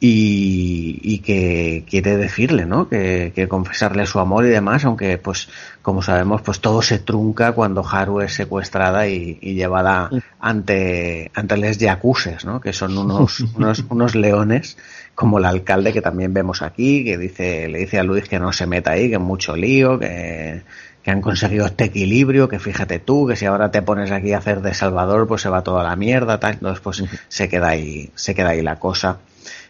y, 0.00 0.98
y, 1.02 1.18
que 1.18 1.84
quiere 1.86 2.16
decirle, 2.16 2.64
¿no? 2.64 2.88
Que, 2.88 3.32
que, 3.34 3.48
confesarle 3.48 4.06
su 4.06 4.18
amor 4.18 4.46
y 4.46 4.48
demás, 4.48 4.86
aunque 4.86 5.18
pues 5.18 5.48
como 5.82 6.00
sabemos 6.00 6.42
pues 6.42 6.60
todo 6.60 6.80
se 6.80 6.98
trunca 6.98 7.52
cuando 7.52 7.84
Haru 7.86 8.20
es 8.20 8.34
secuestrada 8.34 9.08
y, 9.08 9.38
y 9.40 9.54
llevada 9.54 10.10
ante 10.40 11.30
ante 11.34 11.56
les 11.56 11.78
yakuses, 11.78 12.44
¿no? 12.44 12.60
Que 12.60 12.72
son 12.72 12.96
unos, 12.96 13.40
unos 13.56 13.84
unos 13.88 14.14
leones 14.14 14.78
como 15.14 15.38
el 15.38 15.44
alcalde 15.44 15.92
que 15.92 16.00
también 16.00 16.32
vemos 16.32 16.62
aquí, 16.62 17.04
que 17.04 17.18
dice 17.18 17.68
le 17.68 17.78
dice 17.78 17.98
a 17.98 18.02
Luis 18.02 18.28
que 18.28 18.38
no 18.38 18.52
se 18.52 18.66
meta 18.66 18.92
ahí, 18.92 19.08
que 19.08 19.16
es 19.16 19.20
mucho 19.20 19.56
lío, 19.56 19.98
que 19.98 20.62
que 21.02 21.10
han 21.10 21.20
conseguido 21.20 21.66
este 21.66 21.84
equilibrio, 21.84 22.48
que 22.48 22.60
fíjate 22.60 23.00
tú, 23.00 23.26
que 23.26 23.34
si 23.34 23.44
ahora 23.44 23.72
te 23.72 23.82
pones 23.82 24.12
aquí 24.12 24.34
a 24.34 24.38
hacer 24.38 24.62
de 24.62 24.72
Salvador, 24.72 25.26
pues 25.26 25.42
se 25.42 25.48
va 25.48 25.62
toda 25.62 25.82
la 25.82 25.96
mierda, 25.96 26.38
tal, 26.38 26.52
entonces 26.52 26.80
pues 26.80 27.02
se 27.26 27.48
queda 27.48 27.70
ahí, 27.70 28.10
se 28.14 28.36
queda 28.36 28.50
ahí 28.50 28.62
la 28.62 28.78
cosa 28.78 29.18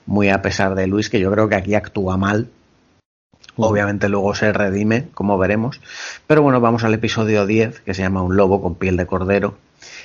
muy 0.06 0.28
a 0.28 0.42
pesar 0.42 0.74
de 0.74 0.86
Luis, 0.86 1.08
que 1.08 1.20
yo 1.20 1.30
creo 1.30 1.48
que 1.48 1.54
aquí 1.54 1.74
actúa 1.74 2.16
mal. 2.16 2.48
Obviamente 3.56 4.08
luego 4.08 4.34
se 4.34 4.52
redime, 4.52 5.08
como 5.14 5.36
veremos. 5.36 5.80
Pero 6.26 6.42
bueno, 6.42 6.60
vamos 6.60 6.84
al 6.84 6.94
episodio 6.94 7.46
10, 7.46 7.80
que 7.80 7.94
se 7.94 8.02
llama 8.02 8.22
Un 8.22 8.36
lobo 8.36 8.62
con 8.62 8.76
piel 8.76 8.96
de 8.96 9.06
cordero. 9.06 9.56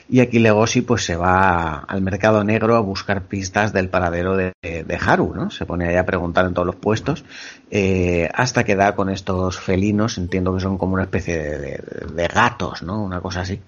Y 0.10 0.22
aquí 0.22 0.40
Legosi 0.40 0.82
pues 0.82 1.06
se 1.06 1.16
va 1.16 1.80
al 1.80 2.02
mercado 2.02 2.44
negro 2.44 2.76
a 2.76 2.80
buscar 2.80 3.24
pistas 3.24 3.74
del 3.74 3.90
paradero 3.90 4.36
de, 4.36 4.54
de 4.62 5.00
Haru, 5.00 5.34
¿no? 5.36 5.52
Se 5.52 5.66
pone 5.66 5.88
ahí 5.88 5.96
a 5.96 6.06
preguntar 6.06 6.46
en 6.46 6.54
todos 6.54 6.66
los 6.66 6.76
puestos, 6.76 7.26
eh, 7.70 8.30
hasta 8.34 8.64
que 8.64 8.78
da 8.78 8.96
con 8.96 9.10
estos 9.10 9.60
felinos, 9.60 10.18
entiendo 10.18 10.54
que 10.54 10.62
son 10.62 10.78
como 10.78 10.94
una 10.94 11.04
especie 11.04 11.38
de, 11.38 12.28
gatos, 12.34 12.82
¿no? 12.82 13.04
Una 13.04 13.20
cosa 13.20 13.42
así, 13.42 13.60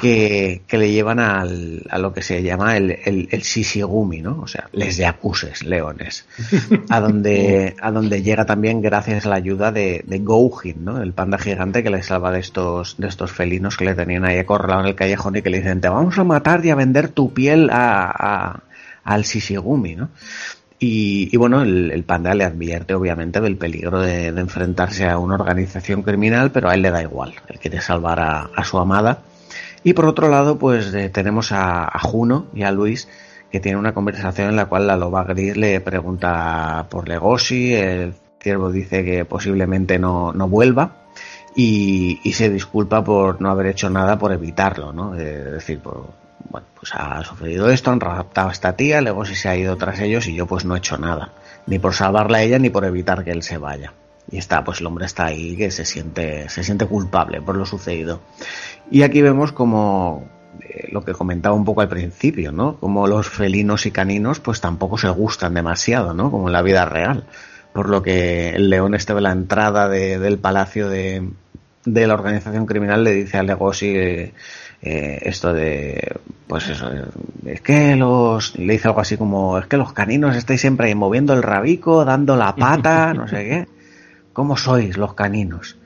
que, 0.00 0.62
que 0.66 0.78
le 0.78 0.92
llevan 0.92 1.18
al, 1.18 1.82
a 1.90 1.98
lo 1.98 2.12
que 2.12 2.22
se 2.22 2.42
llama 2.42 2.76
el, 2.76 2.92
el, 3.04 3.28
el 3.30 3.40
shishigumi, 3.40 4.22
¿no? 4.22 4.40
O 4.42 4.46
sea, 4.46 4.68
les 4.72 4.96
yakuses, 4.96 5.64
leones. 5.64 6.24
A 6.88 7.00
donde, 7.00 7.74
a 7.80 7.90
donde 7.90 8.22
llega 8.22 8.44
también 8.46 8.80
gracias 8.80 9.26
a 9.26 9.30
la 9.30 9.36
ayuda 9.36 9.72
de, 9.72 10.04
de 10.06 10.20
¿no? 10.76 11.02
El 11.02 11.12
panda 11.12 11.38
gigante 11.38 11.82
que 11.82 11.90
le 11.90 12.02
salva 12.02 12.30
de 12.30 12.40
estos, 12.40 12.96
de 12.98 13.08
estos 13.08 13.32
felinos 13.32 13.76
que 13.76 13.84
le 13.84 13.94
tenían 13.94 14.24
ahí 14.24 14.38
acorralado 14.38 14.82
en 14.82 14.88
el 14.88 14.94
callejón 14.94 15.36
y 15.36 15.42
que 15.42 15.50
le 15.50 15.58
dicen 15.58 15.80
te 15.80 15.88
vamos 15.88 16.18
a 16.18 16.24
matar 16.24 16.64
y 16.64 16.70
a 16.70 16.74
vender 16.74 17.08
tu 17.08 17.32
piel 17.32 17.70
a, 17.70 18.10
a 18.10 18.62
al 19.04 19.22
Shishigumi, 19.22 19.96
¿no? 19.96 20.10
Y, 20.84 21.28
y 21.30 21.36
bueno, 21.36 21.62
el, 21.62 22.02
panda 22.02 22.34
le 22.34 22.42
advierte 22.42 22.94
obviamente 22.94 23.40
del 23.40 23.56
peligro 23.56 24.00
de, 24.00 24.26
enfrentarse 24.26 25.08
a 25.08 25.16
una 25.16 25.36
organización 25.36 26.02
criminal, 26.02 26.50
pero 26.50 26.68
a 26.68 26.74
él 26.74 26.82
le 26.82 26.90
da 26.90 27.00
igual, 27.00 27.34
él 27.46 27.60
quiere 27.60 27.80
salvar 27.80 28.18
a, 28.18 28.50
a 28.52 28.64
su 28.64 28.78
amada. 28.78 29.20
Y 29.84 29.92
por 29.92 30.06
otro 30.06 30.28
lado, 30.28 30.58
pues 30.58 30.92
eh, 30.92 31.08
tenemos 31.08 31.52
a, 31.52 31.88
Juno 32.00 32.46
y 32.52 32.64
a 32.64 32.72
Luis 32.72 33.06
que 33.52 33.60
tienen 33.60 33.78
una 33.78 33.94
conversación 33.94 34.48
en 34.48 34.56
la 34.56 34.66
cual 34.66 34.88
la 34.88 34.96
loba 34.96 35.22
gris 35.22 35.56
le 35.56 35.80
pregunta 35.80 36.88
por 36.90 37.08
Legoshi, 37.08 37.74
el 37.74 38.14
ciervo 38.40 38.72
dice 38.72 39.04
que 39.04 39.24
posiblemente 39.24 40.00
no, 40.00 40.32
no 40.32 40.48
vuelva, 40.48 41.04
y, 41.54 42.18
y, 42.24 42.32
se 42.32 42.50
disculpa 42.50 43.04
por 43.04 43.40
no 43.40 43.50
haber 43.50 43.66
hecho 43.66 43.88
nada 43.88 44.18
por 44.18 44.32
evitarlo, 44.32 44.92
¿no? 44.92 45.14
Es 45.14 45.44
decir, 45.44 45.78
por, 45.78 46.21
bueno, 46.50 46.66
pues 46.78 46.92
ha 46.94 47.22
sucedido 47.24 47.70
esto, 47.70 47.90
han 47.90 48.00
raptado 48.00 48.48
a 48.48 48.52
esta 48.52 48.76
tía, 48.76 49.00
luego 49.00 49.24
si 49.24 49.34
se 49.34 49.48
ha 49.48 49.56
ido 49.56 49.76
tras 49.76 50.00
ellos 50.00 50.26
y 50.26 50.34
yo 50.34 50.46
pues 50.46 50.64
no 50.64 50.74
he 50.74 50.78
hecho 50.78 50.98
nada, 50.98 51.32
ni 51.66 51.78
por 51.78 51.94
salvarla 51.94 52.38
a 52.38 52.42
ella 52.42 52.58
ni 52.58 52.70
por 52.70 52.84
evitar 52.84 53.24
que 53.24 53.30
él 53.30 53.42
se 53.42 53.58
vaya. 53.58 53.92
Y 54.30 54.38
está, 54.38 54.62
pues 54.62 54.80
el 54.80 54.86
hombre 54.86 55.06
está 55.06 55.26
ahí 55.26 55.56
que 55.56 55.70
se 55.70 55.84
siente, 55.84 56.48
se 56.48 56.62
siente 56.62 56.86
culpable 56.86 57.40
por 57.42 57.56
lo 57.56 57.66
sucedido. 57.66 58.20
Y 58.90 59.02
aquí 59.02 59.20
vemos 59.20 59.52
como 59.52 60.28
eh, 60.60 60.88
lo 60.92 61.04
que 61.04 61.12
comentaba 61.12 61.54
un 61.54 61.64
poco 61.64 61.80
al 61.80 61.88
principio, 61.88 62.52
¿no? 62.52 62.76
Como 62.78 63.06
los 63.06 63.28
felinos 63.28 63.84
y 63.86 63.90
caninos 63.90 64.40
pues 64.40 64.60
tampoco 64.60 64.96
se 64.96 65.08
gustan 65.08 65.54
demasiado, 65.54 66.14
¿no? 66.14 66.30
Como 66.30 66.48
en 66.48 66.52
la 66.52 66.62
vida 66.62 66.84
real. 66.84 67.24
Por 67.72 67.88
lo 67.88 68.02
que 68.02 68.50
el 68.50 68.70
león 68.70 68.94
este 68.94 69.14
de 69.14 69.20
la 69.22 69.32
entrada 69.32 69.88
de, 69.88 70.18
del 70.18 70.38
palacio 70.38 70.88
de, 70.88 71.28
de 71.84 72.06
la 72.06 72.14
organización 72.14 72.66
criminal 72.66 73.02
le 73.04 73.12
dice 73.12 73.38
a 73.38 73.42
Legosi 73.42 74.32
eh, 74.82 75.20
esto 75.22 75.52
de 75.52 76.16
pues 76.48 76.68
eso 76.68 76.90
es 77.46 77.60
que 77.60 77.94
los 77.94 78.58
le 78.58 78.72
dice 78.72 78.88
algo 78.88 79.00
así 79.00 79.16
como 79.16 79.56
es 79.58 79.66
que 79.66 79.76
los 79.76 79.92
caninos 79.92 80.36
estáis 80.36 80.60
siempre 80.60 80.88
ahí 80.88 80.94
moviendo 80.96 81.34
el 81.34 81.42
rabico 81.42 82.04
dando 82.04 82.36
la 82.36 82.56
pata 82.56 83.14
no 83.14 83.28
sé 83.28 83.36
qué. 83.44 83.68
Cómo 84.32 84.56
sois 84.56 84.96
los 84.96 85.14
caninos 85.14 85.76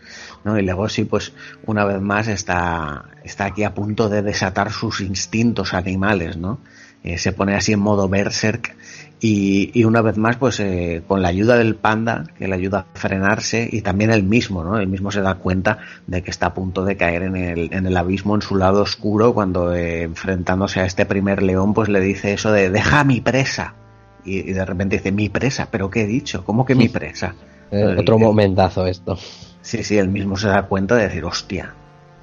¿no? 0.44 0.59
y 0.59 0.62
Legosi 0.62 1.05
pues 1.05 1.35
una 1.66 1.85
vez 1.85 2.01
más 2.01 2.28
está 2.28 3.05
está 3.23 3.44
aquí 3.44 3.64
a 3.64 3.74
punto 3.74 4.09
de 4.09 4.23
desatar 4.23 4.73
sus 4.73 5.02
instintos 5.02 5.74
animales 5.74 6.39
no 6.39 6.60
eh, 7.05 7.18
se 7.18 7.32
pone 7.32 7.55
así 7.55 7.73
en 7.73 7.81
modo 7.81 8.09
berserk 8.09 8.74
y, 9.18 9.70
y, 9.72 9.84
una 9.84 10.02
vez 10.02 10.18
más, 10.18 10.36
pues 10.36 10.60
eh, 10.60 11.02
con 11.06 11.22
la 11.22 11.28
ayuda 11.28 11.56
del 11.56 11.74
panda, 11.74 12.24
que 12.36 12.48
le 12.48 12.55
ayuda 12.55 12.80
a 12.80 12.98
frenarse, 12.98 13.66
y 13.70 13.80
también 13.80 14.10
él 14.10 14.22
mismo, 14.22 14.62
¿no? 14.62 14.78
Él 14.78 14.88
mismo 14.88 15.10
se 15.10 15.22
da 15.22 15.36
cuenta 15.36 15.78
de 16.06 16.22
que 16.22 16.30
está 16.30 16.48
a 16.48 16.55
punto 16.55 16.84
de 16.84 16.98
caer 16.98 17.22
en 17.22 17.36
el, 17.36 17.72
en 17.72 17.86
el 17.86 17.97
abismo, 17.97 18.34
en 18.34 18.43
su 18.43 18.56
lado 18.56 18.82
oscuro, 18.82 19.32
cuando 19.32 19.74
eh, 19.74 20.02
enfrentándose 20.02 20.80
a 20.80 20.84
este 20.84 21.06
primer 21.06 21.43
león, 21.43 21.72
pues 21.72 21.88
le 21.88 22.01
dice 22.01 22.34
eso 22.34 22.52
de 22.52 22.68
deja 22.68 23.05
mi 23.05 23.22
presa. 23.22 23.74
Y, 24.22 24.51
y 24.51 24.52
de 24.52 24.64
repente 24.64 24.97
dice, 24.98 25.12
mi 25.12 25.30
presa, 25.30 25.68
pero 25.70 25.88
¿qué 25.88 26.02
he 26.02 26.06
dicho? 26.06 26.44
¿Cómo 26.44 26.66
que 26.66 26.74
mi 26.74 26.88
presa? 26.90 27.34
Eh, 27.70 27.97
otro 27.98 28.18
momentazo 28.18 28.86
esto. 28.86 29.16
Sí, 29.62 29.82
sí, 29.82 29.97
él 29.97 30.09
mismo 30.09 30.36
se 30.36 30.48
da 30.48 30.64
cuenta 30.64 30.94
de 30.94 31.05
decir, 31.05 31.24
hostia, 31.24 31.72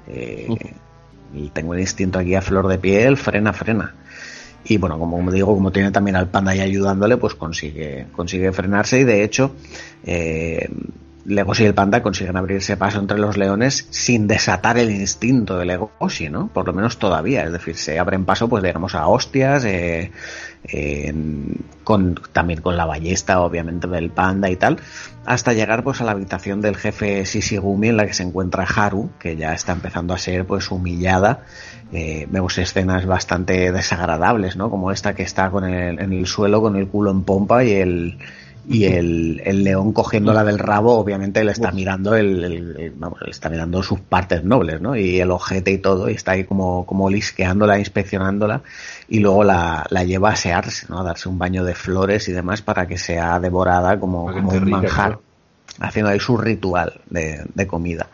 eh, 0.06 0.46
tengo 1.52 1.74
el 1.74 1.80
instinto 1.80 2.20
aquí 2.20 2.36
a 2.36 2.40
flor 2.40 2.68
de 2.68 2.78
piel, 2.78 3.16
frena, 3.16 3.52
frena 3.52 3.94
y 4.64 4.78
bueno, 4.78 4.98
como 4.98 5.30
digo, 5.30 5.54
como 5.54 5.72
tiene 5.72 5.90
también 5.90 6.16
al 6.16 6.28
panda 6.28 6.52
ahí 6.52 6.60
ayudándole, 6.60 7.16
pues 7.16 7.34
consigue, 7.34 8.06
consigue 8.12 8.52
frenarse 8.52 9.00
y 9.00 9.04
de 9.04 9.22
hecho 9.22 9.54
eh, 10.04 10.68
Legoshi 11.26 11.62
y 11.62 11.66
el 11.66 11.74
panda 11.74 12.02
consiguen 12.02 12.36
abrirse 12.36 12.76
paso 12.76 12.98
entre 12.98 13.18
los 13.18 13.36
leones 13.36 13.86
sin 13.90 14.26
desatar 14.26 14.76
el 14.76 14.90
instinto 14.90 15.56
de 15.56 15.64
Legoshi, 15.64 16.28
¿no? 16.28 16.48
Por 16.48 16.66
lo 16.66 16.74
menos 16.74 16.98
todavía, 16.98 17.44
es 17.44 17.52
decir, 17.52 17.76
se 17.76 17.98
abren 17.98 18.26
paso 18.26 18.48
pues 18.48 18.62
digamos 18.62 18.94
a 18.94 19.06
hostias, 19.08 19.64
eh, 19.64 20.10
con, 21.82 22.20
también 22.32 22.60
con 22.60 22.76
la 22.76 22.86
ballesta 22.86 23.40
obviamente 23.40 23.86
del 23.86 24.10
panda 24.10 24.50
y 24.50 24.56
tal, 24.56 24.78
hasta 25.24 25.52
llegar 25.52 25.82
pues 25.82 26.00
a 26.00 26.04
la 26.04 26.12
habitación 26.12 26.60
del 26.60 26.76
jefe 26.76 27.24
Shishigumi 27.24 27.88
en 27.88 27.96
la 27.96 28.06
que 28.06 28.14
se 28.14 28.22
encuentra 28.22 28.64
Haru, 28.64 29.10
que 29.18 29.36
ya 29.36 29.54
está 29.54 29.72
empezando 29.72 30.14
a 30.14 30.18
ser 30.18 30.46
pues 30.46 30.70
humillada 30.70 31.44
eh, 31.92 32.26
vemos 32.30 32.58
escenas 32.58 33.06
bastante 33.06 33.70
desagradables, 33.72 34.56
¿no? 34.56 34.70
Como 34.70 34.90
esta 34.90 35.14
que 35.14 35.22
está 35.22 35.50
con 35.50 35.64
el, 35.64 35.98
en 36.00 36.12
el 36.12 36.26
suelo 36.26 36.60
con 36.60 36.76
el 36.76 36.88
culo 36.88 37.10
en 37.10 37.22
pompa 37.22 37.64
y 37.64 37.72
el 37.72 38.18
y 38.66 38.86
el, 38.86 39.42
el 39.44 39.62
león 39.62 39.92
cogiéndola 39.92 40.42
del 40.42 40.58
rabo 40.58 40.94
obviamente 40.98 41.44
le 41.44 41.52
está 41.52 41.70
mirando 41.70 42.14
el, 42.14 42.42
el- 42.44 42.92
vamos, 42.96 43.20
le 43.20 43.30
está 43.30 43.50
mirando 43.50 43.82
sus 43.82 44.00
partes 44.00 44.42
nobles, 44.42 44.80
¿no? 44.80 44.96
Y 44.96 45.20
el 45.20 45.30
ojete 45.30 45.70
y 45.70 45.76
todo, 45.76 46.08
y 46.08 46.14
está 46.14 46.30
ahí 46.32 46.44
como, 46.44 46.86
como 46.86 47.10
lisqueándola, 47.10 47.78
inspeccionándola, 47.78 48.62
y 49.06 49.20
luego 49.20 49.44
la, 49.44 49.84
la 49.90 50.04
lleva 50.04 50.30
a 50.30 50.32
asearse, 50.32 50.86
¿no? 50.88 51.00
A 51.00 51.04
darse 51.04 51.28
un 51.28 51.38
baño 51.38 51.62
de 51.62 51.74
flores 51.74 52.26
y 52.30 52.32
demás 52.32 52.62
para 52.62 52.86
que 52.86 52.96
sea 52.96 53.38
devorada 53.38 54.00
como, 54.00 54.24
como 54.32 54.48
un 54.52 54.64
rica, 54.64 54.76
manjar, 54.78 55.18
haciendo 55.80 56.10
ahí 56.10 56.20
su 56.20 56.38
ritual 56.38 57.00
de, 57.10 57.44
de 57.54 57.66
comida. 57.66 58.06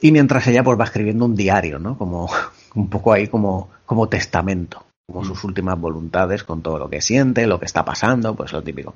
Y 0.00 0.12
mientras 0.12 0.46
ella 0.46 0.62
pues 0.64 0.78
va 0.78 0.84
escribiendo 0.84 1.24
un 1.24 1.34
diario, 1.36 1.78
¿no? 1.78 1.96
Como 1.98 2.28
un 2.74 2.88
poco 2.88 3.12
ahí 3.12 3.26
como, 3.28 3.68
como 3.86 4.08
testamento, 4.08 4.84
como 5.06 5.24
sus 5.24 5.44
últimas 5.44 5.78
voluntades 5.78 6.44
con 6.44 6.62
todo 6.62 6.78
lo 6.78 6.88
que 6.88 7.00
siente, 7.00 7.46
lo 7.46 7.58
que 7.58 7.66
está 7.66 7.84
pasando, 7.84 8.34
pues 8.34 8.52
lo 8.52 8.62
típico. 8.62 8.94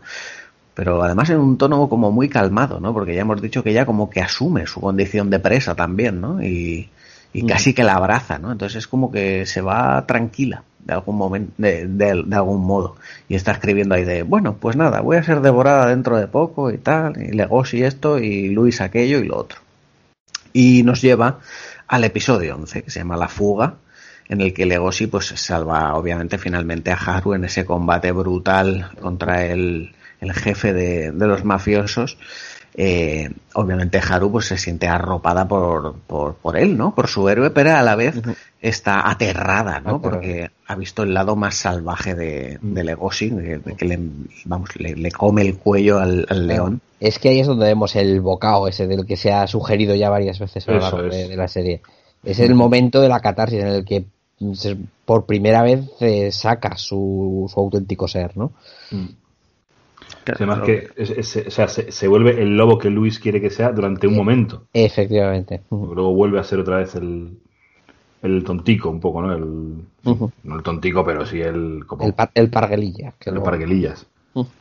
Pero 0.75 1.03
además 1.03 1.31
en 1.31 1.39
un 1.39 1.57
tono 1.57 1.89
como 1.89 2.11
muy 2.11 2.29
calmado, 2.29 2.81
¿no? 2.81 2.93
Porque 2.93 3.15
ya 3.15 3.21
hemos 3.23 3.41
dicho 3.41 3.63
que 3.63 3.71
ella 3.71 3.87
como 3.87 4.11
que 4.11 4.21
asume 4.21 4.67
su 4.67 4.81
condición 4.81 5.31
de 5.31 5.39
presa 5.39 5.75
también, 5.77 6.21
¿no? 6.21 6.43
Y, 6.43 6.89
y 7.33 7.47
casi 7.47 7.75
que 7.75 7.85
la 7.85 7.95
abraza, 7.95 8.39
¿no? 8.39 8.51
Entonces 8.53 8.79
es 8.79 8.89
como 8.89 9.11
que 9.13 9.47
se 9.47 9.61
va 9.61 10.05
tranquila 10.07 10.65
de 10.85 10.95
algún 10.95 11.17
momento, 11.17 11.53
de, 11.59 11.87
de- 11.87 12.23
de 12.27 12.37
algún 12.37 12.65
modo. 12.67 12.97
Y 13.29 13.37
está 13.37 13.53
escribiendo 13.53 13.95
ahí 13.95 14.05
de, 14.05 14.23
bueno, 14.25 14.57
pues 14.59 14.77
nada, 14.77 15.01
voy 15.01 15.17
a 15.17 15.23
ser 15.23 15.41
devorada 15.43 15.87
dentro 15.87 16.17
de 16.19 16.27
poco 16.27 16.71
y 16.73 16.79
tal, 16.79 17.23
y 17.23 17.31
Legosi 17.33 17.83
esto, 17.85 18.19
y 18.19 18.49
Luis 18.49 18.81
aquello 18.81 19.19
y 19.19 19.25
lo 19.29 19.39
otro. 19.39 19.61
Y 20.57 20.85
nos 20.85 21.03
lleva 21.03 21.41
al 21.89 22.05
episodio 22.05 22.55
11, 22.55 22.85
que 22.85 22.91
se 22.91 23.01
llama 23.01 23.17
La 23.17 23.27
fuga, 23.27 23.75
en 24.29 24.41
el 24.41 24.55
que 24.55 24.67
Legosi 24.67 25.09
pues 25.09 25.27
salva 25.27 25.95
obviamente 25.97 26.39
finalmente 26.39 26.93
a 26.93 26.95
Haru 26.95 27.35
en 27.35 27.45
ese 27.45 27.67
combate 27.67 28.13
brutal 28.13 28.93
contra 29.01 29.45
el, 29.47 29.95
el 30.21 30.33
jefe 30.33 30.73
de, 30.73 31.11
de 31.11 31.27
los 31.27 31.45
mafiosos. 31.45 32.19
Eh, 32.77 33.31
obviamente 33.55 34.01
Haru 34.01 34.33
pues 34.33 34.47
se 34.47 34.59
siente 34.59 34.89
arropada 34.89 35.47
por, 35.47 35.95
por, 36.09 36.35
por 36.35 36.57
él, 36.57 36.77
¿no? 36.77 36.93
Por 36.95 37.07
su 37.07 37.29
héroe, 37.29 37.51
pero 37.51 37.73
a 37.77 37.83
la 37.83 37.95
vez 37.95 38.21
está 38.61 39.09
aterrada, 39.09 39.79
¿no? 39.81 39.97
Aterrada. 39.97 40.01
Porque 40.01 40.51
ha 40.67 40.75
visto 40.75 41.05
el 41.05 41.15
lado 41.15 41.37
más 41.37 41.55
salvaje 41.55 42.15
de, 42.17 42.59
de 42.61 42.83
Legosi, 42.85 43.31
de, 43.31 43.59
de 43.59 43.75
que 43.77 43.85
le, 43.85 44.01
vamos, 44.47 44.71
le, 44.77 44.97
le 44.97 45.13
come 45.13 45.43
el 45.43 45.57
cuello 45.57 46.01
al, 46.01 46.27
al 46.29 46.47
león. 46.49 46.81
Es 46.99 47.19
que 47.21 47.29
ahí 47.29 47.39
es 47.41 47.47
donde 47.47 47.67
vemos 47.67 47.95
el 47.95 48.21
bocado 48.21 48.67
ese 48.67 48.89
del 48.89 49.07
que 49.07 49.17
se 49.17 49.33
ha 49.33 49.47
sugerido 49.47 49.95
ya 49.95 50.11
varias 50.11 50.41
veces 50.41 50.67
a 50.67 50.73
lo 50.73 50.79
Eso 50.79 50.97
largo 50.99 51.15
de, 51.15 51.37
la 51.37 51.47
serie. 51.49 51.81
Es 52.25 52.41
el 52.41 52.55
momento 52.57 53.01
de 53.01 53.09
la 53.09 53.21
catarsis 53.21 53.61
en 53.61 53.69
el 53.69 53.85
que 53.85 54.07
se- 54.55 54.77
por 55.05 55.27
primera 55.27 55.63
vez 55.63 55.81
eh, 56.01 56.33
saca 56.33 56.77
su, 56.77 57.49
su 57.53 57.61
auténtico 57.61 58.09
ser, 58.09 58.37
¿no? 58.37 58.51
Además 60.33 60.61
que 60.61 60.89
es- 60.97 61.11
es- 61.11 61.47
o 61.47 61.51
sea, 61.51 61.69
se, 61.69 61.91
se 61.93 62.09
vuelve 62.09 62.41
el 62.43 62.57
lobo 62.57 62.79
que 62.79 62.91
Luis 62.91 63.19
quiere 63.19 63.41
que 63.41 63.51
sea 63.51 63.73
durante 63.73 64.07
un 64.07 64.17
momento. 64.17 64.67
Efectivamente. 64.73 65.63
Luego 65.71 66.15
vuelve 66.15 66.39
a 66.41 66.45
ser 66.45 66.59
otra 66.61 66.79
vez 66.79 66.95
el, 66.95 67.39
el 68.23 68.45
tontico, 68.45 68.89
un 68.91 69.01
poco, 69.01 69.23
¿no? 69.23 69.33
El. 69.35 69.75
No 70.45 70.57
el 70.57 70.63
tontico, 70.63 71.05
pero 71.05 71.27
sí 71.27 71.41
el. 71.41 71.85
Como, 71.87 72.05
El, 72.05 72.13
par- 72.15 72.31
el 72.35 72.51
parguelilla. 72.51 73.13
Que 73.19 73.31
el 73.31 73.35
luego- 73.37 73.45
parguelillas. 73.51 74.07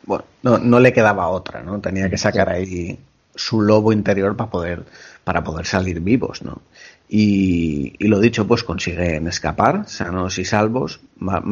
Bueno, 0.06 0.24
no, 0.44 0.60
no 0.60 0.80
le 0.80 0.94
quedaba 0.94 1.30
otra, 1.30 1.64
¿no? 1.64 1.80
Tenía 1.80 2.08
que 2.10 2.18
sacar 2.18 2.50
ahí 2.50 3.00
su 3.34 3.62
lobo 3.62 3.92
interior 3.92 4.36
para 4.36 4.52
poder, 4.52 4.84
para 5.24 5.44
poder 5.44 5.66
salir 5.66 6.00
vivos, 6.00 6.44
¿no? 6.44 6.62
Y, 7.10 7.94
y 8.00 8.08
lo 8.08 8.20
dicho, 8.20 8.48
pues 8.48 8.64
consiguen 8.64 9.28
escapar, 9.28 9.84
sanos 9.88 10.40
y 10.40 10.46
salvos, 10.46 11.02
más, 11.18 11.44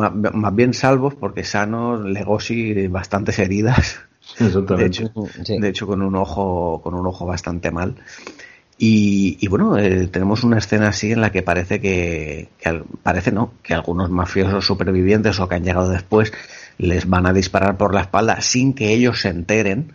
bien 0.55 0.73
salvos 0.73 1.13
porque 1.15 1.43
sanos, 1.43 2.03
Legosi, 2.03 2.87
bastantes 2.87 3.37
heridas, 3.37 3.99
de 4.39 4.85
hecho, 4.85 5.11
Sí. 5.43 5.59
de 5.59 5.69
hecho 5.69 5.85
con 5.85 6.01
un 6.01 6.15
ojo, 6.15 6.81
con 6.81 6.93
un 6.95 7.05
ojo 7.05 7.25
bastante 7.25 7.69
mal. 7.69 7.95
Y, 8.77 9.37
y 9.39 9.47
bueno, 9.47 9.77
eh, 9.77 10.07
tenemos 10.07 10.43
una 10.43 10.57
escena 10.57 10.87
así 10.87 11.11
en 11.11 11.21
la 11.21 11.31
que 11.31 11.43
parece 11.43 11.79
que, 11.79 12.49
que 12.57 12.81
parece 13.03 13.31
no, 13.31 13.53
que 13.61 13.75
algunos 13.75 14.09
mafiosos 14.09 14.65
supervivientes 14.65 15.39
o 15.39 15.47
que 15.47 15.55
han 15.55 15.63
llegado 15.63 15.89
después 15.89 16.33
les 16.79 17.07
van 17.07 17.27
a 17.27 17.33
disparar 17.33 17.77
por 17.77 17.93
la 17.93 18.01
espalda 18.01 18.41
sin 18.41 18.73
que 18.73 18.91
ellos 18.91 19.21
se 19.21 19.29
enteren 19.29 19.93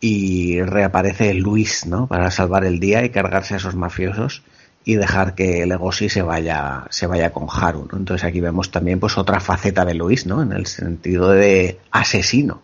y 0.00 0.62
reaparece 0.62 1.34
Luis, 1.34 1.84
¿no? 1.84 2.06
Para 2.06 2.30
salvar 2.30 2.64
el 2.64 2.80
día 2.80 3.04
y 3.04 3.10
cargarse 3.10 3.54
a 3.54 3.56
esos 3.58 3.74
mafiosos 3.74 4.42
y 4.84 4.96
dejar 4.96 5.34
que 5.34 5.64
Legosi 5.66 6.08
se 6.08 6.22
vaya, 6.22 6.84
se 6.90 7.06
vaya 7.06 7.32
con 7.32 7.46
Haru, 7.50 7.88
¿no? 7.90 7.98
Entonces 7.98 8.24
aquí 8.24 8.40
vemos 8.40 8.70
también 8.70 9.00
pues 9.00 9.16
otra 9.16 9.40
faceta 9.40 9.84
de 9.84 9.94
Luis, 9.94 10.26
¿no? 10.26 10.42
En 10.42 10.52
el 10.52 10.66
sentido 10.66 11.30
de 11.30 11.78
asesino. 11.90 12.60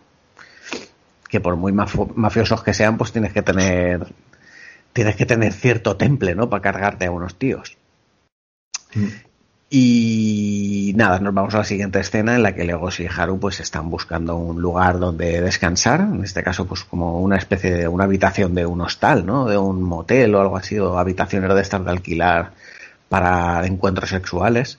Que 1.27 1.39
por 1.39 1.55
muy 1.55 1.71
mafiosos 1.71 2.63
que 2.63 2.73
sean, 2.73 2.97
pues 2.97 3.11
tienes 3.11 3.33
que 3.33 3.41
tener 3.41 4.13
tienes 4.93 5.15
que 5.15 5.25
tener 5.25 5.53
cierto 5.53 5.95
temple, 5.97 6.35
¿no? 6.35 6.49
Para 6.49 6.61
cargarte 6.61 7.05
a 7.05 7.11
unos 7.11 7.35
tíos. 7.35 7.77
Y 9.73 10.91
nada, 10.97 11.19
nos 11.19 11.33
vamos 11.33 11.55
a 11.55 11.59
la 11.59 11.63
siguiente 11.63 12.01
escena 12.01 12.35
en 12.35 12.43
la 12.43 12.53
que 12.53 12.65
Legoshi 12.65 13.03
y 13.03 13.07
Haru 13.07 13.39
pues 13.39 13.61
están 13.61 13.89
buscando 13.89 14.35
un 14.35 14.61
lugar 14.61 14.99
donde 14.99 15.39
descansar, 15.39 16.01
en 16.01 16.25
este 16.25 16.43
caso 16.43 16.67
pues 16.67 16.83
como 16.83 17.21
una 17.21 17.37
especie 17.37 17.71
de 17.71 17.87
una 17.87 18.03
habitación 18.03 18.53
de 18.53 18.65
un 18.65 18.81
hostal, 18.81 19.25
¿no? 19.25 19.45
De 19.45 19.57
un 19.57 19.81
motel 19.81 20.35
o 20.35 20.41
algo 20.41 20.57
así, 20.57 20.77
o 20.77 20.99
habitaciones 20.99 21.55
de 21.55 21.61
estar 21.61 21.81
de 21.85 21.89
alquilar 21.89 22.51
para 23.07 23.65
encuentros 23.65 24.09
sexuales. 24.09 24.77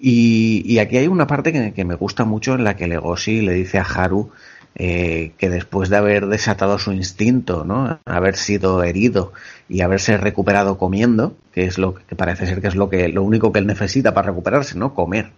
Y, 0.00 0.64
y 0.66 0.80
aquí 0.80 0.96
hay 0.96 1.06
una 1.06 1.28
parte 1.28 1.52
que, 1.52 1.72
que 1.72 1.84
me 1.84 1.94
gusta 1.94 2.24
mucho 2.24 2.54
en 2.56 2.64
la 2.64 2.74
que 2.74 2.88
Legoshi 2.88 3.40
le 3.42 3.52
dice 3.52 3.78
a 3.78 3.82
Haru 3.82 4.32
eh, 4.74 5.32
que 5.38 5.48
después 5.50 5.88
de 5.88 5.96
haber 5.96 6.26
desatado 6.26 6.78
su 6.78 6.92
instinto, 6.92 7.64
¿no? 7.64 7.98
haber 8.04 8.36
sido 8.36 8.82
herido 8.84 9.32
y 9.68 9.80
haberse 9.80 10.16
recuperado 10.16 10.78
comiendo, 10.78 11.36
que 11.52 11.64
es 11.64 11.78
lo 11.78 11.94
que 11.94 12.14
parece 12.16 12.46
ser 12.46 12.60
que 12.60 12.68
es 12.68 12.76
lo 12.76 12.88
que 12.88 13.08
lo 13.08 13.22
único 13.22 13.52
que 13.52 13.58
él 13.58 13.66
necesita 13.66 14.14
para 14.14 14.28
recuperarse, 14.28 14.78
¿no? 14.78 14.94
Comer. 14.94 15.30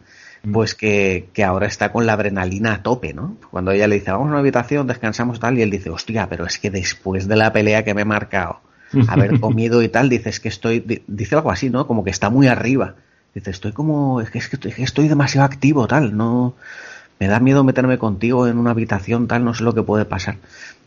Pues 0.53 0.75
que, 0.75 1.29
que 1.35 1.45
ahora 1.45 1.67
está 1.67 1.93
con 1.93 2.07
la 2.07 2.15
adrenalina 2.15 2.73
a 2.73 2.83
tope, 2.83 3.13
¿no? 3.13 3.37
Cuando 3.51 3.73
ella 3.73 3.87
le 3.87 3.97
dice, 3.97 4.11
vamos 4.11 4.29
a 4.29 4.31
una 4.31 4.39
habitación, 4.39 4.87
descansamos 4.87 5.39
tal, 5.39 5.59
y 5.59 5.63
él 5.63 5.71
dice, 5.71 5.91
hostia, 5.91 6.29
pero 6.31 6.47
es 6.47 6.59
que 6.59 6.71
después 6.71 7.29
de 7.29 7.37
la 7.37 7.53
pelea 7.53 7.85
que 7.85 7.93
me 7.93 8.03
he 8.03 8.05
marcado, 8.07 8.61
haber 9.09 9.39
comido 9.41 9.83
y 9.83 9.91
tal, 9.91 10.09
dices 10.09 10.41
que 10.41 10.49
estoy, 10.49 10.81
di- 10.81 11.03
dice 11.07 11.35
algo 11.35 11.51
así, 11.51 11.69
¿no? 11.69 11.87
Como 11.87 12.05
que 12.05 12.11
está 12.11 12.31
muy 12.31 12.47
arriba. 12.47 12.95
Dice, 13.35 13.51
estoy 13.51 13.73
como, 13.73 14.23
es 14.23 14.31
que, 14.31 14.39
es 14.39 14.49
que 14.49 14.83
estoy 14.83 15.09
demasiado 15.09 15.45
activo, 15.45 15.87
tal, 15.87 16.17
no, 16.17 16.55
me 17.21 17.29
da 17.29 17.39
miedo 17.39 17.63
meterme 17.63 17.99
contigo 17.99 18.49
en 18.49 18.59
una 18.59 18.71
habitación, 18.71 19.29
tal, 19.29 19.45
no 19.45 19.55
sé 19.55 19.63
lo 19.63 19.75
que 19.75 19.83
puede 19.83 20.07
pasar. 20.07 20.39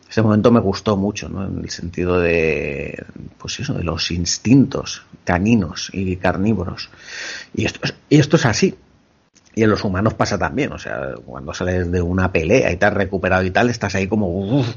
Ese 0.09 0.21
momento 0.21 0.51
me 0.51 0.59
gustó 0.59 0.97
mucho, 0.97 1.29
¿no? 1.29 1.45
En 1.45 1.59
el 1.59 1.69
sentido 1.69 2.19
de, 2.19 3.03
pues 3.37 3.59
eso, 3.59 3.73
de 3.73 3.83
los 3.83 4.11
instintos 4.11 5.03
caninos 5.23 5.89
y 5.93 6.17
carnívoros. 6.17 6.89
Y 7.53 7.65
esto 7.65 7.79
es, 7.83 7.95
y 8.09 8.19
esto 8.19 8.35
es 8.35 8.45
así. 8.45 8.75
Y 9.55 9.63
en 9.63 9.69
los 9.69 9.83
humanos 9.83 10.15
pasa 10.15 10.37
también, 10.37 10.71
o 10.73 10.79
sea, 10.79 11.13
cuando 11.25 11.53
sales 11.53 11.91
de 11.91 12.01
una 12.01 12.31
pelea 12.31 12.71
y 12.71 12.77
te 12.77 12.85
has 12.87 12.93
recuperado 12.93 13.43
y 13.43 13.51
tal, 13.51 13.69
estás 13.69 13.93
ahí 13.95 14.07
como 14.07 14.27
uf, 14.29 14.67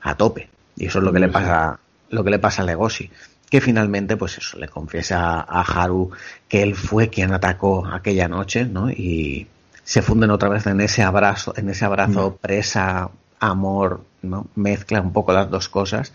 a 0.00 0.14
tope. 0.14 0.48
Y 0.76 0.86
eso 0.86 0.98
es 0.98 1.04
lo 1.04 1.12
que 1.12 1.18
le 1.20 1.26
Sí. 1.26 1.32
pasa, 1.32 1.78
lo 2.10 2.24
que 2.24 2.30
le 2.30 2.38
pasa 2.38 2.62
a 2.62 2.64
Legoshi. 2.64 3.10
Que 3.48 3.60
finalmente, 3.60 4.16
pues 4.16 4.38
eso, 4.38 4.58
le 4.58 4.68
confiesa 4.68 5.40
a 5.40 5.60
Haru 5.62 6.10
que 6.48 6.62
él 6.62 6.76
fue 6.76 7.08
quien 7.10 7.32
atacó 7.32 7.84
aquella 7.86 8.28
noche, 8.28 8.64
¿no? 8.64 8.90
Y 8.90 9.48
se 9.90 10.02
funden 10.02 10.30
otra 10.30 10.48
vez 10.48 10.68
en 10.68 10.80
ese 10.80 11.02
abrazo, 11.02 11.52
en 11.56 11.68
ese 11.68 11.84
abrazo 11.84 12.36
presa, 12.40 13.10
amor, 13.40 14.02
¿no? 14.22 14.46
Mezcla 14.54 15.00
un 15.00 15.12
poco 15.12 15.32
las 15.32 15.50
dos 15.50 15.68
cosas. 15.68 16.12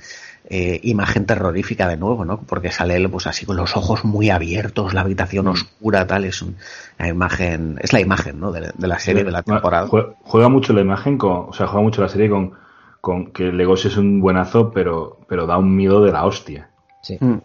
Eh, 0.49 0.79
imagen 0.83 1.25
terrorífica 1.25 1.85
de 1.89 1.97
nuevo, 1.97 2.23
¿no? 2.23 2.39
Porque 2.39 2.71
sale 2.71 2.95
él 2.95 3.09
pues 3.09 3.27
así 3.27 3.45
con 3.45 3.57
los 3.57 3.75
ojos 3.75 4.05
muy 4.05 4.29
abiertos, 4.29 4.93
la 4.93 5.01
habitación 5.01 5.49
oscura, 5.49 6.07
tal, 6.07 6.23
es 6.23 6.41
un- 6.41 6.55
la 6.97 7.09
imagen, 7.09 7.77
es 7.81 7.91
la 7.91 7.99
imagen, 7.99 8.39
¿no? 8.39 8.53
De, 8.53 8.71
de 8.77 8.87
la 8.87 8.97
serie, 8.97 9.25
de 9.25 9.31
la 9.31 9.43
temporada. 9.43 9.87
Juega, 9.87 10.13
juega 10.23 10.47
mucho 10.47 10.71
la 10.71 10.79
imagen 10.79 11.17
con, 11.17 11.49
o 11.49 11.53
sea, 11.53 11.67
juega 11.67 11.83
mucho 11.83 12.01
la 12.01 12.07
serie 12.07 12.29
con, 12.29 12.53
con 13.01 13.31
que 13.33 13.51
Legoshi 13.51 13.89
es 13.89 13.97
un 13.97 14.21
buenazo, 14.21 14.71
pero, 14.71 15.19
pero 15.27 15.45
da 15.47 15.57
un 15.57 15.75
miedo 15.75 16.01
de 16.01 16.13
la 16.13 16.23
hostia. 16.25 16.69
Sí. 17.01 17.17
Mm. 17.19 17.39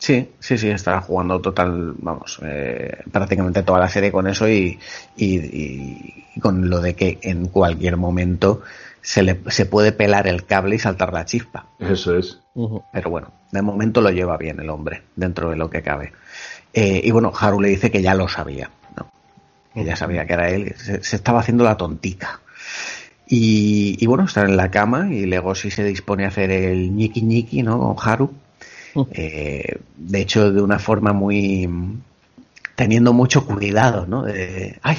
Sí, 0.00 0.30
sí, 0.40 0.56
sí, 0.56 0.68
estará 0.70 1.02
jugando 1.02 1.40
total, 1.40 1.94
vamos, 1.98 2.40
eh, 2.42 3.02
prácticamente 3.12 3.62
toda 3.62 3.78
la 3.80 3.88
serie 3.88 4.10
con 4.10 4.26
eso 4.26 4.48
y, 4.48 4.78
y, 5.16 5.36
y- 5.36 6.24
con 6.40 6.70
lo 6.70 6.80
de 6.80 6.94
que 6.94 7.18
en 7.22 7.46
cualquier 7.48 7.98
momento 7.98 8.62
se, 9.02 9.22
le, 9.22 9.38
se 9.48 9.66
puede 9.66 9.92
pelar 9.92 10.26
el 10.26 10.46
cable 10.46 10.76
y 10.76 10.78
saltar 10.78 11.12
la 11.12 11.26
chispa. 11.26 11.66
Eso 11.78 12.16
es. 12.16 12.40
Pero 12.92 13.10
bueno, 13.10 13.30
de 13.52 13.60
momento 13.62 14.00
lo 14.00 14.10
lleva 14.10 14.38
bien 14.38 14.58
el 14.58 14.70
hombre, 14.70 15.02
dentro 15.16 15.50
de 15.50 15.56
lo 15.56 15.68
que 15.68 15.82
cabe. 15.82 16.12
Eh, 16.72 17.02
y 17.04 17.10
bueno, 17.10 17.30
Haru 17.38 17.60
le 17.60 17.68
dice 17.68 17.90
que 17.90 18.00
ya 18.00 18.14
lo 18.14 18.26
sabía, 18.26 18.70
¿no? 18.96 19.06
Que 19.74 19.84
ya 19.84 19.96
sabía 19.96 20.24
que 20.26 20.32
era 20.32 20.48
él, 20.48 20.74
se, 20.78 21.02
se 21.04 21.16
estaba 21.16 21.40
haciendo 21.40 21.64
la 21.64 21.76
tontica. 21.76 22.40
Y, 23.26 23.96
y 24.02 24.06
bueno, 24.06 24.24
están 24.24 24.48
en 24.48 24.56
la 24.56 24.70
cama 24.70 25.12
y 25.12 25.26
Legoshi 25.26 25.70
se 25.70 25.84
dispone 25.84 26.24
a 26.24 26.28
hacer 26.28 26.50
el 26.50 26.94
ñiqui 26.96 27.22
ñiqui, 27.22 27.62
¿no? 27.62 27.78
Con 27.78 27.96
Haru. 28.08 28.32
Eh, 29.12 29.78
de 29.96 30.20
hecho, 30.20 30.52
de 30.52 30.62
una 30.62 30.78
forma 30.78 31.12
muy. 31.12 31.68
teniendo 32.76 33.12
mucho 33.12 33.46
cuidado, 33.46 34.06
¿no? 34.06 34.22
De. 34.24 34.78
¡Ay! 34.82 34.98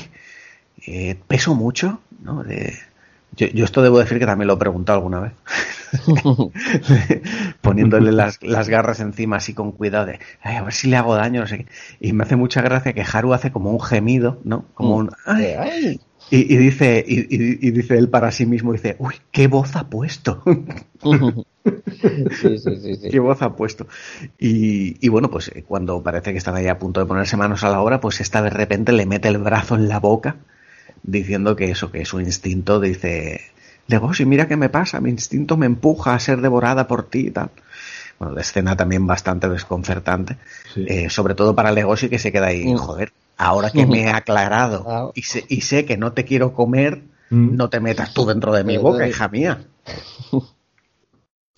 eh, 0.87 1.15
peso 1.27 1.55
mucho, 1.55 1.99
¿no? 2.23 2.43
De. 2.43 2.75
Yo, 3.35 3.47
yo 3.47 3.65
esto 3.65 3.81
debo 3.81 3.99
decir 3.99 4.19
que 4.19 4.25
también 4.25 4.47
lo 4.47 4.55
he 4.55 4.57
preguntado 4.57 4.97
alguna 4.99 5.19
vez. 5.21 5.33
Poniéndole 7.61 8.11
las, 8.11 8.41
las 8.43 8.69
garras 8.69 8.99
encima 8.99 9.37
así 9.37 9.53
con 9.53 9.71
cuidado 9.71 10.05
de, 10.07 10.19
"Ay, 10.41 10.55
a 10.57 10.63
ver 10.63 10.73
si 10.73 10.87
le 10.89 10.97
hago 10.97 11.15
daño, 11.15 11.41
no 11.41 11.47
sé 11.47 11.59
qué. 11.59 11.65
Y 11.99 12.13
me 12.13 12.23
hace 12.23 12.35
mucha 12.35 12.61
gracia 12.61 12.93
que 12.93 13.03
Haru 13.11 13.33
hace 13.33 13.51
como 13.51 13.71
un 13.71 13.81
gemido, 13.81 14.39
¿no? 14.43 14.65
Como 14.73 14.95
un, 14.95 15.11
"Ay". 15.25 15.43
Eh, 15.45 15.57
ay. 15.57 16.01
Y, 16.31 16.53
y 16.53 16.57
dice, 16.57 17.03
y, 17.05 17.71
dice 17.71 17.97
él 17.97 18.09
para 18.09 18.31
sí 18.31 18.45
mismo, 18.45 18.71
dice, 18.73 18.95
uy, 18.99 19.15
qué 19.31 19.47
voz 19.47 19.75
ha 19.75 19.89
puesto. 19.89 20.41
sí, 21.03 22.57
sí, 22.57 22.75
sí, 22.81 22.95
sí. 22.95 23.09
qué 23.11 23.19
voz 23.19 23.41
ha 23.41 23.55
puesto. 23.55 23.87
Y, 24.39 24.97
y 25.05 25.09
bueno, 25.09 25.29
pues 25.29 25.49
eh, 25.53 25.63
cuando 25.67 26.01
parece 26.01 26.31
que 26.31 26.37
están 26.37 26.55
ahí 26.55 26.67
a 26.67 26.79
punto 26.79 26.99
de 26.99 27.05
ponerse 27.05 27.37
manos 27.37 27.63
a 27.63 27.69
la 27.69 27.81
obra, 27.81 27.99
pues 27.99 28.21
esta 28.21 28.41
de 28.41 28.49
repente 28.49 28.91
le 28.91 29.05
mete 29.05 29.27
el 29.27 29.37
brazo 29.37 29.75
en 29.75 29.87
la 29.87 29.99
boca, 29.99 30.37
diciendo 31.03 31.55
que 31.55 31.71
eso, 31.71 31.91
que 31.91 32.05
su 32.05 32.19
instinto 32.21 32.79
dice, 32.79 33.41
Legoshi, 33.87 34.25
mira 34.25 34.47
qué 34.47 34.55
me 34.57 34.69
pasa, 34.69 35.01
mi 35.01 35.09
instinto 35.09 35.57
me 35.57 35.65
empuja 35.65 36.13
a 36.13 36.19
ser 36.19 36.41
devorada 36.41 36.87
por 36.87 37.03
ti 37.09 37.27
y 37.27 37.31
tal. 37.31 37.49
Bueno, 38.19 38.35
de 38.35 38.41
escena 38.41 38.77
también 38.77 39.07
bastante 39.07 39.49
desconcertante, 39.49 40.37
Sí. 40.73 40.85
eh, 40.87 41.09
sobre 41.09 41.33
todo 41.33 41.55
para 41.55 41.71
Legoshi 41.71 42.07
que 42.07 42.19
se 42.19 42.31
queda 42.31 42.47
ahí, 42.47 42.71
Mm. 42.73 42.77
joder, 42.77 43.11
ahora 43.41 43.69
que 43.71 43.85
me 43.85 44.03
he 44.03 44.09
aclarado 44.11 44.85
Ah. 44.87 45.11
y 45.15 45.23
sé, 45.23 45.45
y 45.49 45.61
sé 45.61 45.85
que 45.85 45.97
no 45.97 46.13
te 46.13 46.25
quiero 46.25 46.53
comer, 46.53 47.03
Mm. 47.33 47.55
no 47.55 47.69
te 47.69 47.79
metas 47.79 48.13
tú 48.13 48.25
dentro 48.25 48.51
de 48.51 48.65
mi 48.65 48.75
boca, 48.77 49.07
hija 49.07 49.29
mía. 49.29 49.61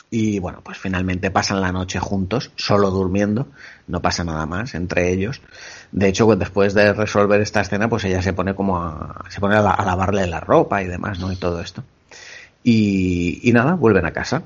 Y 0.10 0.38
bueno, 0.38 0.62
pues 0.64 0.78
finalmente 0.78 1.32
pasan 1.32 1.60
la 1.60 1.72
noche 1.72 2.00
juntos, 2.00 2.52
solo 2.56 2.92
durmiendo, 2.92 3.48
no 3.88 4.00
pasa 4.00 4.24
nada 4.24 4.46
más 4.46 4.76
entre 4.76 5.12
ellos. 5.12 5.42
De 5.92 6.08
hecho, 6.08 6.28
pues, 6.28 6.38
después 6.38 6.76
de 6.76 6.94
resolver 6.94 7.42
esta 7.42 7.62
escena, 7.62 7.90
pues 7.90 8.04
ella 8.04 8.22
se 8.22 8.32
pone 8.34 8.54
como 8.54 8.78
a, 8.78 9.26
se 9.30 9.40
pone 9.40 9.56
a, 9.56 9.62
la- 9.62 9.72
a 9.72 9.84
lavarle 9.84 10.28
la 10.28 10.40
ropa 10.40 10.84
y 10.84 10.88
demás, 10.88 11.18
¿no? 11.18 11.32
Y 11.32 11.36
todo 11.36 11.60
esto. 11.62 11.84
Y, 12.64 13.40
y 13.42 13.52
nada, 13.54 13.74
vuelven 13.74 14.06
a 14.06 14.12
casa, 14.14 14.44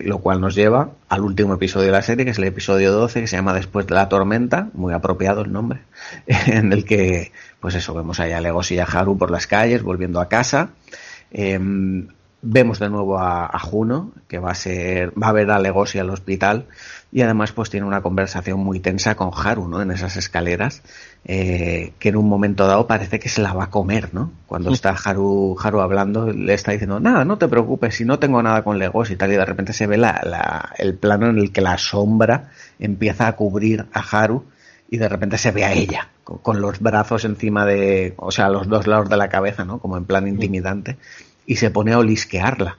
lo 0.00 0.18
cual 0.18 0.40
nos 0.40 0.54
lleva 0.54 0.90
al 1.08 1.22
último 1.22 1.54
episodio 1.54 1.86
de 1.86 1.92
la 1.92 2.02
serie, 2.02 2.24
que 2.24 2.32
es 2.32 2.38
el 2.38 2.44
episodio 2.44 2.92
12, 2.92 3.20
que 3.20 3.26
se 3.26 3.36
llama 3.36 3.54
Después 3.54 3.86
de 3.86 3.94
la 3.94 4.08
tormenta, 4.08 4.68
muy 4.74 4.92
apropiado 4.92 5.42
el 5.42 5.52
nombre, 5.52 5.80
en 6.26 6.72
el 6.72 6.84
que, 6.84 7.32
pues 7.60 7.74
eso, 7.74 7.94
vemos 7.94 8.20
ahí 8.20 8.32
a 8.32 8.40
Legos 8.40 8.70
y 8.72 8.78
a 8.78 8.84
Haru 8.84 9.16
por 9.16 9.30
las 9.30 9.46
calles, 9.46 9.82
volviendo 9.82 10.20
a 10.20 10.28
casa. 10.28 10.70
Em, 11.30 12.08
vemos 12.48 12.78
de 12.78 12.88
nuevo 12.88 13.18
a, 13.18 13.46
a 13.46 13.58
Juno, 13.58 14.12
que 14.28 14.38
va 14.38 14.52
a 14.52 14.54
ser, 14.54 15.12
va 15.20 15.28
a 15.28 15.32
ver 15.32 15.50
a 15.50 15.58
Legosi 15.58 15.98
al 15.98 16.10
hospital, 16.10 16.66
y 17.12 17.22
además 17.22 17.52
pues 17.52 17.70
tiene 17.70 17.86
una 17.86 18.02
conversación 18.02 18.60
muy 18.60 18.80
tensa 18.80 19.14
con 19.14 19.30
Haru, 19.34 19.68
¿no? 19.68 19.82
En 19.82 19.90
esas 19.90 20.16
escaleras, 20.16 20.82
eh, 21.24 21.92
que 21.98 22.10
en 22.10 22.16
un 22.16 22.28
momento 22.28 22.66
dado 22.66 22.86
parece 22.86 23.18
que 23.18 23.28
se 23.28 23.42
la 23.42 23.52
va 23.52 23.64
a 23.64 23.70
comer, 23.70 24.10
¿no? 24.14 24.30
Cuando 24.46 24.70
está 24.72 24.90
Haru, 24.90 25.56
Haru 25.62 25.80
hablando, 25.80 26.32
le 26.32 26.54
está 26.54 26.72
diciendo, 26.72 27.00
nada, 27.00 27.24
no 27.24 27.38
te 27.38 27.48
preocupes, 27.48 27.94
si 27.96 28.04
no 28.04 28.18
tengo 28.18 28.42
nada 28.42 28.62
con 28.62 28.78
Legosi 28.78 29.14
y 29.14 29.16
tal, 29.16 29.32
y 29.32 29.36
de 29.36 29.44
repente 29.44 29.72
se 29.72 29.86
ve 29.86 29.96
la, 29.96 30.20
la- 30.24 30.72
el 30.78 30.94
plano 30.94 31.28
en 31.28 31.38
el 31.38 31.52
que 31.52 31.60
la 31.60 31.78
sombra 31.78 32.50
empieza 32.78 33.26
a 33.28 33.36
cubrir 33.36 33.86
a 33.92 34.00
Haru, 34.00 34.44
y 34.88 34.98
de 34.98 35.08
repente 35.08 35.36
se 35.36 35.50
ve 35.50 35.64
a 35.64 35.72
ella 35.72 36.10
con, 36.22 36.38
con 36.38 36.60
los 36.60 36.78
brazos 36.78 37.24
encima 37.24 37.66
de, 37.66 38.14
o 38.18 38.30
sea, 38.30 38.46
a 38.46 38.50
los 38.50 38.68
dos 38.68 38.86
lados 38.86 39.08
de 39.08 39.16
la 39.16 39.28
cabeza, 39.28 39.64
¿no? 39.64 39.78
Como 39.80 39.96
en 39.96 40.04
plan 40.04 40.28
intimidante 40.28 40.96
y 41.46 41.56
se 41.56 41.70
pone 41.70 41.92
a 41.92 41.98
olisquearla, 41.98 42.78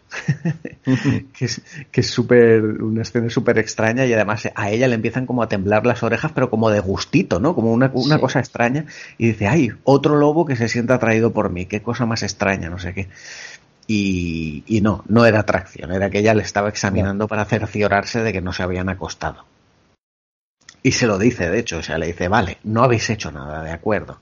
que 1.34 1.46
es 1.46 1.62
que 1.92 2.02
es 2.02 2.10
súper 2.10 2.62
una 2.84 3.02
escena 3.04 3.30
súper 3.30 3.58
extraña 3.60 4.06
y 4.06 4.14
además 4.14 4.50
a 4.56 4.70
ella 4.72 4.88
le 4.88 4.96
empiezan 4.96 5.26
como 5.26 5.42
a 5.42 5.48
temblar 5.48 5.86
las 5.86 6.04
orejas, 6.04 6.32
pero 6.34 6.50
como 6.50 6.70
de 6.70 6.80
gustito, 6.82 7.40
¿no? 7.40 7.56
Como 7.56 7.72
una, 7.72 7.90
una 7.94 8.16
Sí. 8.16 8.22
cosa 8.22 8.40
extraña 8.40 8.86
y 9.18 9.28
dice, 9.28 9.48
ay, 9.48 9.72
otro 9.84 10.16
lobo 10.18 10.46
que 10.46 10.56
se 10.56 10.68
siente 10.68 10.94
atraído 10.94 11.32
por 11.32 11.50
mí, 11.50 11.66
qué 11.66 11.82
cosa 11.82 12.06
más 12.06 12.24
extraña, 12.24 12.70
no 12.70 12.78
sé 12.80 12.94
qué. 12.94 13.08
Y, 13.88 14.64
y 14.68 14.82
no, 14.82 15.04
no 15.08 15.26
era 15.26 15.40
atracción, 15.40 15.94
era 15.94 16.10
que 16.10 16.20
ella 16.20 16.34
le 16.34 16.44
estaba 16.44 16.68
examinando 16.68 17.28
para 17.30 17.46
cerciorarse 17.46 18.22
de 18.22 18.34
que 18.34 18.42
no 18.42 18.52
se 18.52 18.64
habían 18.64 18.90
acostado. 18.90 19.46
Y 20.84 20.92
se 20.92 21.08
lo 21.08 21.18
dice, 21.18 21.50
de 21.50 21.60
hecho, 21.60 21.78
o 21.78 21.84
sea, 21.84 21.98
le 21.98 22.08
dice, 22.08 22.28
vale, 22.28 22.58
no 22.64 22.84
habéis 22.84 23.10
hecho 23.10 23.32
nada, 23.32 23.64
de 23.64 23.72
acuerdo. 23.72 24.20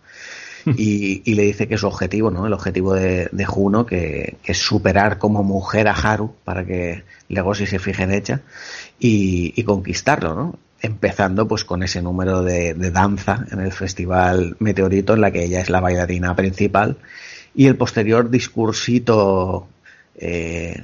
Y, 0.77 1.21
y 1.25 1.35
le 1.35 1.43
dice 1.43 1.67
que 1.67 1.77
su 1.77 1.87
objetivo, 1.87 2.31
¿no? 2.31 2.47
El 2.47 2.53
objetivo 2.53 2.93
de, 2.93 3.29
de 3.31 3.45
Juno, 3.45 3.85
que, 3.85 4.37
que 4.41 4.51
es 4.53 4.57
superar 4.57 5.17
como 5.19 5.43
mujer 5.43 5.87
a 5.87 5.93
Haru 5.93 6.33
para 6.43 6.65
que 6.65 7.03
Legoshi 7.29 7.65
se 7.65 7.79
fije 7.79 8.03
en 8.03 8.11
ella 8.11 8.41
y, 8.99 9.53
y 9.55 9.63
conquistarlo, 9.63 10.33
¿no? 10.33 10.59
Empezando 10.81 11.47
pues 11.47 11.65
con 11.65 11.83
ese 11.83 12.01
número 12.01 12.43
de, 12.43 12.73
de 12.73 12.91
danza 12.91 13.45
en 13.51 13.59
el 13.59 13.71
festival 13.71 14.55
Meteorito 14.59 15.13
en 15.13 15.21
la 15.21 15.31
que 15.31 15.43
ella 15.43 15.61
es 15.61 15.69
la 15.69 15.81
bailarina 15.81 16.35
principal 16.35 16.97
y 17.55 17.67
el 17.67 17.77
posterior 17.77 18.29
discursito 18.29 19.67
eh, 20.15 20.83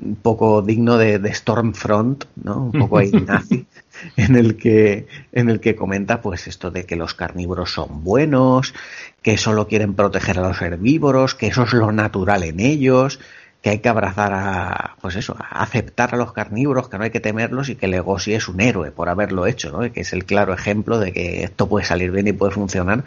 un 0.00 0.16
poco 0.16 0.62
digno 0.62 0.96
de, 0.96 1.18
de 1.18 1.34
Stormfront, 1.34 2.24
¿no? 2.42 2.64
Un 2.66 2.72
poco 2.72 2.98
ahí 2.98 3.10
nazi, 3.26 3.66
en 4.16 4.36
el 4.36 4.56
que 4.56 5.06
en 5.32 5.50
el 5.50 5.60
que 5.60 5.76
comenta 5.76 6.20
pues 6.20 6.46
esto 6.46 6.70
de 6.70 6.84
que 6.84 6.96
los 6.96 7.14
carnívoros 7.14 7.72
son 7.72 8.04
buenos, 8.04 8.74
que 9.22 9.36
solo 9.36 9.68
quieren 9.68 9.94
proteger 9.94 10.38
a 10.38 10.48
los 10.48 10.60
herbívoros, 10.60 11.34
que 11.34 11.48
eso 11.48 11.64
es 11.64 11.72
lo 11.72 11.92
natural 11.92 12.42
en 12.44 12.60
ellos, 12.60 13.20
que 13.62 13.70
hay 13.70 13.78
que 13.80 13.88
abrazar 13.88 14.32
a 14.32 14.96
pues 15.00 15.16
eso, 15.16 15.36
a 15.38 15.62
aceptar 15.62 16.14
a 16.14 16.18
los 16.18 16.32
carnívoros, 16.32 16.88
que 16.88 16.98
no 16.98 17.04
hay 17.04 17.10
que 17.10 17.20
temerlos 17.20 17.68
y 17.68 17.76
que 17.76 17.88
Legoshi 17.88 18.34
es 18.34 18.48
un 18.48 18.60
héroe 18.60 18.90
por 18.90 19.08
haberlo 19.08 19.46
hecho, 19.46 19.70
¿no? 19.70 19.92
Que 19.92 20.00
es 20.00 20.12
el 20.12 20.24
claro 20.24 20.54
ejemplo 20.54 20.98
de 20.98 21.12
que 21.12 21.44
esto 21.44 21.68
puede 21.68 21.84
salir 21.86 22.10
bien 22.10 22.28
y 22.28 22.32
puede 22.32 22.52
funcionar. 22.52 23.04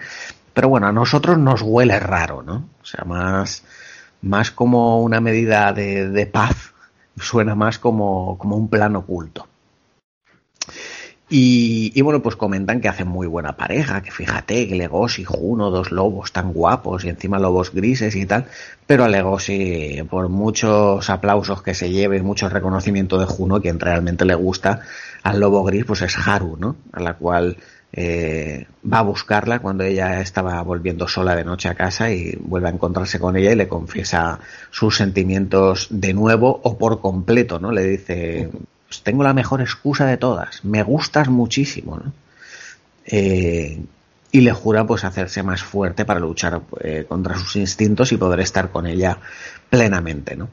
Pero 0.54 0.70
bueno, 0.70 0.88
a 0.88 0.92
nosotros 0.92 1.38
nos 1.40 1.62
huele 1.64 2.00
raro, 2.00 2.44
¿no? 2.44 2.70
O 2.82 2.86
sea, 2.86 3.04
más 3.06 3.64
más 4.24 4.52
como 4.52 5.02
una 5.02 5.20
medida 5.20 5.74
de, 5.74 6.10
de 6.10 6.26
paz, 6.26 6.74
suena 7.18 7.56
más 7.56 7.78
como, 7.78 8.38
como 8.38 8.56
un 8.56 8.70
plan 8.70 8.96
oculto. 8.96 9.48
Y, 11.36 11.92
y 11.96 12.02
bueno, 12.04 12.22
pues 12.22 12.36
comentan 12.36 12.80
que 12.80 12.88
hacen 12.88 13.08
muy 13.08 13.26
buena 13.26 13.58
pareja, 13.58 14.04
que 14.04 14.12
fíjate, 14.12 14.68
que 14.68 14.76
Legoshi 14.76 15.24
y 15.24 15.26
Juno, 15.26 15.72
dos 15.72 15.92
lobos 15.92 16.32
tan 16.32 16.54
guapos 16.54 17.06
y 17.06 17.10
encima 17.10 17.40
lobos 17.40 17.74
grises 17.74 18.16
y 18.16 18.28
tal, 18.28 18.46
pero 18.86 19.04
a 19.04 19.08
Legoshi, 19.08 20.04
por 20.12 20.30
muchos 20.30 21.10
aplausos 21.10 21.64
que 21.64 21.74
se 21.74 21.90
lleve, 21.90 22.22
mucho 22.22 22.50
reconocimiento 22.50 23.18
de 23.18 23.26
Juno, 23.26 23.60
quien 23.62 23.80
realmente 23.80 24.26
le 24.26 24.36
gusta 24.36 24.82
al 25.24 25.40
lobo 25.40 25.64
gris, 25.64 25.86
pues 25.86 26.04
es 26.04 26.16
Haru, 26.20 26.56
¿no? 26.56 26.76
A 26.92 27.00
la 27.00 27.16
cual 27.16 27.58
eh, 27.92 28.68
va 28.86 29.00
a 29.00 29.04
buscarla 29.04 29.58
cuando 29.58 29.86
ella 29.86 30.22
estaba 30.22 30.62
volviendo 30.62 31.08
sola 31.08 31.36
de 31.36 31.46
noche 31.46 31.68
a 31.68 31.74
casa 31.74 32.12
y 32.12 32.38
vuelve 32.42 32.68
a 32.68 32.74
encontrarse 32.74 33.20
con 33.20 33.38
ella 33.38 33.52
y 33.52 33.56
le 33.56 33.68
confiesa 33.68 34.40
sus 34.70 34.98
sentimientos 34.98 35.88
de 35.90 36.14
nuevo 36.14 36.62
o 36.64 36.78
por 36.78 37.02
completo, 37.02 37.58
¿no? 37.58 37.72
Le 37.72 37.86
dice, 37.86 38.52
pues 38.94 39.02
tengo 39.02 39.24
la 39.24 39.34
mejor 39.34 39.62
excusa 39.62 40.06
de 40.06 40.18
todas, 40.18 40.64
me 40.64 40.84
gustas 40.84 41.28
muchísimo. 41.28 42.00
Eh, 43.06 43.80
y 44.32 44.42
le 44.42 44.52
jura 44.52 44.86
pues 44.86 45.04
hacerse 45.04 45.42
más 45.42 45.64
fuerte 45.64 46.06
para 46.06 46.20
luchar 46.20 46.62
eh, 46.80 47.06
contra 47.08 47.36
sus 47.38 47.56
instintos 47.56 48.12
y 48.12 48.18
poder 48.18 48.40
estar 48.40 48.70
con 48.70 48.86
ella 48.86 49.18
plenamente, 49.70 50.36
¿no? 50.36 50.50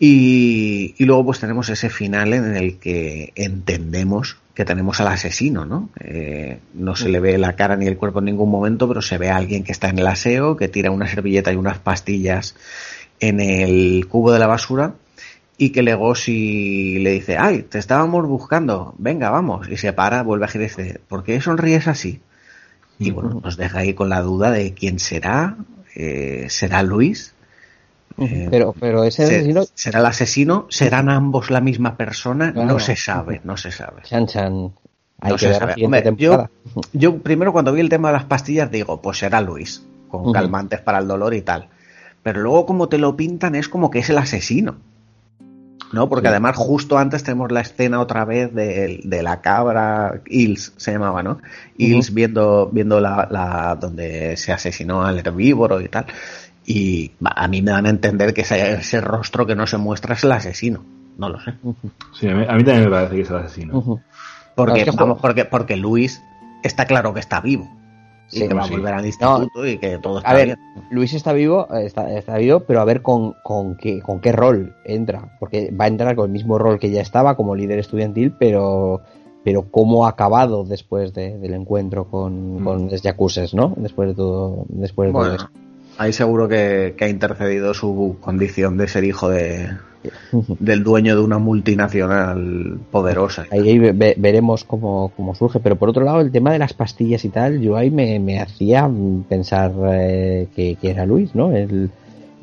Y, 0.00 0.94
y 0.98 1.04
luego 1.04 1.26
pues 1.26 1.40
tenemos 1.40 1.68
ese 1.68 1.90
final 1.90 2.34
en 2.34 2.56
el 2.56 2.78
que 2.78 3.32
entendemos 3.36 4.36
que 4.54 4.64
tenemos 4.64 5.00
al 5.00 5.08
asesino, 5.08 5.64
¿no? 5.64 5.90
Eh, 6.00 6.58
no 6.74 6.96
se 6.96 7.08
le 7.08 7.20
ve 7.20 7.38
la 7.38 7.54
cara 7.54 7.76
ni 7.76 7.86
el 7.86 7.96
cuerpo 7.96 8.18
en 8.18 8.26
ningún 8.26 8.50
momento, 8.50 8.88
pero 8.88 9.00
se 9.00 9.18
ve 9.18 9.30
a 9.30 9.36
alguien 9.36 9.62
que 9.62 9.72
está 9.72 9.88
en 9.88 9.98
el 9.98 10.06
aseo, 10.06 10.56
que 10.56 10.68
tira 10.68 10.90
una 10.90 11.06
servilleta 11.06 11.52
y 11.52 11.56
unas 11.56 11.78
pastillas 11.78 12.56
en 13.20 13.40
el 13.40 14.06
cubo 14.08 14.32
de 14.32 14.38
la 14.40 14.46
basura 14.48 14.94
y 15.58 15.70
que 15.70 15.82
Legoshi 15.82 16.98
le 16.98 17.12
dice, 17.12 17.36
ay, 17.38 17.62
te 17.62 17.78
estábamos 17.78 18.26
buscando, 18.26 18.94
venga, 18.98 19.30
vamos, 19.30 19.68
y 19.68 19.76
se 19.76 19.92
para, 19.92 20.22
vuelve 20.22 20.44
a 20.44 20.48
girar 20.48 20.64
y 20.66 20.68
dice, 20.68 21.00
¿por 21.08 21.24
qué 21.24 21.40
sonríes 21.40 21.88
así? 21.88 22.20
Y 22.98 23.10
bueno, 23.10 23.40
nos 23.42 23.56
deja 23.56 23.80
ahí 23.80 23.94
con 23.94 24.08
la 24.08 24.22
duda 24.22 24.50
de 24.50 24.72
quién 24.74 24.98
será, 24.98 25.56
eh, 25.94 26.46
¿será 26.48 26.82
Luis? 26.82 27.34
Eh, 28.18 28.48
Pero, 28.50 28.74
pero 28.78 29.04
ese 29.04 29.26
Se- 29.26 29.36
asesino, 29.36 29.64
¿Será 29.74 29.98
el 30.00 30.06
asesino? 30.06 30.66
¿Serán 30.70 31.10
ambos 31.10 31.50
la 31.50 31.60
misma 31.60 31.96
persona? 31.98 32.52
No 32.52 32.78
se 32.78 32.96
sabe, 32.96 33.40
no 33.44 33.56
se 33.58 33.70
sabe. 33.70 34.02
Chan 34.04 34.26
Chan. 34.26 34.72
Hay 35.20 35.30
No 35.32 35.36
que 35.36 35.48
se 35.48 35.54
sabe. 35.54 35.74
Hombre, 35.84 36.02
yo, 36.16 36.48
yo 36.92 37.18
primero 37.18 37.52
cuando 37.52 37.72
vi 37.72 37.80
el 37.80 37.88
tema 37.90 38.08
de 38.08 38.14
las 38.14 38.24
pastillas 38.24 38.70
digo, 38.70 39.02
pues 39.02 39.18
será 39.18 39.40
Luis, 39.42 39.82
con 40.08 40.32
calmantes 40.32 40.80
para 40.80 40.98
el 40.98 41.08
dolor 41.08 41.34
y 41.34 41.42
tal. 41.42 41.68
Pero 42.22 42.40
luego 42.40 42.64
como 42.66 42.88
te 42.88 42.96
lo 42.98 43.16
pintan 43.16 43.54
es 43.54 43.68
como 43.68 43.90
que 43.90 43.98
es 43.98 44.08
el 44.10 44.18
asesino. 44.18 44.76
¿No? 45.92 46.08
Porque 46.08 46.26
Sí. 46.26 46.30
además 46.30 46.56
justo 46.56 46.98
antes 46.98 47.22
tenemos 47.22 47.52
la 47.52 47.60
escena 47.60 48.00
otra 48.00 48.24
vez 48.24 48.52
de, 48.54 49.00
de 49.04 49.22
la 49.22 49.40
cabra, 49.40 50.20
Ils 50.26 50.72
se 50.76 50.92
llamaba, 50.92 51.22
¿no? 51.22 51.38
Ils 51.78 52.12
viendo, 52.12 52.68
viendo 52.72 53.00
la, 53.00 53.28
la, 53.30 53.76
donde 53.80 54.36
se 54.36 54.52
asesinó 54.52 55.04
al 55.04 55.18
herbívoro 55.18 55.80
y 55.80 55.88
tal. 55.88 56.06
Y 56.64 57.12
a 57.24 57.46
mí 57.46 57.62
me 57.62 57.70
dan 57.70 57.86
a 57.86 57.90
entender 57.90 58.34
que 58.34 58.40
ese, 58.40 58.72
ese 58.72 59.00
rostro 59.00 59.46
que 59.46 59.54
no 59.54 59.66
se 59.68 59.76
muestra 59.76 60.14
es 60.14 60.24
el 60.24 60.32
asesino. 60.32 60.82
No 61.18 61.28
lo 61.28 61.40
sé. 61.40 61.54
Sí, 62.18 62.28
a 62.28 62.34
mí, 62.34 62.44
a 62.48 62.52
mí 62.54 62.64
también 62.64 62.84
me 62.84 62.90
parece 62.90 63.14
que 63.14 63.22
es 63.22 63.30
el 63.30 63.36
asesino. 63.36 64.00
Porque, 64.56 64.80
Es 64.80 64.84
que 64.86 64.96
vamos, 64.96 65.18
porque, 65.20 65.44
porque 65.44 65.76
Luis 65.76 66.20
está 66.64 66.86
claro 66.86 67.14
que 67.14 67.20
está 67.20 67.40
vivo. 67.40 67.70
Y 68.32 68.40
Sí, 68.40 68.48
que 68.48 68.54
va 68.54 68.64
a 68.64 68.66
volver 68.68 68.94
al 68.94 69.06
instituto 69.06 69.66
y 69.66 69.78
que 69.78 69.98
todo 69.98 70.18
está 70.18 70.30
A 70.30 70.34
ver, 70.34 70.46
bien. 70.46 70.58
Luis 70.90 71.14
está 71.14 71.32
vivo, 71.32 71.68
está, 71.74 72.12
está 72.12 72.36
vivo, 72.38 72.60
pero 72.60 72.80
a 72.80 72.84
ver 72.84 73.02
con, 73.02 73.34
con, 73.44 73.76
qué, 73.76 74.00
con 74.00 74.20
qué 74.20 74.32
rol 74.32 74.74
entra. 74.84 75.36
Porque 75.38 75.70
va 75.70 75.84
a 75.84 75.88
entrar 75.88 76.16
con 76.16 76.26
el 76.26 76.32
mismo 76.32 76.58
rol 76.58 76.78
que 76.78 76.90
ya 76.90 77.00
estaba 77.02 77.36
como 77.36 77.54
líder 77.54 77.78
estudiantil, 77.78 78.32
pero 78.38 79.00
pero 79.44 79.62
cómo 79.70 80.06
ha 80.06 80.08
acabado 80.08 80.64
después 80.64 81.14
de- 81.14 81.38
del 81.38 81.54
encuentro 81.54 82.06
con, 82.10 82.62
Mm. 82.62 82.64
con 82.64 82.90
los 82.90 83.54
¿no? 83.54 83.74
Después 83.76 84.08
de 84.08 84.14
todo, 84.16 84.64
después 84.70 85.06
de 85.08 85.12
todo 85.12 85.20
Bueno, 85.22 85.34
esto. 85.36 85.48
ahí 85.98 86.12
seguro 86.12 86.48
que, 86.48 86.96
que 86.98 87.04
ha 87.04 87.08
intercedido 87.08 87.72
su 87.72 88.16
condición 88.20 88.76
de 88.76 88.88
ser 88.88 89.04
hijo 89.04 89.28
de 89.28 89.68
del 90.60 90.82
dueño 90.84 91.16
de 91.16 91.22
una 91.22 91.38
multinacional 91.38 92.78
poderosa. 92.90 93.46
Ahí, 93.50 93.68
ahí 93.68 93.78
ve- 93.78 93.92
ve- 93.92 94.14
veremos 94.18 94.64
cómo, 94.64 95.12
cómo 95.16 95.34
surge. 95.34 95.60
Pero 95.60 95.76
por 95.76 95.88
otro 95.88 96.04
lado, 96.04 96.20
el 96.20 96.30
tema 96.30 96.52
de 96.52 96.58
las 96.58 96.72
pastillas 96.74 97.24
y 97.24 97.28
tal, 97.28 97.60
yo 97.60 97.76
ahí 97.76 97.90
me, 97.90 98.18
me 98.20 98.40
hacía 98.40 98.90
pensar 99.28 99.72
eh, 99.92 100.48
que, 100.54 100.76
que 100.76 100.90
era 100.90 101.06
Luis, 101.06 101.34
¿no? 101.34 101.52
El, 101.52 101.90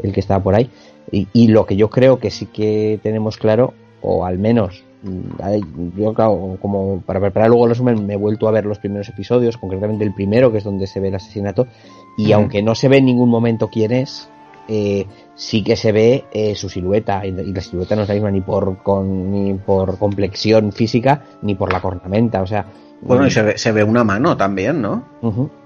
el 0.02 0.14
que 0.14 0.19
estaba 0.19 0.44
por 0.44 0.56
ahí. 0.56 0.69
Y, 1.11 1.27
y 1.34 1.48
lo 1.49 1.65
que 1.65 1.76
yo 1.76 1.90
creo 1.90 2.18
que 2.19 2.31
sí 2.31 2.48
que 2.48 2.99
tenemos 3.03 3.38
claro, 3.38 3.73
o 4.02 4.26
al 4.26 4.40
menos, 4.40 4.84
mm, 5.03 5.99
yo 5.99 6.14
claro, 6.14 6.57
como 6.61 7.02
para 7.06 7.19
preparar 7.19 7.49
luego 7.49 7.65
el 7.65 7.69
resumen, 7.72 8.06
me 8.06 8.14
he 8.14 8.18
vuelto 8.18 8.48
a 8.48 8.52
ver 8.52 8.65
los 8.65 8.80
primeros 8.80 9.10
episodios, 9.10 9.57
concretamente 9.57 10.03
el 10.03 10.14
primero, 10.14 10.52
que 10.52 10.57
es 10.60 10.64
donde 10.64 10.88
se 10.88 10.99
ve 10.99 11.10
el 11.10 11.15
asesinato, 11.15 11.68
y 12.18 12.31
aunque 12.31 12.64
no 12.64 12.73
se 12.76 12.88
ve 12.90 12.98
en 12.98 13.06
ningún 13.06 13.30
momento 13.30 13.69
quién 13.69 13.91
es, 13.91 14.30
eh, 14.68 15.06
sí 15.35 15.64
que 15.64 15.76
se 15.76 15.91
ve 15.91 16.26
eh, 16.31 16.56
su 16.56 16.69
silueta 16.69 17.26
y, 17.26 17.30
y 17.30 17.53
la 17.53 17.61
silueta 17.61 17.95
no 17.95 18.03
es 18.03 18.07
la 18.07 18.14
misma 18.14 18.31
ni 18.31 18.41
por 18.41 18.77
con, 18.84 19.31
ni 19.31 19.53
por 19.56 19.98
complexión 19.98 20.72
física 20.72 21.23
ni 21.41 21.56
por 21.56 21.72
la 21.73 21.81
cornamenta 21.81 22.41
o 22.41 22.48
sea 22.48 22.65
Bueno, 23.02 23.27
y 23.27 23.31
se 23.31 23.41
ve, 23.41 23.57
se 23.57 23.72
ve 23.72 23.84
una 23.84 24.03
mano 24.03 24.38
también, 24.38 24.81
¿no? 24.81 25.03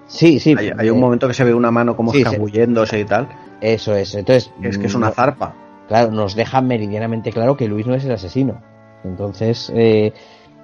sí 0.07 0.39
sí 0.39 0.55
Hay, 0.57 0.71
hay 0.77 0.89
un 0.89 0.97
eh, 0.97 1.01
momento 1.01 1.27
que 1.27 1.33
se 1.33 1.43
ve 1.43 1.53
una 1.53 1.69
mano 1.71 1.95
como 1.95 2.11
sí, 2.11 2.19
se- 2.19 2.23
escabulléndose 2.29 2.99
y 2.99 3.05
tal. 3.05 3.27
eso 3.61 3.93
es 3.95 4.15
entonces 4.15 4.51
Es 4.63 4.77
que 4.77 4.87
es 4.87 4.95
una 4.95 5.11
zarpa. 5.11 5.53
claro 5.87 6.11
nos 6.11 6.35
deja 6.35 6.61
meridianamente 6.61 7.31
claro 7.31 7.55
que 7.57 7.67
Luis 7.67 7.85
no 7.85 7.93
es 7.93 8.05
el 8.05 8.11
asesino 8.13 8.61
entonces 9.03 9.71
eh, 9.75 10.13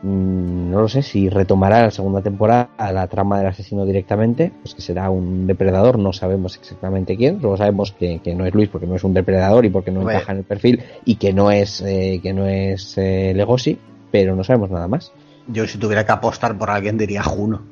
mm, 0.03 0.69
no 0.69 0.81
lo 0.81 0.87
sé 0.87 1.01
si 1.01 1.29
retomará 1.29 1.81
la 1.81 1.91
segunda 1.91 2.21
temporada 2.21 2.69
la 2.77 3.07
trama 3.07 3.39
del 3.39 3.47
asesino 3.47 3.85
directamente 3.85 4.51
pues 4.61 4.75
que 4.75 4.81
será 4.81 5.09
un 5.09 5.47
depredador 5.47 5.97
no 5.97 6.13
sabemos 6.13 6.55
exactamente 6.55 7.17
quién 7.17 7.39
luego 7.41 7.57
sabemos 7.57 7.91
que, 7.93 8.19
que 8.19 8.35
no 8.35 8.45
es 8.45 8.53
Luis 8.53 8.69
porque 8.69 8.85
no 8.85 8.95
es 8.95 9.03
un 9.03 9.13
depredador 9.13 9.65
y 9.65 9.69
porque 9.69 9.91
no 9.91 10.01
encaja 10.01 10.33
en 10.33 10.39
el 10.39 10.43
perfil 10.43 10.83
y 11.05 11.15
que 11.15 11.33
no 11.33 11.49
es 11.49 11.81
eh, 11.81 12.19
que 12.21 12.33
no 12.33 12.47
es 12.47 12.97
eh, 12.97 13.33
Legosi 13.35 13.79
pero 14.13 14.35
no 14.35 14.43
sabemos 14.43 14.69
nada 14.69 14.87
más. 14.87 15.11
Yo 15.47 15.65
si 15.65 15.79
tuviera 15.79 16.05
que 16.05 16.11
apostar 16.11 16.55
por 16.55 16.69
alguien 16.69 16.99
diría 16.99 17.23
Juno. 17.23 17.63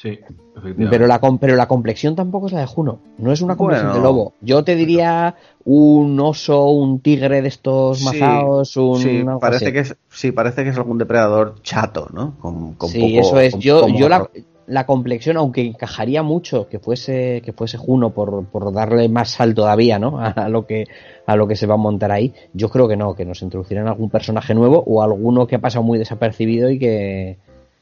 Sí, 0.00 0.10
efectivamente. 0.56 0.88
Pero 0.90 1.06
la, 1.08 1.20
pero 1.40 1.56
la 1.56 1.66
complexión 1.66 2.14
tampoco 2.14 2.46
es 2.46 2.52
la 2.52 2.60
de 2.60 2.66
Juno. 2.66 3.00
No 3.18 3.32
es 3.32 3.40
una 3.42 3.56
complexión 3.56 3.90
Bueno. 3.90 4.02
de 4.04 4.08
lobo. 4.08 4.32
Yo 4.40 4.62
te 4.62 4.76
diría 4.76 5.34
un 5.64 6.18
oso, 6.20 6.68
un 6.68 7.00
tigre 7.00 7.42
de 7.42 7.48
estos 7.48 7.98
Sí, 7.98 8.04
mazaos, 8.04 8.76
un. 8.76 8.98
Sí, 8.98 9.18
algo 9.18 9.40
parece 9.40 9.64
así. 9.66 9.72
que 9.72 9.78
es, 9.80 9.96
sí, 10.08 10.30
parece 10.32 10.62
que 10.62 10.70
es 10.70 10.76
algún 10.76 10.98
depredador 10.98 11.56
chato, 11.62 12.06
¿no? 12.12 12.36
Con, 12.38 12.74
con 12.74 12.88
sí, 12.90 13.00
poco- 13.00 13.20
eso 13.20 13.40
es. 13.40 13.52
con- 13.54 13.60
Yo, 13.60 13.88
yo 13.88 14.08
la, 14.08 14.30
la 14.68 14.86
complexión, 14.86 15.36
aunque 15.36 15.62
encajaría 15.66 16.22
mucho 16.22 16.68
que 16.68 16.78
fuese, 16.78 17.42
que 17.44 17.52
fuese 17.52 17.76
Juno 17.76 18.10
por, 18.10 18.44
por 18.46 18.72
darle 18.72 19.08
más 19.08 19.30
sal 19.30 19.52
todavía, 19.54 19.98
¿no? 19.98 20.20
A 20.22 20.48
lo 20.48 20.64
que, 20.66 20.84
a 21.26 21.34
lo 21.34 21.48
que 21.48 21.56
se 21.56 21.66
va 21.66 21.74
a 21.74 21.78
montar 21.78 22.12
ahí. 22.12 22.34
Yo 22.52 22.68
creo 22.68 22.86
que 22.86 22.96
no, 22.96 23.14
que 23.16 23.24
nos 23.24 23.42
introducirán 23.42 23.88
algún 23.88 24.10
personaje 24.10 24.54
nuevo 24.54 24.80
o 24.86 25.02
alguno 25.02 25.48
que 25.48 25.56
ha 25.56 25.60
pasado 25.60 25.82
muy 25.82 25.98
desapercibido 25.98 26.70
y 26.70 26.78
que, 26.78 27.38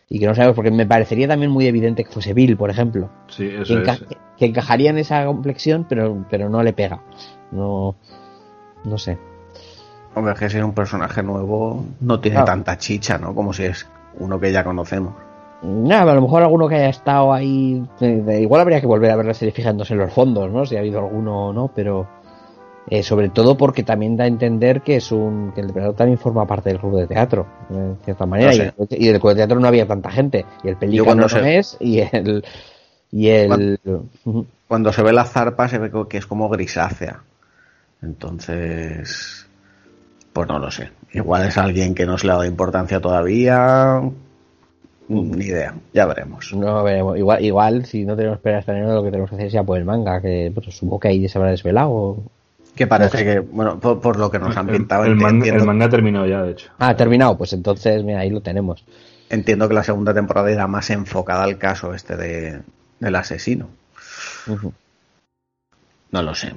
y 0.09 0.19
que 0.21 0.27
no 0.27 0.35
sabemos, 0.35 0.55
porque 0.57 0.71
me 0.71 0.87
parecería 0.87 1.27
también 1.29 1.51
muy 1.51 1.67
evidente 1.67 2.05
que 2.05 2.11
fuese 2.13 2.33
Bill, 2.35 2.57
por 2.57 2.71
ejemplo. 2.71 3.11
Sí, 3.29 3.49
que, 3.49 3.63
eso 3.63 3.75
enca- 3.75 3.95
es. 4.09 4.17
que 4.37 4.47
encajaría 4.47 4.91
en 4.91 4.99
esa 4.99 5.25
complexión, 5.27 5.85
pero, 5.89 6.25
pero 6.31 6.49
no 6.49 6.63
le 6.63 6.73
pega. 6.73 7.03
No, 7.51 7.97
no 8.85 8.99
sé. 8.99 9.19
Hombre, 10.15 10.33
es 10.33 10.39
que 10.39 10.49
si 10.51 10.59
es 10.59 10.65
un 10.65 10.73
personaje 10.73 11.23
nuevo 11.23 11.85
no 12.01 12.21
tiene 12.21 12.37
Claro. 12.37 12.47
tanta 12.47 12.79
chicha, 12.79 13.19
¿no? 13.19 13.35
Como 13.35 13.53
si 13.53 13.65
es 13.65 13.87
uno 14.19 14.41
que 14.41 14.51
ya 14.53 14.65
conocemos. 14.65 15.15
Nada, 15.63 16.13
a 16.13 16.15
lo 16.15 16.23
mejor 16.23 16.43
alguno 16.43 16.69
que 16.69 16.77
haya 16.77 16.89
estado 16.89 17.33
ahí. 17.33 17.85
de- 17.99 18.41
igual 18.41 18.61
habría 18.63 18.81
que 18.81 18.87
volver 18.87 19.11
a 19.11 19.17
ver 19.17 19.27
la 19.27 19.35
serie 19.35 19.53
fijándose 19.53 19.95
en 19.95 20.01
los 20.01 20.13
fondos, 20.13 20.51
¿no? 20.51 20.65
Si 20.67 20.77
ha 20.77 20.81
habido 20.81 21.01
alguno 21.01 21.49
o 21.49 21.53
no, 21.53 21.71
pero. 21.75 22.07
Eh, 22.89 23.03
sobre 23.03 23.29
todo 23.29 23.57
porque 23.57 23.83
también 23.83 24.17
da 24.17 24.25
a 24.25 24.29
entender 24.29 24.83
que 24.83 24.97
es 24.97 25.11
un 25.13 25.53
que 25.55 25.61
el 25.61 25.69
depredador 25.69 25.97
también 25.97 26.19
forma 26.19 26.47
parte 26.47 26.71
del 26.71 26.79
club 26.79 26.97
de 26.99 27.07
teatro, 27.07 27.47
eh, 27.71 27.75
de 27.75 27.97
cierta 28.05 28.27
manera. 28.27 28.51
No 28.51 28.55
y, 28.55 28.57
sé. 28.59 28.75
el- 28.79 29.03
y 29.03 29.07
del 29.09 29.21
club 29.21 29.31
de 29.33 29.37
teatro 29.37 29.61
no 29.61 29.69
había 29.69 29.87
tanta 29.87 30.11
gente. 30.11 30.45
Y 30.63 30.69
el 30.69 30.77
pelícano 30.77 31.15
no 31.23 31.29
se- 31.29 31.59
es, 31.59 31.77
y 31.81 32.01
el. 32.01 32.45
Y 33.13 33.29
el. 33.29 33.79
Cuando 34.69 34.93
se 34.93 35.03
ve 35.03 35.13
la 35.13 35.25
zarpa 35.25 35.69
se 35.69 35.79
ve 35.79 35.91
que 36.09 36.19
es 36.19 36.27
como 36.27 36.49
grisácea. 36.49 37.23
Entonces, 38.03 39.47
pues 40.33 40.49
no 40.49 40.59
lo 40.59 40.71
sé. 40.71 40.91
Igual 41.13 41.47
es 41.49 41.57
alguien 41.57 41.95
que 41.95 42.07
no 42.07 42.19
se 42.19 42.27
le 42.27 42.33
ha 42.33 42.37
dado 42.37 42.47
importancia 42.47 43.01
todavía. 43.01 44.03
Ni 45.09 45.45
idea, 45.45 45.73
ya 45.95 46.05
veremos. 46.07 46.53
No 46.53 46.83
veremos. 46.83 47.17
Igual, 47.17 47.45
igual, 47.45 47.87
si 47.87 48.05
no 48.05 48.17
tenemos 48.17 48.39
esperar 48.39 48.59
hasta 48.59 48.73
enero, 48.73 48.95
lo 48.95 49.05
que 49.05 49.11
tenemos 49.11 49.31
que 49.31 49.37
hacer 49.37 49.47
es 49.47 49.53
ya 49.53 49.63
por 49.63 49.79
el 49.79 49.85
manga, 49.85 50.21
que 50.21 50.51
pues, 50.53 50.67
supongo 50.75 50.99
que 51.01 51.09
ahí 51.09 51.29
se 51.29 51.39
habrá 51.39 51.51
desvelado. 51.53 52.19
Que 52.77 52.87
parece 52.87 53.25
que, 53.25 53.41
bueno, 53.41 53.81
por, 53.81 54.01
por 54.01 54.19
lo 54.19 54.31
que 54.31 54.39
nos 54.39 54.57
han 54.57 54.69
El, 54.69 54.77
pintado, 54.77 55.05
el 55.05 55.17
ent- 55.17 55.23
manga, 55.23 55.47
el 55.47 55.65
manga 55.65 55.87
ha 55.87 55.89
terminado 55.91 56.27
ya, 56.27 56.43
de 56.43 56.53
hecho. 56.53 56.71
Ah, 56.79 56.95
terminado, 56.95 57.37
pues 57.39 57.53
entonces, 57.55 58.05
mira, 58.05 58.21
ahí 58.21 58.31
lo 58.31 58.43
tenemos. 58.43 58.85
entiendo 59.31 59.67
que 59.67 59.75
la 59.75 59.83
segunda 59.83 60.13
temporada 60.15 60.53
irá 60.53 60.67
más 60.67 60.91
enfocada 60.91 61.43
al 61.43 61.59
caso 61.59 61.95
este 61.95 62.17
de, 62.17 62.61
del 63.01 63.15
asesino. 63.17 63.69
No 66.13 66.23
lo 66.23 66.35
sé. 66.35 66.55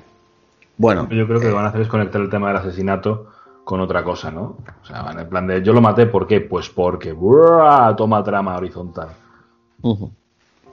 Bueno, 0.78 1.10
Yo 1.10 1.26
creo 1.26 1.40
que 1.40 1.46
lo 1.46 1.52
que 1.52 1.56
van 1.56 1.66
a 1.66 1.70
hacer 1.70 1.82
es 1.82 1.88
conectar 1.88 2.22
el 2.22 2.30
tema 2.30 2.50
del 2.50 2.58
asesinato 2.58 3.28
con 3.64 3.82
otra 3.82 4.04
cosa, 4.04 4.32
¿no? 4.32 4.58
O 4.82 4.86
sea, 4.86 5.02
van 5.02 5.20
en 5.20 5.30
plan 5.30 5.48
de, 5.48 5.62
yo 5.62 5.74
lo 5.74 5.82
maté, 5.82 6.06
¿por 6.06 6.28
qué? 6.28 6.42
Pues 6.42 6.70
porque, 6.70 7.12
¡buah! 7.12 7.96
toma 7.96 8.24
trama 8.24 8.56
horizontal. 8.58 9.10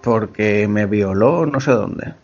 Porque 0.02 0.66
me 0.68 0.86
violó 0.86 1.46
no 1.46 1.60
sé 1.60 1.72
dónde. 1.72 2.14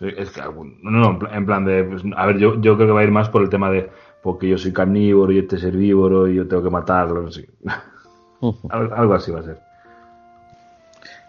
Es 0.00 0.30
que, 0.30 0.40
algún- 0.40 0.78
no, 0.82 0.90
no, 0.90 1.18
en 1.32 1.44
plan- 1.46 1.64
de, 1.64 1.82
pues, 1.84 2.02
a 2.16 2.26
ver, 2.26 2.38
yo, 2.38 2.60
yo 2.60 2.76
creo 2.76 2.86
que 2.88 2.92
va 2.92 3.00
a 3.00 3.04
ir 3.04 3.10
más 3.10 3.28
por 3.28 3.42
el 3.42 3.48
tema 3.50 3.70
de, 3.70 3.90
porque 4.22 4.48
yo 4.48 4.56
soy 4.58 4.72
carnívoro 4.72 5.32
y 5.32 5.38
este 5.40 5.56
es 5.56 5.64
herbívoro 5.64 6.28
y 6.28 6.36
yo 6.36 6.46
tengo 6.46 6.62
que 6.62 6.70
matarlo, 6.70 7.22
no 7.22 7.30
sé. 7.32 7.48
Algo 8.70 9.14
así 9.14 9.30
va 9.32 9.40
a 9.40 9.42
ser. 9.42 9.58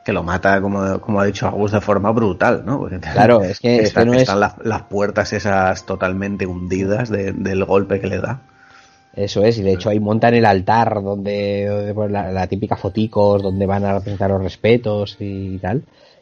Que 0.06 0.14
lo 0.14 0.24
mata, 0.24 0.62
como, 0.62 1.00
como 1.02 1.20
ha 1.20 1.26
dicho 1.26 1.48
Agus, 1.48 1.72
de 1.72 1.82
forma 1.82 2.12
brutal, 2.12 2.64
¿no? 2.66 2.80
Porque 2.80 3.00
Claro, 3.00 3.42
es 3.44 3.60
que, 3.60 3.78
es 3.80 3.84
están, 3.90 4.06
que 4.06 4.10
no 4.12 4.16
es. 4.16 4.22
están 4.24 4.40
las, 4.40 4.56
las 4.64 4.84
puertas 4.84 5.34
esas 5.34 5.86
totalmente 5.86 6.46
hundidas 6.46 7.10
de- 7.10 7.34
del 7.34 7.66
golpe 7.66 8.00
que 8.00 8.08
le 8.08 8.20
da. 8.20 8.42
Eso 9.14 9.44
es, 9.44 9.58
y 9.58 9.64
de 9.64 9.74
hecho 9.74 9.90
ahí 9.90 10.00
montan 10.00 10.36
el 10.36 10.46
altar 10.46 11.02
donde, 11.04 11.66
donde 11.68 11.94
ponen 11.94 12.14
la, 12.14 12.32
la 12.32 12.48
típica 12.48 12.76
foticos, 12.78 13.42
donde 13.42 13.66
van 13.66 13.84
a 13.84 13.94
representar 13.94 14.30
los 14.30 14.42
respetos 14.42 15.18
y 15.20 15.58
tal. 15.58 15.82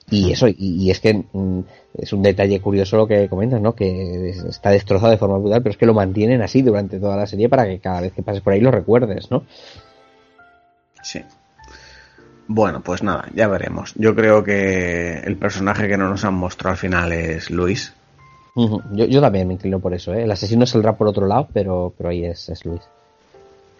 Y 0.10 0.32
eso, 0.32 0.48
y, 0.48 0.56
y 0.58 0.90
es 0.92 1.00
que 1.02 1.14
mm, 1.32 1.60
es 1.98 2.14
un 2.14 2.24
detalle 2.24 2.62
curioso 2.62 2.96
lo 2.96 3.08
que 3.08 3.28
comentas, 3.28 3.60
¿no? 3.60 3.76
Que 3.76 4.30
es- 4.30 4.44
está 4.44 4.70
destrozado 4.70 5.12
de 5.12 5.18
forma 5.18 5.38
brutal, 5.38 5.62
pero 5.62 5.72
es 5.72 5.78
que 5.78 5.86
lo 5.86 5.94
mantienen 5.94 6.42
así 6.42 6.62
durante 6.62 7.00
toda 7.00 7.18
la 7.18 7.28
serie 7.28 7.50
para 7.50 7.66
que 7.66 7.80
cada 7.80 8.02
vez 8.02 8.14
que 8.14 8.24
pases 8.24 8.42
por 8.42 8.54
ahí 8.54 8.62
lo 8.62 8.72
recuerdes, 8.72 9.30
¿no? 9.32 9.44
Sí. 11.02 11.22
Bueno, 12.48 12.82
pues 12.82 13.04
nada, 13.04 13.26
ya 13.36 13.48
veremos. 13.50 13.94
Yo 13.96 14.16
creo 14.16 14.44
que 14.44 15.20
el 15.20 15.36
personaje 15.36 15.88
que 15.90 15.98
no 15.98 16.08
nos 16.10 16.24
han 16.24 16.34
mostrado 16.36 16.72
al 16.72 16.78
final 16.78 17.12
es 17.12 17.50
Luis. 17.50 17.94
Yo 18.92 19.22
también 19.22 19.48
me 19.48 19.54
inclino 19.54 19.80
por 19.80 19.94
eso, 19.94 20.14
¿eh? 20.14 20.24
El 20.24 20.32
asesino 20.32 20.66
saldrá 20.66 20.96
por 20.96 21.08
otro 21.08 21.28
lado, 21.28 21.48
pero, 21.54 21.94
pero 21.96 22.10
ahí 22.10 22.26
es, 22.26 22.50
es 22.50 22.66
Luis. 22.66 22.82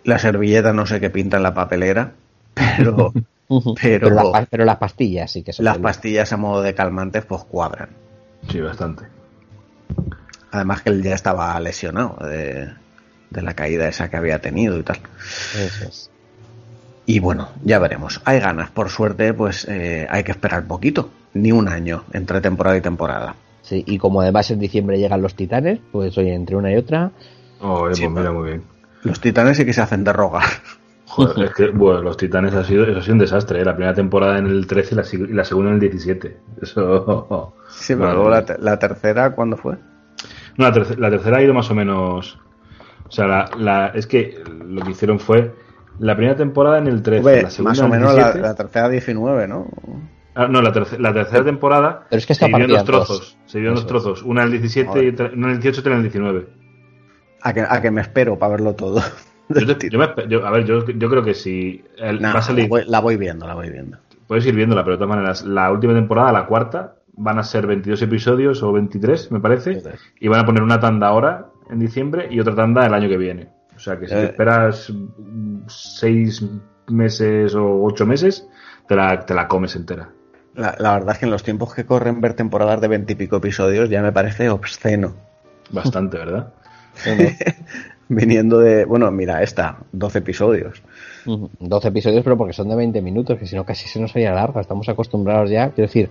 La 0.04 0.20
servilleta 0.20 0.72
no 0.74 0.86
sé 0.86 1.00
qué 1.00 1.10
pinta 1.10 1.38
en 1.38 1.44
la 1.44 1.54
papelera, 1.54 2.12
pero, 2.54 3.12
Pero- 3.82 4.10
las, 4.10 4.26
pa- 4.28 4.46
pero 4.50 4.66
las 4.66 4.78
pastillas 4.78 5.32
sí 5.32 5.44
que 5.44 5.54
son 5.54 5.64
las 5.66 5.78
pastillas 5.78 6.32
a 6.34 6.38
modo 6.38 6.62
de 6.62 6.74
calmantes 6.74 7.26
pues 7.26 7.44
cuadran. 7.44 7.90
Sí, 8.50 8.60
bastante. 8.60 9.06
Además 10.52 10.82
que 10.82 10.90
él 10.90 11.04
ya 11.04 11.14
estaba 11.16 11.60
lesionado 11.60 12.18
de, 12.28 12.70
de 13.30 13.42
la 13.42 13.54
caída 13.54 13.88
esa 13.88 14.10
que 14.10 14.18
había 14.18 14.40
tenido 14.40 14.78
y 14.78 14.84
tal. 14.84 14.98
Eso 15.56 15.86
es. 15.88 16.12
Y 17.06 17.20
bueno, 17.20 17.50
ya 17.64 17.80
veremos. 17.80 18.22
Hay 18.26 18.40
ganas, 18.40 18.70
por 18.72 18.90
suerte, 18.90 19.34
pues 19.34 19.66
eh, 19.70 20.08
hay 20.10 20.24
que 20.24 20.32
esperar 20.32 20.66
poquito, 20.68 21.10
ni 21.34 21.52
un 21.54 21.68
año 21.70 22.04
entre 22.14 22.42
temporada 22.42 22.76
y 22.78 22.82
temporada. 22.82 23.36
Sí, 23.62 23.84
y 23.88 23.98
como 23.98 24.22
además 24.22 24.50
en 24.52 24.60
diciembre 24.60 24.98
llegan 24.98 25.22
los 25.22 25.36
titanes, 25.36 25.80
pues 25.92 26.18
oye, 26.18 26.34
entre 26.34 26.56
una 26.56 26.72
y 26.72 26.76
otra, 26.78 27.12
Oh, 27.60 27.90
eh, 27.90 27.96
Sí, 27.96 28.04
pues 28.04 28.14
mira, 28.14 28.32
muy 28.32 28.50
bien. 28.50 28.64
Los 29.04 29.20
titanes 29.20 29.58
sí 29.58 29.66
que 29.66 29.74
se 29.74 29.82
hacen 29.82 30.04
de 30.04 30.14
rogar. 30.14 30.44
Joder, 31.18 31.46
es 31.46 31.54
que, 31.56 31.68
bueno, 31.70 32.02
los 32.02 32.16
titanes 32.18 32.54
ha 32.54 32.64
sido, 32.64 32.86
eso 32.86 33.00
ha 33.00 33.02
sido 33.02 33.14
un 33.14 33.20
desastre, 33.20 33.62
¿eh? 33.62 33.66
La 33.66 33.76
primera 33.76 33.94
temporada 33.94 34.38
en 34.38 34.46
el 34.48 34.68
13 34.68 34.94
y 34.94 34.98
la, 34.98 35.28
y 35.30 35.34
la 35.34 35.44
segunda 35.44 35.70
en 35.72 35.76
el 35.76 35.80
17. 35.82 36.38
Eso. 36.62 37.54
Sí, 37.70 37.96
pero 37.96 38.14
luego 38.14 38.30
la, 38.30 38.46
te- 38.46 38.58
la 38.60 38.78
tercera, 38.80 39.32
¿cuándo 39.34 39.58
fue? 39.58 39.76
No, 40.58 40.66
la, 40.66 40.74
terce- 40.74 40.98
la 40.98 41.10
tercera 41.10 41.38
ha 41.38 41.42
ido 41.44 41.54
más 41.54 41.70
o 41.72 41.76
menos. 41.76 42.40
O 43.08 43.12
sea, 43.12 43.26
la, 43.28 43.50
la- 43.58 43.88
es 43.90 44.06
que 44.08 44.42
lo 44.66 44.82
que 44.84 44.92
hicieron 44.92 45.20
fue 45.20 45.54
la 46.00 46.16
primera 46.16 46.36
temporada 46.38 46.78
en 46.78 46.88
el 46.88 47.02
13, 47.02 47.20
Hombre, 47.20 47.42
la 47.44 47.50
segunda 47.50 47.72
más 47.72 47.80
o 47.80 47.86
en 47.86 47.94
el 47.94 48.00
menos 48.00 48.16
la, 48.16 48.24
17. 48.34 48.48
la 48.48 48.56
tercera 48.56 48.90
19, 48.90 49.48
¿no? 49.48 49.68
Ah, 50.36 50.48
no, 50.48 50.62
la, 50.62 50.72
terce- 50.72 51.00
la 51.00 51.12
tercera 51.14 51.44
temporada 51.44 52.06
Pero 52.12 52.20
es 52.20 52.26
que 52.28 52.34
está 52.34 52.46
se 52.46 52.52
dividió 52.52 52.66
en 52.66 52.72
dos 52.80 52.86
trozos. 52.86 53.38
Se 53.48 53.58
dividió 53.58 53.70
en 53.72 53.76
dos 53.76 53.88
trozos. 53.88 54.22
Una 54.22 54.42
en 54.44 54.48
el 54.48 54.52
17 54.62 55.04
y 55.04 55.10
otra, 55.10 55.32
una 55.34 55.48
en 55.48 55.54
el 55.56 55.60
18 55.60 55.78
y 55.78 55.80
otra 55.80 55.92
en 55.94 55.98
el 55.98 56.04
19. 56.04 56.48
A 57.42 57.54
que, 57.54 57.62
a 57.62 57.82
que 57.82 57.90
me 57.92 58.02
espero 58.02 58.38
para 58.38 58.52
verlo 58.52 58.76
todo. 58.76 59.02
Yo 59.50 59.78
te- 59.78 59.90
yo 59.92 60.00
me 60.00 60.06
espe- 60.06 60.28
yo- 60.28 60.46
a 60.46 60.52
ver, 60.52 60.66
yo, 60.66 60.86
yo 60.86 61.10
creo 61.10 61.24
que 61.24 61.34
si 61.34 61.84
el- 61.98 62.22
Nah, 62.22 62.34
va 62.34 62.40
a 62.40 62.42
salir, 62.42 62.66
la, 62.66 62.70
voy, 62.70 62.84
la 62.88 63.00
voy 63.00 63.18
viendo, 63.18 63.48
la 63.48 63.54
voy 63.56 63.70
viendo. 63.70 63.98
puedes 64.28 64.46
ir 64.46 64.56
viéndola, 64.56 64.84
pero 64.84 64.98
de 64.98 65.04
todas 65.04 65.16
maneras, 65.16 65.44
la 65.46 65.72
última 65.72 65.94
temporada, 65.94 66.32
la 66.34 66.46
cuarta, 66.46 66.96
van 67.20 67.40
a 67.40 67.44
ser 67.44 67.66
22 67.66 68.02
episodios 68.02 68.62
o 68.62 68.72
23, 68.74 69.32
me 69.32 69.40
parece, 69.40 69.72
23. 69.72 70.00
y 70.20 70.28
van 70.28 70.42
a 70.42 70.46
poner 70.46 70.62
una 70.64 70.80
tanda 70.80 71.08
ahora 71.08 71.48
en 71.70 71.80
diciembre 71.80 72.28
y 72.30 72.40
otra 72.40 72.54
tanda 72.56 72.86
el 72.86 72.94
año 72.94 73.08
que 73.10 73.18
viene. 73.18 73.50
O 73.76 73.80
sea 73.80 73.98
que 74.00 74.08
si 74.08 74.14
te 74.14 74.22
Eh. 74.22 74.26
esperas 74.26 74.92
seis 75.68 76.44
meses 76.88 77.56
o 77.56 77.84
ocho 77.84 78.06
meses, 78.06 78.48
te 78.88 78.96
la, 78.96 79.20
te 79.26 79.34
la 79.34 79.48
comes 79.48 79.76
entera. 79.76 80.10
La, 80.56 80.76
la 80.80 80.94
verdad 80.94 81.12
es 81.14 81.20
que 81.20 81.26
en 81.26 81.32
los 81.32 81.44
tiempos 81.44 81.74
que 81.76 81.86
corren 81.86 82.20
ver 82.22 82.34
temporadas 82.34 82.82
de 82.82 82.88
veintipico 82.88 83.38
episodios 83.38 83.90
ya 83.90 84.02
me 84.02 84.12
parece 84.12 84.50
obsceno. 84.50 85.16
Bastante, 85.72 86.18
¿verdad? 86.18 86.54
Viniendo 88.10 88.60
de, 88.60 88.86
bueno, 88.86 89.12
mira, 89.12 89.44
esta, 89.44 89.78
12 89.92 90.20
episodios. 90.20 90.82
Ujú. 91.26 91.50
12 91.60 91.88
episodios, 91.90 92.24
pero 92.24 92.38
porque 92.38 92.54
son 92.54 92.70
de 92.70 92.76
20 92.76 93.02
minutos, 93.02 93.38
que 93.38 93.46
si 93.46 93.56
no 93.56 93.66
casi 93.66 93.88
se 93.90 94.00
nos 94.00 94.16
haría 94.16 94.32
larga. 94.32 94.62
Estamos 94.62 94.88
acostumbrados 94.88 95.50
ya, 95.50 95.70
quiero 95.72 95.88
decir, 95.88 96.10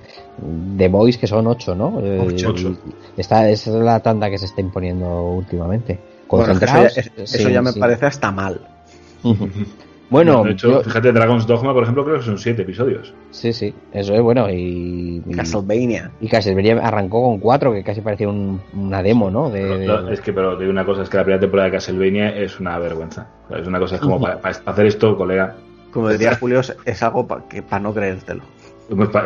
The 0.77 0.89
Boys 0.89 1.17
que 1.17 1.27
son 1.27 1.47
8, 1.47 1.75
¿no? 1.75 1.99
Eh, 2.03 2.21
Ocho, 2.27 2.51
ocho. 2.51 2.77
y 3.17 3.21
Esta 3.21 3.49
esa 3.49 3.71
es 3.71 3.77
la 3.77 4.01
tanda 4.01 4.29
que 4.29 4.37
se 4.39 4.45
está 4.45 4.61
imponiendo 4.61 5.23
últimamente. 5.31 5.99
Bueno, 6.29 6.53
es 6.53 6.59
que 6.59 6.65
eso 6.67 6.75
ya, 6.75 6.87
es- 6.87 7.13
sí, 7.31 7.37
eso 7.39 7.49
ya 7.49 7.63
me 7.63 7.73
sí. 7.73 7.81
parece 7.81 8.07
hasta 8.07 8.31
mal. 8.31 8.61
Bueno, 10.09 10.45
de 10.45 10.53
hecho, 10.53 10.71
yo- 10.71 10.81
fíjate, 10.83 11.13
Dragon's 11.13 11.47
Dogma, 11.49 11.73
por 11.75 11.83
ejemplo, 11.83 12.05
creo 12.05 12.19
que 12.19 12.23
son 12.25 12.39
siete 12.39 12.63
episodios. 12.63 13.13
sí, 13.31 13.53
sí, 13.53 13.75
eso 13.93 14.15
es 14.15 14.21
bueno. 14.23 14.49
Y, 14.49 15.21
y, 15.27 15.35
Castlevania. 15.35 16.13
y 16.21 16.29
Castlevania 16.29 16.79
arrancó 16.81 17.23
con 17.25 17.39
4, 17.41 17.73
que 17.73 17.83
casi 17.83 18.01
parecía 18.03 18.29
un- 18.29 18.61
una 18.75 19.03
demo, 19.03 19.31
¿no? 19.31 19.51
De, 19.51 19.65
de- 19.79 19.87
No, 19.87 20.09
es 20.09 20.21
que, 20.21 20.33
pero 20.33 20.55
te 20.57 20.61
digo 20.63 20.71
una 20.73 20.85
cosa, 20.85 21.03
es 21.03 21.09
que 21.09 21.17
la 21.17 21.25
primera 21.25 21.41
temporada 21.41 21.69
de 21.71 21.73
Castlevania 21.77 22.37
es 22.37 22.61
una 22.61 22.79
vergüenza. 22.79 23.27
O 23.47 23.49
sea, 23.49 23.59
Es 23.59 23.67
una 23.67 23.79
cosa, 23.81 23.97
es 23.97 24.01
como 24.01 24.21
para, 24.21 24.41
para 24.41 24.57
hacer 24.65 24.87
esto, 24.87 25.17
colega, 25.17 25.57
Como 25.93 26.09
diría 26.11 26.37
Julio, 26.37 26.61
es- 26.61 27.03
algo 27.03 27.27
pa- 27.27 27.43
para 27.69 27.81
no 27.83 27.93
creértelo. 27.93 28.43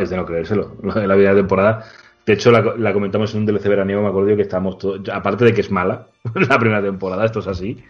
es 0.00 0.10
de 0.10 0.16
no 0.16 0.24
creérselo. 0.24 0.76
Lo 0.82 0.94
de 0.94 1.06
la 1.06 1.14
primera 1.14 1.34
temporada. 1.34 1.84
De 2.24 2.34
hecho, 2.34 2.50
la, 2.52 2.62
la 2.78 2.92
comentamos 2.92 3.34
en 3.34 3.40
un 3.40 3.46
DLC 3.46 3.68
veraniego, 3.68 4.02
me 4.02 4.08
acuerdo 4.08 4.34
que 4.36 4.42
estábamos 4.42 4.78
todos. 4.78 5.00
Aparte 5.12 5.44
de 5.44 5.52
que 5.52 5.60
es 5.62 5.70
mala, 5.70 6.06
la 6.48 6.58
primera 6.58 6.80
temporada, 6.82 7.24
esto 7.26 7.40
es 7.40 7.46
así. 7.48 7.82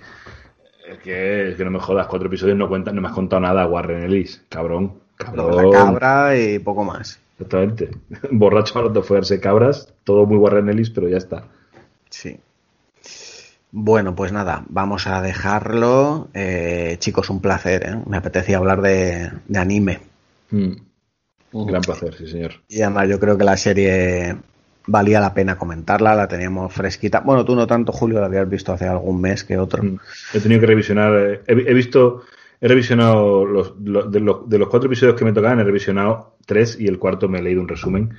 Es 0.90 0.98
que, 0.98 1.50
es 1.50 1.56
que 1.56 1.64
no 1.64 1.70
me 1.70 1.78
jodas, 1.78 2.08
cuatro 2.08 2.26
episodios 2.26 2.58
no 2.58 2.68
cuentan, 2.68 2.96
no 2.96 3.00
me 3.00 3.08
has 3.08 3.14
contado 3.14 3.40
nada, 3.40 3.66
Warren 3.66 4.02
Ellis. 4.02 4.42
Cabrón, 4.48 4.94
cabrón. 5.16 5.70
la 5.70 5.78
cabra 5.78 6.36
y 6.36 6.58
poco 6.58 6.82
más. 6.84 7.20
Exactamente. 7.34 7.90
Borracho 8.32 8.78
a 8.80 8.88
de 8.88 9.02
follarse 9.02 9.38
cabras, 9.38 9.92
todo 10.02 10.26
muy 10.26 10.36
Warren 10.36 10.68
Ellis, 10.68 10.90
pero 10.90 11.08
ya 11.08 11.18
está. 11.18 11.44
Sí. 12.08 12.40
Bueno, 13.70 14.16
pues 14.16 14.32
nada, 14.32 14.64
vamos 14.68 15.06
a 15.06 15.22
dejarlo. 15.22 16.28
Eh, 16.34 16.96
chicos, 16.98 17.30
un 17.30 17.40
placer. 17.40 17.86
¿eh? 17.86 18.02
Me 18.06 18.16
apetecía 18.16 18.56
hablar 18.56 18.82
de, 18.82 19.30
de 19.46 19.58
anime. 19.58 20.00
Mm. 20.50 20.72
Ujú. 21.52 21.66
Gran 21.66 21.82
placer, 21.82 22.14
sí, 22.16 22.26
señor. 22.26 22.54
Y 22.68 22.82
además 22.82 23.08
yo 23.08 23.20
creo 23.20 23.38
que 23.38 23.44
la 23.44 23.56
serie 23.56 24.36
valía 24.86 25.20
la 25.20 25.34
pena 25.34 25.56
comentarla, 25.56 26.14
la 26.14 26.26
teníamos 26.28 26.72
fresquita. 26.72 27.20
Bueno, 27.20 27.44
tú 27.44 27.54
no 27.54 27.66
tanto, 27.66 27.92
Julio, 27.92 28.20
la 28.20 28.26
habías 28.26 28.48
visto 28.48 28.72
hace 28.72 28.86
algún 28.86 29.20
mes 29.20 29.44
que 29.44 29.58
otro. 29.58 29.82
Mm. 29.82 29.98
He 30.34 30.40
tenido 30.40 30.60
que 30.60 30.66
revisionar, 30.66 31.12
eh, 31.16 31.40
he, 31.46 31.52
he 31.52 31.74
visto, 31.74 32.22
he 32.60 32.68
revisionado 32.68 33.44
los, 33.46 33.74
los- 33.84 34.10
de, 34.10 34.20
los, 34.20 34.48
de 34.48 34.58
los 34.58 34.68
cuatro 34.68 34.86
episodios 34.88 35.16
que 35.16 35.24
me 35.24 35.32
tocaban, 35.32 35.60
he 35.60 35.64
revisionado 35.64 36.34
tres 36.46 36.76
y 36.80 36.86
el 36.88 36.98
cuarto 36.98 37.28
me 37.28 37.38
he 37.38 37.42
leído 37.42 37.60
un 37.60 37.68
resumen 37.68 38.14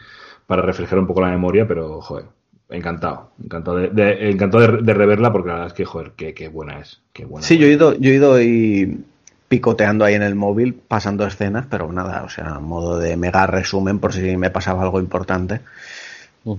para 0.48 0.62
refrescar 0.62 1.00
un 1.00 1.08
poco 1.08 1.22
la 1.22 1.30
memoria, 1.30 1.68
pero 1.68 2.00
joder, 2.02 2.26
encantado, 2.70 3.32
encantado 3.44 3.78
de, 3.78 3.90
de- 3.90 4.30
encantado 4.30 4.68
de, 4.78 4.82
de 4.84 4.94
reverla 4.94 5.32
porque 5.32 5.48
la 5.50 5.54
verdad 5.56 5.68
es 5.68 5.74
que 5.74 5.86
joder, 5.86 6.12
qué, 6.16 6.34
qué 6.34 6.48
buena 6.48 6.80
es, 6.80 7.02
qué 7.14 7.26
buena. 7.26 7.46
Sí, 7.46 7.58
yo 7.58 7.68
he 7.68 7.72
ido, 7.72 7.94
yo 7.98 8.12
he 8.12 8.16
ido 8.16 8.42
y 8.42 9.04
picoteando 9.48 10.06
ahí 10.06 10.14
en 10.14 10.24
el 10.24 10.36
móvil, 10.36 10.74
pasando 10.76 11.26
escenas, 11.28 11.66
pero 11.70 11.92
nada, 11.92 12.24
o 12.24 12.30
sea, 12.30 12.60
modo 12.60 12.98
de 13.00 13.18
mega 13.18 13.46
resumen 13.48 14.00
por 14.00 14.14
si 14.14 14.38
me 14.38 14.50
pasaba 14.50 14.84
algo 14.84 15.00
importante. 15.02 15.60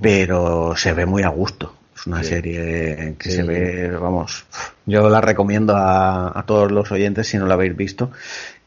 Pero 0.00 0.74
se 0.76 0.92
ve 0.92 1.06
muy 1.06 1.22
a 1.22 1.28
gusto. 1.28 1.74
Es 1.94 2.06
una 2.06 2.22
Sí. 2.22 2.30
serie 2.30 3.14
que 3.18 3.30
Sí. 3.30 3.36
se 3.36 3.42
ve, 3.42 3.90
vamos, 3.90 4.44
yo 4.86 5.08
la 5.08 5.20
recomiendo 5.20 5.76
a, 5.76 6.36
a 6.38 6.46
todos 6.46 6.72
los 6.72 6.90
oyentes 6.90 7.28
si 7.28 7.36
no 7.38 7.46
la 7.46 7.54
habéis 7.54 7.76
visto, 7.76 8.10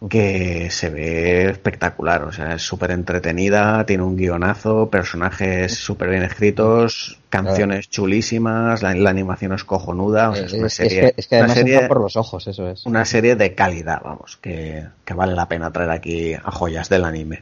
que 0.10 0.70
se 0.70 0.90
ve 0.90 1.50
espectacular, 1.50 2.24
o 2.24 2.32
sea, 2.32 2.54
es 2.54 2.62
súper 2.62 2.92
entretenida, 2.92 3.86
tiene 3.86 4.04
un 4.04 4.16
guionazo, 4.16 4.90
personajes 4.90 5.74
súper 5.74 6.10
bien 6.12 6.24
escritos, 6.24 7.20
canciones 7.30 7.90
chulísimas, 7.90 8.84
la, 8.84 8.94
la 8.94 9.10
animación 9.10 9.54
es 9.54 9.64
cojonuda, 9.64 10.30
o 10.30 10.36
sea, 10.36 10.46
es 10.46 10.54
una 10.54 10.68
es, 10.68 10.80
es 10.80 10.90
serie, 10.90 11.02
que, 11.02 11.14
es 11.22 11.28
que 11.28 11.36
una 11.36 11.46
además 11.46 11.58
serie- 11.58 11.88
por 11.88 12.00
los 12.02 12.16
ojos, 12.16 12.48
eso 12.48 12.70
es. 12.70 12.86
una 12.86 13.04
serie 13.06 13.36
de 13.36 13.56
calidad, 13.56 14.02
vamos, 14.04 14.38
que, 14.42 14.86
que 15.04 15.14
vale 15.14 15.34
la 15.34 15.48
pena 15.50 15.72
traer 15.72 15.90
aquí 15.90 16.34
a 16.36 16.52
joyas 16.52 16.88
del 16.90 17.04
anime. 17.04 17.42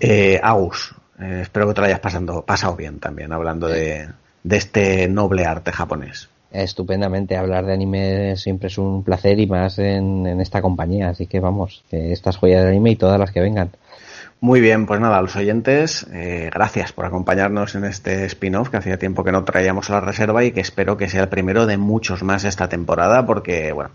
Eh, 0.00 0.40
Agus, 0.42 0.94
eh, 1.20 1.40
espero 1.42 1.68
que 1.68 1.74
te 1.74 1.80
lo 1.80 1.86
hayas 1.86 2.00
pasando, 2.00 2.42
pasado 2.42 2.76
bien 2.76 3.00
también, 3.00 3.32
hablando 3.32 3.68
de, 3.68 4.08
de 4.42 4.56
este 4.56 5.08
noble 5.08 5.44
arte 5.44 5.72
japonés. 5.72 6.28
Estupendamente, 6.52 7.36
hablar 7.36 7.66
de 7.66 7.72
anime 7.72 8.36
siempre 8.36 8.68
es 8.68 8.78
un 8.78 9.02
placer 9.02 9.40
y 9.40 9.46
más 9.46 9.78
en, 9.78 10.26
en 10.26 10.40
esta 10.40 10.62
compañía, 10.62 11.08
así 11.08 11.26
que 11.26 11.40
vamos, 11.40 11.84
que 11.90 12.12
estas 12.12 12.36
joyas 12.36 12.62
de 12.62 12.68
anime 12.68 12.92
y 12.92 12.96
todas 12.96 13.18
las 13.18 13.32
que 13.32 13.40
vengan. 13.40 13.70
Muy 14.40 14.60
bien, 14.60 14.84
pues 14.84 15.00
nada, 15.00 15.18
a 15.18 15.22
los 15.22 15.34
oyentes, 15.36 16.06
eh, 16.12 16.50
gracias 16.52 16.92
por 16.92 17.06
acompañarnos 17.06 17.74
en 17.76 17.84
este 17.84 18.26
spin-off 18.26 18.68
que 18.68 18.76
hacía 18.76 18.98
tiempo 18.98 19.24
que 19.24 19.32
no 19.32 19.42
traíamos 19.42 19.88
a 19.88 19.94
la 19.94 20.00
reserva 20.02 20.44
y 20.44 20.52
que 20.52 20.60
espero 20.60 20.96
que 20.98 21.08
sea 21.08 21.22
el 21.22 21.28
primero 21.28 21.64
de 21.66 21.78
muchos 21.78 22.22
más 22.22 22.44
esta 22.44 22.68
temporada 22.68 23.24
porque, 23.24 23.72
bueno, 23.72 23.90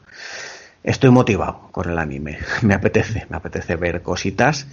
estoy 0.83 1.09
motivado 1.09 1.69
con 1.71 1.89
el 1.89 1.97
anime. 1.97 2.39
Me 2.61 2.73
apetece, 2.73 3.25
me 3.29 3.37
apetece 3.37 3.75
ver 3.75 4.01
cositas. 4.01 4.67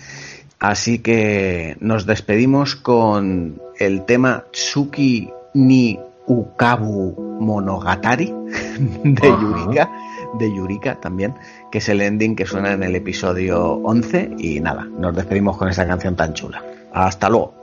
Así 0.58 1.00
que 1.00 1.76
nos 1.80 2.06
despedimos 2.06 2.76
con 2.76 3.60
el 3.78 4.06
tema 4.06 4.44
Tsuki 4.52 5.30
ni 5.52 5.98
Ukabu 6.26 7.38
Monogatari 7.40 8.26
de 9.04 9.28
Ajá. 9.28 9.40
Yurika, 9.40 9.90
de 10.38 10.54
Yurika 10.54 11.00
también, 11.00 11.34
que 11.70 11.78
es 11.78 11.88
el 11.90 12.00
ending 12.00 12.34
que 12.34 12.46
suena 12.46 12.72
en 12.72 12.82
el 12.82 12.96
episodio 12.96 13.74
11 13.74 14.36
y 14.38 14.60
nada, 14.60 14.84
nos 14.84 15.14
despedimos 15.14 15.58
con 15.58 15.68
esa 15.68 15.86
canción 15.86 16.16
tan 16.16 16.32
chula. 16.32 16.64
Hasta 16.92 17.28
luego. 17.28 17.54